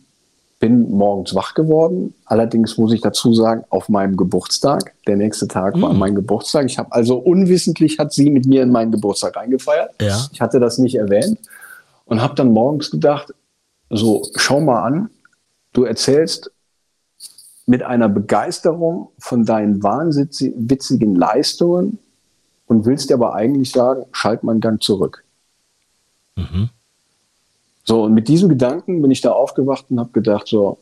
bin 0.60 0.90
morgens 0.90 1.34
wach 1.34 1.54
geworden. 1.54 2.14
Allerdings 2.26 2.76
muss 2.76 2.92
ich 2.92 3.00
dazu 3.00 3.32
sagen, 3.32 3.64
auf 3.70 3.88
meinem 3.88 4.18
Geburtstag. 4.18 4.92
Der 5.06 5.16
nächste 5.16 5.48
Tag 5.48 5.76
mhm. 5.76 5.82
war 5.82 5.94
mein 5.94 6.14
Geburtstag. 6.14 6.66
Ich 6.66 6.78
habe 6.78 6.92
also 6.92 7.16
unwissentlich 7.16 7.98
hat 7.98 8.12
sie 8.12 8.28
mit 8.28 8.44
mir 8.44 8.62
in 8.62 8.70
meinen 8.70 8.92
Geburtstag 8.92 9.38
eingefeiert. 9.38 9.90
Ja. 10.00 10.26
Ich 10.30 10.42
hatte 10.42 10.60
das 10.60 10.76
nicht 10.76 10.96
erwähnt 10.96 11.38
und 12.04 12.20
habe 12.20 12.34
dann 12.34 12.52
morgens 12.52 12.90
gedacht, 12.90 13.32
so, 13.96 14.22
schau 14.36 14.60
mal 14.60 14.82
an, 14.82 15.10
du 15.72 15.84
erzählst 15.84 16.50
mit 17.66 17.82
einer 17.82 18.08
Begeisterung 18.08 19.08
von 19.18 19.44
deinen 19.44 19.82
wahnwitzigen 19.82 21.14
Leistungen 21.14 21.98
und 22.66 22.84
willst 22.84 23.10
dir 23.10 23.14
aber 23.14 23.34
eigentlich 23.34 23.70
sagen, 23.70 24.04
schalt 24.12 24.42
mal 24.42 24.52
einen 24.52 24.60
Gang 24.60 24.82
zurück. 24.82 25.24
Mhm. 26.36 26.70
So, 27.84 28.04
und 28.04 28.14
mit 28.14 28.28
diesem 28.28 28.48
Gedanken 28.48 29.02
bin 29.02 29.10
ich 29.10 29.20
da 29.20 29.32
aufgewacht 29.32 29.86
und 29.90 30.00
habe 30.00 30.10
gedacht, 30.10 30.48
so, 30.48 30.78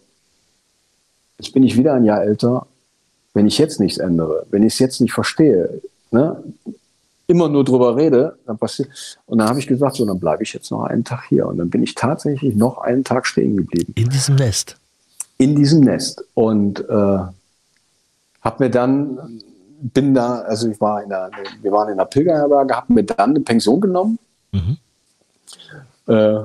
jetzt 1.39 1.53
bin 1.53 1.63
ich 1.63 1.77
wieder 1.77 1.95
ein 1.95 2.05
Jahr 2.05 2.23
älter, 2.23 2.67
wenn 3.35 3.47
ich 3.47 3.59
jetzt 3.59 3.81
nichts 3.81 3.99
ändere, 3.99 4.47
wenn 4.51 4.63
ich 4.63 4.75
es 4.75 4.79
jetzt 4.79 5.01
nicht 5.01 5.13
verstehe, 5.13 5.81
ne, 6.11 6.43
immer 7.27 7.49
nur 7.49 7.65
drüber 7.65 7.97
rede, 7.97 8.39
dann 8.47 8.59
passiert. 8.59 8.89
Und 9.27 9.39
dann 9.39 9.49
habe 9.49 9.59
ich 9.59 9.67
gesagt, 9.67 9.97
so, 9.97 10.05
dann 10.05 10.19
bleibe 10.19 10.43
ich 10.43 10.53
jetzt 10.53 10.71
noch 10.71 10.85
einen 10.85 11.05
Tag 11.05 11.25
hier. 11.29 11.47
Und 11.47 11.59
dann 11.59 11.71
bin 11.71 11.83
ich 11.83 11.95
tatsächlich 11.95 12.55
noch 12.55 12.79
einen 12.79 13.05
Tag 13.05 13.27
stehen 13.27 13.57
geblieben. 13.57 13.93
In 13.97 14.09
diesem 14.09 14.37
Nest. 14.37 14.77
In 15.39 15.55
diesem 15.55 15.81
Nest. 15.81 16.25
Und 16.35 16.81
äh, 16.89 16.93
habe 16.93 17.33
mir 18.59 18.71
dann, 18.71 19.41
bin 19.81 20.15
da, 20.15 20.41
also 20.41 20.69
ich 20.69 20.81
war 20.81 21.03
in 21.03 21.09
der, 21.09 21.31
wir 21.61 21.73
waren 21.73 21.89
in 21.89 21.97
der 21.97 22.05
Pilgerherberge, 22.05 22.77
habe 22.77 22.93
mir 22.93 23.05
dann 23.05 23.31
eine 23.31 23.41
Pension 23.41 23.81
genommen. 23.81 24.19
Mhm. 24.53 24.77
Äh, 26.07 26.41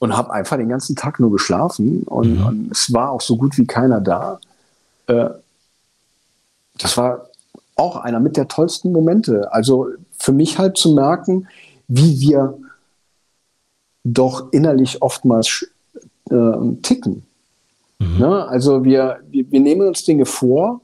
und 0.00 0.16
habe 0.16 0.32
einfach 0.32 0.56
den 0.56 0.70
ganzen 0.70 0.96
Tag 0.96 1.20
nur 1.20 1.30
geschlafen 1.30 2.02
und, 2.04 2.38
mhm. 2.38 2.46
und, 2.46 2.72
es 2.72 2.92
war 2.92 3.10
auch 3.10 3.20
so 3.20 3.36
gut 3.36 3.56
wie 3.58 3.66
keiner 3.66 4.00
da. 4.00 4.40
Äh, 5.06 5.28
das 6.78 6.96
war 6.96 7.29
auch 7.80 7.96
einer 7.96 8.20
mit 8.20 8.36
der 8.36 8.46
tollsten 8.46 8.92
Momente. 8.92 9.52
Also 9.52 9.88
für 10.18 10.32
mich 10.32 10.58
halt 10.58 10.76
zu 10.76 10.94
merken, 10.94 11.48
wie 11.88 12.20
wir 12.20 12.58
doch 14.04 14.52
innerlich 14.52 15.02
oftmals 15.02 15.66
äh, 16.30 16.74
ticken. 16.82 17.22
Mhm. 17.98 18.18
Ne? 18.18 18.48
Also 18.48 18.84
wir, 18.84 19.20
wir, 19.30 19.50
wir, 19.50 19.60
nehmen 19.60 19.88
uns 19.88 20.04
Dinge 20.04 20.26
vor 20.26 20.80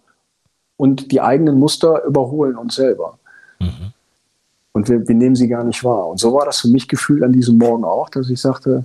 und 0.77 1.13
die 1.13 1.21
eigenen 1.21 1.59
Muster 1.59 2.05
überholen 2.05 2.57
uns 2.57 2.75
selber. 2.75 3.19
Mhm. 3.61 3.93
Und 4.73 4.89
wir, 4.89 5.07
wir 5.07 5.15
nehmen 5.15 5.37
sie 5.37 5.49
gar 5.49 5.65
nicht 5.65 5.85
wahr. 5.85 6.09
Und 6.09 6.19
so 6.19 6.33
war 6.33 6.45
das 6.45 6.61
für 6.61 6.69
mich 6.69 6.89
gefühlt 6.89 7.23
an 7.23 7.33
diesem 7.33 7.59
Morgen 7.59 7.85
auch, 7.85 8.09
dass 8.09 8.29
ich 8.29 8.41
sagte, 8.41 8.85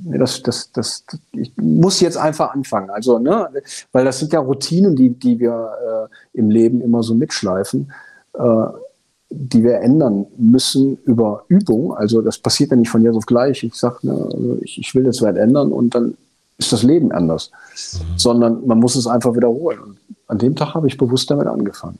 das, 0.00 0.42
das, 0.42 0.70
das, 0.72 1.04
ich 1.32 1.52
muss 1.56 2.00
jetzt 2.00 2.16
einfach 2.16 2.54
anfangen. 2.54 2.90
Also, 2.90 3.18
ne, 3.18 3.48
weil 3.92 4.04
das 4.04 4.18
sind 4.18 4.32
ja 4.32 4.40
Routinen, 4.40 4.94
die, 4.94 5.10
die 5.10 5.38
wir 5.38 6.08
äh, 6.08 6.38
im 6.38 6.50
Leben 6.50 6.80
immer 6.80 7.02
so 7.02 7.14
mitschleifen, 7.14 7.92
äh, 8.34 8.66
die 9.30 9.62
wir 9.62 9.80
ändern 9.80 10.26
müssen 10.36 10.98
über 11.04 11.44
Übung. 11.48 11.94
Also 11.94 12.22
das 12.22 12.38
passiert 12.38 12.70
ja 12.70 12.76
nicht 12.76 12.90
von 12.90 13.02
jetzt 13.02 13.16
auf 13.16 13.26
gleich. 13.26 13.62
Ich 13.62 13.74
sage, 13.74 13.98
ne, 14.02 14.12
also 14.12 14.58
ich, 14.62 14.78
ich 14.78 14.94
will 14.94 15.04
das 15.04 15.20
Wert 15.20 15.36
ändern 15.36 15.72
und 15.72 15.94
dann 15.94 16.16
ist 16.56 16.72
das 16.72 16.82
Leben 16.82 17.12
anders. 17.12 17.50
Mhm. 17.74 18.18
Sondern 18.18 18.66
man 18.66 18.78
muss 18.78 18.96
es 18.96 19.06
einfach 19.06 19.34
wiederholen. 19.34 19.80
Und 19.80 19.98
an 20.26 20.38
dem 20.38 20.56
Tag 20.56 20.74
habe 20.74 20.86
ich 20.86 20.96
bewusst 20.96 21.30
damit 21.30 21.46
angefangen. 21.46 21.98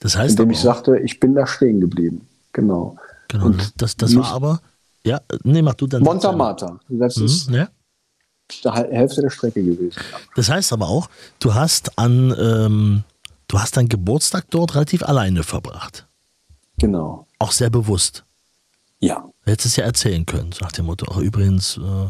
Das 0.00 0.16
heißt 0.16 0.38
Indem 0.38 0.50
ich 0.50 0.60
sagte, 0.60 0.98
ich 0.98 1.18
bin 1.18 1.34
da 1.34 1.46
stehen 1.46 1.80
geblieben. 1.80 2.26
Genau. 2.52 2.96
Genau. 3.28 3.46
Und 3.46 3.80
das, 3.80 3.96
das 3.96 4.14
war 4.16 4.32
aber 4.32 4.60
ja, 5.04 5.20
nee, 5.42 5.62
mach 5.62 5.74
du 5.74 5.86
dann. 5.86 6.02
Montamata. 6.02 6.80
Das 6.88 7.16
mhm, 7.16 7.26
ist 7.26 7.50
ja. 7.50 7.68
die 8.50 8.70
Hälfte 8.70 9.20
der 9.20 9.30
Strecke 9.30 9.62
gewesen. 9.62 10.00
Das 10.34 10.48
heißt 10.48 10.72
aber 10.72 10.88
auch, 10.88 11.08
du 11.40 11.54
hast 11.54 11.98
an, 11.98 12.34
ähm, 12.38 13.04
du 13.48 13.58
hast 13.58 13.76
deinen 13.76 13.88
Geburtstag 13.88 14.46
dort 14.50 14.74
relativ 14.74 15.02
alleine 15.02 15.42
verbracht. 15.42 16.06
Genau. 16.78 17.26
Auch 17.38 17.52
sehr 17.52 17.70
bewusst. 17.70 18.24
Ja. 19.00 19.28
Du 19.44 19.52
hättest 19.52 19.66
es 19.66 19.76
ja 19.76 19.84
erzählen 19.84 20.24
können, 20.24 20.52
sagt 20.52 20.78
der 20.78 20.84
Mutter. 20.84 21.10
Auch 21.10 21.18
übrigens, 21.18 21.76
äh, 21.76 22.08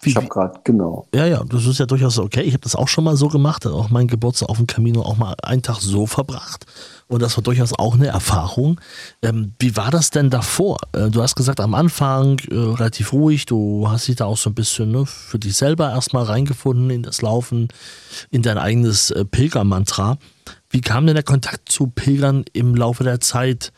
wie, 0.00 0.10
ich 0.10 0.16
habe 0.16 0.28
gerade, 0.28 0.60
genau. 0.64 1.06
Ja, 1.14 1.26
ja, 1.26 1.42
das 1.44 1.66
ist 1.66 1.78
ja 1.78 1.86
durchaus 1.86 2.18
okay. 2.18 2.42
Ich 2.42 2.52
habe 2.52 2.62
das 2.62 2.74
auch 2.74 2.88
schon 2.88 3.04
mal 3.04 3.16
so 3.16 3.28
gemacht, 3.28 3.66
auch 3.66 3.90
meinen 3.90 4.08
Geburtstag 4.08 4.48
auf 4.48 4.56
dem 4.56 4.66
Camino 4.66 5.02
auch 5.02 5.16
mal 5.16 5.34
einen 5.42 5.62
Tag 5.62 5.80
so 5.80 6.06
verbracht. 6.06 6.66
Und 7.06 7.20
das 7.22 7.36
war 7.36 7.44
durchaus 7.44 7.72
auch 7.78 7.94
eine 7.94 8.06
Erfahrung. 8.06 8.80
Ähm, 9.22 9.52
wie 9.58 9.76
war 9.76 9.90
das 9.90 10.10
denn 10.10 10.30
davor? 10.30 10.78
Äh, 10.92 11.10
du 11.10 11.22
hast 11.22 11.36
gesagt, 11.36 11.60
am 11.60 11.74
Anfang 11.74 12.38
äh, 12.50 12.54
relativ 12.54 13.12
ruhig, 13.12 13.46
du 13.46 13.88
hast 13.88 14.08
dich 14.08 14.16
da 14.16 14.24
auch 14.24 14.38
so 14.38 14.50
ein 14.50 14.54
bisschen 14.54 14.90
ne, 14.90 15.04
für 15.06 15.38
dich 15.38 15.54
selber 15.56 15.90
erstmal 15.90 16.24
reingefunden 16.24 16.90
in 16.90 17.02
das 17.02 17.22
Laufen, 17.22 17.68
in 18.30 18.42
dein 18.42 18.58
eigenes 18.58 19.10
äh, 19.10 19.24
Pilgermantra. 19.24 20.18
Wie 20.70 20.80
kam 20.80 21.06
denn 21.06 21.14
der 21.14 21.24
Kontakt 21.24 21.70
zu 21.70 21.88
Pilgern 21.88 22.44
im 22.52 22.74
Laufe 22.74 23.04
der 23.04 23.20
Zeit? 23.20 23.72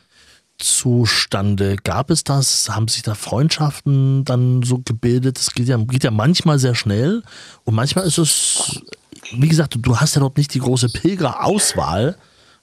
Zustande? 0.58 1.76
Gab 1.82 2.10
es 2.10 2.24
das? 2.24 2.68
Haben 2.70 2.88
sich 2.88 3.02
da 3.02 3.14
Freundschaften 3.14 4.24
dann 4.24 4.62
so 4.62 4.80
gebildet? 4.84 5.38
Das 5.38 5.52
geht 5.52 5.68
ja, 5.68 5.76
geht 5.76 6.04
ja 6.04 6.10
manchmal 6.10 6.58
sehr 6.58 6.74
schnell 6.74 7.22
und 7.64 7.74
manchmal 7.74 8.06
ist 8.06 8.18
es, 8.18 8.82
wie 9.32 9.48
gesagt, 9.48 9.76
du 9.80 9.96
hast 9.96 10.14
ja 10.14 10.20
dort 10.20 10.36
nicht 10.36 10.54
die 10.54 10.60
große 10.60 10.88
Pilgerauswahl. 10.88 12.16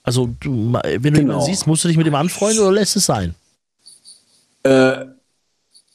Also, 0.04 0.30
du, 0.40 0.74
wenn 0.74 1.02
du 1.02 1.02
genau. 1.02 1.20
jemanden 1.20 1.46
siehst, 1.46 1.66
musst 1.66 1.84
du 1.84 1.88
dich 1.88 1.98
mit 1.98 2.08
ihm 2.08 2.16
anfreunden 2.16 2.62
oder 2.62 2.74
lässt 2.74 2.96
es 2.96 3.06
sein? 3.06 3.36
Äh, 4.64 5.06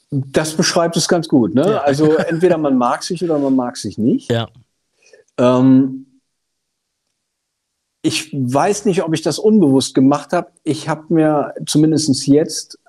das 0.09 0.53
beschreibt 0.53 0.97
es 0.97 1.07
ganz 1.07 1.27
gut. 1.27 1.53
Ne? 1.53 1.61
Ja. 1.61 1.81
Also, 1.81 2.15
entweder 2.17 2.57
man 2.57 2.77
mag 2.77 3.03
sich 3.03 3.23
oder 3.23 3.37
man 3.37 3.55
mag 3.55 3.77
sich 3.77 3.97
nicht. 3.97 4.31
Ja. 4.31 4.47
Ähm, 5.37 6.07
ich 8.01 8.31
weiß 8.33 8.85
nicht, 8.85 9.03
ob 9.03 9.13
ich 9.13 9.21
das 9.21 9.39
unbewusst 9.39 9.93
gemacht 9.93 10.31
habe. 10.31 10.51
Ich 10.63 10.87
habe 10.87 11.13
mir 11.13 11.53
zumindest 11.65 12.27
jetzt 12.27 12.79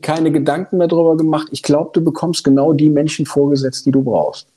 keine 0.00 0.32
Gedanken 0.32 0.78
mehr 0.78 0.88
darüber 0.88 1.16
gemacht. 1.16 1.48
Ich 1.50 1.62
glaube, 1.62 1.90
du 1.92 2.02
bekommst 2.02 2.42
genau 2.44 2.72
die 2.72 2.90
Menschen 2.90 3.26
vorgesetzt, 3.26 3.86
die 3.86 3.92
du 3.92 4.02
brauchst. 4.02 4.48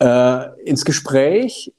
Äh, 0.00 0.62
ins 0.62 0.84
Gespräch 0.84 1.72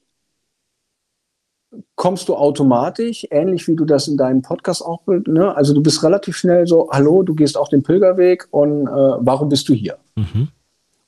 kommst 1.95 2.30
du 2.30 2.36
automatisch, 2.36 3.28
ähnlich 3.30 3.68
wie 3.68 3.76
du 3.76 3.86
das 3.86 4.07
in 4.07 4.18
deinem 4.18 4.41
Podcast 4.41 4.84
auch, 4.84 5.02
ne? 5.06 5.56
also 5.56 5.74
du 5.74 5.82
bist 5.82 6.03
relativ 6.03 6.36
schnell 6.36 6.66
so, 6.66 6.90
hallo, 6.91 7.22
du 7.22 7.36
gehst 7.36 7.57
auf 7.57 7.70
den 7.70 7.84
Pilgerweg 7.84 8.48
und 8.52 8.88
äh, 8.88 8.90
warum 8.90 9.49
bist 9.49 9.70
du 9.70 9.74
hier? 9.74 9.98
Mhm. 10.16 10.49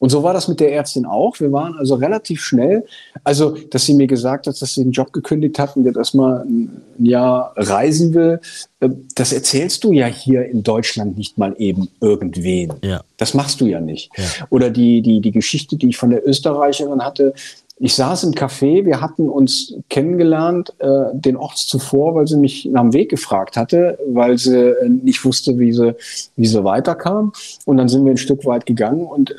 Und 0.02 0.10
so 0.10 0.24
war 0.24 0.34
das 0.34 0.48
mit 0.48 0.60
der 0.60 0.74
Ärztin 0.74 1.06
auch. 1.06 1.40
Wir 1.40 1.52
waren 1.52 1.76
also 1.78 1.94
relativ 1.94 2.42
schnell, 2.42 2.86
also 3.24 3.56
dass 3.70 3.86
sie 3.86 3.94
mir 3.94 4.08
gesagt 4.08 4.48
hat, 4.48 4.60
dass 4.60 4.74
sie 4.74 4.82
den 4.82 4.92
Job 4.92 5.14
gekündigt 5.14 5.60
hat 5.60 5.78
und 5.78 5.86
jetzt 5.86 5.96
erstmal 5.96 6.44
ein 6.44 6.82
Jahr 6.98 7.54
reisen 7.56 8.16
will. 8.16 8.40
Äh, 8.80 8.90
das 9.14 9.32
erzählst 9.32 9.84
du 9.84 9.92
ja 9.92 10.08
hier 10.08 10.44
in 10.48 10.64
Deutschland 10.64 11.20
nicht 11.20 11.38
mal 11.38 11.54
eben 11.60 11.88
irgendwen. 12.02 12.74
Ja. 12.84 13.04
Das 13.18 13.36
machst 13.36 13.62
du 13.62 13.68
ja 13.68 13.80
nicht. 13.80 14.10
Ja. 14.18 14.48
Oder 14.50 14.72
die, 14.72 15.04
die, 15.04 15.22
die 15.22 15.32
Geschichte, 15.32 15.76
die 15.76 15.90
ich 15.90 15.98
von 15.98 16.10
der 16.10 16.28
Österreicherin 16.28 17.04
hatte, 17.04 17.36
ich 17.84 17.96
saß 17.96 18.26
im 18.26 18.34
Café, 18.34 18.86
wir 18.86 19.02
hatten 19.02 19.28
uns 19.28 19.74
kennengelernt, 19.90 20.72
äh, 20.78 21.06
den 21.14 21.36
Ort 21.36 21.58
zuvor, 21.58 22.14
weil 22.14 22.28
sie 22.28 22.38
mich 22.38 22.66
nach 22.66 22.82
dem 22.82 22.94
Weg 22.94 23.10
gefragt 23.10 23.58
hatte, 23.58 23.98
weil 24.06 24.38
sie 24.38 24.56
äh, 24.56 24.88
nicht 24.88 25.26
wusste, 25.26 25.58
wie 25.58 25.74
sie, 25.74 25.96
wie 26.36 26.46
sie 26.46 26.64
weiterkam. 26.64 27.34
Und 27.66 27.78
dann 27.78 27.90
sind 27.90 28.06
wir 28.06 28.12
ein 28.12 28.18
Stück 28.18 28.46
weit 28.46 28.68
gegangen 28.68 29.04
und 29.08 29.32
äh, 29.32 29.36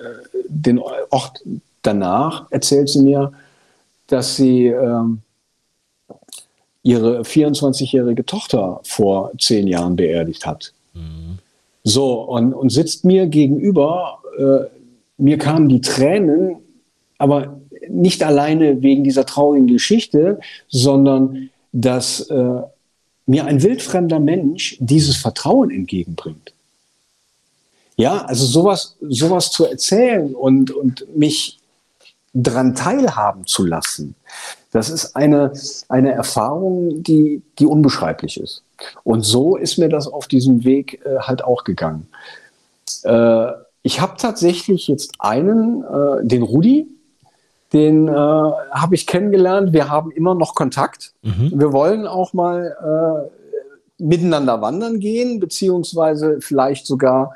den 0.49 0.81
Ort 0.81 1.41
danach 1.83 2.51
erzählt 2.51 2.89
sie 2.89 3.03
mir, 3.03 3.33
dass 4.09 4.35
sie 4.35 4.67
äh, 4.67 5.05
ihre 6.83 7.21
24-jährige 7.21 8.27
Tochter 8.27 8.81
vor 8.83 9.31
zehn 9.39 9.69
Jahren 9.69 9.95
beerdigt 9.95 10.47
hat. 10.47 10.73
Mhm. 10.95 11.39
So, 11.85 12.23
und, 12.23 12.55
und 12.55 12.71
sitzt 12.71 13.05
mir 13.05 13.29
gegenüber, 13.29 14.19
äh, 14.37 14.67
mir 15.17 15.39
kamen 15.39 15.69
die 15.69 15.81
Tränen, 15.81 16.57
aber 17.19 17.62
nicht 17.89 18.23
alleine 18.23 18.83
wegen 18.83 19.05
dieser 19.05 19.27
traurigen 19.27 19.67
Geschichte, 19.67 20.41
sondern 20.69 21.51
dass 21.73 22.21
äh, 22.29 22.63
mir 23.27 23.45
ein 23.45 23.63
wildfremder 23.63 24.21
Mensch 24.21 24.77
dieses 24.81 25.17
Vertrauen 25.17 25.71
entgegenbringt. 25.71 26.53
Ja, 27.97 28.25
also 28.25 28.47
sowas, 28.47 28.97
sowas 29.01 29.51
zu 29.51 29.67
erzählen 29.67 30.35
und, 30.35 30.71
und 30.71 31.07
mich 31.17 31.59
dran 32.35 32.75
teilhaben 32.75 33.47
zu 33.47 33.65
lassen, 33.65 34.15
das 34.73 34.89
ist 34.89 35.15
eine, 35.15 35.53
eine 35.89 36.13
Erfahrung, 36.13 37.03
die, 37.03 37.43
die 37.59 37.67
unbeschreiblich 37.67 38.41
ist. 38.41 38.63
Und 39.05 39.23
so 39.23 39.57
ist 39.57 39.77
mir 39.79 39.91
das 39.91 40.09
auf 40.09 40.27
diesem 40.27 40.65
Weg 40.65 41.05
äh, 41.05 41.19
halt 41.21 41.45
auch 41.45 41.65
gegangen. 41.65 42.09
Äh, 43.05 43.49
ich 43.83 44.01
habe 44.01 44.17
tatsächlich 44.17 44.89
jetzt 44.89 45.13
einen, 45.19 45.85
äh, 45.85 46.27
den 46.27 46.43
Rudi, 46.43 46.87
den 47.73 48.09
äh, 48.09 48.13
habe 48.13 48.95
ich 48.95 49.07
kennengelernt. 49.07 49.73
Wir 49.73 49.89
haben 49.89 50.11
immer 50.11 50.35
noch 50.35 50.55
Kontakt. 50.55 51.15
Mhm. 51.23 51.53
Wir 51.55 51.73
wollen 51.73 52.07
auch 52.07 52.33
mal 52.33 53.31
äh, 53.99 54.03
miteinander 54.03 54.61
wandern 54.61 55.01
gehen, 55.01 55.41
beziehungsweise 55.41 56.41
vielleicht 56.41 56.87
sogar 56.87 57.35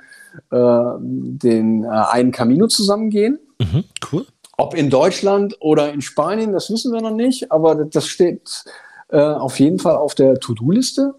äh, 0.50 0.82
den 1.00 1.84
äh, 1.84 1.88
einen 1.88 2.32
Camino 2.32 2.66
zusammen 2.66 3.10
gehen. 3.10 3.38
Mhm, 3.58 3.84
cool. 4.12 4.26
Ob 4.58 4.74
in 4.74 4.90
Deutschland 4.90 5.56
oder 5.60 5.92
in 5.92 6.02
Spanien, 6.02 6.52
das 6.52 6.70
wissen 6.70 6.92
wir 6.92 7.00
noch 7.00 7.14
nicht, 7.14 7.52
aber 7.52 7.84
das 7.84 8.06
steht 8.06 8.64
äh, 9.08 9.20
auf 9.20 9.60
jeden 9.60 9.78
Fall 9.78 9.96
auf 9.96 10.14
der 10.14 10.40
To-Do-Liste. 10.40 11.14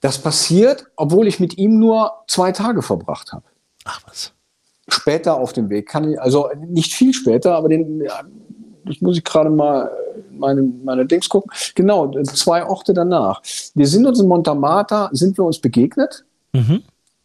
Das 0.00 0.18
passiert, 0.18 0.86
obwohl 0.96 1.26
ich 1.26 1.40
mit 1.40 1.58
ihm 1.58 1.78
nur 1.78 2.12
zwei 2.28 2.52
Tage 2.52 2.82
verbracht 2.82 3.32
habe. 3.32 3.44
Ach 3.84 4.00
was 4.06 4.32
später 4.88 5.38
auf 5.38 5.52
dem 5.52 5.70
Weg. 5.70 5.88
Kann 5.88 6.10
ich, 6.10 6.20
also 6.20 6.48
nicht 6.66 6.92
viel 6.92 7.12
später, 7.12 7.54
aber 7.54 7.68
den, 7.68 8.00
ja, 8.00 8.22
das 8.84 9.00
muss 9.00 9.18
ich 9.18 9.24
gerade 9.24 9.50
mal 9.50 9.90
meine, 10.30 10.62
meine 10.62 11.06
Dings 11.06 11.28
gucken. 11.28 11.50
Genau, 11.74 12.10
zwei 12.22 12.64
Orte 12.66 12.94
danach. 12.94 13.42
Wir 13.74 13.86
sind 13.86 14.06
uns 14.06 14.20
in 14.20 14.28
Montamata, 14.28 15.10
sind 15.12 15.36
wir 15.36 15.44
uns 15.44 15.58
begegnet. 15.58 16.24
Mhm. 16.52 16.82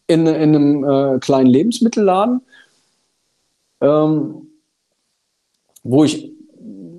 In, 0.08 0.28
in 0.28 0.56
einem 0.56 0.84
äh, 0.84 1.20
kleinen 1.20 1.48
Lebensmittelladen, 1.48 2.42
ähm, 3.82 4.50
wo 5.84 6.04
ich 6.04 6.32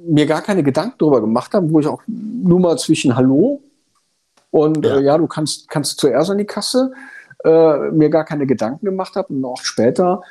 mir 0.06 0.26
gar 0.26 0.42
keine 0.42 0.62
Gedanken 0.62 0.96
darüber 0.98 1.20
gemacht 1.20 1.52
habe, 1.52 1.70
wo 1.70 1.80
ich 1.80 1.86
auch 1.86 2.02
nur 2.06 2.60
mal 2.60 2.78
zwischen 2.78 3.14
Hallo 3.14 3.62
und 4.50 4.84
ja, 4.84 4.96
äh, 4.96 5.02
ja 5.02 5.18
du 5.18 5.26
kannst, 5.26 5.68
kannst 5.68 5.98
zuerst 5.98 6.30
an 6.30 6.38
die 6.38 6.44
Kasse, 6.44 6.92
äh, 7.44 7.90
mir 7.90 8.08
gar 8.08 8.24
keine 8.24 8.46
Gedanken 8.46 8.86
gemacht 8.86 9.16
habe. 9.16 9.32
Und 9.32 9.40
noch 9.40 9.58
später 9.62 10.22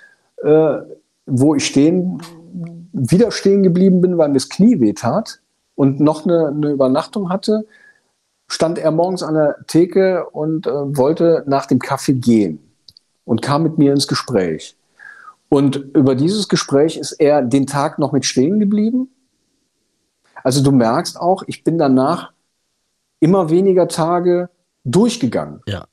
äh, 0.44 0.82
wo 1.26 1.56
ich 1.56 1.66
stehen, 1.66 2.22
wieder 2.92 3.32
stehen 3.32 3.64
geblieben 3.64 4.02
bin, 4.02 4.18
weil 4.18 4.30
mir 4.30 4.36
das 4.36 4.50
Knie 4.50 4.80
weh 4.80 4.94
tat 4.94 5.40
und 5.76 6.00
noch 6.00 6.26
eine, 6.26 6.48
eine 6.48 6.72
Übernachtung 6.72 7.30
hatte, 7.30 7.66
stand 8.48 8.78
er 8.78 8.92
morgens 8.92 9.24
an 9.24 9.34
der 9.34 9.58
Theke 9.68 10.30
und 10.30 10.68
äh, 10.68 10.72
wollte 10.72 11.44
nach 11.48 11.66
dem 11.66 11.80
Kaffee 11.80 12.14
gehen 12.14 12.60
und 13.26 13.42
kam 13.42 13.64
mit 13.64 13.78
mir 13.78 13.92
ins 13.92 14.08
Gespräch. 14.08 14.78
Und 15.50 15.76
über 15.76 16.16
dieses 16.16 16.50
Gespräch 16.50 16.98
ist 16.98 17.14
er 17.14 17.42
den 17.42 17.68
Tag 17.68 18.00
noch 18.00 18.12
mit 18.12 18.26
stehen 18.26 18.60
geblieben. 18.60 19.10
Also 20.44 20.64
du 20.64 20.72
merkst 20.72 21.20
auch, 21.20 21.44
ich 21.48 21.64
bin 21.64 21.78
danach 21.78 22.32
immer 23.20 23.50
weniger 23.50 23.88
Tage 23.88 24.50
durchgegangen. 24.84 25.62
Ja. 25.68 25.86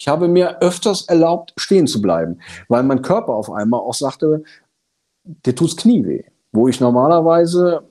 Ich 0.00 0.08
habe 0.08 0.28
mir 0.28 0.62
öfters 0.62 1.02
erlaubt, 1.02 1.52
stehen 1.58 1.86
zu 1.86 2.00
bleiben, 2.00 2.38
weil 2.68 2.82
mein 2.82 3.02
Körper 3.02 3.34
auf 3.34 3.52
einmal 3.52 3.80
auch 3.80 3.92
sagte, 3.92 4.42
dir 5.24 5.54
tut's 5.54 5.76
Knie 5.76 6.06
weh. 6.06 6.24
Wo 6.52 6.68
ich 6.68 6.80
normalerweise 6.80 7.82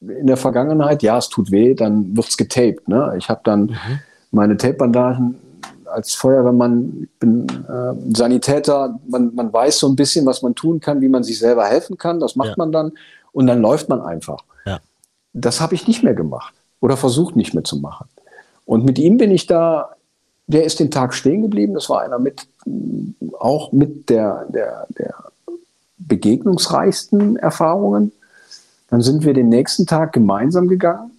in 0.00 0.26
der 0.26 0.38
Vergangenheit, 0.38 1.02
ja, 1.02 1.18
es 1.18 1.28
tut 1.28 1.50
weh, 1.50 1.74
dann 1.74 2.16
wird's 2.16 2.38
getaped. 2.38 2.88
Ne? 2.88 3.14
Ich 3.18 3.28
habe 3.28 3.42
dann 3.44 3.64
mhm. 3.64 3.98
meine 4.30 4.56
Tape-Bandagen 4.56 5.38
als 5.84 6.14
Feuerwehrmann, 6.14 7.02
ich 7.02 7.18
bin 7.18 7.46
äh, 7.46 8.16
Sanitäter, 8.16 8.98
man, 9.06 9.34
man 9.34 9.52
weiß 9.52 9.80
so 9.80 9.88
ein 9.88 9.96
bisschen, 9.96 10.24
was 10.24 10.40
man 10.40 10.54
tun 10.54 10.80
kann, 10.80 11.02
wie 11.02 11.10
man 11.10 11.22
sich 11.22 11.38
selber 11.38 11.66
helfen 11.66 11.98
kann. 11.98 12.20
Das 12.20 12.36
macht 12.36 12.48
Ja. 12.48 12.54
man 12.56 12.72
dann 12.72 12.92
und 13.32 13.46
dann 13.46 13.60
läuft 13.60 13.90
man 13.90 14.00
einfach. 14.00 14.42
Ja. 14.64 14.80
Das 15.34 15.60
habe 15.60 15.74
ich 15.74 15.86
nicht 15.86 16.02
mehr 16.02 16.14
gemacht 16.14 16.54
oder 16.80 16.96
versucht 16.96 17.36
nicht 17.36 17.52
mehr 17.52 17.64
zu 17.64 17.76
machen. 17.76 18.08
Und 18.64 18.86
mit 18.86 18.98
ihm 18.98 19.18
bin 19.18 19.30
ich 19.30 19.46
da, 19.46 19.90
der 20.52 20.64
ist 20.64 20.80
den 20.80 20.90
Tag 20.90 21.14
stehen 21.14 21.42
geblieben. 21.42 21.74
Das 21.74 21.88
war 21.88 22.02
einer 22.02 22.18
mit, 22.18 22.46
auch 23.38 23.72
mit 23.72 24.08
der, 24.08 24.46
der, 24.48 24.86
der 24.96 25.14
begegnungsreichsten 25.98 27.36
Erfahrungen. 27.36 28.12
Dann 28.88 29.02
sind 29.02 29.24
wir 29.24 29.34
den 29.34 29.48
nächsten 29.48 29.86
Tag 29.86 30.12
gemeinsam 30.12 30.68
gegangen 30.68 31.12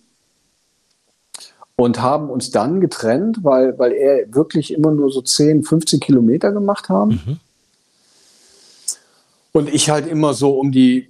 und 1.76 2.01
haben 2.01 2.30
uns 2.30 2.51
dann 2.51 2.81
getrennt, 2.81 3.43
weil, 3.43 3.77
weil 3.80 3.93
er 3.93 4.34
wirklich 4.34 4.73
immer 4.73 4.91
nur 4.91 5.11
so 5.11 5.22
10, 5.22 5.64
15 5.64 5.99
Kilometer 5.99 6.51
gemacht 6.51 6.89
haben. 6.89 7.22
Mhm. 7.26 7.39
Und 9.51 9.73
ich 9.73 9.89
halt 9.89 10.07
immer 10.07 10.34
so 10.34 10.60
um 10.60 10.72
die 10.72 11.10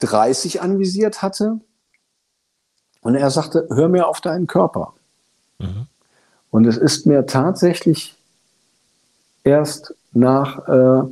30 0.00 0.62
anvisiert 0.62 1.22
hatte. 1.22 1.60
Und 3.00 3.14
er 3.14 3.30
sagte, 3.30 3.68
hör 3.70 3.88
mir 3.88 4.08
auf 4.08 4.20
deinen 4.20 4.46
Körper. 4.46 4.94
Mhm. 5.58 5.86
Und 6.54 6.66
es 6.66 6.76
ist 6.76 7.04
mir 7.04 7.26
tatsächlich 7.26 8.14
erst 9.42 9.92
nach 10.12 10.68
äh, 10.68 11.02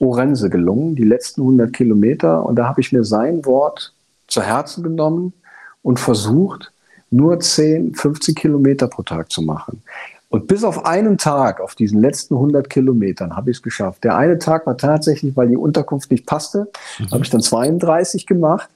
Orense 0.00 0.48
gelungen, 0.48 0.94
die 0.94 1.04
letzten 1.04 1.42
100 1.42 1.70
Kilometer. 1.70 2.42
Und 2.46 2.56
da 2.56 2.66
habe 2.66 2.80
ich 2.80 2.92
mir 2.92 3.04
sein 3.04 3.44
Wort 3.44 3.92
zu 4.26 4.40
Herzen 4.40 4.82
genommen 4.82 5.34
und 5.82 6.00
versucht, 6.00 6.72
nur 7.10 7.38
10, 7.38 7.94
15 7.94 8.34
Kilometer 8.34 8.88
pro 8.88 9.02
Tag 9.02 9.30
zu 9.30 9.42
machen. 9.42 9.82
Und 10.30 10.46
bis 10.46 10.64
auf 10.64 10.86
einen 10.86 11.18
Tag, 11.18 11.60
auf 11.60 11.74
diesen 11.74 12.00
letzten 12.00 12.32
100 12.32 12.70
Kilometern, 12.70 13.36
habe 13.36 13.50
ich 13.50 13.58
es 13.58 13.62
geschafft. 13.62 14.02
Der 14.02 14.16
eine 14.16 14.38
Tag 14.38 14.66
war 14.66 14.78
tatsächlich, 14.78 15.36
weil 15.36 15.48
die 15.48 15.58
Unterkunft 15.58 16.10
nicht 16.10 16.24
passte, 16.24 16.68
habe 17.12 17.22
ich 17.22 17.28
dann 17.28 17.42
32 17.42 18.26
gemacht 18.26 18.70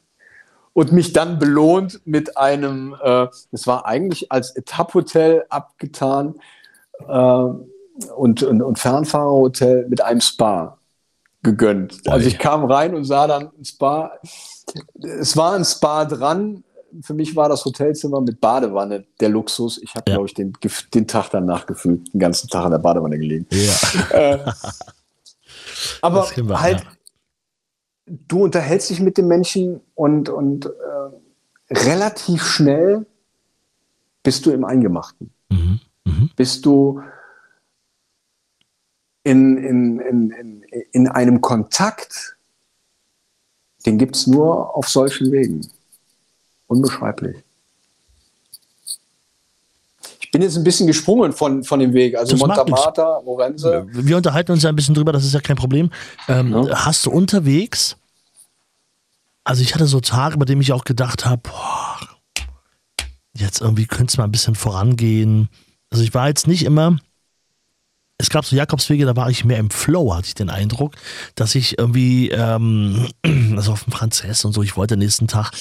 und 0.73 0.93
mich 0.93 1.13
dann 1.13 1.39
belohnt 1.39 2.01
mit 2.05 2.37
einem, 2.37 2.95
äh, 3.03 3.27
es 3.53 3.67
war 3.67 3.87
eigentlich 3.87 4.31
als 4.31 4.55
Etapphotel 4.57 5.45
abgetan 5.49 6.37
äh, 7.09 7.13
und, 8.15 8.43
und, 8.43 8.63
und 8.63 8.79
Fernfahrerhotel 8.79 9.87
mit 9.89 10.01
einem 10.01 10.21
Spa 10.21 10.79
gegönnt. 11.43 12.01
Also 12.09 12.29
ich 12.29 12.39
kam 12.39 12.65
rein 12.65 12.95
und 12.95 13.05
sah 13.05 13.27
dann 13.27 13.51
ein 13.59 13.65
Spa. 13.65 14.13
Es 15.03 15.37
war 15.37 15.55
ein 15.55 15.65
Spa 15.65 16.05
dran. 16.05 16.65
Für 17.03 17.15
mich 17.15 17.35
war 17.37 17.49
das 17.49 17.65
Hotelzimmer 17.65 18.21
mit 18.21 18.41
Badewanne 18.41 19.05
der 19.21 19.29
Luxus. 19.29 19.79
Ich 19.83 19.95
habe, 19.95 20.11
Ja. 20.11 20.17
glaube 20.17 20.29
ich, 20.29 20.35
den, 20.35 20.53
den 20.95 21.07
Tag 21.07 21.31
danach 21.31 21.67
gefühlt, 21.67 22.13
den 22.13 22.21
ganzen 22.21 22.49
Tag 22.49 22.67
in 22.67 22.73
der 22.73 22.79
Badewanne 22.79 23.19
gelegen. 23.19 23.47
Ja. 23.51 24.19
Äh, 24.19 24.39
aber 26.03 26.29
Das 26.37 26.61
halt, 26.61 26.81
ja. 26.81 26.87
Du 28.29 28.45
unterhältst 28.45 28.91
dich 28.91 29.01
mit 29.01 29.19
dem 29.19 29.29
Menschen 29.29 29.81
und, 29.95 30.29
und 30.29 30.67
äh, 30.67 31.75
relativ 31.75 32.43
schnell 32.43 33.07
bist 34.23 34.45
du 34.47 34.51
im 34.51 34.65
Eingemachten. 34.65 35.31
Mhm. 35.51 35.81
Mhm. 36.05 36.31
Bist 36.37 36.67
du 36.67 37.03
in, 39.23 39.57
in, 39.59 40.01
in, 40.01 40.31
in, 40.31 40.63
in 40.93 41.09
einem 41.09 41.41
Kontakt, 41.41 42.37
den 43.87 43.99
gibt 43.99 44.17
es 44.17 44.27
nur 44.27 44.77
auf 44.77 44.89
solchen 44.89 45.31
Wegen. 45.31 45.67
Unbeschreiblich. 46.67 47.37
Ich 50.21 50.31
bin 50.31 50.43
jetzt 50.43 50.57
ein 50.57 50.63
bisschen 50.63 50.87
gesprungen 50.87 51.33
von, 51.33 51.65
von 51.65 51.81
dem 51.81 51.93
Weg. 51.93 52.17
Also 52.17 52.33
Das. 52.33 52.41
Montamata, 52.41 53.21
Morense. 53.25 53.85
Wir 53.91 54.17
unterhalten 54.17 54.53
uns 54.53 54.63
ja 54.63 54.69
ein 54.69 54.77
bisschen 54.77 54.95
drüber, 54.95 55.13
das 55.13 55.25
ist 55.25 55.35
ja 55.35 55.41
kein 55.41 55.57
Problem. 55.57 55.91
Ähm, 56.29 56.53
Ja. 56.53 56.85
Hast 56.87 57.05
du 57.05 57.11
unterwegs, 57.11 57.97
also 59.51 59.63
ich 59.63 59.75
hatte 59.75 59.89
so 59.89 59.99
Tage, 59.99 60.39
bei 60.39 60.45
denen 60.45 60.61
ich 60.61 60.73
auch 60.73 60.85
gedacht 60.85 61.27
habe, 61.27 61.51
jetzt 63.35 63.61
irgendwie 63.61 63.87
könnte 63.87 64.13
es 64.13 64.17
mal 64.17 64.23
ein 64.23 64.31
bisschen 64.31 64.55
vorangehen. 64.55 65.49
Also 65.91 66.05
ich 66.05 66.15
war 66.15 66.29
jetzt 66.29 66.47
nicht 66.47 66.65
immer, 66.65 66.99
es 68.21 68.29
gab 68.29 68.45
so 68.45 68.55
Jakobswege, 68.55 69.07
da 69.07 69.17
war 69.17 69.31
ich 69.31 69.45
mehr 69.45 69.59
im 69.59 69.71
Flow, 69.71 70.15
hatte 70.15 70.29
ich 70.29 70.35
den 70.35 70.51
Eindruck, 70.51 70.95
dass 71.35 71.55
ich 71.55 71.79
irgendwie, 71.79 72.31
ähm, 72.31 73.09
also 73.57 73.73
auf 73.73 73.85
dem 73.85 73.93
Franzess 73.93 74.45
und 74.45 74.53
so, 74.53 74.63
ich 74.63 74.77
wollte 74.77 74.97
nächsten 74.97 75.27
Tag 75.27 75.53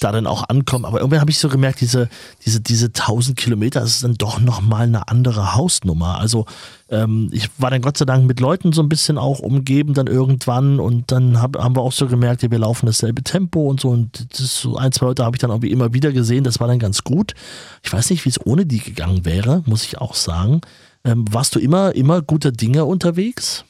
da 0.00 0.12
dann 0.12 0.26
auch 0.26 0.48
ankommen, 0.48 0.84
aber 0.84 1.00
irgendwie 1.00 1.18
habe 1.18 1.30
ich 1.30 1.38
so 1.38 1.48
gemerkt, 1.48 1.80
diese, 1.80 2.08
diese, 2.44 2.60
diese 2.60 2.86
1000 2.86 3.36
Kilometer, 3.36 3.80
das 3.80 3.96
ist 3.96 4.04
dann 4.04 4.14
doch 4.14 4.40
nochmal 4.40 4.82
eine 4.82 5.08
andere 5.08 5.54
Hausnummer. 5.54 6.18
Also 6.18 6.46
ähm, 6.88 7.30
ich 7.32 7.48
war 7.58 7.70
dann 7.70 7.82
Gott 7.82 7.98
sei 7.98 8.04
Dank 8.04 8.26
mit 8.26 8.40
Leuten 8.40 8.72
so 8.72 8.82
ein 8.82 8.88
bisschen 8.88 9.18
auch 9.18 9.40
umgeben 9.40 9.94
dann 9.94 10.06
irgendwann 10.06 10.78
und 10.78 11.10
dann 11.10 11.40
hab, 11.40 11.56
haben 11.56 11.74
wir 11.74 11.82
auch 11.82 11.92
so 11.92 12.06
gemerkt, 12.06 12.42
ja, 12.42 12.50
wir 12.50 12.58
laufen 12.58 12.86
dasselbe 12.86 13.22
Tempo 13.22 13.68
und 13.68 13.80
so 13.80 13.88
und 13.88 14.26
das 14.38 14.60
so 14.60 14.76
ein, 14.76 14.92
zwei 14.92 15.06
Leute 15.06 15.24
habe 15.24 15.36
ich 15.36 15.40
dann 15.40 15.50
irgendwie 15.50 15.70
immer 15.70 15.92
wieder 15.92 16.12
gesehen, 16.12 16.44
das 16.44 16.60
war 16.60 16.68
dann 16.68 16.78
ganz 16.78 17.02
gut. 17.02 17.34
Ich 17.82 17.92
weiß 17.92 18.10
nicht, 18.10 18.24
wie 18.24 18.28
es 18.28 18.44
ohne 18.46 18.66
die 18.66 18.80
gegangen 18.80 19.24
wäre, 19.24 19.62
muss 19.66 19.84
ich 19.84 19.98
auch 19.98 20.14
sagen. 20.14 20.60
Ähm, 21.04 21.24
warst 21.30 21.54
du 21.54 21.58
immer, 21.60 21.94
immer 21.94 22.22
guter 22.22 22.50
Dinge 22.52 22.84
unterwegs? 22.84 23.64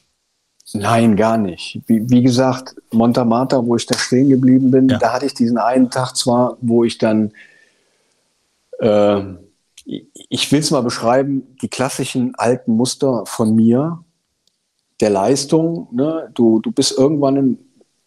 Nein, 0.73 1.17
gar 1.17 1.37
nicht. 1.37 1.81
Wie, 1.87 2.09
wie 2.09 2.23
gesagt, 2.23 2.75
Montamata, 2.93 3.65
wo 3.65 3.77
ich 3.77 3.87
da 3.87 3.97
stehen 3.99 4.29
geblieben 4.29 4.71
bin, 4.71 4.89
Ja. 4.89 4.99
da 4.99 5.13
hatte 5.13 5.27
ich 5.27 5.35
diesen 5.35 5.59
einen 5.59 5.91
Tag 5.91 6.17
zwar, 6.17 6.57
wo 6.61 6.85
ich 6.85 6.99
dann, 6.99 7.33
äh, 8.81 9.23
ich 9.85 10.51
will 10.51 10.61
es 10.61 10.71
mal 10.71 10.83
beschreiben, 10.83 11.43
die 11.61 11.69
klassischen 11.69 12.35
alten 12.37 12.73
Muster 12.73 13.25
von 13.27 13.55
mir, 13.55 14.03
der 15.01 15.11
Leistung. 15.11 15.89
Ne? 15.93 16.31
Du, 16.35 16.61
du 16.61 16.71
bist 16.73 16.97
irgendwann, 16.97 17.37
in, 17.37 17.59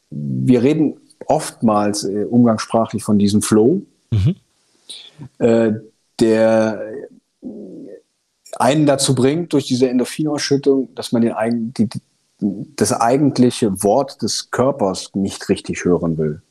wir 0.09 0.63
reden 0.63 0.95
oftmals 1.27 2.05
äh, 2.05 2.23
umgangssprachlich 2.23 3.03
von 3.03 3.19
diesem 3.19 3.41
Flow, 3.41 3.81
Mhm. 4.11 4.35
äh, 5.39 5.73
der 6.21 6.81
einen 8.59 8.85
dazu 8.85 9.15
bringt, 9.15 9.53
durch 9.53 9.65
diese 9.65 9.89
Endorphinausschüttung, 9.89 10.93
dass 10.95 11.11
man 11.11 11.21
den, 11.21 11.33
eigen- 11.33 11.73
die, 11.73 11.87
die, 11.87 12.01
das 12.75 12.93
eigentliche 12.93 13.83
Wort 13.83 14.21
des 14.21 14.51
Körpers 14.51 15.11
nicht 15.15 15.49
richtig 15.49 15.85
hören 15.85 16.17
will 16.17 16.41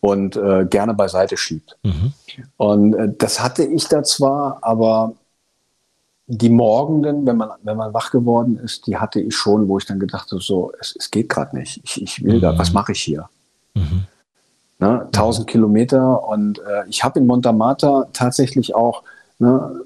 und 0.00 0.36
äh, 0.36 0.66
gerne 0.68 0.94
beiseite 0.94 1.36
schiebt. 1.36 1.76
Mhm. 1.82 2.12
Und 2.56 2.94
äh, 2.94 3.12
das 3.16 3.42
hatte 3.42 3.64
ich 3.64 3.88
da 3.88 4.02
zwar, 4.02 4.58
aber 4.62 5.14
die 6.26 6.50
Morgenden, 6.50 7.26
wenn 7.26 7.36
man, 7.36 7.50
wenn 7.62 7.76
man 7.76 7.92
wach 7.92 8.10
geworden 8.10 8.58
ist, 8.58 8.86
die 8.86 8.96
hatte 8.96 9.20
ich 9.20 9.36
schon, 9.36 9.68
wo 9.68 9.78
ich 9.78 9.86
dann 9.86 9.98
gedacht 9.98 10.30
habe, 10.30 10.40
so, 10.40 10.72
es, 10.80 10.94
es 10.98 11.10
geht 11.10 11.28
gerade 11.28 11.56
nicht. 11.56 11.80
Ich, 11.84 12.00
ich 12.02 12.24
will 12.24 12.40
da, 12.40 12.56
was 12.56 12.72
mache 12.72 12.92
ich 12.92 13.00
hier? 13.00 13.28
Mhm. 13.74 14.04
Ne, 14.78 15.02
1000 15.06 15.46
Kilometer 15.46 16.26
und 16.26 16.58
äh, 16.58 16.84
ich 16.88 17.04
habe 17.04 17.20
in 17.20 17.26
Montamata 17.26 18.08
tatsächlich 18.12 18.74
auch, 18.74 19.02
ne, 19.38 19.82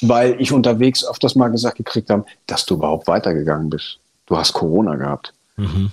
weil 0.00 0.40
ich 0.40 0.52
unterwegs 0.52 1.04
öfters 1.04 1.34
mal 1.34 1.48
gesagt 1.48 1.76
gekriegt 1.76 2.10
habe, 2.10 2.24
dass 2.46 2.66
du 2.66 2.74
überhaupt 2.74 3.06
weitergegangen 3.06 3.70
bist. 3.70 3.98
Du 4.26 4.36
hast 4.36 4.52
Corona 4.52 4.96
gehabt. 4.96 5.32
Mhm. 5.56 5.90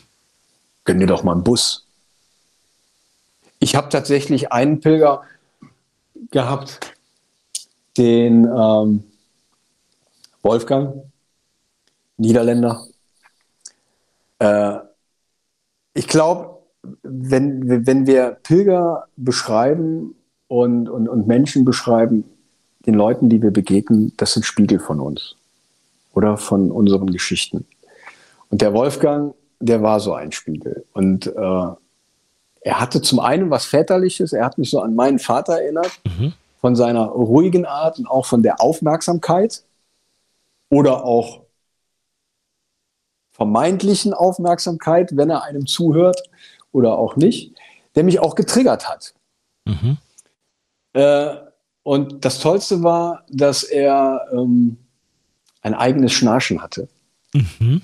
Gönn 0.84 0.99
dir 0.99 1.07
doch 1.07 1.23
mal 1.23 1.34
einen 1.34 1.44
Bus. 1.44 1.86
Ich 3.60 3.76
habe 3.76 3.90
tatsächlich 3.90 4.52
einen 4.52 4.80
Pilger 4.80 5.23
gehabt, 6.32 6.80
den 7.98 8.45
ähm, 8.45 9.03
Wolfgang, 10.44 11.03
Niederländer. 12.18 12.86
Äh, 14.40 14.77
ich 15.94 16.07
glaube, 16.07 16.60
wenn, 17.02 17.88
wenn 17.88 18.06
wir 18.06 18.38
Pilger 18.44 19.07
beschreiben 19.15 20.15
und, 20.48 20.90
und, 20.90 21.07
und 21.07 21.26
Menschen 21.26 21.65
beschreiben, 21.65 22.26
den 22.85 22.93
Leuten, 22.93 23.29
die 23.29 23.41
wir 23.41 23.51
begegnen, 23.51 24.13
das 24.17 24.33
sind 24.33 24.45
Spiegel 24.45 24.79
von 24.79 24.99
uns 24.99 25.35
oder 26.13 26.37
von 26.37 26.71
unseren 26.71 27.07
Geschichten. 27.11 27.65
Und 28.49 28.61
der 28.61 28.73
Wolfgang, 28.73 29.33
der 29.59 29.81
war 29.81 29.99
so 29.99 30.13
ein 30.13 30.31
Spiegel. 30.31 30.85
Und 30.93 31.27
äh, 31.27 31.31
er 32.61 32.79
hatte 32.79 33.01
zum 33.01 33.19
einen 33.19 33.49
was 33.49 33.65
Väterliches, 33.65 34.33
er 34.33 34.45
hat 34.45 34.57
mich 34.57 34.69
so 34.69 34.79
an 34.81 34.95
meinen 34.95 35.19
Vater 35.19 35.53
erinnert, 35.61 35.91
Mhm. 36.05 36.33
von 36.61 36.75
seiner 36.75 37.05
ruhigen 37.05 37.65
Art 37.65 37.99
und 37.99 38.07
auch 38.07 38.25
von 38.25 38.41
der 38.41 38.59
Aufmerksamkeit 38.61 39.63
oder 40.69 41.03
auch 41.05 41.41
vermeintlichen 43.33 44.13
Aufmerksamkeit, 44.13 45.15
wenn 45.17 45.29
er 45.29 45.43
einem 45.43 45.67
zuhört 45.67 46.23
oder 46.71 46.97
auch 46.97 47.15
nicht, 47.17 47.53
der 47.95 48.03
mich 48.03 48.19
auch 48.19 48.35
getriggert 48.35 48.87
hat. 48.89 49.13
Mhm. 49.65 49.97
Äh, 50.93 51.35
und 51.85 52.25
das 52.25 52.39
Tollste 52.39 52.81
war, 52.81 53.25
dass 53.29 53.61
er 53.61 54.27
ähm, 54.33 54.77
ein 55.61 55.75
eigenes 55.75 56.13
Schnarchen 56.13 56.63
hatte. 56.63 56.87
Mhm. 57.31 57.81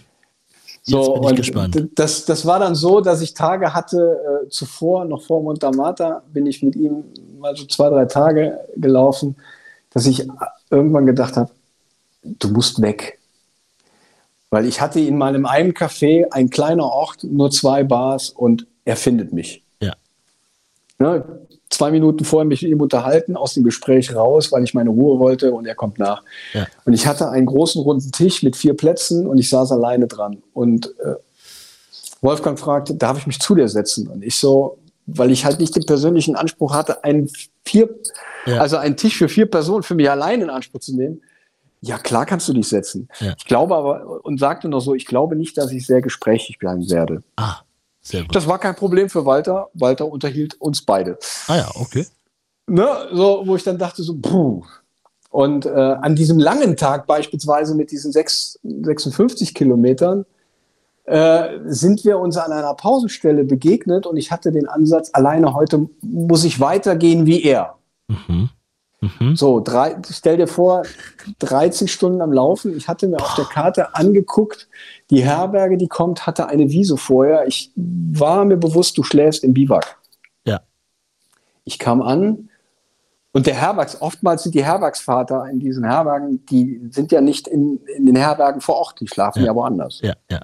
So, 0.81 1.17
und 1.17 1.35
gespannt. 1.35 1.87
Das, 1.93 2.25
das 2.25 2.47
war 2.47 2.57
dann 2.57 2.73
so, 2.73 3.01
dass 3.01 3.21
ich 3.21 3.35
Tage 3.35 3.75
hatte, 3.75 4.43
äh, 4.43 4.49
zuvor, 4.49 5.05
noch 5.05 5.21
vor 5.21 5.43
Montamata, 5.43 6.23
bin 6.33 6.47
ich 6.47 6.63
mit 6.63 6.75
ihm 6.75 7.03
mal 7.37 7.55
so 7.55 7.65
zwei, 7.65 7.89
drei 7.89 8.05
Tage 8.05 8.57
gelaufen, 8.75 9.35
dass 9.91 10.07
ich 10.07 10.27
irgendwann 10.71 11.05
gedacht 11.05 11.37
habe, 11.37 11.51
du 12.23 12.47
musst 12.47 12.81
weg. 12.81 13.19
Weil 14.49 14.65
ich 14.65 14.81
hatte 14.81 14.99
in 14.99 15.19
meinem 15.19 15.45
einen 15.45 15.73
Café 15.73 16.25
ein 16.31 16.49
kleiner 16.49 16.85
Ort, 16.85 17.23
nur 17.23 17.51
zwei 17.51 17.83
Bars 17.83 18.31
und 18.31 18.65
er 18.83 18.95
findet 18.95 19.31
mich. 19.31 19.61
Ne, 21.01 21.25
zwei 21.71 21.89
Minuten 21.89 22.25
vorher 22.25 22.45
mich 22.45 22.61
mit 22.61 22.71
ihm 22.71 22.79
unterhalten, 22.81 23.35
aus 23.35 23.55
dem 23.55 23.63
Gespräch 23.63 24.13
raus, 24.13 24.51
weil 24.51 24.63
ich 24.63 24.73
meine 24.75 24.91
Ruhe 24.91 25.17
wollte 25.17 25.51
und 25.51 25.65
er 25.65 25.73
kommt 25.73 25.97
nach. 25.97 26.21
Ja. 26.53 26.67
Und 26.85 26.93
ich 26.93 27.07
hatte 27.07 27.29
einen 27.29 27.47
großen 27.47 27.81
runden 27.81 28.11
Tisch 28.11 28.43
mit 28.43 28.55
vier 28.55 28.75
Plätzen 28.75 29.25
und 29.25 29.39
ich 29.39 29.49
saß 29.49 29.71
alleine 29.71 30.05
dran. 30.07 30.43
Und 30.53 30.87
äh, 30.99 31.15
Wolfgang 32.21 32.59
fragte, 32.59 32.93
darf 32.93 33.17
ich 33.17 33.25
mich 33.25 33.39
zu 33.39 33.55
dir 33.55 33.67
setzen? 33.67 34.07
Und 34.09 34.23
ich 34.23 34.35
so, 34.35 34.77
weil 35.07 35.31
ich 35.31 35.43
halt 35.43 35.59
nicht 35.59 35.75
den 35.75 35.85
persönlichen 35.85 36.35
Anspruch 36.35 36.73
hatte, 36.73 37.03
einen 37.03 37.29
vier, 37.65 37.89
Ja. 38.45 38.59
also 38.59 38.77
einen 38.77 38.95
Tisch 38.95 39.17
für 39.17 39.27
vier 39.29 39.47
Personen 39.47 39.81
für 39.81 39.95
mich 39.95 40.07
allein 40.09 40.41
in 40.41 40.49
Anspruch 40.51 40.81
zu 40.81 40.95
nehmen. 40.95 41.21
Ja, 41.81 41.97
klar 41.97 42.27
kannst 42.27 42.47
du 42.47 42.53
dich 42.53 42.67
setzen. 42.67 43.07
Ja. 43.19 43.33
Ich 43.39 43.45
glaube 43.45 43.75
aber, 43.75 44.23
und 44.23 44.39
sagte 44.39 44.67
noch 44.67 44.81
so, 44.81 44.93
ich 44.93 45.07
glaube 45.07 45.35
nicht, 45.35 45.57
dass 45.57 45.71
ich 45.71 45.87
sehr 45.87 46.01
gesprächig 46.03 46.59
bleiben 46.59 46.87
werde. 46.91 47.23
Ah, 47.37 47.61
sehr 48.01 48.21
gut. 48.21 48.35
Das 48.35 48.47
war 48.47 48.59
kein 48.59 48.75
Problem 48.75 49.09
für 49.09 49.25
Walter. 49.25 49.69
Walter 49.73 50.07
unterhielt 50.07 50.59
uns 50.59 50.81
beide. 50.81 51.17
Ah 51.47 51.57
ja, 51.57 51.69
okay. 51.75 52.05
Ne? 52.67 52.87
So, 53.11 53.43
wo 53.45 53.55
ich 53.55 53.63
dann 53.63 53.77
dachte, 53.77 54.03
so, 54.03 54.15
puh. 54.15 54.63
Und 55.29 55.65
äh, 55.65 55.69
an 55.69 56.15
diesem 56.15 56.39
langen 56.39 56.75
Tag 56.75 57.07
beispielsweise 57.07 57.75
mit 57.75 57.91
diesen 57.91 58.11
sechs, 58.11 58.59
56 58.63 59.53
Kilometern 59.53 60.25
äh, 61.05 61.59
sind 61.65 62.03
wir 62.03 62.19
uns 62.19 62.37
an 62.37 62.51
einer 62.51 62.73
Pausenstelle 62.73 63.43
begegnet 63.43 64.05
und 64.05 64.17
ich 64.17 64.31
hatte 64.31 64.51
den 64.51 64.67
Ansatz, 64.67 65.09
alleine 65.13 65.53
heute 65.53 65.89
muss 66.01 66.43
ich 66.43 66.59
weitergehen 66.59 67.25
wie 67.25 67.43
er. 67.43 67.75
Mhm. 68.07 68.49
Mhm. 69.01 69.35
So, 69.35 69.61
drei, 69.61 69.97
stell 70.11 70.37
dir 70.37 70.47
vor, 70.47 70.83
13 71.39 71.87
Stunden 71.87 72.21
am 72.21 72.31
Laufen. 72.31 72.77
Ich 72.77 72.87
hatte 72.87 73.07
mir 73.07 73.17
auf 73.17 73.33
der 73.35 73.45
Karte 73.45 73.95
angeguckt, 73.95 74.67
die 75.11 75.23
Herberge, 75.23 75.77
die 75.77 75.87
kommt, 75.87 76.25
hatte 76.25 76.47
eine 76.47 76.69
Wiese 76.69 76.97
vorher. 76.97 77.45
Ich 77.47 77.71
war 77.75 78.43
mir 78.45 78.57
bewusst, 78.57 78.97
du 78.97 79.03
schläfst 79.03 79.43
im 79.43 79.53
Biwak. 79.53 79.97
Ja. 80.45 80.61
Ich 81.65 81.77
kam 81.77 82.01
an 82.01 82.49
und 83.33 83.45
der 83.45 83.55
Herbergs, 83.55 84.01
oftmals 84.01 84.43
sind 84.43 84.55
die 84.55 84.63
Herbergsvater 84.63 85.47
in 85.49 85.59
diesen 85.59 85.83
Herbergen, 85.83 86.45
die 86.47 86.81
sind 86.91 87.11
ja 87.11 87.21
nicht 87.21 87.47
in, 87.47 87.77
in 87.97 88.05
den 88.05 88.15
Herbergen 88.15 88.61
vor 88.61 88.75
Ort, 88.75 88.99
die 88.99 89.07
schlafen 89.07 89.39
ja, 89.39 89.47
Ja. 89.47 89.55
woanders. 89.55 89.99
Ja, 90.01 90.15
ja. 90.29 90.41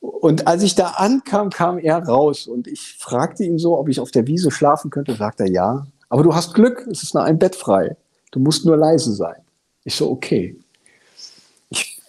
Und 0.00 0.46
als 0.46 0.62
ich 0.62 0.74
da 0.74 0.90
ankam, 0.96 1.50
kam 1.50 1.78
er 1.78 1.98
raus 2.04 2.46
und 2.46 2.66
ich 2.68 2.96
fragte 2.98 3.44
ihn 3.44 3.58
so, 3.58 3.78
ob 3.78 3.88
ich 3.88 3.98
auf 3.98 4.10
der 4.10 4.26
Wiese 4.26 4.50
schlafen 4.50 4.90
könnte. 4.90 5.14
Sagt 5.14 5.40
er 5.40 5.50
ja. 5.50 5.86
Aber 6.08 6.22
du 6.22 6.34
hast 6.34 6.54
Glück, 6.54 6.86
es 6.90 7.02
ist 7.02 7.14
nur 7.14 7.24
ein 7.24 7.38
Bett 7.38 7.56
frei. 7.56 7.96
Du 8.30 8.40
musst 8.40 8.64
nur 8.64 8.76
leise 8.76 9.12
sein. 9.12 9.42
Ich 9.84 9.96
so, 9.96 10.10
okay. 10.10 10.56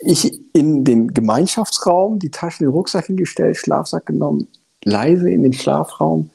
Ich, 0.01 0.39
in 0.53 0.85
den 0.85 1.13
Gemeinschaftsraum, 1.13 2.19
die 2.19 2.31
Tasche, 2.31 2.59
den 2.59 2.69
Rucksack 2.69 3.07
hingestellt, 3.07 3.57
Schlafsack 3.57 4.05
genommen, 4.05 4.47
leise 4.83 5.29
in 5.29 5.43
den 5.43 5.53
Schlafraum, 5.53 6.29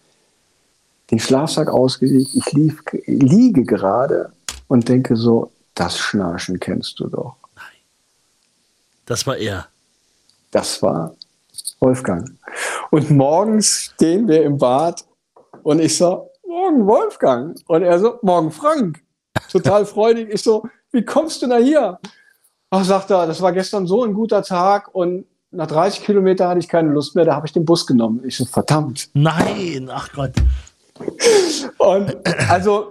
den 1.11 1.19
Schlafsack 1.19 1.69
ausgelegt. 1.69 2.31
Ich 2.35 2.53
lief, 2.53 2.83
liege 3.07 3.65
gerade 3.65 4.33
und 4.69 4.89
denke 4.89 5.17
so, 5.17 5.51
das 5.75 5.99
Schnarchen 5.99 6.61
kennst 6.61 7.01
du 7.01 7.09
doch. 7.09 7.37
Das 9.07 9.27
war 9.27 9.37
er. 9.37 9.67
Das 10.51 10.83
war 10.83 11.15
Wolfgang. 11.81 12.31
Und 12.91 13.11
morgens 13.11 13.91
stehen 13.95 14.29
wir 14.29 14.43
im 14.45 14.57
Bad 14.57 15.05
und 15.63 15.81
ich 15.81 15.97
so, 15.97 16.31
morgen 16.47 16.87
Wolfgang. 16.87 17.59
Und 17.67 17.83
er 17.83 17.99
so, 17.99 18.19
morgen 18.23 18.51
Frank. 18.51 19.03
Total 19.51 19.85
freudig. 19.85 20.29
Ich 20.33 20.43
so, 20.43 20.67
wie 20.93 21.05
kommst 21.05 21.43
du 21.43 21.47
da 21.47 21.59
hier? 21.59 21.99
Ach, 22.77 22.85
sagt 22.85 23.11
er, 23.11 23.27
das 23.27 23.41
war 23.41 23.53
gestern 23.53 23.87
so 23.87 24.03
ein 24.05 24.15
guter 24.15 24.43
Tag 24.43 24.95
und 24.95 25.27
nach 25.51 25.67
30 25.69 26.03
Kilometern 26.05 26.49
hatte 26.49 26.59
ich 26.61 26.69
keine 26.69 26.91
Lust 26.91 27.15
mehr, 27.15 27.25
da 27.25 27.37
habe 27.37 27.47
ich 27.47 27.53
den 27.53 27.65
Bus 27.65 27.87
genommen. 27.87 28.21
Ich 28.27 28.37
so, 28.37 28.45
verdammt. 28.45 29.09
Nein, 29.15 29.89
ach 29.93 30.11
Gott. 30.13 30.33
Und 31.79 32.17
also, 32.51 32.91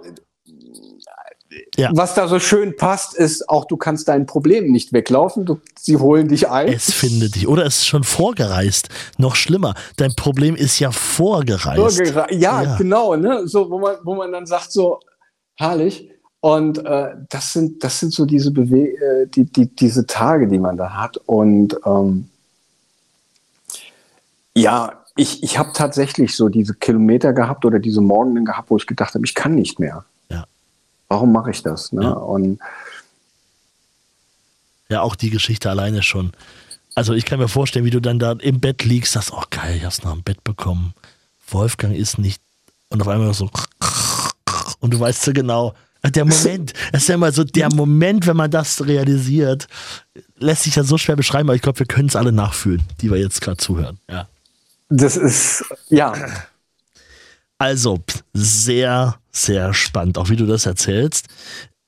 Ja. 1.76 1.90
was 1.94 2.14
da 2.14 2.26
so 2.26 2.38
schön 2.40 2.74
passt, 2.76 3.14
ist 3.14 3.48
auch, 3.48 3.66
du 3.66 3.76
kannst 3.76 4.08
deinen 4.08 4.26
Problemen 4.26 4.72
nicht 4.72 4.92
weglaufen. 4.92 5.44
Du, 5.44 5.60
sie 5.78 5.96
holen 5.98 6.28
dich 6.28 6.48
ein. 6.48 6.68
Es 6.68 6.92
findet 6.92 7.34
dich. 7.36 7.46
Oder 7.46 7.66
es 7.66 7.76
ist 7.78 7.86
schon 7.86 8.02
vorgereist. 8.04 8.88
Noch 9.18 9.36
schlimmer. 9.36 9.74
Dein 9.96 10.14
Problem 10.16 10.56
ist 10.56 10.78
ja 10.78 10.90
vorgereist. 10.90 11.78
Vorgera- 12.00 12.32
Ja, 12.32 12.62
Ja. 12.62 12.76
genau, 12.76 13.14
ne? 13.16 13.46
So, 13.46 13.70
wo 13.70 13.78
man, 13.78 13.96
wo 14.04 14.14
man 14.14 14.32
dann 14.32 14.46
sagt, 14.46 14.72
so 14.72 15.00
herrlich. 15.56 16.10
Und 16.44 16.84
äh, 16.84 17.14
das 17.30 17.54
sind, 17.54 17.82
das 17.82 18.00
sind 18.00 18.12
so 18.12 18.26
diese 18.26 18.50
Bewe 18.50 18.88
äh, 18.88 19.26
die, 19.28 19.46
die, 19.46 19.64
diese 19.64 20.06
Tage, 20.06 20.46
die 20.46 20.58
man 20.58 20.76
da 20.76 20.90
hat. 20.92 21.16
Und 21.24 21.74
ähm, 21.86 22.28
ja, 24.54 24.92
ich, 25.16 25.42
ich 25.42 25.56
habe 25.56 25.70
tatsächlich 25.72 26.36
so 26.36 26.50
diese 26.50 26.74
Kilometer 26.74 27.32
gehabt 27.32 27.64
oder 27.64 27.78
diese 27.78 28.02
Morgenen 28.02 28.44
gehabt, 28.44 28.68
wo 28.68 28.76
ich 28.76 28.86
gedacht 28.86 29.14
habe, 29.14 29.24
ich 29.24 29.34
kann 29.34 29.54
nicht 29.54 29.80
mehr. 29.80 30.04
Ja. 30.28 30.44
Warum 31.08 31.32
mache 31.32 31.50
ich 31.50 31.62
das? 31.62 31.92
Ne? 31.92 32.02
Ja. 32.02 32.10
Und 32.10 32.58
Ja, 34.90 35.00
auch 35.00 35.16
die 35.16 35.30
Geschichte 35.30 35.70
alleine 35.70 36.02
schon. 36.02 36.32
Also 36.94 37.14
ich 37.14 37.24
kann 37.24 37.38
mir 37.38 37.48
vorstellen, 37.48 37.86
wie 37.86 37.90
du 37.90 38.00
dann 38.00 38.18
da 38.18 38.32
im 38.32 38.60
Bett 38.60 38.84
liegst, 38.84 39.14
sagst, 39.14 39.32
oh 39.32 39.44
geil, 39.48 39.76
ich 39.78 39.84
hab's 39.86 40.02
noch 40.02 40.12
im 40.12 40.22
Bett 40.22 40.44
bekommen. 40.44 40.92
Wolfgang 41.48 41.96
ist 41.96 42.18
nicht. 42.18 42.42
Und 42.90 43.00
auf 43.00 43.08
einmal 43.08 43.32
so. 43.32 43.48
Und 44.80 44.92
du 44.92 45.00
weißt 45.00 45.22
so 45.22 45.32
genau. 45.32 45.72
Der 46.10 46.24
Moment, 46.24 46.74
das 46.92 47.02
ist 47.02 47.08
ja 47.08 47.14
immer 47.14 47.32
so 47.32 47.44
der 47.44 47.72
Moment, 47.74 48.26
wenn 48.26 48.36
man 48.36 48.50
das 48.50 48.84
realisiert, 48.86 49.66
lässt 50.38 50.64
sich 50.64 50.76
ja 50.76 50.84
so 50.84 50.98
schwer 50.98 51.16
beschreiben, 51.16 51.48
aber 51.48 51.56
ich 51.56 51.62
glaube, 51.62 51.78
wir 51.78 51.86
können 51.86 52.08
es 52.08 52.16
alle 52.16 52.32
nachfühlen, 52.32 52.82
die 53.00 53.10
wir 53.10 53.18
jetzt 53.18 53.40
gerade 53.40 53.56
zuhören. 53.56 53.98
Ja. 54.10 54.28
das 54.90 55.16
ist, 55.16 55.64
ja, 55.88 56.14
Also, 57.58 58.00
sehr, 58.34 59.16
sehr 59.30 59.72
spannend, 59.72 60.18
auch 60.18 60.28
wie 60.28 60.36
du 60.36 60.46
das 60.46 60.66
erzählst. 60.66 61.28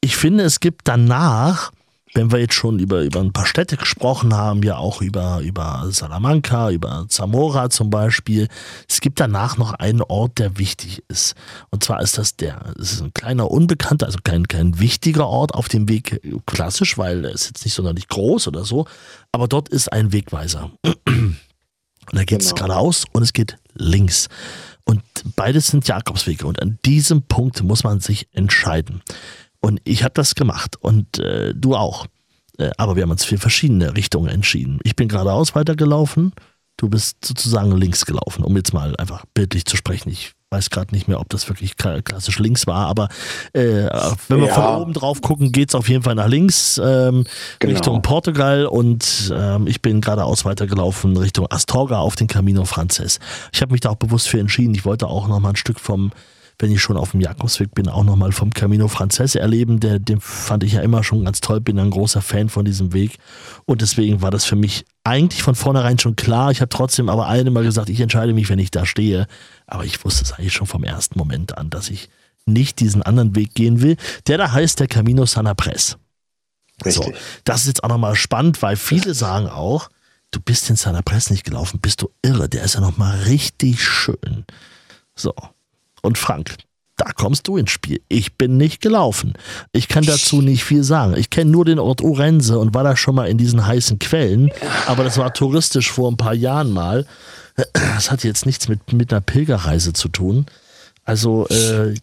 Ich 0.01 0.17
finde, 0.17 0.45
es 0.45 0.61
gibt 0.61 0.83
danach, 0.85 1.73
wenn 2.17 2.33
wir 2.33 2.39
jetzt 2.39 2.55
schon 2.55 2.79
über, 2.79 3.03
über 3.03 3.21
ein 3.21 3.33
paar 3.33 3.47
Städte 3.47 3.77
gesprochen 3.77 4.35
haben, 4.35 4.63
ja 4.63 4.79
auch 4.79 5.03
über, 5.03 5.41
über 5.43 5.87
Salamanca, 5.91 6.71
über 6.71 7.05
Zamora 7.09 7.69
zum 7.71 7.91
Beispiel, 7.91 8.49
es 8.89 9.01
gibt 9.01 9.21
danach 9.21 9.59
noch 9.59 9.75
einen 9.75 10.03
Ort, 10.03 10.39
der 10.39 10.59
wichtig 10.59 11.05
ist. 11.09 11.35
Und 11.71 11.85
zwar 11.85 12.01
ist 12.01 12.19
das 12.19 12.37
der, 12.37 12.73
es 12.81 12.95
ist 12.95 13.03
ein 13.03 13.13
kleiner 13.13 13.51
Unbekannter, 13.51 14.07
also 14.07 14.19
kein, 14.25 14.49
kein 14.49 14.81
wichtiger 14.81 15.27
Ort 15.29 15.55
auf 15.55 15.69
dem 15.69 15.89
Weg, 15.89 16.21
klassisch, 16.47 16.97
weil 16.97 17.25
er 17.25 17.33
ist 17.33 17.47
jetzt 17.47 17.65
nicht 17.65 17.75
sonderlich 17.75 18.09
groß 18.09 18.49
oder 18.49 18.65
so, 18.65 18.87
aber 19.31 19.47
dort 19.47 19.69
ist 19.69 19.93
ein 19.93 20.13
Wegweiser. 20.13 20.71
Und 20.85 21.37
da 22.13 22.25
geht 22.25 22.41
es 22.41 22.55
Genau. 22.55 22.67
geradeaus 22.67 23.05
und 23.13 23.23
es 23.23 23.33
geht 23.33 23.57
links. 23.75 24.29
Und 24.85 25.03
beides 25.35 25.67
sind 25.67 25.89
Jakobswege. 25.89 26.47
Und 26.47 26.63
an 26.63 26.79
diesem 26.85 27.23
Punkt 27.23 27.63
muss 27.65 27.83
man 27.83 27.99
sich 27.99 28.29
entscheiden. 28.33 29.03
Und 29.67 29.81
ich 29.85 30.05
habe 30.05 30.15
das 30.15 30.35
gemacht 30.37 30.77
und 30.81 31.19
äh, 31.19 31.53
du 31.55 31.75
auch. 31.75 32.07
Äh, 32.59 32.71
aber 32.79 32.95
wir 32.95 33.03
haben 33.03 33.11
uns 33.11 33.25
für 33.25 33.37
verschiedene 33.39 33.97
Richtungen 33.97 34.29
entschieden. 34.29 34.79
Ich 34.85 34.95
bin 34.95 35.09
geradeaus 35.09 35.55
weitergelaufen. 35.57 36.33
Du 36.77 36.89
bist 36.89 37.25
sozusagen 37.25 37.73
links 37.77 38.05
gelaufen, 38.07 38.45
um 38.45 38.55
jetzt 38.57 38.73
mal 38.73 38.95
einfach 38.97 39.25
bildlich 39.35 39.65
zu 39.65 39.77
sprechen. 39.77 40.11
Ich 40.11 40.33
weiß 40.51 40.71
gerade 40.71 40.95
nicht 40.95 41.09
mehr, 41.09 41.19
ob 41.19 41.29
das 41.31 41.49
wirklich 41.49 41.73
kla- 41.73 42.01
klassisch 42.03 42.39
links 42.39 42.67
war, 42.69 42.87
aber 42.87 43.09
äh, 43.55 43.89
wenn 44.29 44.41
wir 44.41 44.47
Ja. 44.49 44.55
von 44.55 44.83
oben 44.83 44.93
drauf 44.93 45.21
gucken, 45.21 45.51
geht 45.51 45.71
es 45.71 45.75
auf 45.75 45.89
jeden 45.89 46.05
Fall 46.05 46.15
nach 46.15 46.29
links 46.29 46.79
ähm, 46.83 47.25
Genau. 47.59 47.73
Richtung 47.73 48.03
Portugal 48.03 48.67
und 48.67 49.33
ähm, 49.35 49.67
ich 49.67 49.83
bin 49.83 50.01
geradeaus 50.01 50.45
weitergelaufen 50.45 51.17
Richtung 51.17 51.47
Astorga 51.51 51.99
auf 51.99 52.15
den 52.15 52.29
Camino 52.29 52.65
Frances. 52.67 53.19
Ich 53.53 53.63
habe 53.63 53.73
mich 53.73 53.81
da 53.81 53.91
auch 53.91 53.97
bewusst 53.97 54.29
für 54.29 54.39
entschieden. 54.39 54.75
Ich 54.77 54.85
wollte 54.85 55.09
auch 55.09 55.27
noch 55.27 55.41
mal 55.41 55.51
ein 55.51 55.57
Stück 55.57 55.81
vom, 55.81 56.13
wenn 56.59 56.73
ich 56.73 56.81
schon 56.81 56.97
auf 56.97 57.11
dem 57.11 57.21
Jakobsweg 57.21 57.75
bin, 57.75 57.89
auch 57.89 58.05
noch 58.05 58.17
mal 58.17 58.33
vom 58.33 58.53
Camino 58.53 58.89
Frances 58.89 59.35
erleben. 59.35 59.81
Der, 59.81 59.99
den 59.99 60.21
fand 60.21 60.65
ich 60.65 60.73
ja 60.73 60.81
immer 60.81 61.05
schon 61.05 61.25
ganz 61.25 61.41
toll, 61.41 61.61
bin 61.61 61.79
ein 61.79 61.91
großer 61.91 62.23
Fan 62.23 62.49
von 62.49 62.65
diesem 62.65 62.93
Weg 62.93 63.19
und 63.67 63.83
deswegen 63.83 64.23
war 64.23 64.31
das 64.31 64.45
für 64.45 64.57
mich 64.57 64.85
eigentlich 65.05 65.43
von 65.43 65.55
vornherein 65.55 65.99
schon 65.99 66.17
klar. 66.17 66.51
Ich 66.51 66.61
habe 66.61 66.69
trotzdem 66.69 67.09
aber 67.09 67.27
allen 67.27 67.47
immer 67.47 67.63
gesagt, 67.63 67.91
ich 67.91 68.01
entscheide 68.01 68.33
mich, 68.33 68.49
wenn 68.49 68.59
ich 68.59 68.71
da 68.71 68.87
stehe. 68.87 69.27
Aber 69.67 69.85
ich 69.85 70.05
wusste 70.05 70.25
es 70.25 70.33
eigentlich 70.33 70.55
schon 70.55 70.67
vom 70.67 70.85
ersten 70.85 71.19
Moment 71.19 71.59
an, 71.59 71.71
dass 71.71 71.91
ich 71.91 72.09
nicht 72.47 72.81
diesen 72.81 73.03
anderen 73.03 73.35
Weg 73.35 73.55
gehen 73.55 73.83
will, 73.83 73.97
der 74.27 74.39
da 74.39 74.53
heißt 74.53 74.81
der 74.81 74.87
Camino 74.87 75.27
Sanapres. 75.27 75.99
So, 76.85 77.03
Richtig. 77.03 77.17
das 77.45 77.63
ist 77.63 77.67
jetzt 77.67 77.85
auch 77.85 77.89
nochmal 77.89 78.15
spannend, 78.15 78.63
weil 78.63 78.77
viele 78.77 79.15
sagen 79.15 79.49
auch, 79.49 79.89
du 80.31 80.41
bist 80.41 80.69
in 80.71 80.77
seiner 80.77 81.03
Presse 81.03 81.33
nicht 81.33 81.45
gelaufen, 81.45 81.81
bist 81.81 82.03
du 82.03 82.11
irre, 82.23 82.49
der 82.49 82.65
ist 82.65 82.75
ja 82.75 82.81
nochmal 82.81 83.19
richtig 83.23 83.83
schön. 83.83 84.45
So, 85.15 85.33
und 86.07 86.17
Frank, 86.19 86.55
da 86.97 87.13
kommst 87.13 87.47
du 87.47 87.59
ins 87.59 87.71
Spiel. 87.71 88.01
Ich 88.09 88.39
bin 88.39 88.57
nicht 88.57 88.81
gelaufen. 88.81 89.35
Ich 89.73 89.87
kann 89.89 90.05
dazu 90.07 90.41
nicht 90.41 90.65
viel 90.65 90.83
sagen. 90.83 91.15
Ich 91.17 91.29
kenne 91.29 91.51
nur 91.51 91.67
den 91.67 91.79
Ort 91.79 92.01
Orense 92.03 92.59
und 92.59 92.73
war 92.75 92.85
da 92.85 92.97
schon 92.97 93.15
mal 93.15 93.27
in 93.29 93.37
diesen 93.37 93.67
heißen 93.67 93.99
Quellen, 93.99 94.51
aber 94.87 95.05
das 95.05 95.19
war 95.19 95.35
touristisch 95.35 95.91
vor 95.93 96.11
ein 96.11 96.17
paar 96.17 96.33
Jahren 96.35 96.71
mal. 96.73 97.05
Das 97.75 98.11
hat 98.11 98.25
jetzt 98.25 98.47
nichts 98.47 98.69
mit, 98.69 98.93
mit 98.95 99.13
einer 99.13 99.21
Pilgerreise 99.21 99.93
zu 99.93 100.09
tun. 100.09 100.47
Also, 101.05 101.47
äh, 101.49 101.95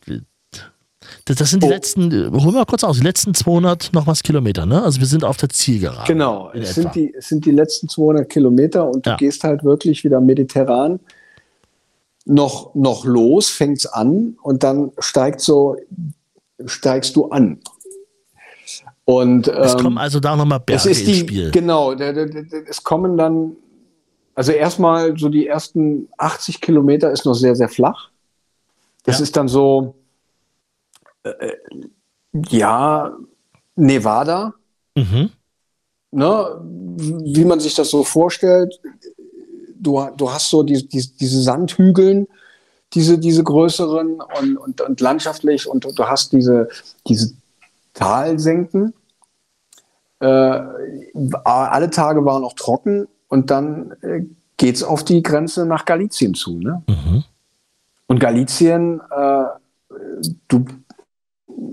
Das, 1.25 1.35
das 1.37 1.49
sind 1.49 1.63
die 1.63 1.67
Oh. 1.67 1.69
letzten, 1.69 2.11
holen 2.11 2.33
wir 2.45 2.51
mal 2.59 2.65
kurz 2.65 2.83
aus, 2.83 2.97
die 2.97 3.03
letzten 3.03 3.33
200 3.33 3.91
noch 3.93 4.07
was 4.07 4.23
Kilometer, 4.23 4.65
ne? 4.65 4.81
Also 4.83 4.99
wir 5.01 5.07
sind 5.07 5.23
auf 5.25 5.35
der 5.37 5.49
Zielgerade. 5.49 6.07
Genau, 6.07 6.49
es 6.53 6.71
etwa. 6.77 6.81
sind, 6.81 6.95
die, 6.95 7.13
es 7.17 7.27
sind 7.27 7.45
die 7.45 7.51
letzten 7.51 7.89
200 7.89 8.29
Kilometer 8.29 8.87
und 8.87 9.05
Ja. 9.05 9.13
du 9.13 9.17
gehst 9.17 9.43
halt 9.43 9.63
wirklich 9.65 10.03
wieder 10.05 10.21
mediterran 10.21 10.99
noch, 12.25 12.73
noch 12.75 13.05
los, 13.05 13.49
fängt's 13.49 13.85
an 13.85 14.37
und 14.41 14.63
dann 14.63 14.91
steigt 14.99 15.41
so, 15.41 15.75
steigst 16.65 17.15
du 17.15 17.27
an. 17.29 17.59
Und 19.05 19.47
Es 19.49 19.73
ähm, 19.73 19.79
kommen 19.79 19.97
also 19.97 20.19
da 20.21 20.35
nochmal 20.35 20.59
es 20.59 20.83
Berge 20.83 20.89
ins 20.89 21.03
die, 21.03 21.15
Spiel. 21.15 21.51
genau, 21.51 21.91
es 21.93 22.83
kommen 22.83 23.17
dann, 23.17 23.57
also 24.35 24.53
erstmal 24.53 25.17
so 25.17 25.27
die 25.27 25.47
ersten 25.47 26.07
80 26.17 26.61
Kilometer 26.61 27.11
ist 27.11 27.25
noch 27.25 27.33
sehr, 27.33 27.55
sehr 27.55 27.67
flach. 27.69 28.09
Das 29.03 29.19
Ja. 29.19 29.23
ist 29.23 29.35
dann 29.35 29.49
so, 29.49 29.95
äh, 31.23 31.51
ja, 32.49 33.11
Nevada, 33.75 34.53
Mhm. 34.95 35.31
ne, 36.11 36.61
wie 36.63 37.43
man 37.43 37.59
sich 37.59 37.75
das 37.75 37.89
so 37.89 38.03
vorstellt. 38.05 38.79
Du, 39.83 40.07
du 40.17 40.31
hast 40.31 40.49
so 40.49 40.63
die, 40.63 40.87
die, 40.87 41.05
diese 41.19 41.41
Sandhügeln, 41.41 42.27
diese, 42.93 43.17
diese 43.17 43.43
größeren 43.43 44.21
und, 44.21 44.57
und, 44.57 44.81
und 44.81 45.01
landschaftlich 45.01 45.67
und 45.67 45.83
du 45.83 46.05
hast 46.05 46.31
diese, 46.31 46.69
diese 47.07 47.33
Talsenken. 47.93 48.93
Äh, 50.19 50.25
alle 51.43 51.89
Tage 51.89 52.23
waren 52.25 52.43
auch 52.43 52.53
trocken 52.53 53.07
und 53.27 53.51
dann 53.51 53.91
äh, 54.01 54.21
geht 54.57 54.75
es 54.75 54.83
auf 54.83 55.03
die 55.03 55.21
Grenze 55.21 55.65
nach 55.65 55.85
Galizien 55.85 56.33
zu. 56.33 56.57
Ne? 56.59 56.83
Mhm. 56.87 57.23
Und 58.07 58.19
Galizien, 58.19 59.01
äh, 59.11 59.43
du, 60.47 60.65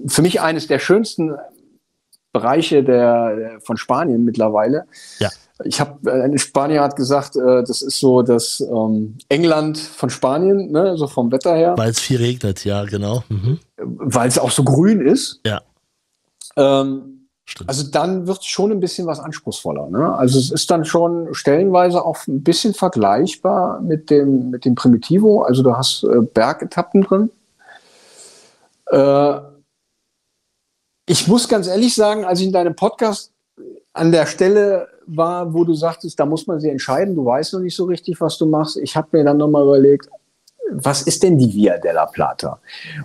für 0.07 0.23
mich 0.23 0.41
eines 0.41 0.67
der 0.67 0.79
schönsten 0.79 1.37
Bereiche 2.33 2.83
der, 2.83 3.59
von 3.63 3.77
Spanien 3.77 4.25
mittlerweile. 4.25 4.87
Ja. 5.19 5.29
Ich 5.65 5.81
habe, 5.81 6.13
ein 6.13 6.39
Spanier 6.39 6.83
hat 6.83 6.97
gesagt, 6.97 7.37
äh, 7.37 7.63
das 7.63 7.83
ist 7.83 7.99
so 7.99 8.23
das 8.23 8.61
ähm, 8.61 9.19
England 9.29 9.79
von 9.79 10.11
Spanien, 10.11 10.71
ne, 10.71 10.97
so 10.97 11.07
vom 11.07 11.31
Wetter 11.31 11.55
her, 11.55 11.75
Weil 11.77 11.91
es 11.91 12.01
viel 12.01 12.19
regnet, 12.19 12.65
ja, 12.65 12.85
genau. 12.85 13.25
Mhm. 13.29 13.59
weil 13.77 14.29
es 14.29 14.39
auch 14.39 14.51
so 14.51 14.65
grün 14.65 15.01
ist. 15.01 15.41
Ja, 15.45 15.61
Ähm, 16.57 17.21
also 17.67 17.91
dann 17.91 18.27
wird 18.27 18.41
es 18.41 18.47
schon 18.47 18.71
ein 18.71 18.81
bisschen 18.81 19.07
was 19.07 19.19
anspruchsvoller. 19.19 19.89
Ne? 19.91 20.15
Also 20.15 20.39
es 20.39 20.51
ist 20.51 20.71
dann 20.71 20.85
schon 20.85 21.35
stellenweise 21.35 22.05
auch 22.05 22.27
ein 22.29 22.43
bisschen 22.43 22.75
vergleichbar 22.75 23.81
mit 23.81 24.11
dem, 24.11 24.51
mit 24.51 24.65
dem 24.65 24.75
Primitivo. 24.75 25.43
Also 25.43 25.63
du 25.63 25.77
hast 25.77 26.05
äh, 26.05 26.21
Bergetappen 26.21 27.03
drin. 27.03 27.31
Äh, 28.87 29.41
ich 31.07 31.27
muss 31.27 31.49
ganz 31.49 31.67
ehrlich 31.67 31.95
sagen, 31.95 32.25
als 32.25 32.41
ich 32.41 32.47
in 32.47 32.53
deinem 32.53 32.77
Podcast 32.77 33.33
an 33.93 34.13
der 34.13 34.27
Stelle 34.27 34.89
war, 35.07 35.53
wo 35.53 35.65
du 35.65 35.75
sagtest, 35.75 36.19
da 36.21 36.27
muss 36.27 36.47
man 36.47 36.61
sich 36.61 36.71
entscheiden, 36.71 37.15
du 37.15 37.25
weißt 37.25 37.55
noch 37.55 37.61
nicht 37.61 37.75
so 37.75 37.85
richtig, 37.85 38.21
was 38.21 38.39
du 38.39 38.47
machst. 38.47 38.77
Ich 38.77 38.97
habe 38.97 39.09
mir 39.13 39.25
dann 39.25 39.39
nochmal 39.39 39.65
überlegt, 39.65 40.09
was 40.73 41.03
ist 41.03 41.23
denn 41.23 41.37
die 41.37 41.53
Via 41.53 41.79
della 41.79 42.07
Plata? 42.07 42.61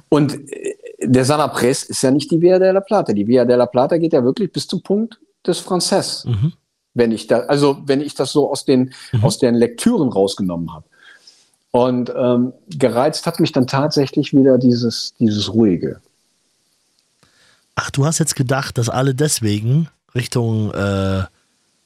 Und 0.10 0.52
äh, 0.52 0.76
der 1.02 1.26
Sanapres 1.26 1.84
ist 1.84 2.02
ja 2.04 2.12
nicht 2.12 2.30
die 2.32 2.42
Via 2.42 2.60
della 2.60 2.82
Plata. 2.82 3.14
Die 3.14 3.28
Via 3.28 3.46
della 3.46 3.66
Plata 3.66 3.98
geht 3.98 4.14
ja 4.14 4.24
wirklich 4.24 4.52
bis 4.52 4.68
zum 4.68 4.82
Punkt 4.82 5.20
des 5.46 5.60
Franzess. 5.60 6.26
Mhm. 6.26 6.54
Wenn 6.94 7.12
ich 7.12 7.28
da, 7.28 7.40
also 7.42 7.78
wenn 7.86 8.02
ich 8.02 8.16
das 8.16 8.32
so 8.32 8.50
aus 8.50 8.66
den, 8.66 8.94
aus 9.22 9.40
den 9.40 9.56
Lektüren 9.56 10.10
rausgenommen 10.10 10.74
habe. 10.74 10.86
Und 11.72 12.14
ähm, 12.16 12.54
gereizt 12.70 13.26
hat 13.26 13.42
mich 13.42 13.52
dann 13.52 13.68
tatsächlich 13.68 14.34
wieder 14.34 14.58
dieses, 14.58 15.14
dieses 15.20 15.54
Ruhige. 15.54 16.00
Ach, 17.76 17.92
du 17.92 18.06
hast 18.06 18.20
jetzt 18.20 18.38
gedacht, 18.38 18.78
dass 18.78 18.88
alle 18.88 19.14
deswegen 19.14 19.90
Richtung, 20.16 20.72
äh, 20.72 21.24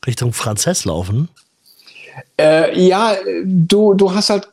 Richtung 0.05 0.33
Franzess 0.33 0.85
laufen? 0.85 1.29
Äh, 2.39 2.79
ja, 2.79 3.15
du, 3.43 3.93
du 3.93 4.13
hast 4.13 4.29
halt 4.29 4.47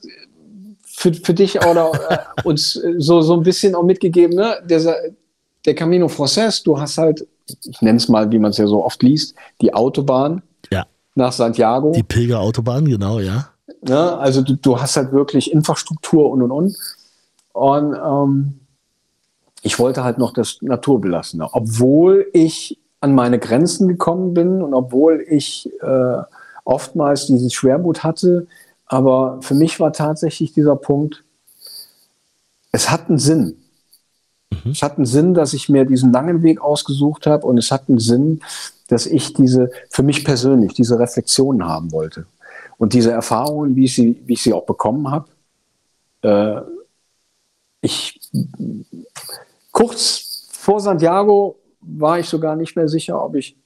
für, 0.85 1.13
für 1.13 1.35
dich 1.35 1.63
oder 1.65 1.93
äh, 2.11 2.19
uns 2.45 2.77
äh, 2.77 2.95
so, 2.99 3.21
so 3.23 3.35
ein 3.35 3.43
bisschen 3.43 3.75
auch 3.75 3.83
mitgegeben, 3.83 4.37
ne? 4.37 4.57
Der, 4.65 4.97
der 5.65 5.75
Camino 5.75 6.09
Frances, 6.09 6.63
du 6.63 6.79
hast 6.79 6.99
halt, 6.99 7.27
ich 7.65 7.81
nenne 7.83 7.99
es 7.99 8.09
mal, 8.09 8.31
wie 8.31 8.39
man 8.39 8.51
es 8.51 8.57
ja 8.59 8.67
so 8.67 8.85
oft 8.85 9.03
liest, 9.03 9.35
die 9.61 9.75
Autobahn 9.75 10.43
Ja, 10.73 10.87
nach 11.15 11.33
Santiago. 11.33 11.93
die 11.93 12.03
Pilgerautobahn, 12.03 12.87
genau, 12.87 13.21
ja. 13.21 13.51
Ne? 13.83 14.17
Also 14.19 14.43
du, 14.43 14.55
du 14.57 14.81
hast 14.81 14.97
halt 14.97 15.13
wirklich 15.13 15.53
Infrastruktur 15.53 16.31
und 16.31 16.43
und 16.43 16.51
und. 16.51 16.77
Und 17.53 17.95
ähm, 17.95 18.61
ich 19.63 19.79
wollte 19.79 20.05
halt 20.05 20.19
noch 20.19 20.33
das 20.33 20.59
Naturbelassene, 20.61 21.49
obwohl 21.53 22.27
ich 22.33 22.79
an 23.07 23.15
meine 23.15 23.39
Grenzen 23.39 23.87
gekommen 23.87 24.35
bin 24.35 24.61
und 24.63 24.75
obwohl 24.75 25.25
ich 25.29 25.71
äh, 25.81 26.23
oftmals 26.65 27.27
dieses 27.27 27.55
Schwermut 27.55 28.03
hatte. 28.03 28.49
Aber 28.87 29.39
für 29.43 29.55
mich 29.55 29.79
war 29.79 29.93
tatsächlich 29.93 30.53
dieser 30.53 30.75
Punkt, 30.75 31.23
es 32.73 32.91
hat 32.91 33.09
einen 33.09 33.19
Sinn. 33.19 33.57
Es 34.71 34.83
hat 34.83 34.97
einen 34.97 35.07
Sinn, 35.07 35.35
dass 35.35 35.55
ich 35.55 35.69
mir 35.69 35.85
diesen 35.85 36.13
langen 36.13 36.43
Weg 36.43 36.61
ausgesucht 36.61 37.27
habe 37.27 37.47
und 37.47 37.59
es 37.59 37.71
hat 37.71 37.89
einen 37.89 38.01
Sinn, 38.01 38.41
dass 38.89 39.07
ich 39.07 39.33
diese, 39.35 39.71
für 39.91 40.03
mich 40.03 40.25
persönlich, 40.25 40.75
diese 40.75 40.99
Reflexionen 40.99 41.67
haben 41.67 41.93
wollte. 41.93 42.27
Und 42.79 42.93
diese 42.93 43.13
Erfahrungen, 43.13 43.77
wie 43.77 43.85
ich 43.85 43.95
sie, 43.95 44.21
wie 44.27 44.33
ich 44.35 44.43
sie 44.43 44.53
auch 44.53 44.67
bekommen 44.67 45.11
habe, 45.11 45.29
äh, 46.23 46.61
ich 47.81 48.21
kurz 49.71 50.49
vor 50.51 50.81
Santiago 50.81 51.57
war 51.87 52.19
ich 52.19 52.29
sogar 52.29 52.57
nicht 52.57 52.77
mehr 52.77 52.89
sicher, 52.89 53.23
ob 53.23 53.37
ich 53.37 53.57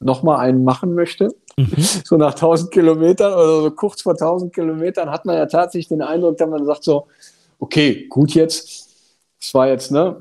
noch 0.00 0.22
mal 0.22 0.38
einen 0.38 0.64
machen 0.64 0.94
möchte. 0.94 1.34
So 2.04 2.16
nach 2.16 2.32
1000 2.32 2.70
Kilometern 2.70 3.34
oder 3.34 3.62
so 3.62 3.70
kurz 3.72 4.00
vor 4.00 4.12
1000 4.12 4.54
Kilometern 4.54 5.10
hat 5.10 5.26
man 5.26 5.36
ja 5.36 5.44
tatsächlich 5.44 5.88
den 5.88 6.00
Eindruck, 6.00 6.38
dass 6.38 6.48
man 6.48 6.64
sagt 6.64 6.84
so, 6.84 7.06
okay, 7.58 8.06
gut 8.08 8.32
jetzt, 8.32 8.88
es 9.38 9.52
war 9.52 9.68
jetzt, 9.68 9.90
ne, 9.92 10.16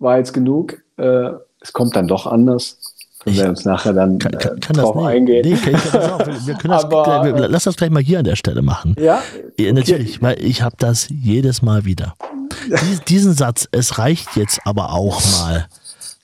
war 0.00 0.18
jetzt 0.18 0.32
genug. 0.32 0.82
Äh, 0.96 1.30
es 1.60 1.72
kommt 1.72 1.94
dann 1.94 2.08
doch 2.08 2.26
anders. 2.26 2.78
Können 3.22 3.36
wir 3.36 3.48
uns 3.50 3.64
nachher 3.66 3.92
dann 3.92 4.18
Kann, 4.18 4.32
äh, 4.32 4.38
kann, 4.38 4.60
kann 4.60 4.76
drauf 4.76 4.96
das 4.96 5.04
eingehen. 5.04 5.46
Nee, 5.46 5.56
kann 5.56 5.74
ich, 5.74 5.94
auf, 5.94 6.46
wir, 6.46 6.54
können 6.54 6.72
das, 6.72 6.84
Aber, 6.86 7.24
wir, 7.24 7.48
lass 7.48 7.64
das 7.64 7.76
gleich 7.76 7.90
mal 7.90 8.02
hier 8.02 8.18
an 8.18 8.24
der 8.24 8.36
Stelle 8.36 8.62
machen. 8.62 8.96
Ja, 8.98 9.22
Ja, 9.58 9.72
natürlich, 9.72 10.22
weil 10.22 10.42
ich 10.42 10.62
habe 10.62 10.74
das 10.78 11.08
jedes 11.10 11.60
Mal 11.62 11.84
wieder. 11.84 12.14
Dies, 12.68 13.00
diesen 13.06 13.34
Satz, 13.34 13.68
es 13.72 13.98
reicht 13.98 14.36
jetzt 14.36 14.60
aber 14.64 14.92
auch 14.92 15.20
mal, 15.32 15.66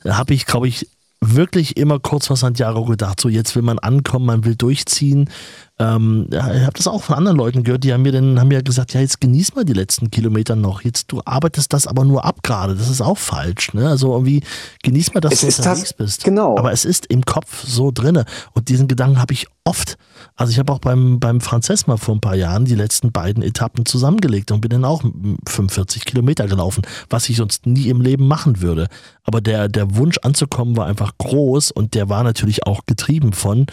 habe 0.08 0.34
ich, 0.34 0.46
glaube 0.46 0.68
ich, 0.68 0.88
wirklich 1.22 1.78
immer 1.78 1.98
kurz 1.98 2.26
vor 2.26 2.36
Santiago 2.36 2.84
gedacht, 2.84 3.20
so 3.20 3.28
jetzt 3.30 3.56
will 3.56 3.62
man 3.62 3.78
ankommen, 3.78 4.26
man 4.26 4.44
will 4.44 4.54
durchziehen. 4.54 5.30
Ähm, 5.78 6.28
ja, 6.30 6.54
ich 6.54 6.60
habe 6.62 6.74
das 6.76 6.86
auch 6.86 7.02
von 7.02 7.16
anderen 7.16 7.38
Leuten 7.38 7.64
gehört, 7.64 7.84
die 7.84 7.92
haben 7.92 8.02
mir 8.02 8.12
dann 8.12 8.38
haben 8.38 8.48
mir 8.48 8.62
gesagt, 8.62 8.92
ja 8.92 9.00
jetzt 9.00 9.20
genieß 9.20 9.54
mal 9.54 9.64
die 9.64 9.72
letzten 9.72 10.10
Kilometer 10.10 10.56
noch. 10.56 10.82
Jetzt 10.82 11.10
du 11.10 11.22
arbeitest 11.24 11.72
das 11.72 11.86
aber 11.86 12.04
nur 12.04 12.24
ab 12.26 12.42
gerade. 12.42 12.74
Das 12.76 12.90
ist 12.90 13.00
auch 13.00 13.16
falsch. 13.18 13.72
Ne? 13.72 13.88
Also 13.88 14.12
irgendwie 14.12 14.42
genieß 14.82 15.14
mal, 15.14 15.20
dass 15.20 15.32
Es 15.32 15.40
du 15.40 15.46
unterwegs 15.46 15.82
das- 15.88 15.92
bist. 15.94 16.24
genau. 16.24 16.58
Aber 16.58 16.70
es 16.72 16.84
ist 16.84 17.06
im 17.06 17.24
Kopf 17.24 17.64
so 17.66 17.90
drinne 17.90 18.26
und 18.52 18.68
diesen 18.68 18.86
Gedanken 18.86 19.18
habe 19.18 19.32
ich 19.32 19.46
oft. 19.64 19.96
Also 20.36 20.52
ich 20.52 20.58
habe 20.58 20.72
auch 20.72 20.78
beim 20.78 21.18
beim 21.18 21.40
Franzess 21.40 21.86
mal 21.86 21.96
vor 21.96 22.14
ein 22.14 22.20
paar 22.20 22.36
Jahren 22.36 22.66
die 22.66 22.74
letzten 22.74 23.10
beiden 23.10 23.42
Etappen 23.42 23.86
zusammengelegt 23.86 24.52
und 24.52 24.60
bin 24.60 24.70
dann 24.70 24.84
auch 24.84 25.02
45 25.48 26.04
Kilometer 26.04 26.46
gelaufen, 26.46 26.82
was 27.08 27.28
ich 27.30 27.36
sonst 27.36 27.66
nie 27.66 27.88
im 27.88 28.02
Leben 28.02 28.28
machen 28.28 28.60
würde. 28.60 28.88
Aber 29.24 29.40
der 29.40 29.68
der 29.68 29.96
Wunsch 29.96 30.18
anzukommen 30.18 30.76
war 30.76 30.86
einfach 30.86 31.12
groß 31.16 31.70
und 31.70 31.94
der 31.94 32.10
war 32.10 32.22
natürlich 32.22 32.66
auch 32.66 32.84
getrieben 32.84 33.32
von 33.32 33.66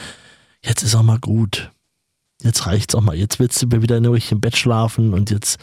jetzt 0.63 0.83
ist 0.83 0.95
auch 0.95 1.03
mal 1.03 1.19
gut. 1.19 1.71
Jetzt 2.41 2.65
reicht's 2.65 2.95
auch 2.95 3.01
mal. 3.01 3.15
Jetzt 3.15 3.39
willst 3.39 3.61
du 3.61 3.81
wieder 3.81 3.97
in 3.97 4.05
im 4.05 4.41
Bett 4.41 4.55
schlafen 4.55 5.13
und 5.13 5.31
jetzt 5.31 5.59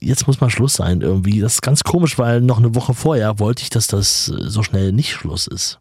jetzt 0.00 0.26
muss 0.26 0.40
mal 0.40 0.50
Schluss 0.50 0.74
sein 0.74 1.00
irgendwie. 1.00 1.40
Das 1.40 1.54
ist 1.54 1.62
ganz 1.62 1.84
komisch, 1.84 2.18
weil 2.18 2.40
noch 2.40 2.58
eine 2.58 2.74
Woche 2.74 2.94
vorher 2.94 3.38
wollte 3.38 3.62
ich, 3.62 3.70
dass 3.70 3.86
das 3.86 4.24
so 4.26 4.62
schnell 4.62 4.92
nicht 4.92 5.12
Schluss 5.12 5.46
ist. 5.46 5.78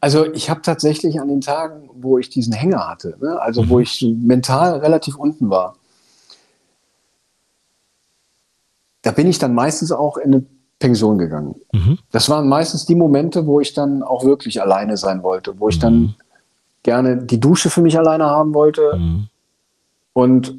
Also 0.00 0.24
ich 0.32 0.48
habe 0.48 0.62
tatsächlich 0.62 1.20
an 1.20 1.28
den 1.28 1.40
Tagen, 1.40 1.90
wo 1.94 2.18
ich 2.18 2.30
diesen 2.30 2.52
Hänger 2.52 2.88
hatte, 2.88 3.16
ne, 3.20 3.40
also 3.40 3.68
wo 3.68 3.76
Mhm. 3.76 3.82
ich 3.82 3.98
so 3.98 4.08
mental 4.10 4.78
relativ 4.78 5.16
unten 5.16 5.50
war, 5.50 5.76
da 9.02 9.10
bin 9.12 9.26
ich 9.28 9.38
dann 9.38 9.54
meistens 9.54 9.92
auch 9.92 10.16
in 10.16 10.34
eine 10.34 10.44
Pension 10.78 11.18
gegangen. 11.18 11.54
Mhm. 11.72 11.98
Das 12.10 12.28
waren 12.28 12.48
meistens 12.48 12.86
die 12.86 12.94
Momente, 12.94 13.46
wo 13.46 13.60
ich 13.60 13.72
dann 13.72 14.02
auch 14.02 14.24
wirklich 14.24 14.60
alleine 14.60 14.96
sein 14.96 15.22
wollte, 15.22 15.58
wo 15.58 15.68
ich 15.68 15.76
Mhm. 15.76 15.80
dann 15.80 16.14
gerne 16.82 17.16
die 17.16 17.40
Dusche 17.40 17.70
für 17.70 17.80
mich 17.82 17.98
alleine 17.98 18.26
haben 18.26 18.54
wollte 18.54 18.96
Mhm. 18.96 19.28
und 20.12 20.54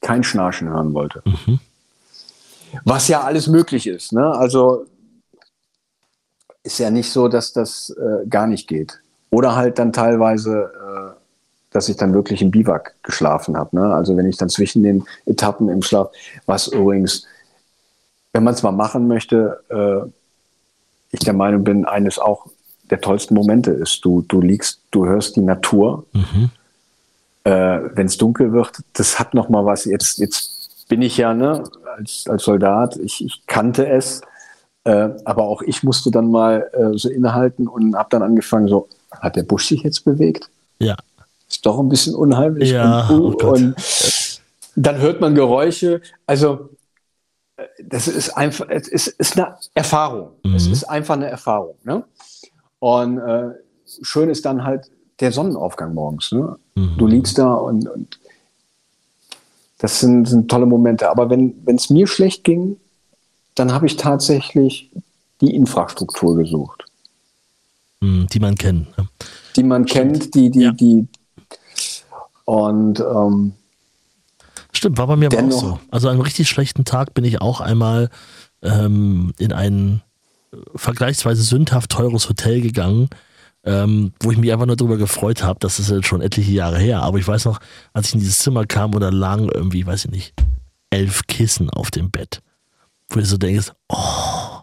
kein 0.00 0.22
Schnarchen 0.24 0.68
hören 0.68 0.94
wollte. 0.94 1.22
Mhm. 1.24 1.60
Was 2.84 3.08
ja 3.08 3.22
alles 3.22 3.46
möglich 3.46 3.86
ist. 3.86 4.12
Ne? 4.12 4.26
Also 4.26 4.86
ist 6.66 6.78
ja 6.78 6.90
nicht 6.90 7.10
so, 7.10 7.28
dass 7.28 7.52
das 7.52 7.90
äh, 7.90 8.26
gar 8.28 8.46
nicht 8.46 8.68
geht. 8.68 9.00
Oder 9.30 9.56
halt 9.56 9.78
dann 9.78 9.92
teilweise, 9.92 10.70
äh, 10.74 11.16
dass 11.70 11.88
ich 11.88 11.96
dann 11.96 12.12
wirklich 12.12 12.42
im 12.42 12.50
Biwak 12.50 12.94
geschlafen 13.02 13.56
habe. 13.56 13.76
Ne? 13.76 13.94
Also 13.94 14.16
wenn 14.16 14.28
ich 14.28 14.36
dann 14.36 14.48
zwischen 14.48 14.82
den 14.82 15.04
Etappen 15.24 15.68
im 15.68 15.82
Schlaf, 15.82 16.10
was 16.46 16.68
übrigens 16.68 17.26
wenn 18.36 18.44
man 18.44 18.52
es 18.52 18.62
mal 18.62 18.72
machen 18.72 19.08
möchte, 19.08 19.64
äh, 19.70 20.06
ich 21.10 21.20
der 21.20 21.32
Meinung 21.32 21.64
bin, 21.64 21.86
eines 21.86 22.18
auch 22.18 22.46
der 22.90 23.00
tollsten 23.00 23.32
Momente 23.32 23.70
ist. 23.70 24.04
Du, 24.04 24.20
du 24.28 24.42
liegst, 24.42 24.82
du 24.90 25.06
hörst 25.06 25.36
die 25.36 25.40
Natur. 25.40 26.04
Mhm. 26.12 26.50
Äh, 27.44 27.80
wenn 27.94 28.06
es 28.06 28.18
dunkel 28.18 28.52
wird, 28.52 28.82
das 28.92 29.18
hat 29.18 29.32
noch 29.32 29.48
mal 29.48 29.64
was. 29.64 29.86
Jetzt, 29.86 30.18
jetzt 30.18 30.86
bin 30.86 31.00
ich 31.00 31.16
ja 31.16 31.32
ne, 31.32 31.64
als, 31.96 32.26
als 32.28 32.44
Soldat, 32.44 32.98
ich, 32.98 33.24
ich 33.24 33.46
kannte 33.46 33.88
es, 33.88 34.20
äh, 34.86 35.10
aber 35.24 35.42
auch 35.42 35.62
ich 35.62 35.82
musste 35.82 36.10
dann 36.12 36.30
mal 36.30 36.70
äh, 36.72 36.96
so 36.96 37.08
innehalten 37.08 37.66
und 37.66 37.96
habe 37.96 38.08
dann 38.10 38.22
angefangen, 38.22 38.68
so, 38.68 38.88
hat 39.10 39.34
der 39.34 39.42
Busch 39.42 39.66
sich 39.66 39.82
jetzt 39.82 40.04
bewegt? 40.04 40.48
Ja. 40.78 40.94
Ist 41.48 41.66
doch 41.66 41.78
ein 41.80 41.88
bisschen 41.88 42.14
unheimlich. 42.14 42.70
Ja, 42.70 43.08
und, 43.08 43.42
oh 43.42 43.52
und 43.52 43.74
dann 44.76 44.98
hört 44.98 45.20
man 45.20 45.34
Geräusche. 45.34 46.00
Also 46.26 46.70
äh, 47.56 47.64
das 47.82 48.06
ist 48.06 48.30
einfach, 48.30 48.66
es 48.68 48.86
ist, 48.86 49.08
ist 49.08 49.36
eine 49.36 49.56
Erfahrung. 49.74 50.30
Es 50.54 50.66
Mhm. 50.66 50.72
ist 50.72 50.84
einfach 50.84 51.14
eine 51.14 51.26
Erfahrung. 51.26 51.74
Ne? 51.82 52.04
Und 52.78 53.18
äh, 53.18 53.50
schön 54.02 54.28
ist 54.28 54.44
dann 54.44 54.62
halt 54.64 54.88
der 55.18 55.32
Sonnenaufgang 55.32 55.94
morgens. 55.94 56.30
Ne? 56.30 56.56
Mhm. 56.76 56.94
Du 56.98 57.06
liegst 57.08 57.38
da 57.38 57.54
und, 57.54 57.88
und 57.88 58.20
das 59.78 59.98
sind, 60.00 60.26
sind 60.26 60.48
tolle 60.48 60.66
Momente. 60.66 61.08
Aber 61.10 61.28
wenn 61.28 61.54
es 61.66 61.90
mir 61.90 62.06
schlecht 62.06 62.44
ging, 62.44 62.76
dann 63.56 63.72
habe 63.72 63.86
ich 63.86 63.96
tatsächlich 63.96 64.90
die 65.40 65.54
Infrastruktur 65.54 66.36
gesucht, 66.36 66.84
Mhm, 68.00 68.26
die 68.32 68.40
man 68.40 68.54
kennt. 68.54 68.96
Ne? 68.96 69.08
die 69.56 69.62
man 69.64 69.84
kennt, 69.86 70.34
die, 70.34 70.50
die, 70.50 70.60
Ja. 70.60 70.72
die 70.72 71.08
und 72.44 73.00
ähm, 73.00 73.52
Stimmt, 74.72 74.98
war 74.98 75.06
bei 75.06 75.16
mir 75.16 75.32
aber 75.32 75.42
auch 75.46 75.50
so. 75.60 75.80
Also 75.90 76.08
an 76.08 76.14
einem 76.14 76.20
richtig 76.22 76.48
schlechten 76.48 76.84
Tag 76.84 77.14
bin 77.14 77.24
ich 77.24 77.40
auch 77.40 77.60
einmal 77.60 78.10
ähm, 78.62 79.32
in 79.38 79.52
ein 79.52 80.02
äh, 80.52 80.56
vergleichsweise 80.74 81.42
sündhaft 81.42 81.90
teures 81.90 82.28
Hotel 82.28 82.60
gegangen, 82.60 83.08
ähm, 83.64 84.12
wo 84.20 84.30
ich 84.30 84.36
mich 84.38 84.52
einfach 84.52 84.66
nur 84.66 84.76
darüber 84.76 84.98
gefreut 84.98 85.42
habe. 85.42 85.58
Das 85.60 85.78
ist 85.80 85.90
jetzt 85.90 86.06
schon 86.06 86.20
etliche 86.20 86.52
Jahre 86.52 86.78
her. 86.78 87.02
Aber 87.02 87.18
ich 87.18 87.26
weiß 87.26 87.46
noch, 87.46 87.58
als 87.94 88.08
ich 88.08 88.14
in 88.14 88.20
dieses 88.20 88.38
Zimmer 88.40 88.66
kam 88.66 88.94
und 88.94 89.00
da 89.00 89.08
lagen 89.08 89.48
irgendwie, 89.52 89.86
weiß 89.86 90.04
ich 90.04 90.10
nicht, 90.10 90.34
elf 90.90 91.26
Kissen 91.26 91.70
auf 91.70 91.90
dem 91.90 92.10
Bett. 92.10 92.42
Wo 93.08 93.20
du 93.20 93.26
so 93.26 93.36
denkst, 93.36 93.72
oh, 93.88 94.60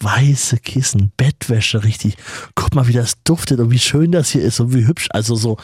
weiße 0.00 0.58
Kissen, 0.58 1.12
Bettwäsche, 1.16 1.84
richtig. 1.84 2.16
Guck 2.54 2.74
mal, 2.74 2.88
wie 2.88 2.92
das 2.92 3.22
duftet 3.24 3.60
und 3.60 3.70
wie 3.70 3.78
schön 3.78 4.12
das 4.12 4.30
hier 4.30 4.42
ist 4.42 4.60
und 4.60 4.74
wie 4.74 4.86
hübsch. 4.86 5.08
Also 5.12 5.34
so 5.34 5.56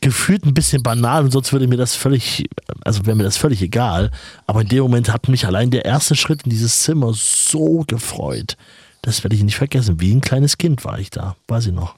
gefühlt 0.00 0.44
ein 0.44 0.54
bisschen 0.54 0.82
banal 0.82 1.24
und 1.24 1.30
sonst 1.30 1.52
würde 1.52 1.68
mir 1.68 1.76
das 1.76 1.94
völlig, 1.94 2.46
also 2.84 3.06
wäre 3.06 3.16
mir 3.16 3.22
das 3.22 3.36
völlig 3.36 3.62
egal. 3.62 4.10
Aber 4.46 4.62
in 4.62 4.68
dem 4.68 4.82
Moment 4.82 5.12
hat 5.12 5.28
mich 5.28 5.46
allein 5.46 5.70
der 5.70 5.84
erste 5.84 6.16
Schritt 6.16 6.42
in 6.44 6.50
dieses 6.50 6.82
Zimmer 6.82 7.12
so 7.14 7.84
gefreut. 7.86 8.56
Das 9.02 9.22
werde 9.22 9.36
ich 9.36 9.44
nicht 9.44 9.56
vergessen. 9.56 10.00
Wie 10.00 10.12
ein 10.12 10.20
kleines 10.20 10.58
Kind 10.58 10.84
war 10.84 10.98
ich 10.98 11.10
da, 11.10 11.36
weiß 11.48 11.66
ich 11.66 11.72
noch. 11.72 11.94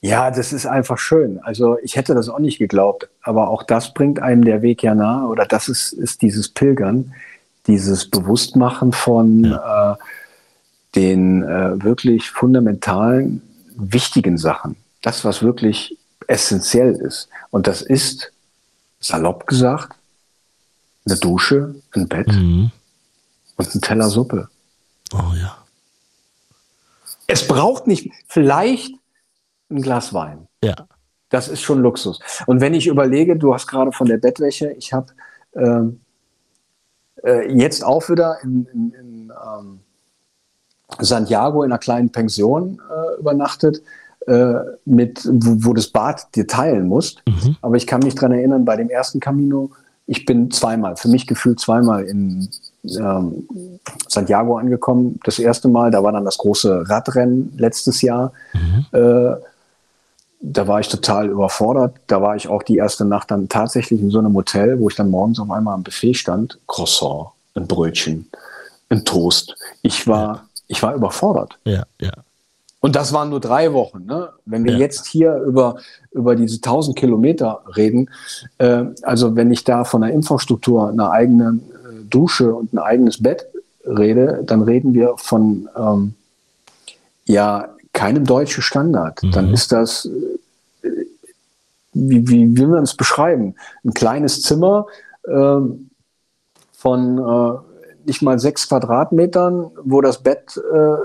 Ja, 0.00 0.30
das 0.30 0.52
ist 0.52 0.66
einfach 0.66 0.98
schön. 0.98 1.40
Also 1.42 1.78
ich 1.82 1.96
hätte 1.96 2.14
das 2.14 2.28
auch 2.28 2.38
nicht 2.38 2.58
geglaubt, 2.58 3.08
aber 3.22 3.48
auch 3.48 3.62
das 3.62 3.94
bringt 3.94 4.20
einem 4.20 4.44
der 4.44 4.60
Weg 4.60 4.82
ja 4.82 4.94
nahe 4.94 5.26
oder 5.26 5.46
das 5.46 5.68
ist, 5.68 5.94
ist 5.94 6.20
dieses 6.20 6.50
Pilgern, 6.50 7.14
dieses 7.66 8.08
Bewusstmachen 8.10 8.92
von 8.92 9.44
äh, 9.44 9.94
den 10.94 11.42
äh, 11.42 11.82
wirklich 11.82 12.30
fundamentalen, 12.30 13.42
wichtigen 13.76 14.38
Sachen. 14.38 14.76
Das, 15.02 15.24
was 15.24 15.42
wirklich 15.42 15.98
essentiell 16.26 16.94
ist. 16.94 17.28
Und 17.50 17.66
das 17.66 17.82
ist, 17.82 18.32
salopp 19.00 19.46
gesagt, 19.46 19.96
eine 21.06 21.16
Dusche, 21.16 21.74
ein 21.94 22.08
Bett 22.08 22.28
Mhm. 22.28 22.70
und 23.56 23.74
ein 23.74 23.80
Teller 23.80 24.08
Suppe. 24.08 24.48
Oh 25.12 25.34
ja. 25.34 25.58
Es 27.26 27.46
braucht 27.46 27.86
nicht, 27.86 28.10
vielleicht 28.26 28.94
ein 29.70 29.82
Glas 29.82 30.12
Wein. 30.14 30.46
Ja. 30.62 30.74
Das 31.30 31.48
ist 31.48 31.62
schon 31.62 31.80
Luxus. 31.80 32.20
Und 32.46 32.60
wenn 32.60 32.74
ich 32.74 32.86
überlege, 32.86 33.36
du 33.36 33.52
hast 33.52 33.66
gerade 33.66 33.92
von 33.92 34.06
der 34.06 34.18
Bettwäsche, 34.18 34.70
ich 34.72 34.92
habe 34.92 35.12
ähm, 35.54 36.00
äh, 37.24 37.52
jetzt 37.52 37.84
auch 37.84 38.08
wieder 38.08 38.38
in, 38.42 38.66
in, 38.72 38.92
in 38.92 39.32
ähm, 39.32 39.80
Santiago 41.00 41.62
in 41.62 41.72
einer 41.72 41.78
kleinen 41.78 42.10
Pension 42.10 42.80
äh, 42.90 43.20
übernachtet, 43.20 43.82
äh, 44.26 44.54
mit, 44.84 45.26
wo, 45.26 45.70
wo 45.70 45.74
das 45.74 45.88
Bad 45.88 46.34
dir 46.34 46.46
teilen 46.46 46.86
musst. 46.86 47.22
Mhm. 47.26 47.56
Aber 47.62 47.76
ich 47.76 47.86
kann 47.86 48.00
mich 48.00 48.14
daran 48.14 48.32
erinnern, 48.32 48.64
bei 48.64 48.76
dem 48.76 48.90
ersten 48.90 49.20
Camino, 49.20 49.70
ich 50.06 50.26
bin 50.26 50.50
zweimal, 50.50 50.96
für 50.96 51.08
mich 51.08 51.26
gefühlt 51.26 51.60
zweimal 51.60 52.04
in 52.04 52.48
ähm, 52.84 53.48
Santiago 54.06 54.58
angekommen. 54.58 55.18
Das 55.24 55.38
erste 55.38 55.68
Mal, 55.68 55.90
da 55.90 56.02
war 56.02 56.12
dann 56.12 56.24
das 56.24 56.38
große 56.38 56.88
Radrennen 56.88 57.52
letztes 57.56 58.02
Jahr. 58.02 58.32
Äh, 58.92 59.36
da 60.46 60.68
war 60.68 60.80
ich 60.80 60.88
total 60.88 61.28
überfordert. 61.28 61.96
Da 62.06 62.20
war 62.20 62.36
ich 62.36 62.48
auch 62.48 62.62
die 62.62 62.76
erste 62.76 63.04
Nacht 63.04 63.30
dann 63.30 63.48
tatsächlich 63.48 64.00
in 64.00 64.10
so 64.10 64.18
einem 64.18 64.34
Hotel, 64.34 64.78
wo 64.78 64.88
ich 64.90 64.94
dann 64.94 65.10
morgens 65.10 65.40
auf 65.40 65.50
einmal 65.50 65.74
am 65.74 65.82
Buffet 65.82 66.14
stand. 66.14 66.58
Croissant, 66.66 67.28
ein 67.54 67.66
Brötchen, 67.66 68.28
ein 68.90 69.04
Toast. 69.04 69.54
Ich 69.82 70.06
war, 70.06 70.46
ich 70.68 70.82
war 70.82 70.94
überfordert. 70.94 71.58
Ja, 71.64 71.84
ja. 72.00 72.12
Und 72.80 72.94
das 72.94 73.14
waren 73.14 73.30
nur 73.30 73.40
drei 73.40 73.72
Wochen. 73.72 74.04
Ne? 74.04 74.28
Wenn 74.44 74.64
wir 74.64 74.72
Ja. 74.72 74.78
jetzt 74.80 75.06
hier 75.06 75.34
über, 75.36 75.76
über 76.12 76.36
diese 76.36 76.56
1000 76.56 76.94
Kilometer 76.94 77.62
reden, 77.74 78.10
äh, 78.58 78.84
also 79.02 79.36
wenn 79.36 79.50
ich 79.50 79.64
da 79.64 79.84
von 79.84 80.02
einer 80.02 80.12
Infrastruktur, 80.12 80.90
einer 80.90 81.10
eigenen 81.10 81.60
äh, 81.60 82.04
Dusche 82.10 82.54
und 82.54 82.74
ein 82.74 82.78
eigenes 82.78 83.22
Bett 83.22 83.46
rede, 83.86 84.42
dann 84.44 84.60
reden 84.60 84.92
wir 84.92 85.14
von 85.16 85.70
ähm, 85.74 86.14
ja 87.24 87.73
keinem 87.94 88.24
deutschen 88.24 88.62
Standard. 88.62 89.20
Dann 89.32 89.52
ist 89.54 89.72
das, 89.72 90.04
äh, 90.04 90.88
wie, 91.94 92.28
wie 92.28 92.58
will 92.58 92.66
man 92.66 92.82
es 92.82 92.94
beschreiben? 92.94 93.54
Ein 93.84 93.94
kleines 93.94 94.42
Zimmer 94.42 94.86
ähm, 95.26 95.88
von 96.72 97.18
äh, 97.18 97.58
nicht 98.06 98.20
mal 98.20 98.38
sechs 98.38 98.68
Quadratmetern, 98.68 99.70
wo 99.82 100.02
das 100.02 100.22
Bett, 100.22 100.56
äh, 100.56 100.96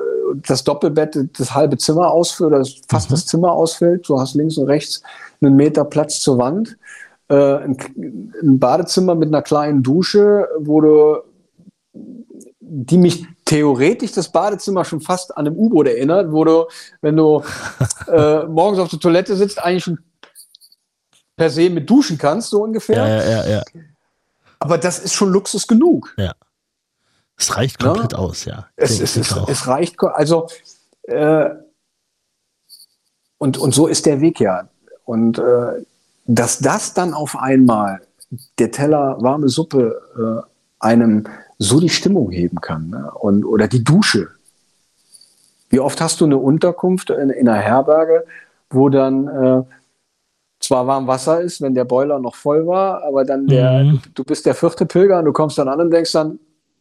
das 0.45 0.65
Doppelbett 0.65 1.17
das 1.37 1.55
halbe 1.55 1.77
Zimmer 1.77 2.11
ausfüllt, 2.11 2.53
oder 2.53 2.65
fast 2.89 3.11
das 3.11 3.25
Zimmer 3.25 3.53
ausfüllt. 3.53 4.09
Du 4.09 4.19
hast 4.19 4.35
links 4.35 4.57
und 4.57 4.67
rechts 4.67 5.01
einen 5.41 5.55
Meter 5.55 5.85
Platz 5.85 6.19
zur 6.19 6.37
Wand. 6.37 6.77
Äh, 7.29 7.35
ein, 7.35 7.77
ein 8.41 8.59
Badezimmer 8.59 9.15
mit 9.15 9.29
einer 9.29 9.43
kleinen 9.43 9.83
Dusche, 9.83 10.49
wo 10.57 10.81
du, 10.81 11.17
die 12.59 12.97
mich 12.97 13.25
theoretisch 13.49 14.11
das 14.11 14.31
Badezimmer 14.31 14.85
schon 14.85 15.01
fast 15.01 15.35
an 15.35 15.47
einem 15.47 15.57
U-Boot 15.57 15.87
erinnert, 15.87 16.31
wo 16.31 16.43
du, 16.43 16.67
wenn 17.01 17.17
du 17.17 17.43
äh, 18.07 18.43
morgens 18.43 18.79
auf 18.79 18.89
der 18.89 18.99
Toilette 18.99 19.35
sitzt, 19.35 19.61
eigentlich 19.61 19.83
schon 19.85 19.99
per 21.35 21.49
se 21.49 21.69
mit 21.69 21.89
duschen 21.89 22.17
kannst, 22.17 22.51
so 22.51 22.61
ungefähr. 22.61 23.07
Ja, 23.07 23.07
ja, 23.07 23.23
ja, 23.23 23.47
ja. 23.47 23.63
Aber 24.59 24.77
das 24.77 24.99
ist 24.99 25.13
schon 25.15 25.31
Luxus 25.31 25.65
genug. 25.67 26.13
Es 27.37 27.55
reicht 27.57 27.81
Ja. 27.81 27.87
komplett 27.87 28.13
aus, 28.13 28.45
ja. 28.45 28.67
Es, 28.75 28.99
es, 28.99 29.15
es, 29.15 29.31
es 29.31 29.67
reicht, 29.67 29.99
also 30.03 30.47
äh, 31.03 31.49
und, 33.39 33.57
und 33.57 33.73
so 33.73 33.87
ist 33.87 34.05
der 34.05 34.21
Weg 34.21 34.39
ja. 34.39 34.69
Und 35.05 35.39
äh, 35.39 35.85
dass 36.25 36.59
das 36.59 36.93
dann 36.93 37.15
auf 37.15 37.35
einmal 37.35 38.01
der 38.59 38.69
Teller 38.69 39.17
warme 39.21 39.49
Suppe 39.49 40.45
äh, 40.45 40.85
einem 40.85 41.25
so 41.59 41.79
die 41.79 41.89
Stimmung 41.89 42.31
heben 42.31 42.61
kann 42.61 42.89
ne? 42.89 43.11
und, 43.19 43.43
oder 43.45 43.67
die 43.67 43.83
Dusche. 43.83 44.29
Wie 45.69 45.79
oft 45.79 46.01
hast 46.01 46.19
du 46.21 46.25
eine 46.25 46.37
Unterkunft 46.37 47.09
in, 47.11 47.29
in 47.29 47.47
einer 47.47 47.59
Herberge, 47.59 48.25
wo 48.71 48.89
dann 48.89 49.27
äh, 49.27 49.63
zwar 50.59 50.87
warm 50.87 51.05
Wasser 51.07 51.41
ist, 51.41 51.61
wenn 51.61 51.75
der 51.75 51.85
Boiler 51.85 52.19
noch 52.19 52.35
voll 52.35 52.65
war, 52.65 53.03
aber 53.03 53.23
dann 53.25 53.45
der, 53.47 53.83
Mhm. 53.83 54.01
du 54.15 54.23
bist 54.23 54.45
der 54.45 54.55
vierte 54.55 54.85
Pilger 54.85 55.19
und 55.19 55.25
du 55.25 55.33
kommst 55.33 55.57
dann 55.57 55.67
an 55.67 55.79
und 55.81 55.91
denkst 55.91 56.11
dann, 56.13 56.39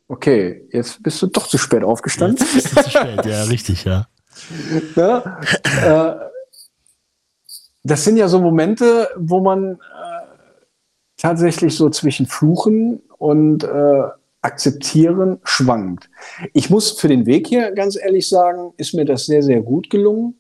okay, 0.08 0.66
jetzt 0.72 1.02
bist 1.02 1.20
du 1.22 1.26
doch 1.26 1.46
zu 1.48 1.58
spät 1.58 1.84
aufgestanden. 1.84 2.38
Jetzt 2.38 2.56
ist 2.56 2.76
es 2.76 2.84
zu 2.84 2.90
spät, 2.90 3.26
ja, 3.26 3.42
richtig, 3.50 3.84
ja. 3.84 4.06
Ja? 4.96 5.40
äh, 5.84 6.28
das 7.82 8.04
sind 8.04 8.16
ja 8.16 8.28
so 8.28 8.40
Momente, 8.40 9.08
wo 9.16 9.40
man 9.40 9.74
äh, 9.74 9.76
tatsächlich 11.16 11.76
so 11.76 11.90
zwischen 11.90 12.26
Fluchen 12.26 13.00
und 13.18 13.64
äh, 13.64 14.02
Akzeptieren 14.48 15.40
schwankt. 15.44 16.08
Ich 16.54 16.70
muss 16.70 16.92
für 16.92 17.08
den 17.08 17.26
Weg 17.26 17.46
hier 17.48 17.70
ganz 17.72 17.96
ehrlich 17.96 18.26
sagen, 18.26 18.72
ist 18.78 18.94
mir 18.94 19.04
das 19.04 19.26
sehr, 19.26 19.42
sehr 19.42 19.60
gut 19.60 19.90
gelungen. 19.90 20.36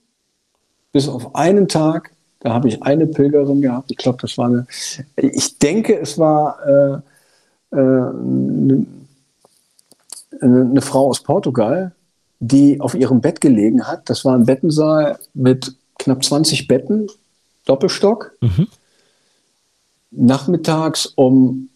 Bis 0.92 1.08
auf 1.08 1.34
einen 1.34 1.68
Tag, 1.68 2.10
da 2.40 2.54
habe 2.54 2.68
ich 2.68 2.82
eine 2.82 3.06
Pilgerin 3.06 3.60
gehabt. 3.60 3.90
Ich 3.90 3.98
glaube, 3.98 4.16
das 4.22 4.38
war 4.38 4.46
eine, 4.46 4.66
ich 5.16 5.58
denke, 5.58 6.00
es 6.00 6.16
war 6.16 6.58
äh, 6.66 7.76
äh, 7.76 7.78
eine, 7.78 8.86
eine 10.40 10.80
Frau 10.80 11.10
aus 11.10 11.22
Portugal, 11.22 11.92
die 12.40 12.80
auf 12.80 12.94
ihrem 12.94 13.20
Bett 13.20 13.42
gelegen 13.42 13.86
hat. 13.86 14.08
Das 14.08 14.24
war 14.24 14.34
ein 14.34 14.46
Bettensaal 14.46 15.18
mit 15.34 15.76
knapp 15.98 16.24
20 16.24 16.66
Betten, 16.66 17.08
Doppelstock. 17.66 18.32
Mhm. 18.40 18.68
Nachmittags 20.10 21.04
um 21.04 21.68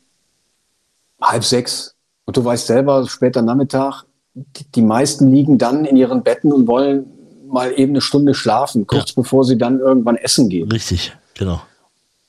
halb 1.20 1.44
sechs 1.44 1.91
Und 2.24 2.36
du 2.36 2.44
weißt 2.44 2.66
selber, 2.66 3.06
später 3.08 3.42
Nachmittag, 3.42 4.04
die, 4.34 4.64
die 4.74 4.82
meisten 4.82 5.30
liegen 5.30 5.58
dann 5.58 5.84
in 5.84 5.96
ihren 5.96 6.22
Betten 6.22 6.52
und 6.52 6.66
wollen 6.66 7.06
mal 7.48 7.72
eben 7.78 7.92
eine 7.92 8.00
Stunde 8.00 8.32
schlafen, 8.34 8.86
kurz 8.86 9.10
Ja. 9.10 9.22
bevor 9.22 9.44
sie 9.44 9.58
dann 9.58 9.80
irgendwann 9.80 10.16
essen 10.16 10.48
gehen. 10.48 10.70
Richtig, 10.70 11.12
genau. 11.34 11.60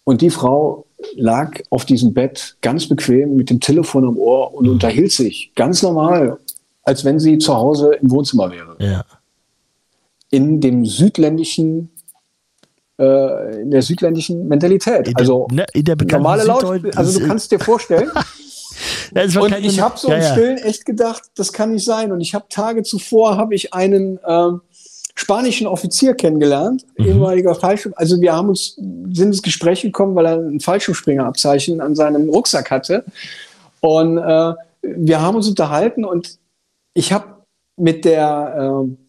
Und 0.03 0.21
die 0.21 0.29
Frau 0.29 0.85
lag 1.15 1.51
auf 1.69 1.85
diesem 1.85 2.13
Bett 2.13 2.57
ganz 2.61 2.87
bequem 2.89 3.35
mit 3.35 3.49
dem 3.49 3.59
Telefon 3.61 4.05
am 4.05 4.17
Ohr 4.17 4.53
und 4.53 4.67
unterhielt 4.67 5.11
sich 5.13 5.51
ganz 5.55 5.81
normal, 5.81 6.39
als 6.83 7.05
wenn 7.05 7.19
sie 7.19 7.37
zu 7.37 7.53
Hause 7.55 7.93
im 8.01 8.11
Wohnzimmer 8.11 8.51
wäre. 8.51 8.75
Ja. 8.79 9.05
In 10.29 10.59
dem 10.59 10.85
südländischen, 10.85 11.89
äh, 12.99 13.61
in 13.61 13.71
der 13.71 13.81
südländischen 13.81 14.47
Mentalität. 14.47 15.07
In 15.07 15.13
der- 15.13 15.19
also 15.19 15.47
ne, 15.51 15.65
in 15.73 15.83
der 15.85 15.95
normale 15.95 16.43
Laut. 16.43 16.63
Also 16.97 17.19
du 17.19 17.27
kannst 17.27 17.51
dir 17.51 17.59
vorstellen. 17.59 18.09
Und 19.41 19.57
ich 19.60 19.80
habe 19.80 19.98
so 19.98 20.10
ja, 20.10 20.18
im. 20.18 20.31
Stillen 20.31 20.57
echt 20.57 20.85
gedacht, 20.85 21.23
das 21.35 21.53
kann 21.53 21.72
nicht 21.72 21.85
sein. 21.85 22.11
Und 22.11 22.22
ich 22.22 22.34
habe 22.34 22.45
Tage 22.49 22.84
zuvor 22.84 23.38
habe 23.38 23.56
ich 23.56 23.73
einen 23.73 24.19
ähm, 24.27 24.61
spanischen 25.15 25.68
Offizier 25.68 26.14
kennengelernt, 26.15 26.85
Mhm. 26.98 27.06
ehemaliger 27.06 27.56
Fallschirm. 27.56 27.94
Also 27.95 28.19
wir 28.19 28.34
haben 28.34 28.49
uns 28.49 28.76
sind 28.76 29.27
ins 29.27 29.41
Gespräch 29.41 29.81
gekommen, 29.81 30.15
weil 30.15 30.26
er 30.26 30.38
ein 30.38 30.60
Fallschirmspringerabzeichen 30.60 31.81
an 31.81 31.95
seinem 31.95 32.30
Rucksack 32.30 32.72
hatte. 32.72 33.06
Und 33.80 34.18
äh, 34.18 34.53
wir 34.81 35.22
haben 35.22 35.35
uns 35.35 35.48
unterhalten 35.48 36.03
und 36.06 36.38
ich 36.94 37.14
habe 37.14 37.26
mit 37.77 38.06
der 38.06 38.84
äh, 38.85 39.02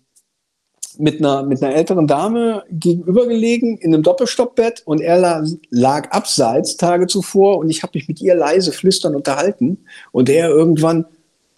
mit 0.99 1.19
einer, 1.19 1.43
mit 1.43 1.63
einer 1.63 1.75
älteren 1.75 2.07
Dame 2.07 2.65
gegenüber 2.71 3.27
gelegen 3.27 3.77
in 3.79 3.93
einem 3.95 4.03
Doppelstockbett 4.03 4.83
und 4.87 5.01
er 5.01 5.19
lag, 5.19 5.45
lag 5.71 6.11
abseits 6.11 6.77
Tage 6.77 7.07
zuvor 7.07 7.59
und 7.59 7.71
ich 7.71 7.83
habe 7.83 7.93
mich 7.95 8.09
mit 8.09 8.21
ihr 8.21 8.35
leise 8.35 8.73
flüstern 8.73 9.15
unterhalten 9.15 9.79
und 10.13 10.29
er 10.29 10.49
irgendwann 10.49 11.05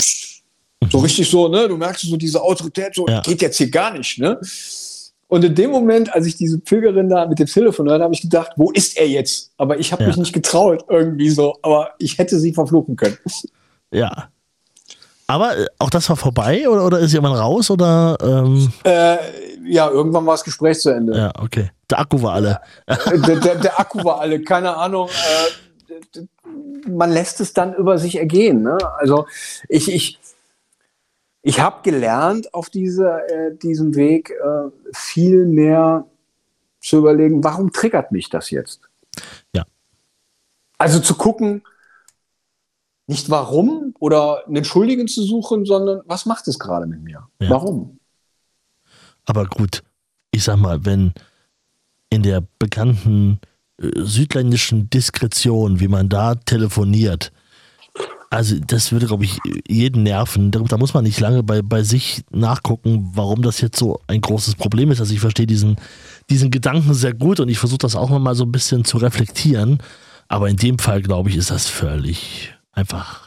pst, 0.00 0.42
so 0.90 0.98
richtig 0.98 1.28
so, 1.30 1.48
ne, 1.48 1.68
du 1.68 1.76
merkst 1.76 2.02
so 2.06 2.16
diese 2.16 2.42
Autorität, 2.42 2.94
so 2.94 3.06
Ja. 3.08 3.20
geht 3.22 3.42
jetzt 3.42 3.56
hier 3.58 3.70
gar 3.70 3.96
nicht, 3.96 4.18
ne? 4.18 4.40
Und 5.28 5.44
in 5.44 5.56
dem 5.56 5.70
Moment, 5.72 6.14
als 6.14 6.26
ich 6.26 6.36
diese 6.36 6.58
Pilgerin 6.60 7.08
da 7.08 7.26
mit 7.26 7.40
dem 7.40 7.48
Telefon 7.48 7.88
hörte, 7.90 8.04
habe 8.04 8.14
ich 8.14 8.22
gedacht, 8.22 8.52
wo 8.56 8.70
ist 8.70 8.96
er 8.96 9.08
jetzt? 9.08 9.50
Aber 9.56 9.76
ich 9.78 9.90
habe 9.90 10.02
Ja. 10.02 10.08
mich 10.08 10.16
nicht 10.18 10.32
getraut 10.32 10.84
irgendwie 10.88 11.30
so, 11.30 11.56
aber 11.62 11.90
ich 11.98 12.16
hätte 12.18 12.38
sie 12.38 12.52
verfluchen 12.52 12.94
können. 12.94 13.18
Ja. 13.90 14.28
Aber 15.26 15.56
äh, 15.56 15.66
auch 15.78 15.90
das 15.90 16.08
war 16.08 16.16
vorbei 16.16 16.68
oder, 16.68 16.84
oder 16.86 16.98
ist 17.00 17.12
jemand 17.12 17.36
raus 17.38 17.70
oder? 17.70 18.16
Ähm, 18.20 18.72
Äh, 18.84 19.18
ja, 19.64 19.90
irgendwann 19.90 20.24
war 20.26 20.34
das 20.34 20.44
Gespräch 20.44 20.80
zu 20.80 20.90
Ende. 20.90 21.16
ja, 21.16 21.32
okay. 21.40 21.70
Der 21.90 22.00
Akku 22.00 22.20
war 22.22 22.34
alle. 22.34 22.60
Der, 22.88 23.36
der, 23.36 23.54
der 23.56 23.80
Akku 23.80 24.02
war 24.04 24.20
alle, 24.20 24.42
keine 24.42 24.76
Ahnung. 24.76 25.08
Äh, 25.08 26.20
man 26.88 27.10
lässt 27.10 27.40
es 27.40 27.52
dann 27.52 27.74
über 27.74 27.98
sich 27.98 28.16
ergehen. 28.18 28.62
Ne? 28.62 28.78
Also 28.98 29.26
ich, 29.68 29.92
ich, 29.92 30.18
ich 31.42 31.60
habe 31.60 31.82
gelernt 31.82 32.52
auf 32.54 32.70
diese, 32.70 33.20
äh, 33.28 33.54
diesem 33.56 33.94
Weg 33.94 34.30
äh, 34.30 34.70
viel 34.92 35.46
mehr 35.46 36.06
zu 36.80 36.98
überlegen, 36.98 37.42
warum 37.42 37.72
triggert 37.72 38.12
mich 38.12 38.30
das 38.30 38.50
jetzt? 38.50 38.80
Ja. 39.54 39.64
Also 40.78 41.00
zu 41.00 41.14
gucken, 41.14 41.62
nicht 43.06 43.30
warum 43.30 43.85
oder 43.98 44.46
einen 44.46 44.64
Schuldigen 44.64 45.08
zu 45.08 45.22
suchen, 45.22 45.64
sondern 45.64 46.02
was 46.06 46.26
macht 46.26 46.48
es 46.48 46.58
gerade 46.58 46.86
mit 46.86 47.02
mir? 47.02 47.26
Ja. 47.40 47.50
Warum? 47.50 47.98
Aber 49.24 49.46
gut, 49.46 49.82
ich 50.30 50.44
sag 50.44 50.56
mal, 50.56 50.84
wenn 50.84 51.12
in 52.10 52.22
der 52.22 52.42
bekannten 52.58 53.40
äh, 53.80 53.90
südländischen 53.96 54.88
Diskretion, 54.90 55.80
wie 55.80 55.88
man 55.88 56.08
da 56.08 56.34
telefoniert, 56.34 57.32
also 58.30 58.56
das 58.58 58.92
würde, 58.92 59.06
glaube 59.06 59.24
ich, 59.24 59.38
jeden 59.68 60.02
nerven. 60.02 60.50
Da, 60.50 60.60
da 60.60 60.76
muss 60.76 60.94
man 60.94 61.04
nicht 61.04 61.20
lange 61.20 61.42
bei, 61.42 61.62
bei 61.62 61.82
sich 61.82 62.24
nachgucken, 62.30 63.10
warum 63.14 63.42
das 63.42 63.60
jetzt 63.60 63.78
so 63.78 64.00
ein 64.08 64.20
großes 64.20 64.56
Problem 64.56 64.90
ist. 64.90 65.00
Also 65.00 65.14
ich 65.14 65.20
verstehe 65.20 65.46
diesen, 65.46 65.76
diesen 66.28 66.50
Gedanken 66.50 66.94
sehr 66.94 67.14
gut 67.14 67.40
und 67.40 67.48
ich 67.48 67.58
versuche 67.58 67.78
das 67.78 67.96
auch 67.96 68.10
mal 68.18 68.34
so 68.34 68.44
ein 68.44 68.52
bisschen 68.52 68.84
zu 68.84 68.98
reflektieren. 68.98 69.78
Aber 70.28 70.48
in 70.48 70.56
dem 70.56 70.78
Fall, 70.78 71.02
glaube 71.02 71.30
ich, 71.30 71.36
ist 71.36 71.50
das 71.50 71.68
völlig 71.68 72.52
einfach. 72.72 73.25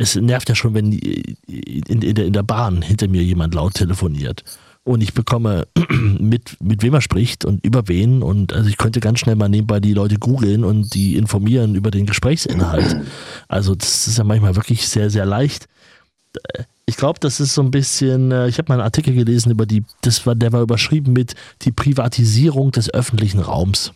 Es 0.00 0.16
nervt 0.16 0.48
ja 0.48 0.54
schon, 0.54 0.72
wenn 0.72 0.92
in, 0.92 1.36
in, 1.46 2.14
der, 2.14 2.24
in 2.24 2.32
der 2.32 2.42
Bahn 2.42 2.80
hinter 2.80 3.06
mir 3.06 3.22
jemand 3.22 3.54
laut 3.54 3.74
telefoniert 3.74 4.44
und 4.82 5.02
ich 5.02 5.12
bekomme 5.12 5.68
mit, 6.18 6.56
mit 6.62 6.82
wem 6.82 6.94
er 6.94 7.00
spricht 7.00 7.44
und 7.44 7.64
über 7.64 7.86
wen. 7.88 8.22
Und 8.22 8.54
also 8.54 8.68
ich 8.68 8.78
könnte 8.78 9.00
ganz 9.00 9.18
schnell 9.20 9.36
mal 9.36 9.48
nebenbei 9.48 9.78
die 9.78 9.92
Leute 9.92 10.16
googeln 10.16 10.64
und 10.64 10.94
die 10.94 11.16
informieren 11.16 11.74
über 11.74 11.90
den 11.90 12.06
Gesprächsinhalt. 12.06 12.96
Also 13.48 13.74
das 13.74 14.06
ist 14.06 14.16
ja 14.16 14.24
manchmal 14.24 14.56
wirklich 14.56 14.88
sehr, 14.88 15.10
sehr 15.10 15.26
leicht. 15.26 15.68
Ich 16.86 16.96
glaube, 16.96 17.20
das 17.20 17.40
ist 17.40 17.54
so 17.54 17.62
ein 17.62 17.70
bisschen, 17.70 18.32
äh, 18.32 18.48
ich 18.48 18.58
habe 18.58 18.68
mal 18.68 18.76
einen 18.76 18.84
Artikel 18.84 19.14
gelesen 19.14 19.50
über 19.50 19.66
die, 19.66 19.84
das 20.00 20.26
war, 20.26 20.34
der 20.34 20.52
war 20.52 20.62
überschrieben 20.62 21.12
mit 21.12 21.34
die 21.62 21.72
Privatisierung 21.72 22.72
des 22.72 22.92
öffentlichen 22.92 23.40
Raums. 23.40 23.92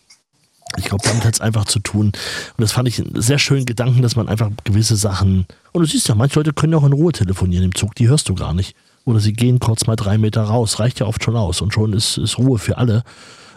Ich 0.77 0.87
glaube, 0.87 1.05
damit 1.05 1.25
hat 1.25 1.35
es 1.35 1.41
einfach 1.41 1.65
zu 1.65 1.79
tun. 1.79 2.07
Und 2.07 2.15
das 2.59 2.73
fand 2.73 2.89
ich 2.89 3.01
einen 3.01 3.21
sehr 3.21 3.39
schönen 3.39 3.67
Gedanken, 3.67 4.03
dass 4.03 4.17
man 4.17 4.29
einfach 4.29 4.51
gewisse 4.65 4.97
Sachen. 4.97 5.47
Und 5.73 5.83
du 5.83 5.89
siehst 5.89 6.09
ja, 6.09 6.15
manche 6.15 6.39
Leute 6.39 6.53
können 6.53 6.73
ja 6.73 6.79
auch 6.79 6.87
in 6.87 6.93
Ruhe 6.93 7.13
telefonieren 7.13 7.65
im 7.65 7.75
Zug, 7.75 7.95
die 7.95 8.09
hörst 8.09 8.29
du 8.29 8.35
gar 8.35 8.55
nicht. 8.55 8.77
Oder 9.05 9.21
sie 9.21 9.33
gehen 9.33 9.59
kurz 9.59 9.87
mal 9.87 9.97
drei 9.97 10.19
Meter 10.19 10.43
raus, 10.43 10.79
reicht 10.81 11.01
ja 11.01 11.07
oft 11.07 11.23
schon 11.23 11.37
aus 11.37 11.61
und 11.61 11.75
schon 11.75 11.93
ist, 11.93 12.17
ist 12.17 12.39
Ruhe 12.39 12.59
für 12.59 12.79
alle. 12.79 13.05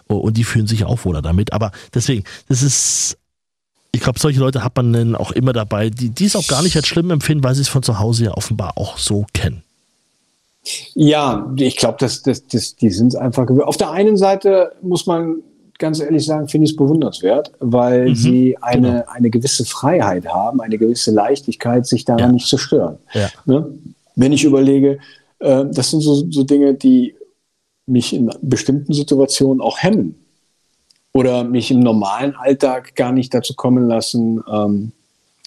Und 0.07 0.37
die 0.37 0.43
fühlen 0.43 0.67
sich 0.67 0.85
auch 0.85 1.03
wohler 1.05 1.21
damit. 1.21 1.53
Aber 1.53 1.71
deswegen, 1.93 2.23
das 2.47 2.61
ist. 2.61 3.17
Ich 3.93 4.01
glaube, 4.01 4.19
solche 4.19 4.39
Leute 4.39 4.63
hat 4.63 4.75
man 4.75 4.93
dann 4.93 5.15
auch 5.15 5.31
immer 5.31 5.53
dabei, 5.53 5.89
die, 5.89 6.09
die 6.09 6.25
es 6.25 6.35
auch 6.35 6.45
gar 6.47 6.61
nicht 6.61 6.75
als 6.75 6.87
schlimm 6.87 7.09
empfinden, 7.09 7.43
weil 7.43 7.55
sie 7.55 7.61
es 7.61 7.69
von 7.69 7.83
zu 7.83 7.97
Hause 7.97 8.25
ja 8.25 8.31
offenbar 8.31 8.77
auch 8.77 8.97
so 8.97 9.25
kennen. 9.33 9.63
Ja, 10.93 11.49
ich 11.55 11.77
glaube, 11.77 11.97
das, 11.99 12.21
das, 12.21 12.45
das, 12.45 12.75
die 12.75 12.89
sind 12.89 13.07
es 13.07 13.15
einfach 13.15 13.45
gewöhnt. 13.45 13.65
Auf 13.65 13.77
der 13.77 13.91
einen 13.91 14.17
Seite 14.17 14.73
muss 14.81 15.05
man 15.05 15.37
ganz 15.79 15.99
ehrlich 15.99 16.25
sagen, 16.25 16.47
finde 16.47 16.65
ich 16.65 16.71
es 16.71 16.75
bewundernswert, 16.77 17.51
weil 17.59 18.09
Mhm, 18.09 18.15
sie 18.15 18.57
eine, 18.61 18.87
genau. 18.91 19.03
eine 19.11 19.29
gewisse 19.29 19.65
Freiheit 19.65 20.25
haben, 20.27 20.61
eine 20.61 20.77
gewisse 20.77 21.11
Leichtigkeit, 21.11 21.85
sich 21.85 22.05
daran 22.05 22.19
Ja. 22.21 22.31
nicht 22.31 22.47
zu 22.47 22.57
stören. 22.57 22.97
Ja. 23.13 23.29
Ne? 23.45 23.67
Wenn 24.15 24.31
ich 24.31 24.43
überlege, 24.43 24.99
äh, 25.39 25.65
das 25.71 25.91
sind 25.91 26.01
so, 26.01 26.25
so 26.31 26.43
Dinge, 26.43 26.73
die 26.73 27.15
mich 27.85 28.13
in 28.13 28.29
bestimmten 28.41 28.93
Situationen 28.93 29.61
auch 29.61 29.77
hemmen 29.79 30.15
oder 31.13 31.43
mich 31.43 31.71
im 31.71 31.79
normalen 31.79 32.35
Alltag 32.35 32.95
gar 32.95 33.11
nicht 33.11 33.33
dazu 33.33 33.53
kommen 33.53 33.87
lassen, 33.87 34.43
ähm, 34.51 34.91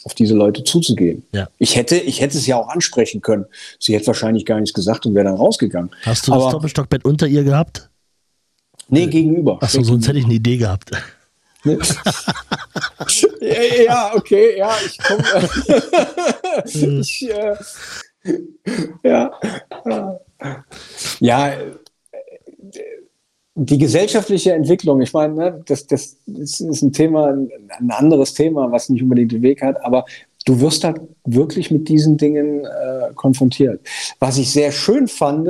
auf 0.04 0.14
diese 0.14 0.34
Leute 0.34 0.64
zuzugehen. 0.64 1.24
Ja. 1.32 1.48
Ich 1.58 1.76
hätte, 1.76 1.96
ich 1.96 2.22
hätte 2.22 2.38
es 2.38 2.46
ja 2.46 2.56
auch 2.56 2.68
ansprechen 2.68 3.20
können. 3.20 3.44
Sie 3.78 3.94
hätte 3.94 4.06
wahrscheinlich 4.06 4.46
gar 4.46 4.58
nichts 4.58 4.72
gesagt 4.72 5.04
und 5.04 5.14
wäre 5.14 5.26
dann 5.26 5.34
rausgegangen. 5.34 5.90
Hast 6.04 6.26
du 6.26 6.30
das 6.32 6.40
Aber- 6.42 6.52
Doppelstockbett 6.52 7.04
unter 7.04 7.26
ihr 7.26 7.44
gehabt? 7.44 7.89
Nee, 8.90 9.06
gegenüber. 9.06 9.58
Achso, 9.62 9.82
sonst 9.82 10.08
hätte 10.08 10.18
ich 10.18 10.24
eine 10.24 10.34
Idee 10.34 10.56
gehabt. 10.56 10.90
ja, 11.64 11.76
ja, 13.84 14.12
okay, 14.14 14.58
ja, 14.58 14.72
ich 14.84 14.98
komme. 14.98 15.24
ich, 17.00 17.28
äh, 17.30 17.56
ja. 19.02 19.32
Ja, 21.20 21.48
äh, 21.48 21.72
die 23.54 23.78
gesellschaftliche 23.78 24.52
Entwicklung, 24.52 25.00
ich 25.02 25.12
meine, 25.12 25.34
ne, 25.34 25.62
das, 25.66 25.86
das, 25.86 26.16
das 26.26 26.60
ist 26.60 26.82
ein 26.82 26.92
Thema, 26.92 27.28
ein 27.28 27.90
anderes 27.90 28.32
Thema, 28.32 28.72
was 28.72 28.88
nicht 28.88 29.02
unbedingt 29.02 29.32
den 29.32 29.42
Weg 29.42 29.60
hat, 29.62 29.84
aber 29.84 30.06
du 30.46 30.60
wirst 30.60 30.84
halt 30.84 31.00
wirklich 31.24 31.70
mit 31.70 31.88
diesen 31.88 32.16
Dingen 32.16 32.64
äh, 32.64 33.12
konfrontiert. 33.14 33.86
Was 34.18 34.38
ich 34.38 34.50
sehr 34.50 34.72
schön 34.72 35.08
fand, 35.08 35.48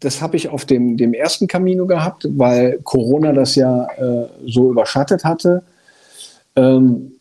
das 0.00 0.20
habe 0.20 0.36
ich 0.36 0.48
auf 0.48 0.64
dem, 0.64 0.96
dem 0.96 1.14
ersten 1.14 1.46
Camino 1.46 1.86
gehabt, 1.86 2.26
weil 2.30 2.78
Corona 2.82 3.32
das 3.32 3.54
ja 3.54 3.86
äh, 3.96 4.26
so 4.46 4.70
überschattet 4.70 5.24
hatte. 5.24 5.62
Ähm, 6.56 7.12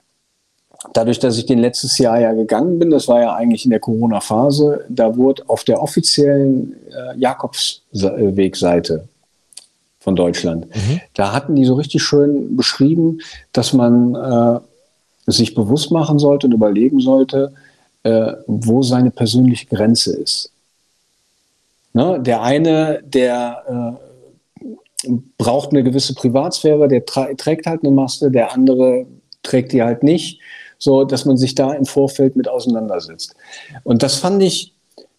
dadurch, 0.93 1.19
dass 1.19 1.37
ich 1.37 1.45
den 1.45 1.59
letztes 1.59 1.97
Jahr 1.97 2.19
ja 2.19 2.33
gegangen 2.33 2.79
bin, 2.79 2.89
das 2.89 3.07
war 3.07 3.21
ja 3.21 3.35
eigentlich 3.35 3.65
in 3.65 3.71
der 3.71 3.79
Corona-Phase, 3.79 4.85
da 4.89 5.15
wurde 5.15 5.43
auf 5.47 5.63
der 5.63 5.81
offiziellen 5.81 6.75
äh, 6.89 7.17
Jakobswegseite 7.19 9.07
von 9.99 10.15
Deutschland, 10.15 10.67
da 11.15 11.33
hatten 11.33 11.55
die 11.55 11.65
so 11.65 11.73
richtig 11.75 12.03
schön 12.03 12.55
beschrieben, 12.55 13.19
dass 13.51 13.73
man 13.73 14.15
äh, 14.15 14.59
sich 15.31 15.55
bewusst 15.55 15.91
machen 15.91 16.19
sollte 16.19 16.47
und 16.47 16.53
überlegen 16.53 16.99
sollte, 16.99 17.53
äh, 18.03 18.33
wo 18.45 18.83
seine 18.83 19.09
persönliche 19.09 19.65
Grenze 19.65 20.15
ist. 20.15 20.51
Ne? 21.95 22.19
Der 22.21 22.41
eine, 22.41 23.01
der 23.05 23.97
äh, 25.07 25.09
braucht 25.37 25.69
eine 25.71 25.81
gewisse 25.83 26.13
Privatsphäre, 26.13 26.87
der 26.87 27.05
tra- 27.05 27.35
trägt 27.37 27.65
halt 27.67 27.83
eine 27.83 27.91
Maske, 27.91 28.29
der 28.29 28.51
andere 28.53 29.05
trägt 29.43 29.71
die 29.71 29.81
halt 29.81 30.03
nicht, 30.03 30.41
so 30.77 31.05
dass 31.05 31.23
man 31.25 31.37
sich 31.37 31.55
da 31.55 31.73
im 31.73 31.85
Vorfeld 31.85 32.35
mit 32.35 32.47
auseinandersetzt. 32.49 33.33
Und 33.83 34.03
das 34.03 34.15
fand 34.15 34.43
ich 34.43 34.73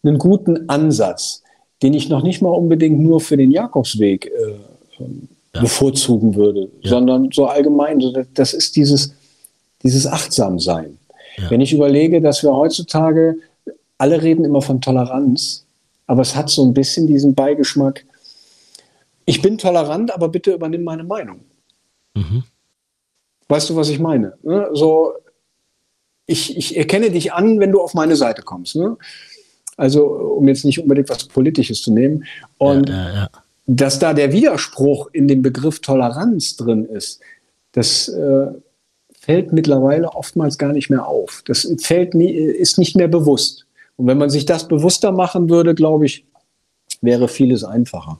einen 0.05 0.19
guten 0.19 0.69
Ansatz, 0.69 1.43
den 1.83 1.95
ich 1.95 2.09
noch 2.09 2.23
nicht 2.23 2.43
mal 2.43 2.51
unbedingt 2.51 3.01
nur 3.01 3.21
für 3.21 3.37
den 3.37 3.51
Jakobsweg 3.51 4.27
äh, 4.27 5.03
ähm, 5.03 5.29
bevorzugen 5.63 6.35
würde, 6.35 6.69
sondern 6.85 7.31
so 7.33 7.47
allgemein. 7.47 8.01
So, 8.01 8.13
das- 8.35 8.53
ist 8.53 8.77
dieses, 8.77 9.15
dieses 9.83 10.07
Achtsamsein. 10.07 10.99
Wenn 11.51 11.61
ich 11.63 11.73
überlege, 11.73 12.21
dass 12.21 12.43
wir 12.43 12.55
heutzutage 12.55 13.37
alle 13.99 14.23
reden 14.23 14.45
immer 14.45 14.61
von 14.63 14.81
Toleranz, 14.81 15.65
aber 16.07 16.23
es 16.23 16.37
hat 16.37 16.51
so 16.51 16.65
ein 16.65 16.75
bisschen 16.75 17.07
diesen 17.07 17.35
Beigeschmack. 17.35 18.05
Ich 19.25 19.43
bin 19.43 19.59
tolerant, 19.59 20.15
aber 20.15 20.29
bitte 20.29 20.53
übernimm 20.53 20.85
meine 20.85 21.05
Meinung. 21.05 21.41
Mhm. 22.15 22.45
Weißt 23.49 23.71
du, 23.71 23.77
was 23.77 23.89
ich 23.89 23.99
meine? 23.99 24.35
Ne? 24.43 24.71
So, 24.73 25.15
ich, 26.27 26.57
ich 26.57 26.77
erkenne 26.77 27.11
dich 27.11 27.33
an, 27.33 27.61
wenn 27.61 27.73
du 27.73 27.81
auf 27.81 27.95
meine 27.95 28.17
Seite 28.17 28.43
kommst. 28.43 28.77
Ne? 28.77 28.97
Also, 29.77 30.07
um 30.07 30.49
jetzt 30.49 30.65
nicht 30.65 30.81
unbedingt 30.81 31.09
was 31.09 31.25
Politisches 31.25 31.83
zu 31.83 31.93
nehmen. 31.93 32.25
Und 32.59 32.89
ja, 32.89 32.95
ja, 32.95 33.15
ja. 33.15 33.31
dass 33.67 33.99
da 33.99 34.15
der 34.15 34.33
Widerspruch 34.33 35.09
in 35.13 35.29
dem 35.29 35.43
Begriff 35.43 35.81
Toleranz 35.81 36.57
drin 36.57 36.85
ist, 36.85 37.21
das 37.73 38.09
äh, 38.09 38.47
fällt 39.21 39.53
mittlerweile 39.53 40.09
oftmals 40.15 40.57
gar 40.57 40.73
nicht 40.73 40.89
mehr 40.89 41.07
auf. 41.07 41.43
Das 41.47 41.71
fällt 41.81 42.15
nie, 42.15 42.31
ist 42.33 42.79
nicht 42.79 42.97
mehr 42.97 43.09
bewusst. 43.09 43.66
Und 43.97 44.07
wenn 44.07 44.19
man 44.19 44.31
sich 44.31 44.45
das 44.45 44.69
bewusster 44.69 45.13
machen 45.13 45.49
würde, 45.49 45.75
glaube 45.75 46.07
ich, 46.07 46.25
wäre 47.01 47.29
vieles 47.29 47.65
einfacher. 47.65 48.19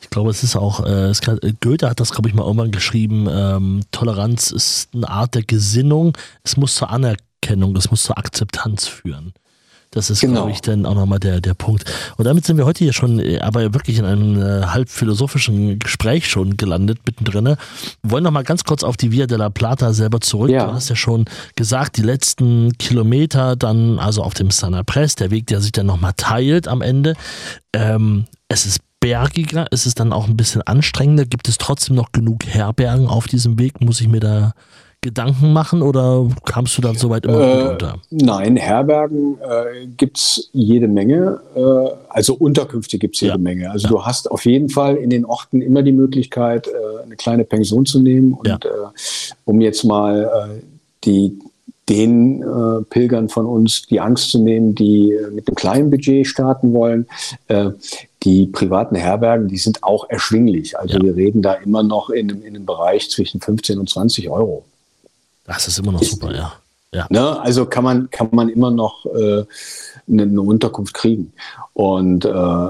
Ich 0.00 0.10
glaube, 0.10 0.30
es 0.30 0.42
ist 0.42 0.56
auch, 0.56 0.84
äh, 0.84 1.08
es 1.08 1.20
kann, 1.20 1.40
Goethe 1.60 1.88
hat 1.88 2.00
das, 2.00 2.12
glaube 2.12 2.28
ich, 2.28 2.34
mal 2.34 2.44
irgendwann 2.44 2.70
geschrieben, 2.70 3.26
ähm, 3.30 3.80
Toleranz 3.90 4.50
ist 4.50 4.90
eine 4.94 5.08
Art 5.08 5.34
der 5.34 5.42
Gesinnung, 5.42 6.16
es 6.42 6.56
muss 6.56 6.74
zur 6.74 6.90
Anerkennung, 6.90 7.74
es 7.76 7.90
muss 7.90 8.02
zur 8.02 8.18
Akzeptanz 8.18 8.86
führen. 8.86 9.32
Das 9.94 10.10
ist, 10.10 10.20
genau. 10.20 10.40
glaube 10.40 10.50
ich, 10.50 10.60
dann 10.60 10.86
auch 10.86 10.96
nochmal 10.96 11.20
der, 11.20 11.40
der 11.40 11.54
Punkt. 11.54 11.84
Und 12.16 12.24
damit 12.24 12.44
sind 12.44 12.56
wir 12.56 12.66
heute 12.66 12.82
hier 12.82 12.92
schon, 12.92 13.20
äh, 13.20 13.38
aber 13.38 13.72
wirklich 13.74 13.98
in 13.98 14.04
einem 14.04 14.42
äh, 14.42 14.66
halb 14.66 14.90
philosophischen 14.90 15.78
Gespräch 15.78 16.28
schon 16.28 16.56
gelandet, 16.56 16.98
mittendrin. 17.06 17.44
Wir 17.44 17.56
wollen 18.02 18.24
nochmal 18.24 18.42
ganz 18.42 18.64
kurz 18.64 18.82
auf 18.82 18.96
die 18.96 19.12
Via 19.12 19.26
della 19.26 19.50
Plata 19.50 19.92
selber 19.92 20.20
zurück. 20.20 20.50
Ja. 20.50 20.66
Du 20.66 20.72
hast 20.72 20.88
ja 20.88 20.96
schon 20.96 21.26
gesagt, 21.54 21.96
die 21.96 22.02
letzten 22.02 22.76
Kilometer 22.76 23.54
dann, 23.54 24.00
also 24.00 24.24
auf 24.24 24.34
dem 24.34 24.50
Sana 24.50 24.82
Press, 24.82 25.14
der 25.14 25.30
Weg, 25.30 25.46
der 25.46 25.60
sich 25.60 25.70
dann 25.70 25.86
nochmal 25.86 26.14
teilt 26.16 26.66
am 26.66 26.82
Ende. 26.82 27.14
Ähm, 27.72 28.24
es 28.48 28.66
ist 28.66 28.80
bergiger, 28.98 29.66
es 29.70 29.86
ist 29.86 30.00
dann 30.00 30.12
auch 30.12 30.26
ein 30.26 30.36
bisschen 30.36 30.62
anstrengender. 30.62 31.24
Gibt 31.24 31.48
es 31.48 31.56
trotzdem 31.56 31.94
noch 31.94 32.10
genug 32.10 32.46
Herbergen 32.46 33.06
auf 33.06 33.28
diesem 33.28 33.60
Weg? 33.60 33.80
Muss 33.80 34.00
ich 34.00 34.08
mir 34.08 34.20
da 34.20 34.54
Gedanken 35.04 35.52
machen 35.52 35.82
oder 35.82 36.26
kamst 36.46 36.78
du 36.78 36.82
dann 36.82 36.96
soweit 36.96 37.26
immer 37.26 37.40
äh, 37.40 37.68
unter? 37.68 37.96
Nein, 38.10 38.56
Herbergen 38.56 39.36
äh, 39.38 39.86
gibt 39.98 40.16
es 40.16 40.48
jede 40.54 40.88
Menge. 40.88 41.40
Äh, 41.54 41.60
also 42.08 42.34
Unterkünfte 42.34 42.98
gibt 42.98 43.14
es 43.14 43.20
jede 43.20 43.34
ja. 43.34 43.38
Menge. 43.38 43.70
Also 43.70 43.86
ja. 43.86 43.92
du 43.92 44.02
hast 44.02 44.30
auf 44.30 44.46
jeden 44.46 44.70
Fall 44.70 44.96
in 44.96 45.10
den 45.10 45.26
Orten 45.26 45.60
immer 45.60 45.82
die 45.82 45.92
Möglichkeit, 45.92 46.68
äh, 46.68 47.02
eine 47.04 47.16
kleine 47.16 47.44
Pension 47.44 47.84
zu 47.84 48.00
nehmen. 48.00 48.32
Und 48.32 48.48
ja. 48.48 48.56
Äh, 48.56 48.90
um 49.44 49.60
jetzt 49.60 49.84
mal 49.84 50.24
äh, 50.24 50.62
die, 51.04 51.38
den 51.90 52.42
Pilgern 52.88 53.28
von 53.28 53.44
uns 53.44 53.82
die 53.82 54.00
Angst 54.00 54.30
zu 54.30 54.38
nehmen, 54.38 54.74
die 54.74 55.14
mit 55.34 55.46
einem 55.46 55.54
kleinen 55.54 55.90
Budget 55.90 56.26
starten 56.26 56.72
wollen, 56.72 57.06
die 58.22 58.46
privaten 58.46 58.94
Herbergen, 58.94 59.48
die 59.48 59.58
sind 59.58 59.82
auch 59.82 60.08
erschwinglich. 60.08 60.78
Also 60.78 60.98
wir 61.02 61.14
reden 61.14 61.42
da 61.42 61.52
immer 61.52 61.82
noch 61.82 62.08
in, 62.08 62.30
in 62.30 62.56
einem 62.56 62.64
Bereich 62.64 63.10
zwischen 63.10 63.38
15 63.42 63.78
und 63.78 63.90
20 63.90 64.30
Euro. 64.30 64.64
Das 65.46 65.68
ist 65.68 65.78
immer 65.78 65.92
noch 65.92 66.02
super, 66.02 66.34
ja. 66.34 66.52
ja. 66.92 67.06
Ne? 67.10 67.40
Also 67.40 67.66
kann 67.66 67.84
man, 67.84 68.10
kann 68.10 68.28
man 68.32 68.48
immer 68.48 68.70
noch 68.70 69.04
äh, 69.06 69.44
eine, 70.08 70.22
eine, 70.22 70.40
Unterkunft 70.40 70.94
kriegen. 70.94 71.32
Und 71.74 72.24
äh, 72.24 72.68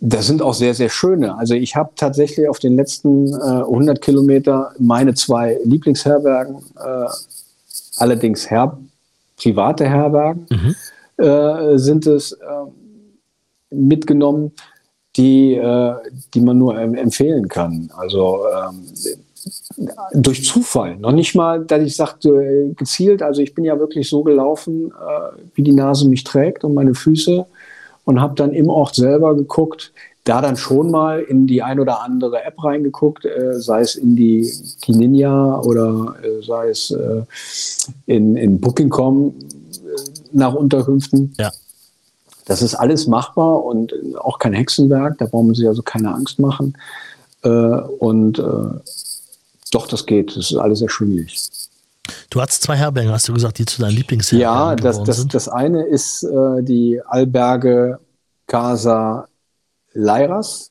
das 0.00 0.26
sind 0.26 0.42
auch 0.42 0.54
sehr, 0.54 0.74
sehr 0.74 0.88
schöne. 0.88 1.36
Also 1.36 1.54
ich 1.54 1.74
habe 1.74 1.90
tatsächlich 1.96 2.48
auf 2.48 2.60
den 2.60 2.76
letzten 2.76 3.32
äh, 3.34 3.62
100 3.62 4.00
Kilometer 4.00 4.72
meine 4.78 5.14
zwei 5.14 5.58
Lieblingsherbergen, 5.64 6.56
äh, 6.76 7.06
allerdings 7.96 8.48
Her 8.50 8.78
private 9.36 9.88
Herbergen, 9.88 10.46
mhm. 10.50 11.24
äh, 11.24 11.78
sind 11.78 12.06
es 12.06 12.32
äh, 12.32 12.36
mitgenommen, 13.70 14.52
die, 15.16 15.54
äh, 15.54 15.94
die 16.34 16.40
man 16.40 16.58
nur 16.58 16.78
empfehlen 16.78 17.48
kann. 17.48 17.90
Also 17.96 18.44
ähm, 18.46 18.84
durch 20.12 20.44
Zufall. 20.44 20.96
Noch 20.96 21.12
nicht 21.12 21.34
mal, 21.34 21.64
dass 21.64 21.82
ich 21.82 21.96
sagte, 21.96 22.72
gezielt. 22.76 23.22
Also 23.22 23.42
ich 23.42 23.54
bin 23.54 23.64
ja 23.64 23.78
wirklich 23.78 24.08
so 24.08 24.22
gelaufen, 24.22 24.90
äh, 24.90 25.38
wie 25.54 25.62
die 25.62 25.72
Nase 25.72 26.08
mich 26.08 26.24
trägt 26.24 26.64
und 26.64 26.74
meine 26.74 26.94
Füße 26.94 27.46
und 28.04 28.20
habe 28.20 28.34
dann 28.34 28.52
im 28.52 28.70
Ort 28.70 28.94
selber 28.94 29.36
geguckt, 29.36 29.92
da 30.24 30.42
dann 30.42 30.56
schon 30.56 30.90
mal 30.90 31.20
in 31.20 31.46
die 31.46 31.62
ein 31.62 31.80
oder 31.80 32.02
andere 32.02 32.42
App 32.42 32.62
reingeguckt, 32.62 33.24
äh, 33.24 33.60
sei 33.60 33.80
es 33.80 33.94
in 33.96 34.14
die, 34.14 34.52
die 34.86 34.92
Ninja 34.92 35.60
oder 35.60 36.14
äh, 36.22 36.42
sei 36.42 36.68
es 36.68 36.90
äh, 36.90 37.22
in, 38.06 38.36
in 38.36 38.60
Booking.com 38.60 39.34
nach 40.32 40.54
Unterkünften. 40.54 41.34
Ja. 41.38 41.50
Das 42.44 42.62
ist 42.62 42.74
alles 42.74 43.06
machbar 43.06 43.64
und 43.64 43.92
auch 44.18 44.38
kein 44.38 44.54
Hexenwerk, 44.54 45.18
da 45.18 45.26
brauchen 45.26 45.54
sich 45.54 45.68
also 45.68 45.82
keine 45.82 46.14
Angst 46.14 46.38
machen. 46.38 46.74
und 47.42 48.42
doch, 49.70 49.86
das 49.86 50.06
geht. 50.06 50.36
Das 50.36 50.50
ist 50.50 50.56
alles 50.56 50.82
erschwinglich. 50.82 51.48
Du 52.30 52.40
hast 52.40 52.62
zwei 52.62 52.76
Herbergen, 52.76 53.12
hast 53.12 53.28
du 53.28 53.34
gesagt, 53.34 53.58
die 53.58 53.64
zu 53.64 53.82
deinen 53.82 53.94
Lieblingsherbergen 53.94 54.54
Ja, 54.54 54.76
das, 54.76 55.02
das, 55.02 55.26
das 55.26 55.48
eine 55.48 55.84
ist 55.84 56.22
äh, 56.22 56.62
die 56.62 57.00
Alberge 57.04 57.98
Casa 58.46 59.28
Leiras, 59.92 60.70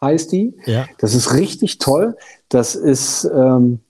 heißt 0.00 0.32
die. 0.32 0.54
Ja. 0.66 0.86
Das 0.98 1.14
ist 1.14 1.32
richtig 1.34 1.78
toll. 1.78 2.16
Das 2.48 2.74
ist 2.74 3.24
ähm, 3.24 3.80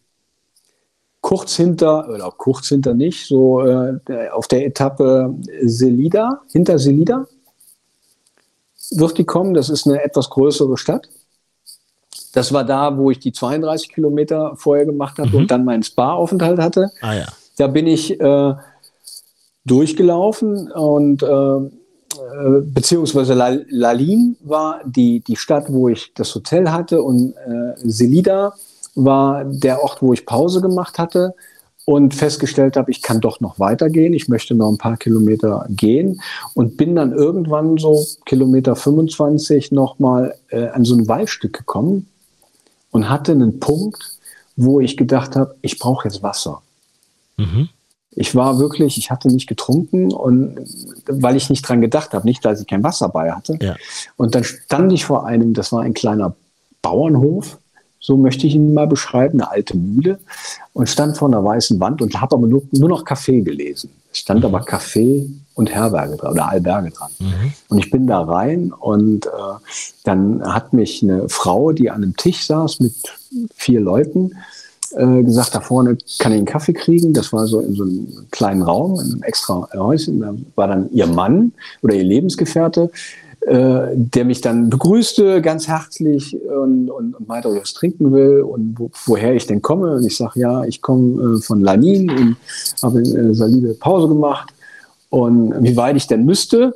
kurz 1.21 1.57
hinter, 1.57 2.09
oder 2.09 2.31
kurz 2.37 2.69
hinter 2.69 2.95
nicht, 2.95 3.27
so 3.27 3.65
äh, 3.65 3.99
auf 4.31 4.49
der 4.49 4.67
Etappe 4.67 5.35
Selida, 5.63 6.43
hinter 6.53 6.79
Selida 6.79 7.27
wird 8.91 9.19
die 9.19 9.25
kommen. 9.25 9.55
Das 9.55 9.69
ist 9.69 9.87
eine 9.87 10.03
etwas 10.03 10.31
größere 10.31 10.79
Stadt. 10.79 11.09
Das 12.39 12.53
war 12.53 12.63
da, 12.63 12.97
wo 12.97 13.11
ich 13.11 13.19
die 13.19 13.33
32 13.33 13.89
Kilometer 13.89 14.53
vorher 14.55 14.87
gemacht 14.87 15.19
habe 15.19 15.31
mhm. 15.31 15.35
und 15.35 15.51
dann 15.51 15.65
meinen 15.65 15.83
Spa-Aufenthalt 15.83 16.61
hatte. 16.61 16.93
Ah, 17.01 17.15
ja. 17.15 17.27
Da 17.57 17.67
bin 17.67 17.89
ich 17.89 18.21
äh, 18.21 18.55
durchgelaufen 19.65 20.71
und 20.71 21.25
äh, 21.25 21.27
äh, 21.27 22.61
beziehungsweise 22.63 23.35
Lalin 23.35 24.37
war 24.39 24.83
die, 24.85 25.19
die 25.19 25.35
Stadt, 25.35 25.65
wo 25.69 25.89
ich 25.89 26.13
das 26.15 26.33
Hotel 26.33 26.71
hatte 26.71 27.03
und 27.03 27.33
äh, 27.33 27.75
Selida 27.79 28.55
war 28.95 29.45
der 29.45 29.83
Ort, 29.83 30.01
wo 30.01 30.13
ich 30.13 30.25
Pause 30.25 30.61
gemacht 30.61 31.01
hatte 31.01 31.35
und 31.87 32.15
festgestellt 32.15 32.77
habe, 32.77 32.93
ich 32.93 33.03
kann 33.03 33.21
doch 33.21 33.41
noch 33.41 33.59
weitergehen, 33.59 34.13
ich 34.13 34.29
möchte 34.29 34.55
noch 34.55 34.71
ein 34.71 34.79
paar 34.79 34.97
Kilometer 34.97 35.67
gehen 35.71 36.21
und 36.55 36.77
bin 36.77 36.95
dann 36.95 37.13
irgendwann 37.13 37.79
so 37.79 38.07
Kilometer 38.27 38.77
25 38.77 39.73
nochmal 39.73 40.37
äh, 40.51 40.69
an 40.69 40.85
so 40.85 40.95
ein 40.95 41.09
Waldstück 41.09 41.53
gekommen, 41.53 42.07
und 42.91 43.09
hatte 43.09 43.33
einen 43.33 43.61
Punkt, 43.61 44.19
wo 44.57 44.81
ich 44.81 44.97
gedacht 44.97 45.37
habe, 45.37 45.55
ich 45.63 45.79
brauche 45.79 46.09
jetzt 46.09 46.23
Wasser. 46.23 46.63
Mhm. 47.37 47.69
Ich 48.11 48.35
war 48.35 48.59
wirklich, 48.59 48.99
ich 48.99 49.11
hatte 49.11 49.29
nicht 49.29 49.47
getrunken 49.47 50.13
und 50.13 50.59
weil 51.07 51.37
ich 51.37 51.51
nicht 51.51 51.63
dran 51.63 51.81
gedacht 51.81 52.13
habe, 52.15 52.27
nicht, 52.27 52.45
dass 52.45 52.61
ich 52.61 52.67
kein 52.67 52.83
Wasser 52.83 53.09
bei 53.09 53.31
hatte. 53.31 53.57
Ja. 53.61 53.77
Und 54.17 54.35
dann 54.35 54.43
stand 54.43 54.93
ich 54.93 55.05
vor 55.05 55.25
einem, 55.27 55.55
das 55.55 55.71
war 55.71 55.83
ein 55.83 55.95
kleiner 55.95 56.35
Bauernhof, 56.83 57.59
so 58.01 58.17
möchte 58.17 58.47
ich 58.47 58.55
ihn 58.55 58.75
mal 58.75 58.87
beschreiben, 58.87 59.41
eine 59.41 59.51
alte 59.51 59.77
Mühle, 59.77 60.19
und 60.73 60.89
stand 60.89 61.17
vor 61.17 61.29
einer 61.29 61.45
weißen 61.45 61.79
Wand 61.79 62.03
und 62.03 62.21
habe 62.21 62.37
aber 62.37 62.47
nur, 62.47 62.63
nur 62.73 62.89
noch 62.89 63.05
Kaffee 63.05 63.41
gelesen. 63.43 63.91
Es 64.11 64.19
stand 64.19 64.45
aber 64.45 64.61
Kaffee 64.61 65.29
und 65.59 65.75
Herberge 65.75 66.17
dran 66.17 66.33
oder 66.33 66.49
Alberge 66.49 66.91
dran. 66.91 67.11
Mhm. 67.19 67.53
Und 67.69 67.79
ich 67.79 67.91
bin 67.91 68.07
da 68.07 68.23
rein 68.23 68.73
und 68.73 69.27
äh, 69.27 69.31
dann 70.05 70.41
hat 70.43 70.73
mich 70.73 71.03
eine 71.03 71.29
Frau, 71.29 71.73
die 71.73 71.91
an 71.91 72.05
einem 72.05 72.17
Tisch 72.17 72.47
saß 72.47 72.79
mit 72.79 72.95
vier 73.57 73.81
Leuten, 73.81 74.37
äh, 74.93 75.23
gesagt, 75.25 75.57
da 75.57 75.61
vorne 75.61 75.99
kann 76.21 76.31
ich 76.31 76.39
einen 76.39 76.47
Kaffee 76.47 76.75
kriegen. 76.75 77.13
Das 77.13 77.33
war 77.33 77.49
so 77.49 77.59
in 77.59 77.75
so 77.75 77.83
einem 77.83 78.07
kleinen 78.31 78.63
Raum, 78.63 79.01
in 79.01 79.13
einem 79.13 79.23
extra 79.25 79.69
Häuschen. 79.75 80.21
Da 80.21 80.33
war 80.55 80.69
dann 80.69 80.93
ihr 80.93 81.09
Mann 81.09 81.53
oder 81.83 81.97
ihr 81.97 82.05
Lebensgefährte, 82.05 82.93
äh, 83.41 83.89
der 83.97 84.25
mich 84.25 84.41
dann 84.41 84.71
begrüßte 84.71 85.43
ganz 85.43 85.67
herzlich 85.67 86.37
und, 86.41 86.89
und, 86.89 87.15
und 87.15 87.27
meinte, 87.27 87.49
ob 87.49 87.57
ich 87.57 87.63
was 87.63 87.75
trinken 87.75 88.13
will 88.13 88.43
und 88.43 88.77
wo, 88.79 88.93
woher 89.07 89.35
ich 89.35 89.49
denn 89.49 89.61
komme. 89.61 89.97
Und 89.97 90.07
ich 90.07 90.17
sage, 90.17 90.39
ja, 90.39 90.63
ich 90.63 90.83
komme 90.83 91.39
äh, 91.39 91.43
von 91.43 91.61
Lanin 91.63 92.11
und 92.11 92.37
habe 92.81 92.99
eine 93.01 93.35
solide 93.35 93.75
Pause 93.75 94.07
gemacht 94.07 94.55
und 95.11 95.63
wie 95.63 95.77
weit 95.77 95.97
ich 95.97 96.07
denn 96.07 96.25
müsste. 96.25 96.75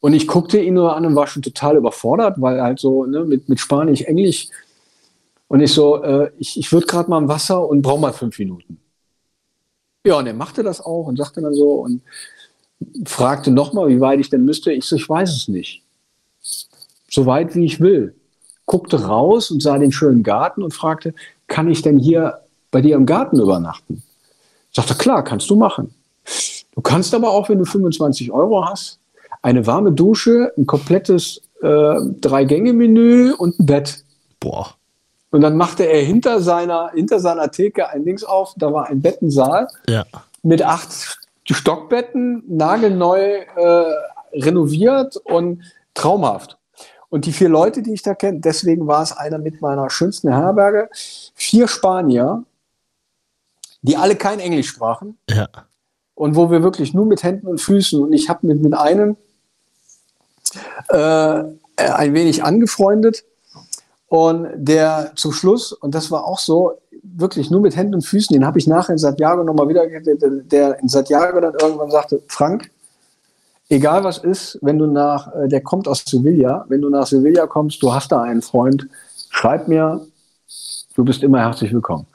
Und 0.00 0.12
ich 0.12 0.26
guckte 0.26 0.60
ihn 0.60 0.74
nur 0.74 0.94
an 0.94 1.06
und 1.06 1.16
war 1.16 1.26
schon 1.26 1.42
total 1.42 1.76
überfordert, 1.76 2.40
weil 2.40 2.60
halt 2.60 2.78
so 2.78 3.06
ne, 3.06 3.24
mit, 3.24 3.48
mit 3.48 3.58
Spanisch, 3.58 4.02
Englisch. 4.02 4.48
Und 5.48 5.60
ich 5.60 5.72
so, 5.72 6.02
äh, 6.02 6.30
ich, 6.38 6.58
ich 6.58 6.72
würde 6.72 6.86
gerade 6.86 7.08
mal 7.08 7.18
im 7.18 7.28
Wasser 7.28 7.66
und 7.66 7.82
brauche 7.82 8.00
mal 8.00 8.12
fünf 8.12 8.38
Minuten. 8.38 8.78
Ja, 10.06 10.18
und 10.18 10.26
er 10.26 10.34
machte 10.34 10.62
das 10.62 10.80
auch 10.80 11.06
und 11.06 11.16
sagte 11.16 11.40
dann 11.40 11.54
so 11.54 11.72
und 11.72 12.02
fragte 13.06 13.50
nochmal, 13.50 13.88
wie 13.88 14.00
weit 14.00 14.20
ich 14.20 14.28
denn 14.28 14.44
müsste. 14.44 14.72
Ich 14.72 14.84
so, 14.84 14.96
ich 14.96 15.08
weiß 15.08 15.34
es 15.34 15.48
nicht. 15.48 15.82
So 17.08 17.24
weit, 17.26 17.54
wie 17.54 17.64
ich 17.64 17.80
will. 17.80 18.14
Guckte 18.66 19.04
raus 19.04 19.50
und 19.50 19.62
sah 19.62 19.78
den 19.78 19.92
schönen 19.92 20.22
Garten 20.22 20.62
und 20.62 20.74
fragte, 20.74 21.14
kann 21.46 21.70
ich 21.70 21.82
denn 21.82 21.98
hier 21.98 22.40
bei 22.70 22.80
dir 22.80 22.96
im 22.96 23.06
Garten 23.06 23.40
übernachten? 23.40 24.02
Sagte, 24.72 24.94
klar, 24.94 25.22
kannst 25.24 25.48
du 25.48 25.56
machen. 25.56 25.94
Du 26.74 26.80
kannst 26.80 27.14
aber 27.14 27.30
auch, 27.30 27.48
wenn 27.48 27.58
du 27.58 27.64
25 27.64 28.32
Euro 28.32 28.64
hast, 28.66 28.98
eine 29.42 29.66
warme 29.66 29.92
Dusche, 29.92 30.52
ein 30.56 30.66
komplettes 30.66 31.40
äh, 31.62 31.94
Drei-Gänge-Menü 32.20 33.32
und 33.32 33.58
ein 33.60 33.66
Bett. 33.66 34.04
Boah. 34.40 34.74
Und 35.30 35.40
dann 35.40 35.56
machte 35.56 35.84
er 35.84 36.02
hinter 36.02 36.40
seiner, 36.40 36.90
hinter 36.94 37.18
seiner 37.20 37.50
Theke 37.50 37.88
ein 37.88 38.04
Dings 38.04 38.24
auf, 38.24 38.54
da 38.56 38.72
war 38.72 38.86
ein 38.86 39.00
Bettensaal 39.02 39.68
Ja. 39.88 40.04
mit 40.42 40.62
acht 40.62 41.18
Stockbetten, 41.50 42.42
nagelneu 42.48 43.18
äh, 43.56 43.84
renoviert 44.32 45.16
und 45.16 45.62
traumhaft. 45.94 46.58
Und 47.10 47.26
die 47.26 47.32
vier 47.32 47.48
Leute, 47.48 47.82
die 47.82 47.92
ich 47.92 48.02
da 48.02 48.14
kenne, 48.14 48.40
deswegen 48.40 48.86
war 48.86 49.02
es 49.02 49.12
einer 49.12 49.38
mit 49.38 49.60
meiner 49.60 49.90
schönsten 49.90 50.32
Herberge, 50.32 50.88
vier 51.34 51.68
Spanier, 51.68 52.44
die 53.82 53.96
alle 53.96 54.16
kein 54.16 54.40
Englisch 54.40 54.68
sprachen 54.68 55.18
Ja. 55.30 55.48
Und 56.14 56.36
wo 56.36 56.50
wir 56.50 56.62
wirklich 56.62 56.94
nur 56.94 57.06
mit 57.06 57.22
Händen 57.22 57.46
und 57.46 57.60
Füßen 57.60 58.02
und 58.02 58.12
ich 58.12 58.28
habe 58.28 58.46
mit, 58.46 58.62
mit 58.62 58.74
einem 58.74 59.16
äh, 60.88 61.44
ein 61.76 62.14
wenig 62.14 62.44
angefreundet 62.44 63.24
und 64.08 64.48
der 64.54 65.12
zum 65.16 65.32
Schluss, 65.32 65.72
und 65.72 65.94
das 65.94 66.10
war 66.10 66.24
auch 66.24 66.38
so, 66.38 66.78
wirklich 67.02 67.50
nur 67.50 67.60
mit 67.60 67.76
Händen 67.76 67.94
und 67.94 68.02
Füßen, 68.02 68.32
den 68.32 68.46
habe 68.46 68.58
ich 68.58 68.66
nachher 68.66 68.92
in 68.92 68.98
Santiago 68.98 69.44
nochmal 69.44 69.68
wieder, 69.68 69.86
der, 69.86 70.16
der 70.16 70.78
in 70.80 70.88
Santiago 70.88 71.40
dann 71.40 71.54
irgendwann 71.60 71.90
sagte, 71.90 72.22
Frank, 72.28 72.70
egal 73.68 74.04
was 74.04 74.18
ist, 74.18 74.58
wenn 74.62 74.78
du 74.78 74.86
nach, 74.86 75.34
äh, 75.34 75.48
der 75.48 75.60
kommt 75.60 75.88
aus 75.88 76.04
Sevilla, 76.06 76.64
wenn 76.68 76.80
du 76.80 76.88
nach 76.88 77.06
Sevilla 77.06 77.46
kommst, 77.46 77.82
du 77.82 77.92
hast 77.92 78.12
da 78.12 78.22
einen 78.22 78.42
Freund, 78.42 78.88
schreib 79.30 79.68
mir, 79.68 80.00
du 80.94 81.04
bist 81.04 81.22
immer 81.22 81.40
herzlich 81.40 81.72
willkommen. 81.72 82.06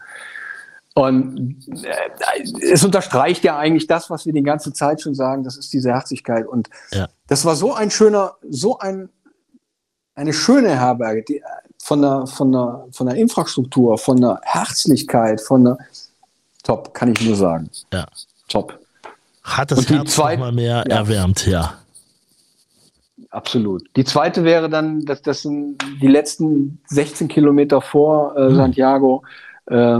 Und 0.95 1.55
äh, 1.83 2.43
es 2.73 2.83
unterstreicht 2.83 3.43
ja 3.43 3.57
eigentlich 3.57 3.87
das, 3.87 4.09
was 4.09 4.25
wir 4.25 4.33
die 4.33 4.43
ganze 4.43 4.73
Zeit 4.73 5.01
schon 5.01 5.15
sagen, 5.15 5.43
das 5.43 5.55
ist 5.57 5.71
diese 5.71 5.91
Herzlichkeit. 5.91 6.47
Und 6.47 6.69
Ja. 6.91 7.07
das 7.27 7.45
war 7.45 7.55
so 7.55 7.73
ein 7.73 7.89
schöner, 7.91 8.33
so 8.49 8.79
ein, 8.79 9.09
eine 10.15 10.33
schöne 10.33 10.77
Herberge, 10.79 11.23
die, 11.23 11.37
äh, 11.37 11.43
von, 11.81 12.01
der, 12.01 12.27
von, 12.27 12.51
der, 12.51 12.85
von 12.91 13.07
der 13.07 13.15
Infrastruktur, 13.15 13.97
von 13.97 14.19
der 14.19 14.41
Herzlichkeit, 14.43 15.39
von 15.41 15.63
der 15.65 15.77
Top, 16.63 16.93
kann 16.93 17.11
ich 17.13 17.21
nur 17.21 17.35
sagen. 17.37 17.69
Ja. 17.93 18.05
Top. 18.49 18.77
Hat 19.43 19.71
das 19.71 19.79
Und 19.79 19.89
die 19.89 19.95
Herz 19.95 20.11
zwei- 20.15 20.35
noch 20.35 20.45
mal 20.45 20.51
mehr 20.51 20.83
ja. 20.89 20.97
erwärmt, 20.97 21.47
ja. 21.47 21.75
Absolut. 23.31 23.83
Die 23.95 24.03
zweite 24.03 24.43
wäre 24.43 24.69
dann, 24.69 25.05
dass 25.05 25.21
das 25.21 25.43
sind 25.43 25.77
die 26.01 26.07
letzten 26.07 26.81
16 26.87 27.27
Kilometer 27.27 27.79
vor 27.81 28.35
äh, 28.35 28.47
Hm. 28.49 28.55
Santiago. 28.55 29.23
Äh, 29.67 29.99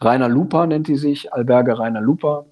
Rainer 0.00 0.28
Lupa 0.28 0.66
nennt 0.66 0.88
die 0.88 0.96
sich, 0.96 1.32
Alberge 1.32 1.78
Rainer 1.78 2.00
Lupa. 2.00 2.46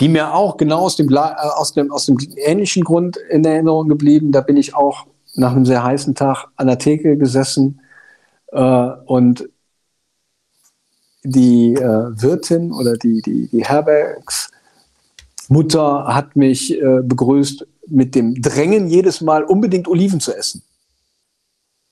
Die 0.00 0.08
mir 0.08 0.34
auch 0.34 0.56
genau 0.56 0.80
aus 0.80 0.96
dem, 0.96 1.12
äh, 1.12 1.18
aus, 1.18 1.72
dem, 1.72 1.92
aus 1.92 2.06
dem 2.06 2.18
ähnlichen 2.36 2.82
Grund 2.82 3.16
in 3.16 3.44
Erinnerung 3.44 3.88
geblieben. 3.88 4.32
Da 4.32 4.40
bin 4.40 4.56
ich 4.56 4.74
auch 4.74 5.06
nach 5.34 5.52
einem 5.52 5.64
sehr 5.64 5.84
heißen 5.84 6.14
Tag 6.14 6.46
an 6.56 6.66
der 6.66 6.78
Theke 6.78 7.16
gesessen 7.16 7.80
äh, 8.48 8.90
und 9.06 9.48
die 11.22 11.74
äh, 11.74 12.22
Wirtin 12.22 12.72
oder 12.72 12.96
die, 12.96 13.22
die, 13.22 13.48
die 13.48 13.64
Herbergsmutter 13.64 16.14
hat 16.14 16.34
mich 16.34 16.80
äh, 16.80 17.00
begrüßt 17.02 17.66
mit 17.86 18.14
dem 18.14 18.40
Drängen, 18.40 18.88
jedes 18.88 19.20
Mal 19.20 19.44
unbedingt 19.44 19.88
Oliven 19.88 20.20
zu 20.20 20.34
essen. 20.34 20.62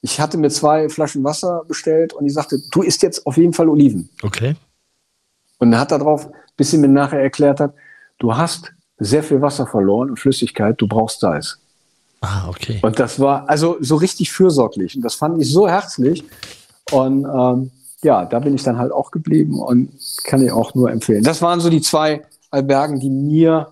Ich 0.01 0.21
hatte 0.21 0.39
mir 0.39 0.51
zwei 0.51 0.89
Flaschen 0.89 1.25
Wasser 1.25 1.65
bestellt 1.67 2.13
und 2.13 2.25
die 2.25 2.31
sagte, 2.31 2.59
du 2.71 2.83
isst 2.83 3.03
jetzt 3.03 3.27
auf 3.27 3.37
jeden 3.37 3.53
Fall 3.53 3.69
Oliven. 3.69 4.09
Okay. 4.23 4.55
Und 5.59 5.73
er 5.73 5.81
hat 5.81 5.91
darauf, 5.91 6.29
bis 6.57 6.71
sie 6.71 6.79
mir 6.79 6.89
nachher 6.89 7.21
erklärt 7.21 7.61
hat, 7.61 7.75
du 8.19 8.37
hast 8.37 8.73
sehr 8.99 9.23
viel 9.23 9.41
Wasser 9.41 9.67
verloren 9.67 10.11
und 10.11 10.19
Flüssigkeit, 10.19 10.81
du 10.81 10.87
brauchst 10.87 11.21
Salz. 11.21 11.59
Ah, 12.21 12.49
okay. 12.49 12.81
Und 12.83 12.99
das 12.99 13.21
war 13.21 13.49
also 13.49 13.77
so 13.81 13.97
richtig 13.97 14.33
fürsorglich. 14.33 14.97
Und 14.97 15.03
das 15.03 15.15
fand 15.15 15.41
ich 15.41 15.51
so 15.53 15.69
herzlich. 15.69 16.25
Und 16.91 17.25
ähm, 17.25 17.71
ja, 18.03 18.25
da 18.25 18.39
bin 18.41 18.55
ich 18.55 18.63
dann 18.63 18.79
halt 18.79 18.93
auch 18.93 19.11
geblieben 19.11 19.61
und 19.61 19.91
kann 20.25 20.43
ich 20.43 20.51
auch 20.51 20.75
nur 20.75 20.91
empfehlen. 20.91 21.23
Das 21.23 21.43
waren 21.43 21.61
so 21.61 21.71
die 21.71 21.81
zwei 21.81 22.23
Albergen, 22.51 22.99
die 22.99 23.11
mir 23.11 23.69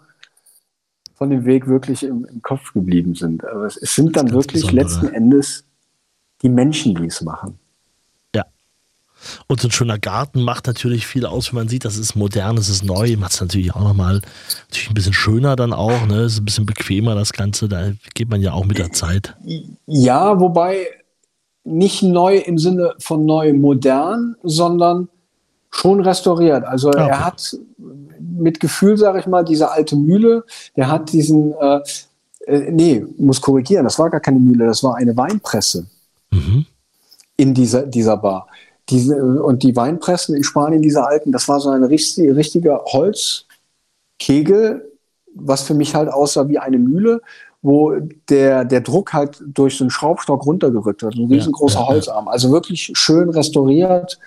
von 1.14 1.30
dem 1.30 1.44
Weg 1.44 1.66
wirklich 1.66 2.02
im, 2.02 2.24
im 2.24 2.42
Kopf 2.42 2.72
geblieben 2.72 3.14
sind. 3.14 3.44
Aber 3.44 3.64
es, 3.64 3.76
es 3.76 3.94
sind 3.94 4.16
dann 4.16 4.30
wirklich 4.30 4.62
Besondere. 4.62 4.84
letzten 4.84 5.08
Endes 5.08 5.64
die 6.42 6.48
Menschen, 6.48 6.94
die 6.94 7.06
es 7.06 7.22
machen. 7.22 7.58
Ja. 8.34 8.44
Und 9.46 9.60
so 9.60 9.68
ein 9.68 9.72
schöner 9.72 9.98
Garten 9.98 10.42
macht 10.42 10.66
natürlich 10.66 11.06
viel 11.06 11.26
aus, 11.26 11.48
wenn 11.48 11.60
man 11.60 11.68
sieht, 11.68 11.84
das 11.84 11.96
ist 11.96 12.14
modern, 12.14 12.56
das 12.56 12.68
ist 12.68 12.84
neu, 12.84 13.16
macht 13.16 13.32
es 13.32 13.40
natürlich 13.40 13.74
auch 13.74 13.80
nochmal 13.80 14.20
natürlich 14.68 14.90
ein 14.90 14.94
bisschen 14.94 15.12
schöner 15.12 15.56
dann 15.56 15.72
auch, 15.72 16.06
ne? 16.06 16.24
Ist 16.24 16.38
ein 16.38 16.44
bisschen 16.44 16.66
bequemer 16.66 17.14
das 17.14 17.32
Ganze, 17.32 17.68
da 17.68 17.92
geht 18.14 18.28
man 18.28 18.40
ja 18.40 18.52
auch 18.52 18.64
mit 18.64 18.78
der 18.78 18.92
Zeit. 18.92 19.34
Ja, 19.86 20.38
wobei 20.40 20.86
nicht 21.64 22.02
neu 22.02 22.36
im 22.36 22.58
Sinne 22.58 22.94
von 22.98 23.24
neu 23.24 23.52
modern, 23.52 24.36
sondern 24.42 25.08
schon 25.70 26.00
restauriert. 26.00 26.64
Also 26.64 26.88
okay. 26.88 27.08
er 27.08 27.24
hat 27.24 27.56
mit 28.18 28.60
Gefühl, 28.60 28.96
sage 28.96 29.18
ich 29.18 29.26
mal, 29.26 29.44
diese 29.44 29.70
alte 29.70 29.96
Mühle, 29.96 30.44
der 30.76 30.88
hat 30.88 31.12
diesen, 31.12 31.52
äh, 31.54 31.80
äh, 32.46 32.70
nee, 32.70 33.04
muss 33.18 33.40
korrigieren, 33.40 33.84
das 33.84 33.98
war 33.98 34.10
gar 34.10 34.20
keine 34.20 34.38
Mühle, 34.38 34.66
das 34.66 34.82
war 34.82 34.96
eine 34.96 35.16
Weinpresse 35.16 35.86
Mhm. 36.36 36.66
in 37.36 37.54
dieser, 37.54 37.86
dieser 37.86 38.16
Bar. 38.16 38.46
Diese, 38.88 39.16
und 39.42 39.62
die 39.62 39.74
Weinpressen 39.74 40.36
in 40.36 40.44
Spanien, 40.44 40.82
diese 40.82 41.04
alten, 41.04 41.32
das 41.32 41.48
war 41.48 41.60
so 41.60 41.70
ein 41.70 41.82
richtig, 41.82 42.34
richtiger 42.36 42.82
Holzkegel, 42.86 44.92
was 45.34 45.62
für 45.62 45.74
mich 45.74 45.94
halt 45.94 46.08
aussah 46.08 46.48
wie 46.48 46.58
eine 46.58 46.78
Mühle, 46.78 47.20
wo 47.62 47.94
der, 48.28 48.64
der 48.64 48.80
Druck 48.80 49.12
halt 49.12 49.42
durch 49.44 49.76
so 49.76 49.84
einen 49.84 49.90
Schraubstock 49.90 50.46
runtergerückt 50.46 51.02
wird. 51.02 51.16
Ein 51.16 51.26
riesengroßer 51.26 51.80
ja, 51.80 51.84
ja. 51.84 51.88
Holzarm. 51.88 52.28
Also 52.28 52.52
wirklich 52.52 52.92
schön 52.94 53.28
restauriert, 53.30 54.18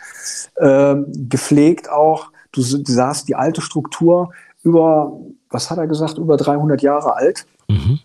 ähm, 0.60 1.06
gepflegt 1.30 1.90
auch. 1.90 2.32
Du 2.52 2.62
sahst 2.62 3.30
die 3.30 3.36
alte 3.36 3.62
Struktur 3.62 4.34
über, 4.64 5.14
was 5.50 5.72
hat 5.72 5.78
er 5.78 5.88
gesagt, 5.88 6.18
über 6.18 6.36
300 6.36 6.82
Jahre 6.82 7.16
alt 7.16 7.46
Mhm. 7.70 8.00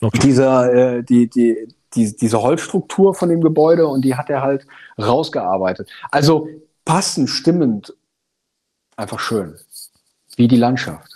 Okay. 0.00 0.18
dieser, 0.20 0.72
äh, 0.72 1.02
die, 1.02 1.28
die, 1.28 1.68
die, 1.94 2.16
diese 2.16 2.40
Holzstruktur 2.42 3.14
von 3.14 3.28
dem 3.28 3.40
Gebäude 3.40 3.86
und 3.86 4.02
die 4.04 4.14
hat 4.14 4.30
er 4.30 4.42
halt 4.42 4.66
rausgearbeitet. 4.98 5.88
Also 6.10 6.48
passend, 6.84 7.30
stimmend, 7.30 7.94
einfach 8.96 9.18
schön. 9.20 9.56
Wie 10.36 10.48
die 10.48 10.56
Landschaft. 10.56 11.10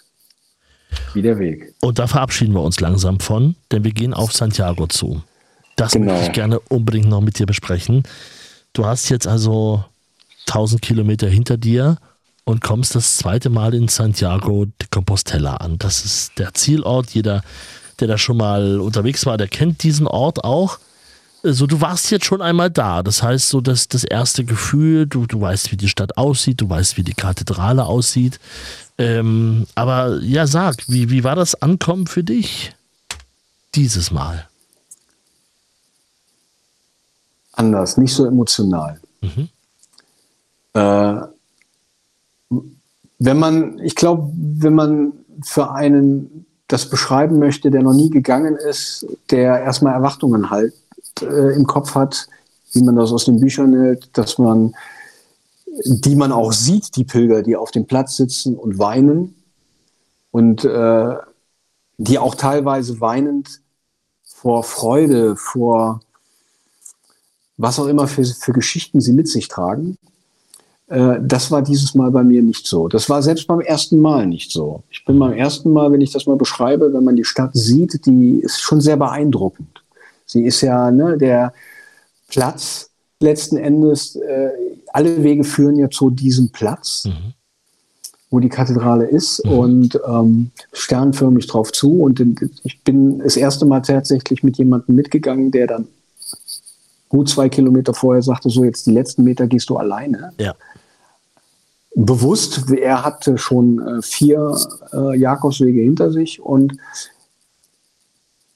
Wie 1.12 1.22
der 1.22 1.38
Weg. 1.38 1.74
Und 1.80 1.98
da 1.98 2.06
verabschieden 2.06 2.52
wir 2.54 2.62
uns 2.62 2.80
langsam 2.80 3.20
von, 3.20 3.56
denn 3.72 3.84
wir 3.84 3.92
gehen 3.92 4.14
auf 4.14 4.32
Santiago 4.32 4.86
zu. 4.86 5.22
Das 5.76 5.92
Genau. 5.92 6.12
möchte 6.12 6.26
ich 6.26 6.32
gerne 6.32 6.60
unbedingt 6.68 7.08
noch 7.08 7.20
mit 7.20 7.38
dir 7.38 7.46
besprechen. 7.46 8.04
Du 8.72 8.84
hast 8.86 9.08
jetzt 9.08 9.26
also 9.26 9.84
1000 10.46 10.82
Kilometer 10.82 11.28
hinter 11.28 11.56
dir 11.56 11.96
und 12.44 12.60
kommst 12.60 12.94
das 12.94 13.16
zweite 13.16 13.48
Mal 13.48 13.74
in 13.74 13.88
Santiago 13.88 14.66
de 14.66 14.88
Compostela 14.90 15.56
an. 15.56 15.78
Das 15.78 16.04
ist 16.04 16.38
der 16.38 16.54
Zielort. 16.54 17.10
Jeder, 17.10 17.42
der 18.00 18.08
da 18.08 18.18
schon 18.18 18.36
mal 18.36 18.80
unterwegs 18.80 19.26
war, 19.26 19.36
der 19.36 19.48
kennt 19.48 19.82
diesen 19.82 20.06
Ort 20.06 20.44
auch. 20.44 20.78
So, 21.42 21.66
du 21.66 21.80
warst 21.82 22.10
jetzt 22.10 22.24
schon 22.24 22.40
einmal 22.40 22.70
da. 22.70 23.02
Das 23.02 23.22
heißt, 23.22 23.50
so 23.50 23.60
das, 23.60 23.88
das 23.88 24.02
erste 24.02 24.44
Gefühl, 24.44 25.06
du, 25.06 25.26
du 25.26 25.40
weißt, 25.40 25.72
wie 25.72 25.76
die 25.76 25.90
Stadt 25.90 26.16
aussieht, 26.16 26.60
du 26.62 26.70
weißt, 26.70 26.96
wie 26.96 27.02
die 27.02 27.12
Kathedrale 27.12 27.84
aussieht. 27.84 28.40
Ähm, 28.96 29.66
aber 29.74 30.20
ja, 30.22 30.46
sag, 30.46 30.76
wie, 30.88 31.10
wie 31.10 31.22
war 31.22 31.36
das 31.36 31.54
Ankommen 31.60 32.06
für 32.06 32.24
dich 32.24 32.74
dieses 33.74 34.10
Mal? 34.10 34.48
Anders, 37.52 37.98
nicht 37.98 38.14
so 38.14 38.24
emotional. 38.24 39.00
Mhm. 39.20 39.48
Äh, 40.72 41.20
wenn 43.18 43.38
man, 43.38 43.78
ich 43.80 43.94
glaube, 43.94 44.32
wenn 44.34 44.74
man 44.74 45.12
für 45.42 45.72
einen 45.72 46.46
das 46.68 46.88
beschreiben 46.88 47.38
möchte, 47.38 47.70
der 47.70 47.82
noch 47.82 47.92
nie 47.92 48.10
gegangen 48.10 48.56
ist, 48.56 49.06
der 49.30 49.60
erstmal 49.62 49.94
Erwartungen 49.94 50.50
halt 50.50 50.74
äh, 51.20 51.54
im 51.54 51.66
Kopf 51.66 51.94
hat, 51.94 52.26
wie 52.72 52.82
man 52.82 52.96
das 52.96 53.12
aus 53.12 53.26
den 53.26 53.40
Büchern 53.40 53.74
hält, 53.74 54.08
dass 54.16 54.38
man, 54.38 54.74
die 55.84 56.16
man 56.16 56.32
auch 56.32 56.52
sieht, 56.52 56.96
die 56.96 57.04
Pilger, 57.04 57.42
die 57.42 57.56
auf 57.56 57.70
dem 57.70 57.86
Platz 57.86 58.16
sitzen 58.16 58.56
und 58.56 58.78
weinen 58.78 59.34
und 60.30 60.64
äh, 60.64 61.14
die 61.98 62.18
auch 62.18 62.34
teilweise 62.34 63.00
weinend 63.00 63.60
vor 64.24 64.64
Freude, 64.64 65.36
vor 65.36 66.00
was 67.56 67.78
auch 67.78 67.86
immer 67.86 68.08
für, 68.08 68.24
für 68.24 68.52
Geschichten 68.52 69.00
sie 69.00 69.12
mit 69.12 69.28
sich 69.28 69.48
tragen. 69.48 69.96
Äh, 70.88 71.16
das 71.22 71.50
war 71.50 71.62
dieses 71.62 71.94
Mal 71.94 72.10
bei 72.10 72.22
mir 72.22 72.42
nicht 72.42 72.66
so. 72.66 72.88
Das 72.88 73.08
war 73.08 73.22
selbst 73.22 73.46
beim 73.46 73.60
ersten 73.60 73.98
Mal 73.98 74.26
nicht 74.26 74.50
so. 74.50 74.82
Ich 74.90 75.04
bin 75.04 75.18
beim 75.18 75.32
ersten 75.32 75.72
Mal, 75.72 75.90
wenn 75.92 76.00
ich 76.00 76.12
das 76.12 76.26
mal 76.26 76.36
beschreibe, 76.36 76.92
wenn 76.92 77.04
man 77.04 77.16
die 77.16 77.24
Stadt 77.24 77.50
sieht, 77.54 78.04
die 78.06 78.38
ist 78.38 78.60
schon 78.60 78.80
sehr 78.80 78.96
beeindruckend. 78.96 79.82
Sie 80.26 80.44
ist 80.44 80.60
ja 80.60 80.90
ne, 80.90 81.16
der 81.16 81.52
Platz 82.28 82.90
letzten 83.20 83.56
Endes, 83.56 84.16
äh, 84.16 84.50
alle 84.92 85.22
Wege 85.22 85.44
führen 85.44 85.76
ja 85.76 85.88
zu 85.90 86.10
diesem 86.10 86.50
Platz, 86.50 87.04
Mhm. 87.06 87.32
wo 88.30 88.40
die 88.40 88.48
Kathedrale 88.48 89.06
ist 89.06 89.44
mhm. 89.44 89.52
und 89.52 90.00
ähm, 90.06 90.50
sternförmig 90.72 91.46
drauf 91.46 91.72
zu. 91.72 92.02
Und 92.02 92.20
ich 92.64 92.82
bin 92.82 93.20
das 93.20 93.36
erste 93.36 93.64
Mal 93.64 93.80
tatsächlich 93.80 94.42
mit 94.42 94.58
jemandem 94.58 94.96
mitgegangen, 94.96 95.50
der 95.50 95.66
dann 95.66 95.88
gut 97.08 97.28
zwei 97.28 97.48
Kilometer 97.48 97.94
vorher 97.94 98.22
sagte, 98.22 98.50
so 98.50 98.64
jetzt 98.64 98.86
die 98.86 98.92
letzten 98.92 99.24
Meter 99.24 99.46
gehst 99.46 99.70
du 99.70 99.76
alleine. 99.76 100.32
Ja. 100.38 100.54
Bewusst, 101.96 102.70
er 102.70 103.04
hatte 103.04 103.38
schon 103.38 103.78
äh, 103.80 104.02
vier 104.02 104.56
äh, 104.92 105.16
Jakobswege 105.16 105.80
hinter 105.80 106.10
sich 106.10 106.40
und 106.40 106.76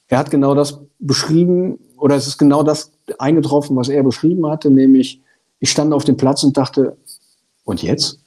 er 0.09 0.19
hat 0.19 0.31
genau 0.31 0.55
das 0.55 0.81
beschrieben, 0.99 1.79
oder 1.97 2.17
es 2.17 2.27
ist 2.27 2.39
genau 2.39 2.63
das 2.63 2.91
eingetroffen, 3.19 3.77
was 3.77 3.89
er 3.89 4.03
beschrieben 4.03 4.47
hatte, 4.47 4.71
nämlich 4.71 5.21
ich 5.61 5.71
stand 5.71 5.93
auf 5.93 6.05
dem 6.05 6.17
Platz 6.17 6.43
und 6.43 6.57
dachte, 6.57 6.97
und 7.65 7.83
jetzt? 7.83 8.19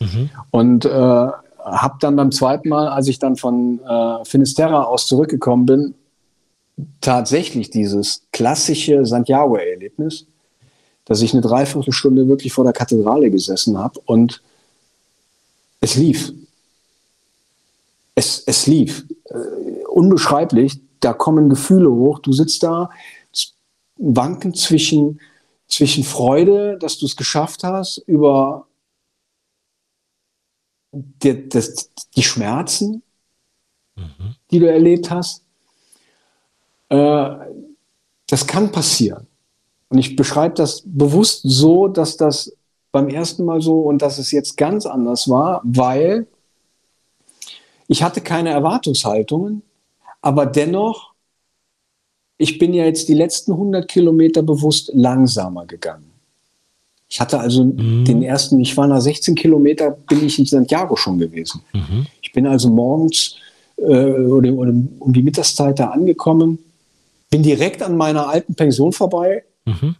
Mhm. 0.00 0.30
Und 0.50 0.84
äh, 0.84 0.88
habe 0.90 1.96
dann 2.00 2.16
beim 2.16 2.32
zweiten 2.32 2.68
Mal, 2.68 2.88
als 2.88 3.08
ich 3.08 3.18
dann 3.18 3.36
von 3.36 3.80
äh, 3.80 4.24
Finisterra 4.24 4.84
aus 4.84 5.06
zurückgekommen 5.06 5.66
bin, 5.66 5.94
tatsächlich 7.00 7.70
dieses 7.70 8.22
klassische 8.32 9.04
Santiago-Erlebnis, 9.04 10.26
dass 11.10 11.22
ich 11.22 11.32
eine 11.32 11.42
Dreiviertelstunde 11.42 12.28
wirklich 12.28 12.52
vor 12.52 12.62
der 12.62 12.72
Kathedrale 12.72 13.32
gesessen 13.32 13.76
habe 13.76 13.98
und 14.04 14.44
es 15.80 15.96
lief. 15.96 16.32
Es, 18.14 18.44
es 18.46 18.68
lief. 18.68 19.06
Äh, 19.24 19.34
unbeschreiblich. 19.88 20.78
Da 21.00 21.12
kommen 21.12 21.48
Gefühle 21.48 21.90
hoch. 21.90 22.20
Du 22.20 22.32
sitzt 22.32 22.62
da, 22.62 22.90
wanken 23.96 24.54
zwischen, 24.54 25.20
zwischen 25.66 26.04
Freude, 26.04 26.78
dass 26.78 26.98
du 26.98 27.06
es 27.06 27.16
geschafft 27.16 27.64
hast, 27.64 27.98
über 28.06 28.68
die, 30.92 31.48
das, 31.48 31.90
die 32.14 32.22
Schmerzen, 32.22 33.02
mhm. 33.96 34.36
die 34.52 34.60
du 34.60 34.70
erlebt 34.70 35.10
hast. 35.10 35.42
Äh, 36.88 37.30
das 38.28 38.46
kann 38.46 38.70
passieren. 38.70 39.26
Und 39.90 39.98
ich 39.98 40.16
beschreibe 40.16 40.54
das 40.54 40.82
bewusst 40.84 41.42
so, 41.44 41.88
dass 41.88 42.16
das 42.16 42.56
beim 42.92 43.08
ersten 43.08 43.44
Mal 43.44 43.60
so 43.60 43.80
und 43.80 44.02
dass 44.02 44.18
es 44.18 44.30
jetzt 44.30 44.56
ganz 44.56 44.86
anders 44.86 45.28
war, 45.28 45.60
weil 45.64 46.26
ich 47.88 48.02
hatte 48.02 48.20
keine 48.20 48.50
Erwartungshaltungen, 48.50 49.62
aber 50.22 50.46
dennoch, 50.46 51.12
ich 52.38 52.58
bin 52.58 52.72
ja 52.72 52.84
jetzt 52.84 53.08
die 53.08 53.14
letzten 53.14 53.52
100 53.52 53.88
Kilometer 53.88 54.42
bewusst 54.42 54.90
langsamer 54.94 55.66
gegangen. 55.66 56.10
Ich 57.08 57.20
hatte 57.20 57.40
also 57.40 57.64
mhm. 57.64 58.04
den 58.04 58.22
ersten, 58.22 58.60
ich 58.60 58.76
war 58.76 58.86
nach 58.86 59.00
16 59.00 59.34
Kilometer, 59.34 59.90
bin 59.90 60.24
ich 60.24 60.38
in 60.38 60.46
Santiago 60.46 60.94
schon 60.94 61.18
gewesen. 61.18 61.62
Mhm. 61.72 62.06
Ich 62.22 62.32
bin 62.32 62.46
also 62.46 62.70
morgens 62.70 63.34
äh, 63.76 63.82
oder, 63.82 64.52
oder 64.52 64.72
um 65.00 65.12
die 65.12 65.22
Mittagszeit 65.22 65.80
da 65.80 65.88
angekommen, 65.88 66.60
bin 67.28 67.42
direkt 67.42 67.82
an 67.82 67.96
meiner 67.96 68.28
alten 68.28 68.54
Pension 68.54 68.92
vorbei, 68.92 69.42
mhm. 69.70 69.96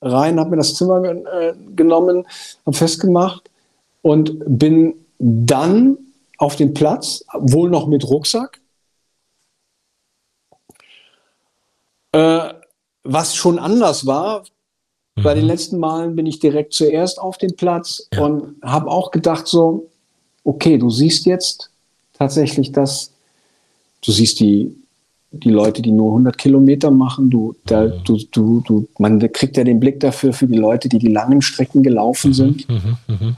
rein, 0.00 0.38
habe 0.38 0.50
mir 0.50 0.56
das 0.56 0.74
Zimmer 0.74 1.04
äh, 1.04 1.54
genommen, 1.74 2.26
habe 2.64 2.76
festgemacht 2.76 3.50
und 4.02 4.38
bin 4.46 4.94
dann 5.18 5.98
auf 6.38 6.56
den 6.56 6.74
Platz, 6.74 7.24
wohl 7.32 7.70
noch 7.70 7.86
mit 7.86 8.04
Rucksack, 8.04 8.60
äh, 12.12 12.52
was 13.04 13.34
schon 13.34 13.58
anders 13.58 14.06
war, 14.06 14.44
Mhm. 15.16 15.22
Bei 15.22 15.34
den 15.34 15.44
mhm. 15.44 15.50
letzten 15.50 15.78
Malen 15.78 16.16
bin 16.16 16.26
ich 16.26 16.38
direkt 16.38 16.74
zuerst 16.74 17.18
auf 17.18 17.38
den 17.38 17.56
Platz 17.56 18.06
ja. 18.12 18.24
und 18.24 18.62
habe 18.62 18.90
auch 18.90 19.10
gedacht 19.10 19.46
so, 19.46 19.90
okay, 20.44 20.78
du 20.78 20.90
siehst 20.90 21.26
jetzt 21.26 21.70
tatsächlich 22.12 22.72
das, 22.72 23.10
du 24.04 24.12
siehst 24.12 24.40
die, 24.40 24.76
die 25.44 25.50
Leute, 25.50 25.82
die 25.82 25.92
nur 25.92 26.10
100 26.10 26.36
Kilometer 26.36 26.90
machen, 26.90 27.30
du, 27.30 27.54
da, 27.66 27.84
mhm. 27.84 28.04
du, 28.04 28.18
du, 28.30 28.60
du, 28.60 28.88
man 28.98 29.20
kriegt 29.32 29.56
ja 29.56 29.64
den 29.64 29.80
Blick 29.80 30.00
dafür 30.00 30.32
für 30.32 30.46
die 30.46 30.56
Leute, 30.56 30.88
die 30.88 30.98
die 30.98 31.08
langen 31.08 31.42
Strecken 31.42 31.82
gelaufen 31.82 32.28
mhm. 32.30 32.34
sind, 32.34 32.68
mhm. 32.68 32.96
mhm. 33.06 33.36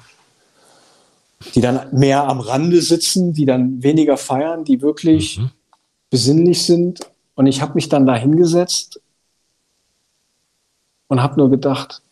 die 1.55 1.61
dann 1.61 1.81
mehr 1.93 2.29
am 2.29 2.41
Rande 2.41 2.81
sitzen, 2.83 3.33
die 3.33 3.45
dann 3.45 3.83
weniger 3.83 4.17
feiern, 4.17 4.65
die 4.65 4.83
wirklich 4.83 5.41
besinnlich 6.11 6.65
sind. 6.65 7.01
Und 7.35 7.47
ich 7.47 7.61
habe 7.63 7.75
mich 7.75 7.89
dann 7.89 8.07
da 8.07 8.17
hingesetzt 8.17 9.01
und 11.09 11.23
habe 11.23 11.37
nur 11.37 11.51
gedacht, 11.51 12.03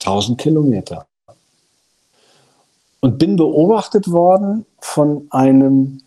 1000 0.00 0.38
Kilometer. 0.38 1.06
Und 3.00 3.18
bin 3.18 3.36
beobachtet 3.36 4.10
worden 4.10 4.66
von 4.80 5.28
einem 5.30 6.02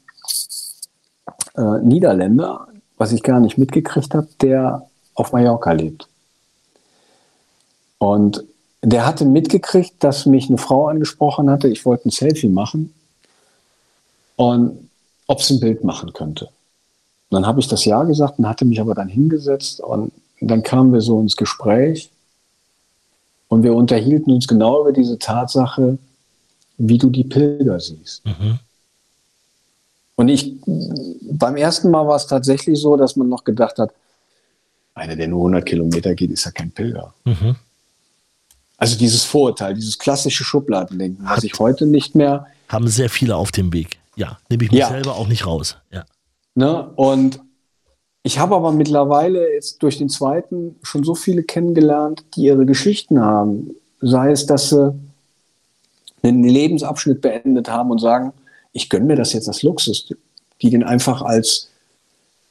äh, 1.56 1.80
Niederländer, 1.80 2.68
was 2.98 3.12
ich 3.12 3.24
gar 3.24 3.40
nicht 3.40 3.58
mitgekriegt 3.58 4.14
habe, 4.14 4.28
der 4.42 4.88
auf 5.16 5.32
Mallorca 5.32 5.72
lebt. 5.72 6.08
Und 7.98 8.44
der 8.84 9.06
hatte 9.06 9.26
mitgekriegt, 9.26 10.04
dass 10.04 10.26
mich 10.26 10.50
eine 10.50 10.58
Frau 10.58 10.88
angesprochen 10.88 11.50
hatte, 11.50 11.68
ich 11.68 11.86
wollte 11.86 12.10
ein 12.10 12.12
Selfie 12.12 12.50
machen 12.50 12.94
und 14.36 14.90
ob 15.28 15.42
sie 15.42 15.56
ein 15.56 15.60
Bild 15.60 15.84
machen 15.84 16.14
könnte. 16.14 16.46
Und 16.46 17.36
dann 17.36 17.46
habe 17.46 17.60
ich 17.60 17.68
das 17.68 17.86
Ja 17.86 18.04
gesagt 18.04 18.40
und 18.40 18.48
hatte 18.48 18.66
mich 18.66 18.82
aber 18.82 18.96
dann 18.96 19.08
hingesetzt 19.08 19.82
und 19.82 20.12
dann 20.42 20.64
kamen 20.64 20.92
wir 20.92 21.02
so 21.02 21.22
ins 21.22 21.38
Gespräch 21.38 22.10
und 23.48 23.64
wir 23.64 23.76
unterhielten 23.76 24.34
uns 24.34 24.48
genau 24.48 24.82
über 24.82 24.92
diese 24.92 25.20
Tatsache, 25.20 25.98
wie 26.78 26.98
du 26.98 27.10
die 27.10 27.24
Pilger 27.24 27.80
siehst. 27.80 28.26
Mhm. 28.26 28.60
Und 30.22 30.28
ich, 30.28 30.54
beim 30.68 31.56
ersten 31.56 31.90
Mal 31.90 32.06
war 32.06 32.16
es 32.16 32.28
tatsächlich 32.28 32.80
so, 32.80 32.96
dass 32.96 33.16
man 33.16 33.28
noch 33.28 33.44
gedacht 33.44 33.80
hat, 33.80 33.92
einer, 34.94 35.16
der 35.16 35.28
nur 35.28 35.40
100 35.40 35.66
Kilometer 35.66 36.14
geht, 36.14 36.30
ist 36.30 36.46
ja 36.46 36.52
kein 36.52 36.70
Pilger. 36.70 37.12
Mhm. 37.26 37.56
Also 38.78 39.00
dieses 39.00 39.24
Vorurteil, 39.24 39.74
dieses 39.74 39.98
klassische 39.98 40.44
Schubladendenken, 40.44 41.26
was 41.28 41.44
ich 41.44 41.58
heute 41.58 41.88
nicht 41.88 42.14
mehr. 42.14 42.46
Haben 42.68 42.88
sehr 42.88 43.10
viele 43.10 43.36
auf 43.36 43.52
dem 43.52 43.74
Weg. 43.74 43.98
Ja, 44.16 44.38
nehme 44.48 44.64
ich 44.66 44.70
mich 44.70 44.82
ja. 44.82 44.90
selber 44.90 45.16
auch 45.16 45.28
nicht 45.28 45.48
raus. 45.48 45.78
Ja. 45.92 46.06
Ne? 46.54 46.88
Und 46.98 47.40
ich 48.22 48.38
habe 48.38 48.56
aber 48.56 48.72
mittlerweile 48.72 49.52
jetzt 49.52 49.82
durch 49.82 49.98
den 49.98 50.10
zweiten 50.10 50.76
schon 50.84 51.04
so 51.04 51.16
viele 51.16 51.42
kennengelernt, 51.42 52.26
die 52.36 52.42
ihre 52.42 52.68
Geschichten 52.68 53.22
haben. 53.22 53.72
Sei 54.02 54.30
es, 54.30 54.46
dass 54.46 54.70
sie 54.70 54.94
einen 56.22 56.44
Lebensabschnitt 56.44 57.22
beendet 57.22 57.72
haben 57.72 57.90
und 57.90 57.98
sagen, 57.98 58.34
ich 58.74 58.90
gönne 58.90 59.06
mir 59.06 59.16
das 59.16 59.34
jetzt 59.34 59.48
als 59.48 59.64
Luxus, 59.64 60.14
die 60.62 60.70
den 60.70 60.84
einfach 60.84 61.22
als 61.22 61.70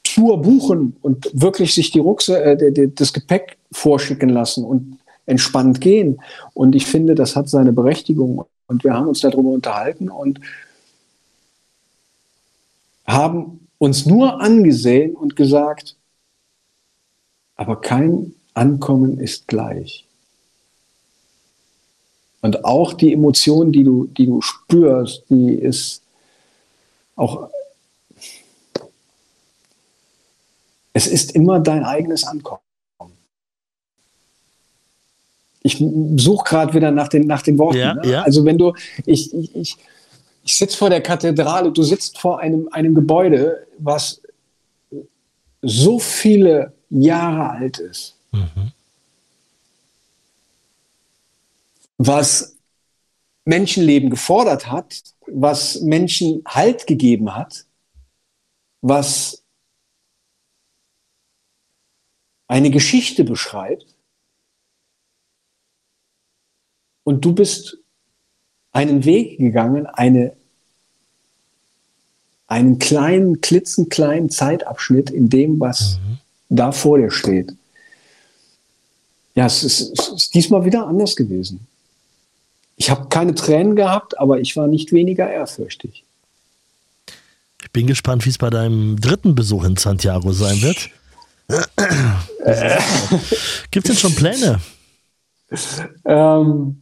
Tour 0.03 0.41
buchen 0.41 0.97
und 1.01 1.29
wirklich 1.33 1.73
sich 1.73 1.91
die 1.91 1.99
Ruckse, 1.99 2.43
äh, 2.43 2.89
das 2.89 3.13
Gepäck 3.13 3.57
vorschicken 3.71 4.29
lassen 4.29 4.63
und 4.63 4.97
entspannt 5.25 5.81
gehen. 5.81 6.21
Und 6.53 6.75
ich 6.75 6.85
finde, 6.85 7.15
das 7.15 7.35
hat 7.35 7.49
seine 7.49 7.71
Berechtigung. 7.71 8.45
Und 8.67 8.83
wir 8.83 8.93
haben 8.93 9.07
uns 9.07 9.19
darüber 9.19 9.49
unterhalten 9.49 10.09
und 10.09 10.39
haben 13.05 13.67
uns 13.77 14.05
nur 14.05 14.41
angesehen 14.41 15.15
und 15.15 15.35
gesagt, 15.35 15.95
aber 17.55 17.79
kein 17.79 18.33
Ankommen 18.53 19.19
ist 19.19 19.47
gleich. 19.47 20.05
Und 22.41 22.65
auch 22.65 22.93
die 22.93 23.13
Emotion, 23.13 23.71
die 23.71 23.83
du, 23.83 24.07
die 24.07 24.25
du 24.25 24.41
spürst, 24.41 25.23
die 25.29 25.53
ist 25.53 26.01
auch, 27.21 27.49
es 30.93 31.07
ist 31.07 31.31
immer 31.31 31.59
dein 31.59 31.83
eigenes 31.83 32.23
Ankommen. 32.25 32.61
Ich 35.63 35.77
suche 36.15 36.43
gerade 36.43 36.73
wieder 36.73 36.89
nach 36.89 37.07
den, 37.07 37.27
nach 37.27 37.43
den 37.43 37.57
Worten. 37.59 37.77
Ja, 37.77 37.93
ne? 37.93 38.07
ja. 38.09 38.21
Also 38.23 38.43
wenn 38.45 38.57
du, 38.57 38.73
ich, 39.05 39.33
ich, 39.33 39.55
ich 39.55 39.77
ich 40.43 40.55
sitze 40.57 40.77
vor 40.77 40.89
der 40.89 41.01
Kathedrale, 41.01 41.71
du 41.71 41.83
sitzt 41.83 42.17
vor 42.17 42.39
einem, 42.39 42.67
einem 42.71 42.95
Gebäude, 42.95 43.67
was 43.77 44.21
so 45.61 45.99
viele 45.99 46.73
Jahre 46.89 47.51
alt 47.51 47.77
ist. 47.79 48.15
Mhm. 48.31 48.71
Was 51.97 52.55
Menschenleben 53.45 54.09
gefordert 54.09 54.71
hat, 54.71 55.03
was 55.33 55.81
Menschen 55.81 56.41
Halt 56.45 56.87
gegeben 56.87 57.35
hat, 57.35 57.65
was 58.81 59.43
eine 62.47 62.69
Geschichte 62.69 63.23
beschreibt. 63.23 63.95
Und 67.03 67.23
du 67.23 67.33
bist 67.33 67.77
einen 68.71 69.05
Weg 69.05 69.37
gegangen, 69.37 69.85
eine, 69.85 70.35
einen 72.47 72.77
kleinen, 72.79 73.41
klitzenkleinen 73.41 74.29
Zeitabschnitt 74.29 75.09
in 75.09 75.29
dem, 75.29 75.59
was 75.59 75.97
mhm. 75.97 76.17
da 76.49 76.71
vor 76.71 76.97
dir 76.97 77.11
steht. 77.11 77.55
Ja, 79.33 79.45
es 79.45 79.63
ist, 79.63 79.97
es 79.97 80.09
ist 80.09 80.33
diesmal 80.33 80.65
wieder 80.65 80.85
anders 80.85 81.15
gewesen. 81.15 81.67
Ich 82.81 82.89
habe 82.89 83.09
keine 83.09 83.35
Tränen 83.35 83.75
gehabt, 83.75 84.17
aber 84.19 84.39
ich 84.39 84.57
war 84.57 84.65
nicht 84.65 84.91
weniger 84.91 85.29
ehrfürchtig. 85.29 86.03
Ich 87.61 87.71
bin 87.71 87.85
gespannt, 87.85 88.25
wie 88.25 88.31
es 88.31 88.39
bei 88.39 88.49
deinem 88.49 88.99
dritten 88.99 89.35
Besuch 89.35 89.65
in 89.65 89.77
Santiago 89.77 90.33
sein 90.33 90.59
wird. 90.63 90.89
Gibt 93.69 93.87
es 93.87 93.95
denn 93.95 93.97
schon 93.97 94.15
Pläne? 94.15 94.59
Ähm, 96.05 96.81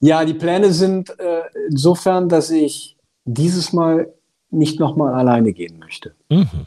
ja, 0.00 0.22
die 0.26 0.34
Pläne 0.34 0.70
sind 0.70 1.18
äh, 1.18 1.44
insofern, 1.70 2.28
dass 2.28 2.50
ich 2.50 2.98
dieses 3.24 3.72
Mal 3.72 4.12
nicht 4.50 4.78
nochmal 4.80 5.14
alleine 5.14 5.54
gehen 5.54 5.78
möchte. 5.78 6.14
Mhm. 6.28 6.66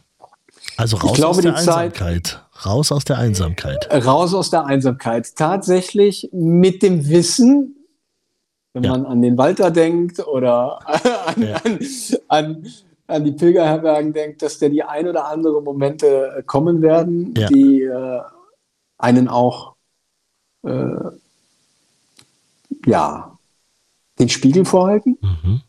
Also 0.76 0.98
raus 0.98 1.14
glaube, 1.14 1.38
aus 1.38 1.42
der 1.44 1.52
die 1.52 1.62
Zeit- 1.64 2.02
Einsamkeit. 2.02 2.44
Raus 2.66 2.92
aus 2.92 3.04
der 3.06 3.20
Einsamkeit. 3.20 3.88
Raus 3.92 4.34
aus 4.34 4.50
der 4.50 4.66
Einsamkeit. 4.66 5.36
Tatsächlich 5.36 6.30
mit 6.34 6.82
dem 6.82 7.08
Wissen, 7.08 7.76
wenn 8.78 8.84
Ja. 8.84 8.92
man 8.92 9.06
an 9.08 9.22
den 9.24 9.38
Walter 9.40 9.72
denkt 9.72 10.20
oder 10.28 10.80
an, 11.28 11.42
Ja. 11.42 11.56
an, 11.64 11.80
an, 12.28 12.68
an 13.08 13.24
die 13.24 13.32
Pilgerherbergen 13.32 14.14
denkt, 14.14 14.42
dass 14.44 14.60
da 14.60 14.70
die 14.70 14.84
ein 14.84 15.08
oder 15.08 15.26
andere 15.28 15.62
Momente 15.64 16.36
äh, 16.38 16.44
kommen 16.44 16.82
werden, 16.84 17.34
Ja. 17.36 17.48
die 17.48 17.82
äh, 17.82 18.22
einen 19.00 19.28
auch 19.28 19.74
äh, 20.64 21.10
ja, 22.86 23.38
den 24.20 24.30
Spiegel 24.30 24.66
vorhalten, 24.66 25.18
Mhm. 25.22 25.62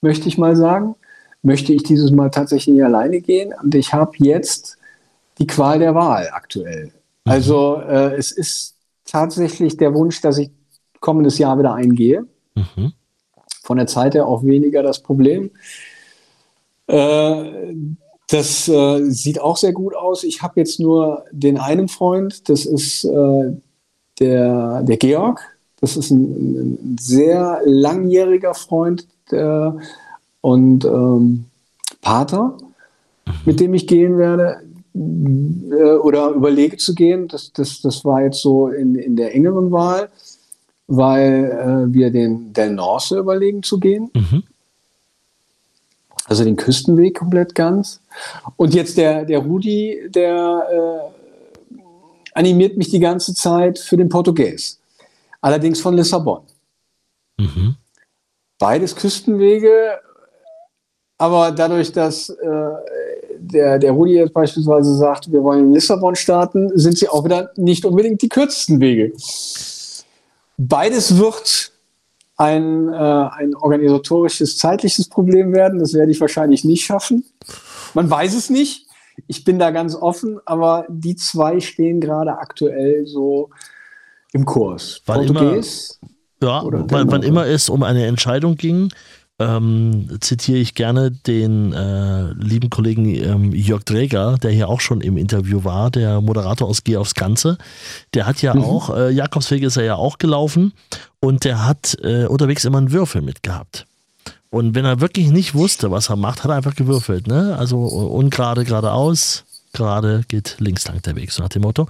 möchte 0.00 0.28
ich 0.28 0.38
mal 0.38 0.56
sagen. 0.56 0.94
Möchte 1.42 1.74
ich 1.74 1.82
dieses 1.82 2.10
Mal 2.10 2.30
tatsächlich 2.30 2.74
nicht 2.74 2.84
alleine 2.84 3.20
gehen 3.20 3.52
und 3.62 3.74
ich 3.74 3.92
habe 3.92 4.12
jetzt 4.18 4.78
die 5.38 5.46
Qual 5.46 5.78
der 5.78 5.94
Wahl 5.94 6.30
aktuell. 6.32 6.90
Also 7.24 7.76
äh, 7.82 8.14
es 8.16 8.32
ist 8.32 8.76
tatsächlich 9.04 9.76
der 9.76 9.92
Wunsch, 9.92 10.22
dass 10.22 10.38
ich 10.38 10.50
kommendes 11.04 11.36
Jahr 11.36 11.58
wieder 11.58 11.74
eingehe. 11.74 12.26
Mhm. 12.54 12.94
Von 13.62 13.76
der 13.76 13.86
Zeit 13.86 14.14
her 14.14 14.26
auch 14.26 14.42
weniger 14.42 14.82
das 14.82 15.02
Problem. 15.02 15.50
Äh, 16.86 17.74
das 18.28 18.68
äh, 18.68 19.10
sieht 19.10 19.38
auch 19.38 19.58
sehr 19.58 19.72
gut 19.72 19.94
aus. 19.94 20.24
Ich 20.24 20.42
habe 20.42 20.58
jetzt 20.58 20.80
nur 20.80 21.24
den 21.30 21.58
einen 21.58 21.88
Freund, 21.88 22.48
das 22.48 22.64
ist 22.64 23.04
äh, 23.04 23.52
der, 24.18 24.82
der 24.82 24.96
Georg. 24.96 25.40
Das 25.80 25.96
ist 25.98 26.10
ein, 26.10 26.22
ein 26.22 26.96
sehr 26.98 27.60
langjähriger 27.66 28.54
Freund 28.54 29.06
äh, 29.30 29.70
und 30.40 30.84
ähm, 30.86 31.44
Pater, 32.00 32.56
mit 33.44 33.60
dem 33.60 33.74
ich 33.74 33.86
gehen 33.86 34.16
werde 34.16 34.62
äh, 34.94 35.96
oder 35.96 36.30
überlege 36.30 36.78
zu 36.78 36.94
gehen. 36.94 37.28
Das, 37.28 37.52
das, 37.52 37.82
das 37.82 38.04
war 38.06 38.22
jetzt 38.22 38.40
so 38.40 38.68
in, 38.68 38.94
in 38.94 39.16
der 39.16 39.34
engeren 39.34 39.70
Wahl, 39.70 40.08
weil 40.86 41.88
äh, 41.90 41.92
wir 41.92 42.10
den 42.10 42.52
Del 42.52 42.70
Norse 42.70 43.18
überlegen 43.18 43.62
zu 43.62 43.78
gehen. 43.78 44.10
Mhm. 44.14 44.42
Also 46.26 46.44
den 46.44 46.56
Küstenweg 46.56 47.18
komplett 47.18 47.54
ganz. 47.54 48.00
Und 48.56 48.74
jetzt 48.74 48.96
der, 48.96 49.24
der 49.24 49.40
Rudi, 49.40 50.08
der 50.08 50.66
äh, 50.72 51.78
animiert 52.32 52.76
mich 52.76 52.90
die 52.90 53.00
ganze 53.00 53.34
Zeit 53.34 53.78
für 53.78 53.96
den 53.96 54.08
Portugies. 54.08 54.80
Allerdings 55.40 55.80
von 55.80 55.94
Lissabon. 55.94 56.40
Mhm. 57.38 57.76
Beides 58.58 58.96
Küstenwege, 58.96 59.98
aber 61.18 61.52
dadurch, 61.52 61.92
dass 61.92 62.28
äh, 62.28 62.70
der, 63.38 63.78
der 63.78 63.92
Rudi 63.92 64.14
jetzt 64.14 64.32
beispielsweise 64.32 64.94
sagt, 64.96 65.30
wir 65.30 65.42
wollen 65.42 65.66
in 65.66 65.74
Lissabon 65.74 66.14
starten, 66.16 66.70
sind 66.76 66.98
sie 66.98 67.08
auch 67.08 67.24
wieder 67.24 67.50
nicht 67.56 67.84
unbedingt 67.84 68.22
die 68.22 68.28
kürzesten 68.28 68.80
Wege. 68.80 69.12
Beides 70.56 71.16
wird 71.18 71.72
ein, 72.36 72.88
äh, 72.92 72.96
ein 72.96 73.54
organisatorisches, 73.54 74.56
zeitliches 74.58 75.08
Problem 75.08 75.52
werden. 75.52 75.78
Das 75.78 75.94
werde 75.94 76.10
ich 76.12 76.20
wahrscheinlich 76.20 76.64
nicht 76.64 76.84
schaffen. 76.84 77.24
Man 77.94 78.10
weiß 78.10 78.34
es 78.34 78.50
nicht. 78.50 78.86
Ich 79.28 79.44
bin 79.44 79.58
da 79.60 79.70
ganz 79.70 79.94
offen, 79.94 80.40
aber 80.44 80.86
die 80.88 81.14
zwei 81.14 81.60
stehen 81.60 82.00
gerade 82.00 82.36
aktuell 82.38 83.06
so 83.06 83.50
im 84.32 84.44
Kurs. 84.44 85.00
Wann 85.06 85.22
immer- 85.22 85.40
Portugies, 85.40 86.00
Ja, 86.42 86.62
Oder 86.62 86.84
wann, 86.90 87.10
wann 87.10 87.22
ja. 87.22 87.28
immer 87.28 87.46
es 87.46 87.68
um 87.68 87.82
eine 87.84 88.06
Entscheidung 88.06 88.56
ging, 88.56 88.92
ähm, 89.44 90.08
zitiere 90.20 90.58
ich 90.58 90.74
gerne 90.74 91.10
den 91.10 91.72
äh, 91.72 92.32
lieben 92.32 92.70
Kollegen 92.70 93.06
ähm, 93.06 93.52
Jörg 93.52 93.84
Dräger, 93.84 94.36
der 94.38 94.50
hier 94.50 94.68
auch 94.68 94.80
schon 94.80 95.00
im 95.00 95.16
Interview 95.16 95.64
war, 95.64 95.90
der 95.90 96.20
Moderator 96.20 96.68
aus 96.68 96.84
Geh 96.84 96.96
aufs 96.96 97.14
Ganze. 97.14 97.58
Der 98.14 98.26
hat 98.26 98.40
ja 98.42 98.54
auch, 98.54 98.94
äh, 98.94 99.10
Jakobsweg 99.10 99.62
ist 99.62 99.76
er 99.76 99.84
ja 99.84 99.96
auch 99.96 100.18
gelaufen 100.18 100.72
und 101.20 101.44
der 101.44 101.66
hat 101.66 101.96
äh, 102.02 102.26
unterwegs 102.26 102.64
immer 102.64 102.78
einen 102.78 102.92
Würfel 102.92 103.22
mitgehabt. 103.22 103.86
Und 104.50 104.74
wenn 104.74 104.84
er 104.84 105.00
wirklich 105.00 105.30
nicht 105.30 105.54
wusste, 105.54 105.90
was 105.90 106.10
er 106.10 106.16
macht, 106.16 106.44
hat 106.44 106.50
er 106.50 106.56
einfach 106.56 106.76
gewürfelt. 106.76 107.26
Ne? 107.26 107.56
Also 107.58 107.78
ungerade 107.78 108.64
geradeaus, 108.64 109.44
gerade 109.72 110.24
geht 110.28 110.56
links 110.60 110.86
lang 110.86 111.02
der 111.02 111.16
Weg, 111.16 111.32
so 111.32 111.42
nach 111.42 111.48
dem 111.48 111.62
Motto. 111.62 111.88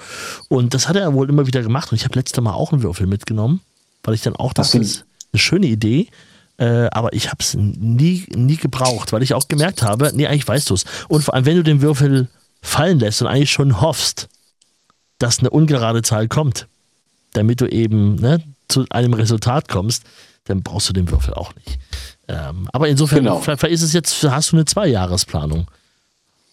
Und 0.48 0.72
das 0.72 0.88
hat 0.88 0.96
er 0.96 1.12
wohl 1.12 1.28
immer 1.28 1.46
wieder 1.46 1.62
gemacht. 1.62 1.92
Und 1.92 1.96
ich 1.96 2.04
habe 2.04 2.18
letztes 2.18 2.42
Mal 2.42 2.54
auch 2.54 2.72
einen 2.72 2.82
Würfel 2.82 3.06
mitgenommen, 3.06 3.60
weil 4.02 4.14
ich 4.14 4.22
dann 4.22 4.34
auch 4.34 4.54
dachte, 4.54 4.78
das 4.78 4.88
ist 4.88 5.04
eine 5.32 5.40
schöne 5.40 5.66
Idee. 5.66 6.08
Äh, 6.56 6.88
aber 6.92 7.12
ich 7.12 7.28
habe 7.28 7.38
es 7.40 7.54
nie, 7.54 8.26
nie 8.34 8.56
gebraucht, 8.56 9.12
weil 9.12 9.22
ich 9.22 9.34
auch 9.34 9.48
gemerkt 9.48 9.82
habe, 9.82 10.12
nee, 10.14 10.26
eigentlich 10.26 10.46
weißt 10.46 10.70
du 10.70 10.74
es. 10.74 10.84
Und 11.08 11.22
vor 11.22 11.34
allem, 11.34 11.46
wenn 11.46 11.56
du 11.56 11.62
den 11.64 11.82
Würfel 11.82 12.28
fallen 12.62 13.00
lässt 13.00 13.20
und 13.22 13.28
eigentlich 13.28 13.50
schon 13.50 13.80
hoffst, 13.80 14.28
dass 15.18 15.40
eine 15.40 15.50
ungerade 15.50 16.02
Zahl 16.02 16.28
kommt, 16.28 16.68
damit 17.32 17.60
du 17.60 17.66
eben 17.66 18.16
ne, 18.16 18.42
zu 18.68 18.84
einem 18.90 19.14
Resultat 19.14 19.68
kommst, 19.68 20.04
dann 20.44 20.62
brauchst 20.62 20.88
du 20.88 20.92
den 20.92 21.10
Würfel 21.10 21.34
auch 21.34 21.52
nicht. 21.56 21.78
Ähm, 22.28 22.68
aber 22.72 22.88
insofern, 22.88 23.18
Genau. 23.18 23.40
vielleicht, 23.40 23.60
vielleicht 23.60 23.74
ist 23.74 23.82
es 23.82 23.92
jetzt, 23.92 24.22
hast 24.22 24.52
du 24.52 24.56
eine 24.56 24.64
Zweijahresplanung. 24.64 25.66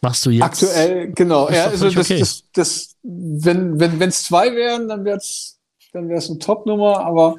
Machst 0.01 0.25
du 0.25 0.31
jetzt. 0.31 0.43
Aktuell, 0.43 1.11
genau. 1.13 1.49
Ja, 1.51 1.65
also 1.65 1.89
das, 1.89 2.09
okay. 2.09 2.19
das, 2.19 2.43
das, 2.53 2.95
wenn 3.03 3.79
wenn 3.79 3.99
wenn, 3.99 4.09
es 4.09 4.23
zwei 4.23 4.55
wären, 4.55 4.87
dann 4.87 5.05
wäre 5.05 5.17
es 5.17 5.59
dann 5.93 6.09
wär's 6.09 6.29
eine 6.29 6.39
Top-Nummer, 6.39 6.99
aber 7.01 7.35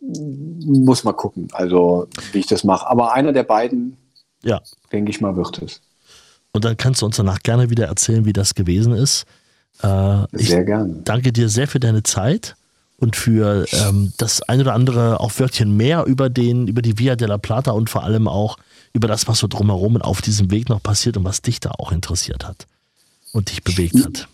mm, 0.00 0.84
muss 0.84 1.04
mal 1.04 1.12
gucken, 1.12 1.48
also 1.52 2.08
wie 2.32 2.38
ich 2.40 2.46
das 2.46 2.64
mache. 2.64 2.86
Aber 2.88 3.12
einer 3.12 3.32
der 3.32 3.44
beiden, 3.44 3.96
Ja. 4.42 4.60
denke 4.92 5.10
ich 5.10 5.20
mal, 5.20 5.36
wird 5.36 5.62
es. 5.62 5.80
Und 6.52 6.64
dann 6.64 6.76
kannst 6.76 7.02
du 7.02 7.06
uns 7.06 7.16
danach 7.16 7.40
gerne 7.42 7.70
wieder 7.70 7.86
erzählen, 7.86 8.24
wie 8.24 8.32
das 8.32 8.54
gewesen 8.54 8.94
ist. 8.94 9.24
Äh, 9.82 10.24
Sehr 10.32 10.64
gerne. 10.64 11.00
danke 11.04 11.32
dir 11.32 11.48
sehr 11.50 11.68
für 11.68 11.80
deine 11.80 12.02
Zeit 12.02 12.56
und 12.98 13.14
für 13.14 13.66
ähm, 13.72 14.14
das 14.16 14.40
ein 14.42 14.60
oder 14.62 14.72
andere 14.72 15.20
auch 15.20 15.32
Wörtchen 15.38 15.76
mehr 15.76 16.04
über 16.06 16.30
den, 16.30 16.66
über 16.66 16.80
die 16.80 16.98
Via 16.98 17.14
della 17.14 17.36
Plata 17.36 17.72
und 17.72 17.90
vor 17.90 18.04
allem 18.04 18.26
auch 18.26 18.56
über 18.94 19.06
das, 19.06 19.28
was 19.28 19.38
so 19.40 19.48
drumherum 19.48 19.96
und 19.96 20.02
auf 20.02 20.22
diesem 20.22 20.50
Weg 20.50 20.70
noch 20.70 20.82
passiert 20.82 21.18
und 21.18 21.24
was 21.24 21.42
dich 21.42 21.60
da 21.60 21.72
auch 21.72 21.92
interessiert 21.92 22.46
hat 22.48 22.66
und 23.32 23.50
dich 23.50 23.62
bewegt 23.62 24.02
hat. 24.02 24.28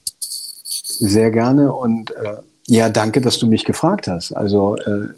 Sehr 0.65 1.33
gerne 1.33 1.73
und 1.73 2.13
äh, 2.13 2.37
ja, 2.67 2.89
danke, 2.89 3.21
dass 3.21 3.39
du 3.39 3.47
mich 3.47 3.65
gefragt 3.65 4.07
hast. 4.07 4.33
Also 4.33 4.77
äh, 4.77 5.09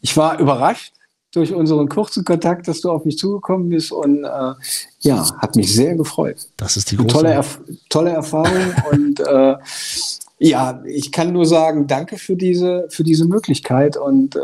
ich 0.00 0.16
war 0.16 0.38
überrascht 0.38 0.92
durch 1.32 1.54
unseren 1.54 1.88
kurzen 1.88 2.24
Kontakt, 2.24 2.66
dass 2.66 2.80
du 2.80 2.90
auf 2.90 3.04
mich 3.04 3.16
zugekommen 3.18 3.68
bist 3.68 3.92
und 3.92 4.24
äh, 4.24 4.52
ja, 5.00 5.38
hat 5.38 5.56
mich 5.56 5.72
sehr 5.72 5.94
gefreut. 5.94 6.48
Das 6.56 6.76
ist 6.76 6.90
die 6.90 6.96
große. 6.96 7.08
tolle, 7.08 7.30
Erf 7.30 7.60
tolle 7.88 8.10
Erfahrung 8.10 8.74
und 8.90 9.20
äh, 9.20 9.56
ja, 10.38 10.82
ich 10.86 11.12
kann 11.12 11.32
nur 11.32 11.46
sagen, 11.46 11.86
danke 11.86 12.16
für 12.16 12.34
diese, 12.34 12.86
für 12.88 13.04
diese 13.04 13.26
Möglichkeit 13.26 13.96
und 13.96 14.36
äh, 14.36 14.40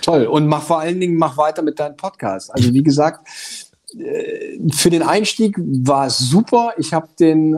toll. 0.00 0.26
Und 0.26 0.46
mach 0.46 0.62
vor 0.62 0.78
allen 0.78 1.00
Dingen, 1.00 1.16
mach 1.16 1.36
weiter 1.36 1.62
mit 1.62 1.78
deinem 1.80 1.96
Podcast. 1.96 2.54
Also 2.54 2.72
wie 2.72 2.84
gesagt, 2.84 3.26
äh, 3.98 4.58
für 4.72 4.90
den 4.90 5.02
Einstieg 5.02 5.56
war 5.58 6.06
es 6.06 6.18
super. 6.18 6.72
Ich 6.78 6.94
habe 6.94 7.08
den, 7.18 7.54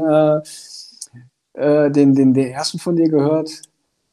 äh, 1.61 1.91
den, 1.91 2.15
den, 2.15 2.35
den 2.35 2.49
ersten 2.53 2.79
von 2.79 2.97
dir 2.97 3.09
gehört, 3.09 3.51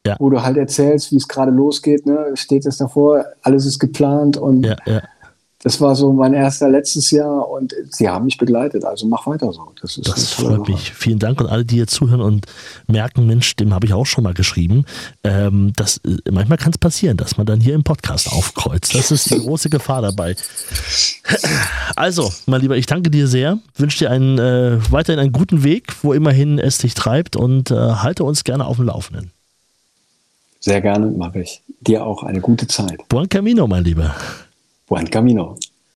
Ja. 0.06 0.16
wo 0.18 0.30
du 0.30 0.42
halt 0.42 0.56
erzählst, 0.56 1.10
wie 1.12 1.16
es 1.16 1.26
gerade 1.28 1.50
losgeht. 1.50 2.06
Ne? 2.06 2.32
Steht 2.34 2.66
es 2.66 2.76
davor, 2.78 3.24
alles 3.42 3.66
ist 3.66 3.78
geplant 3.78 4.36
und 4.36 4.64
ja, 4.64 4.76
ja. 4.86 5.02
Das 5.60 5.80
war 5.80 5.96
so 5.96 6.12
mein 6.12 6.34
erster 6.34 6.68
letztes 6.68 7.10
Jahr 7.10 7.48
und 7.48 7.74
sie 7.90 8.08
haben 8.08 8.26
mich 8.26 8.38
begleitet. 8.38 8.84
Also 8.84 9.08
mach 9.08 9.26
weiter 9.26 9.52
so. 9.52 9.72
Das 9.80 9.96
ist 9.96 10.06
Das 10.06 10.32
freut 10.34 10.58
Sache. 10.60 10.70
mich. 10.70 10.92
Vielen 10.92 11.18
Dank 11.18 11.40
und 11.40 11.48
alle, 11.48 11.64
die 11.64 11.76
jetzt 11.78 11.94
zuhören 11.94 12.20
und 12.20 12.46
merken, 12.86 13.26
Mensch, 13.26 13.56
dem 13.56 13.74
habe 13.74 13.84
ich 13.84 13.92
auch 13.92 14.06
schon 14.06 14.22
mal 14.22 14.34
geschrieben. 14.34 14.84
Ähm, 15.24 15.72
das, 15.74 15.98
äh, 15.98 16.16
manchmal 16.30 16.58
kann 16.58 16.70
es 16.70 16.78
passieren, 16.78 17.16
dass 17.16 17.38
man 17.38 17.46
dann 17.46 17.60
hier 17.60 17.74
im 17.74 17.82
Podcast 17.82 18.32
aufkreuzt. 18.32 18.94
Das 18.94 19.10
ist 19.10 19.30
die 19.30 19.38
große 19.40 19.68
Gefahr 19.68 20.02
dabei. 20.02 20.36
Also, 21.96 22.32
mein 22.46 22.60
Lieber, 22.60 22.76
ich 22.76 22.86
danke 22.86 23.10
dir 23.10 23.26
sehr. 23.26 23.58
Wünsche 23.76 23.98
dir 23.98 24.10
einen, 24.10 24.38
äh, 24.38 24.78
weiterhin 24.90 25.20
einen 25.20 25.32
guten 25.32 25.62
Weg, 25.64 25.92
wo 26.02 26.12
immerhin 26.12 26.58
es 26.58 26.78
dich 26.78 26.94
treibt 26.94 27.36
und 27.36 27.70
äh, 27.70 27.74
halte 27.74 28.24
uns 28.24 28.44
gerne 28.44 28.64
auf 28.64 28.76
dem 28.76 28.86
Laufenden. 28.86 29.32
Sehr 30.60 30.80
gerne 30.80 31.06
mache 31.06 31.40
ich. 31.40 31.62
Dir 31.80 32.04
auch 32.04 32.22
eine 32.22 32.40
gute 32.40 32.66
Zeit. 32.66 33.06
Buon 33.08 33.28
Camino, 33.28 33.66
mein 33.66 33.84
Lieber. 33.84 34.14
Buen 34.88 35.06
Camino. 35.10 35.56